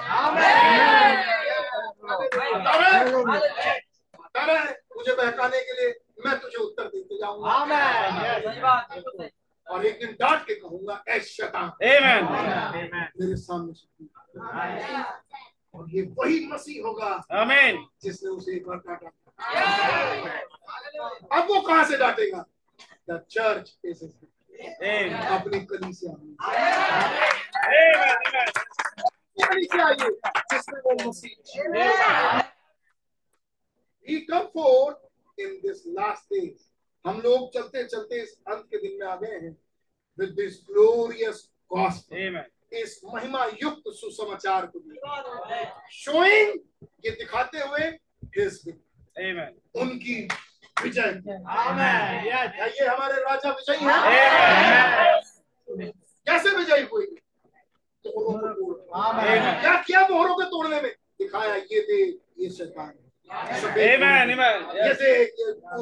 [4.96, 5.90] मुझे बहकाने के लिए
[6.26, 7.54] मैं तुझे उत्तर देते जाऊँगा।
[9.68, 13.74] और एक दिन डांट के कहूँगा ऐ शैतान। मेरे सामने
[15.74, 19.08] और ये वही मसीह होगा आमेन जिसने उसे एक बार डांटा।
[21.38, 22.46] अब वो कहाँ से डांटेगा?
[23.10, 24.04] द चर्च इज़
[24.62, 25.60] अपनी
[34.04, 34.98] he come forth
[35.38, 36.72] in this last days.
[37.08, 39.56] हम लोग चलते चलते इस अंत के दिन में आ गए हैं
[40.20, 42.18] with this glorious gospel.
[42.18, 44.80] आमेन इस महिमा युक्त सुसमाचार को
[45.92, 46.60] शोइंग
[47.06, 47.92] ये दिखाते हुए
[48.38, 48.68] his
[49.76, 50.28] उनकी
[50.84, 55.22] विजय। आमेन। ये हमारे राजा विजयी हैं।
[56.28, 57.06] कैसे विजयी हुई?
[58.06, 60.92] क्या किया मोहरों के तोड़ने में?
[61.20, 62.02] दिखाया ये दे
[62.44, 62.94] ये शैतान।
[64.76, 64.94] ये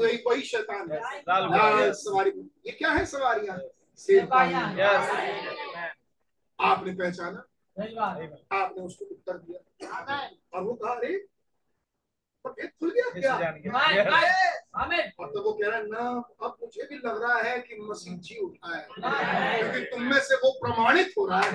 [0.02, 1.00] ये वही शैतान है।
[1.30, 2.30] लाल सवारी।
[2.66, 3.58] ये क्या है सवारियाँ?
[6.60, 7.44] आपने पहचाना?
[8.58, 9.60] आपने उसको उत्तर दिया।
[10.54, 11.26] और वो कहा अरे
[12.48, 13.36] खुल गया क्या?
[15.20, 16.00] और तो वो कह रहा है ना
[16.44, 18.88] अब मुझे भी लग रहा है कि मसीह जी उठा है।
[19.60, 21.52] क्योंकि तुम में से वो प्रमाणित हो रहा है।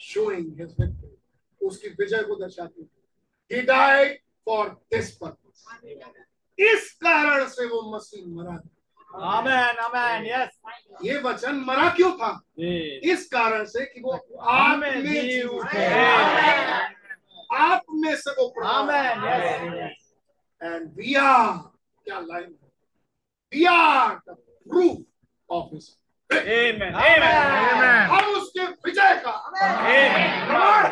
[0.00, 1.14] Showing his victory.
[1.60, 2.88] उसकी विजय को दर्शाती है।
[3.50, 4.12] He died
[4.48, 5.64] for this purpose.
[6.58, 8.60] इस कारण से वो मसीह मरा
[9.36, 10.60] आमेन आमेन यस
[11.04, 12.30] ये वचन मरा क्यों था?
[13.12, 15.86] इस कारण से कि वो आप में जी जी उठे।
[17.54, 20.12] आप में से वो आमेन यस
[20.60, 21.52] एंड वी आर
[22.04, 22.54] क्या line
[23.52, 25.04] we are the proof
[25.50, 25.94] of his
[26.30, 26.94] Amen.
[27.00, 28.08] Amen.
[28.10, 29.32] हम उसके विजय का.
[30.46, 30.86] प्रमाण.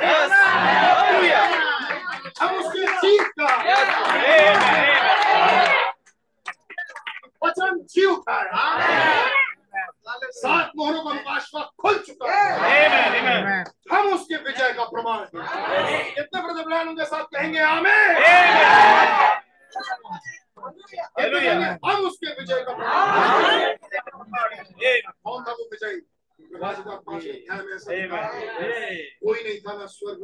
[2.41, 3.49] हम उसके जीत का
[7.45, 8.39] वचन जी उठा
[8.83, 9.44] है।
[10.09, 13.65] सात मोहरों का मुकाशवा खुल चुका है.
[13.93, 18.17] हम उसके विजय का प्रमाण है कितने ब्रदर उनके साथ कहेंगे आमेन!
[21.85, 23.77] हम उसके विजय का प्रमाण
[25.25, 26.01] कौन था वो विजय?
[29.25, 30.19] कोई नहीं था ना स्वर्ग।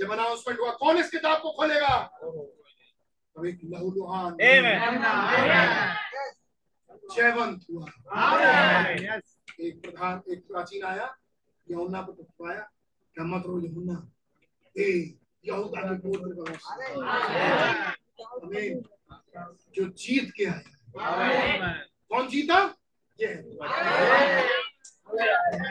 [0.00, 1.96] जब अनाउंसमेंट हुआ कौन इस किताब को खोलेगा?
[3.36, 4.36] तब एक लहूलुहान।
[7.14, 7.86] जयवंत हुआ
[9.66, 11.06] एक प्रधान एक प्राचीन आया
[11.66, 12.60] यहुन्ना को पकड़ाया
[13.16, 13.96] क्या मत रो यहुन्ना
[14.76, 14.88] ए
[15.48, 16.44] यहूदा के गोत्र का
[19.76, 21.72] जो जीत के आया
[22.10, 22.58] कौन जीता?
[23.18, 23.28] ये।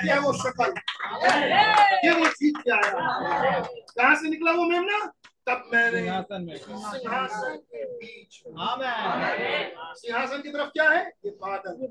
[0.07, 0.71] ये वो शक्ल
[2.05, 3.59] ये वो जीत के आया।
[3.95, 4.99] कहाँ से निकला वो मेमना?
[5.47, 5.99] तब मैंने
[6.57, 8.41] सिंहासन के बीच
[10.01, 11.05] सिंहासन की तरफ़ क्या है?
[11.25, 11.87] ये बादल।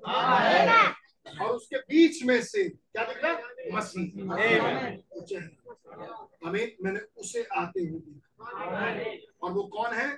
[1.42, 3.32] और उसके बीच में से क्या दिखा
[3.76, 4.22] मसीह।
[5.12, 5.20] वो
[6.46, 8.26] हमें मैंने उसे आते हुए देखा।
[9.42, 10.08] और वो कौन है?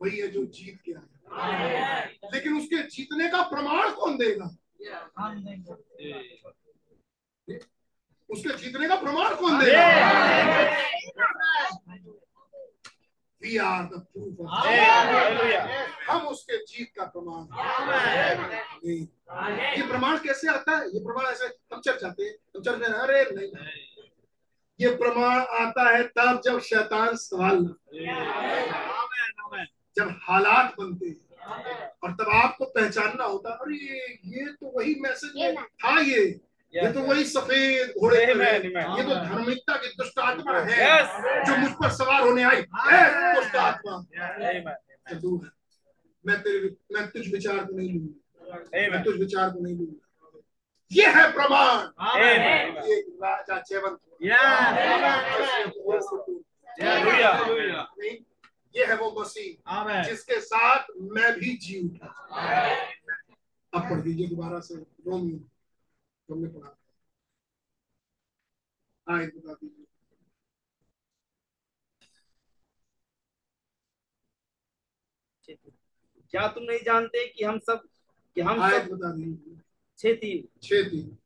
[0.00, 2.04] वही है जो जीत के आया।
[2.34, 4.50] लेकिन उसके जीतने का प्रमाण कौन देगा?
[8.30, 9.84] उसके जीतने का प्रमाण कौन देगा?
[13.44, 14.34] वी आर द प्रूफ
[16.10, 17.42] हम उसके जीत का प्रमाण
[19.76, 20.86] ये प्रमाण कैसे आता है?
[20.86, 23.50] ये प्रमाण ऐसे हम चर्च जाते हैं। हम चर्च में अरे नहीं।
[24.80, 27.58] ये प्रमाण आता है तब जब शैतान सवाल
[29.96, 31.20] जब हालात बनते हैं।
[32.04, 33.76] और तब आपको पहचानना होता है। अरे
[34.36, 36.24] ये तो वही मैसेज था ये।
[36.74, 41.70] ये तो वही सफ़ेद घोड़े है। ये तो धार्मिकता की दुष्ट आत्मा है जो मुझ
[41.72, 43.94] पर सवार होने आई दुष्ट आत्मा
[44.40, 44.62] है।
[46.24, 50.00] मैं तेरे मैं तुझ विचार को नहीं लूँगा। मैं तुझ विचार को नहीं लूँगा।
[50.90, 51.76] ये है प्रमाण।
[52.16, 53.98] ये राजा जयवंत
[58.74, 62.08] ये है वो मसीह जिसके साथ मैं भी जी उठा
[63.72, 65.38] अब पढ़ दीजिए दोबारा से रोमियो।
[66.28, 66.78] तुमने पढ़ा
[69.08, 69.86] आयत बता दीजिए।
[76.30, 77.88] क्या तुम नहीं जानते कि हम सब
[78.34, 79.56] कि हम आयत सब बता दीजिए।
[79.98, 81.18] छह तीन। छह तीन।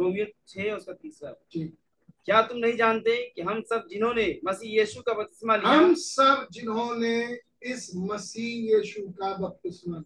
[0.00, 1.78] रोमियो छह उसका तीसरा। ठीक
[2.24, 5.72] क्या तुम नहीं जानते कि हम सब जिन्होंने मसीह यीशु का बपतिस्मा लिया?
[5.72, 10.02] हम सब जिन्होंने इस मसीह यीशु का बपतिस्मा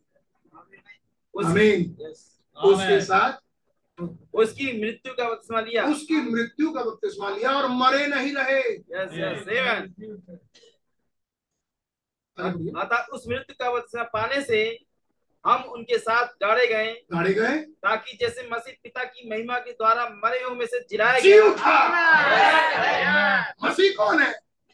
[1.34, 3.49] उस- उसके साथ
[4.34, 9.10] उसकी मृत्यु का बपतिस्मा लिया। उसकी मृत्यु का बपतिस्मा लिया और मरे नहीं रहे। यस
[9.14, 9.48] यस
[12.38, 14.60] आमेन अतः उस मृत्यु का बपतिस्मा पाने से
[15.44, 17.56] हम उनके साथ गाड़े गए। गाड़े गए?
[17.56, 21.76] ताकि जैसे मसीह पिता की महिमा के द्वारा मरे हुए में से जिलाया जी उठा
[23.64, 24.30] मसीह कौन है?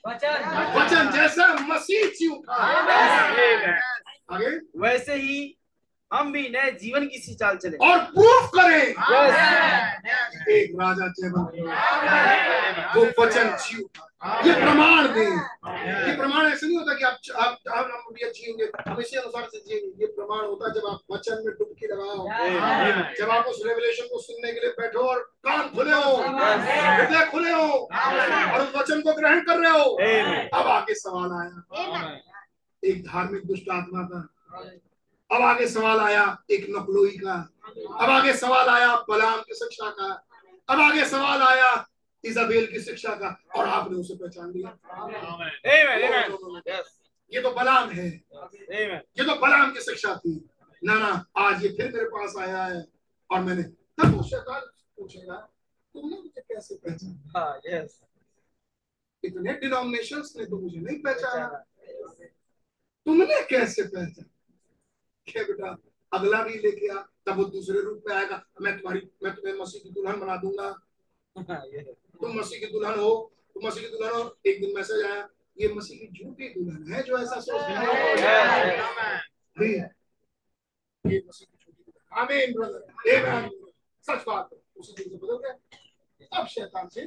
[0.07, 2.55] वचन। जैसा मसीह जी उठा
[4.35, 5.57] आगे। वैसे ही
[6.13, 10.49] हम भी नए जीवन की सी चाल चले। और प्रूफ करें। Yes.
[10.49, 11.07] एक राजा
[12.97, 13.57] वो वचन
[14.47, 15.25] ये प्रमाण दे।
[16.11, 19.43] ये प्रमाण ऐसे नहीं होता कि आप आप आप हम ये जिएँगे। हम इसी अनुसार
[19.43, 22.27] से जिएँगे। ये प्रमाण होता है जब आप वचन में डुबकी लगाओ।
[23.19, 25.19] जब आप उस रेवलेशन को सुनने के लिए बैठो और
[25.49, 27.69] कान खुले हो। हृदय खुले हो।
[28.55, 29.91] और उस वचन को ग्रहण कर रहे हो।
[30.61, 32.19] अब आगे सवाल आया।
[32.83, 34.29] एक धार्मिक दुष्ट आत्मा का
[35.31, 37.35] अब आगे सवाल आया एक नकलोई का।
[38.01, 40.11] अब आगे सवाल आया बलाम की शिक्षा का।
[40.69, 41.71] अब आगे सवाल आया
[42.25, 44.71] इजाबेल की शिक्षा का और आपने उसे पहचान लिया.
[47.33, 50.35] ये तो बलाम है। ये तो बलाम की शिक्षा थी।
[50.83, 52.85] ना ना आज ये फिर मेरे पास आया है
[53.31, 55.37] और मैंने तब पूछेगा
[55.95, 57.17] तुमने मुझे कैसे पहचाना?
[57.37, 57.61] हाँ
[59.23, 61.47] इतने डिनोमिनेशंस ने तो मुझे नहीं पहचाना।
[63.07, 64.29] तुमने कैसे पहचाना?
[65.29, 65.77] क्या बेटा।
[66.13, 69.81] अगला भी लेके आ तब वो दूसरे रूप में आएगा। मैं तुम्हारी मैं तुम्हें मसीह
[69.83, 70.69] की दुल्हन बना दूँगा।
[71.37, 71.61] हाँ
[72.21, 73.11] तुम मसीह की दुल्हन हो
[73.55, 77.03] तुम मसीह की दुल्हन हो। एक दिन मैसेज आया ये मसीह की झूठी दुल्हन है
[77.03, 77.79] जो ऐसा सोचती है।
[79.57, 79.69] है
[81.05, 83.71] ये मसीह की झूठी दुल्हन आमीन ब्रदर आमीन
[84.05, 85.55] सच बात है। उसी दिन से बदल गया।
[86.33, 87.01] अब शैतान से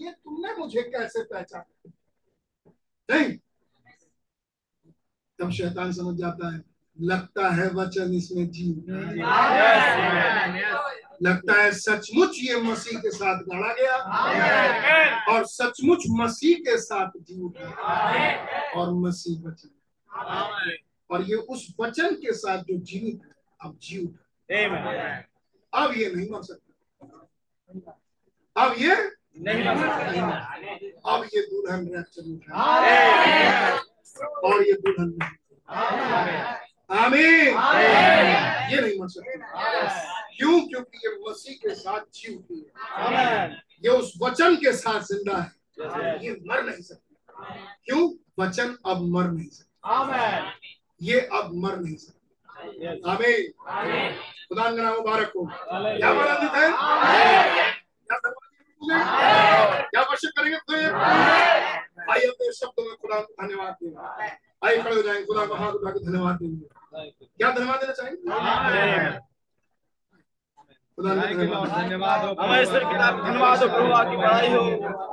[0.00, 1.90] ये तुमने मुझे कैसे पहचाना?
[3.08, 3.36] नहीं।
[5.38, 6.60] तब शैतान समझ जाता है।
[7.00, 8.84] लगता है वचन इसमें जीव।
[11.22, 13.96] लगता है सचमुच ये मसीह के साथ गढ़ा गया।
[15.34, 17.68] और सचमुच मसीह के साथ जी उठा
[18.76, 19.70] और मसीह वचन।
[21.10, 24.24] और ये उस वचन के साथ जो जीवित है अब जी उठा
[25.72, 27.92] अब ये नहीं मर सकता।
[28.56, 28.94] अब ये
[29.38, 32.52] नहीं सकता। अब ये दुल्हन रैप्चर उठा
[34.44, 35.34] और ये दुल्हन नहीं।
[36.90, 37.56] आमीन।
[38.72, 39.88] ये नहीं मर सकता।
[40.36, 40.60] क्यों?
[40.68, 43.48] क्योंकि ये मसीह के साथ जी उठी है।
[43.84, 45.50] ये उस वचन के साथ ज़िंदा है।
[46.24, 48.02] ये मर नहीं सकता। क्यों?
[48.40, 49.88] वचन अब मर नहीं सकता।
[51.02, 54.12] ये अब मर नहीं सकता। आमीन।
[54.48, 56.70] खुदा का नाम मुबारक हो। क्या आनंदित है?
[58.00, 58.52] क्या धन्यवाद
[60.38, 60.58] करेंगे?
[62.10, 63.96] आइए अपने शब्दों में खुदा को धन्यवाद देंगे
[64.66, 66.66] आइए खड़े हो जाएँगे खुदा को हाथ उठा के धन्यवाद देंगे
[67.38, 68.16] क्या धन्यवाद देना चाहेंगे?
[70.98, 74.60] धन्यवाद। धन्यवाद हो हमें ईश्वर की धन्यवाद हो प्रभु। आपकी बड़ाई हो।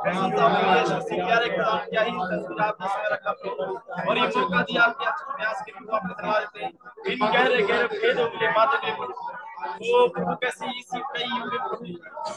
[0.03, 3.63] प्रशंसा हो यीशु मसीह प्यारे खुदा क्या ही। तस्वीर आपने इसमें रखा प्रभु।
[4.09, 6.71] और ये मौका दिया आपके अच्छे प्रयास के लिए। आपको धन्यवाद देते हैं
[7.13, 11.23] इन गहरे गहरे भेदों के लिए बातों के लिए। प्रभु वो प्रभु कैसी इसी कई
[11.23, 11.85] युग में प्रभु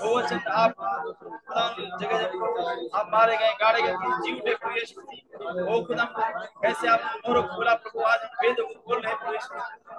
[0.01, 0.73] वो वचन आप
[2.01, 6.05] जगह जगह आप मारे गए, गाड़े गए प्रभु जी उठे प्रभु ओ खुदा
[6.63, 9.35] कैसे आप मोहरों को खोला प्रभु, आज हम वेदों को बोल रहे प्रभु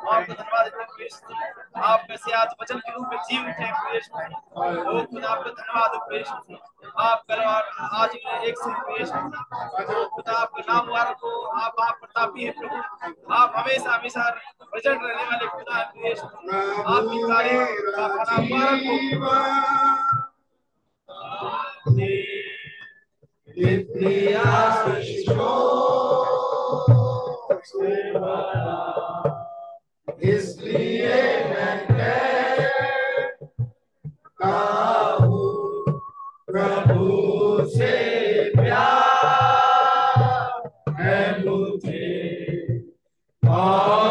[0.08, 5.30] आपको धन्यवाद प्रभु आप कैसे आज वचन के रूप में जी उठे प्रभु ओ खुदा
[5.30, 6.56] आपको धन्यवाद प्रभु
[7.02, 7.64] आप और
[7.96, 8.70] आज एक से
[9.76, 11.32] प्रभु खुदा, आपका नाम मुबारक हो,
[11.62, 12.78] आप आप प्रतापी है प्रभु।
[13.34, 14.30] आप हमेशा हमेशा
[14.62, 16.14] प्रचंड रहने वाले खुदा हैं
[30.28, 31.16] इसलिए
[31.50, 31.88] मैं
[36.50, 37.92] प्रभु से
[38.56, 39.34] प्यार
[41.00, 42.06] है मुझे
[43.44, 44.07] और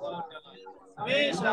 [0.00, 1.52] हमेशा।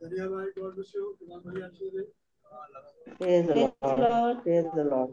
[0.00, 1.90] धन्यवाद गॉड ब्लेस यू भगवान भैया जी
[3.18, 4.42] Praise the Lord.
[4.42, 5.10] Praise the Lord.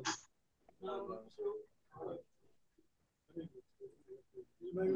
[4.73, 4.90] Praise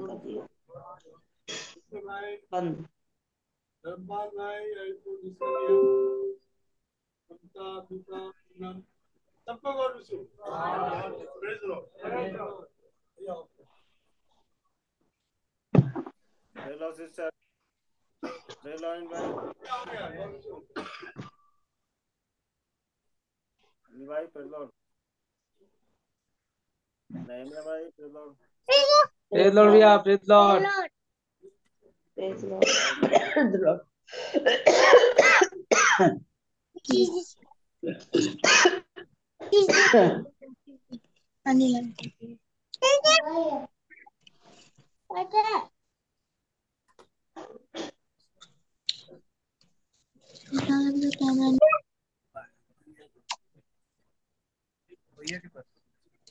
[2.51, 2.85] the
[12.37, 12.67] Lord.
[16.55, 17.29] Hello, sister.
[18.63, 19.53] Hello, invite.
[23.97, 24.71] Levi, perdón.
[27.09, 28.37] La hembra va ahí, perdón.
[29.29, 30.65] Praise Lord, Via, praise Lord.
[32.15, 32.63] Praise Lord.
[33.01, 33.85] Praise Lord.
[41.45, 41.81] Anila.
[55.27, 55.63] भैया के पास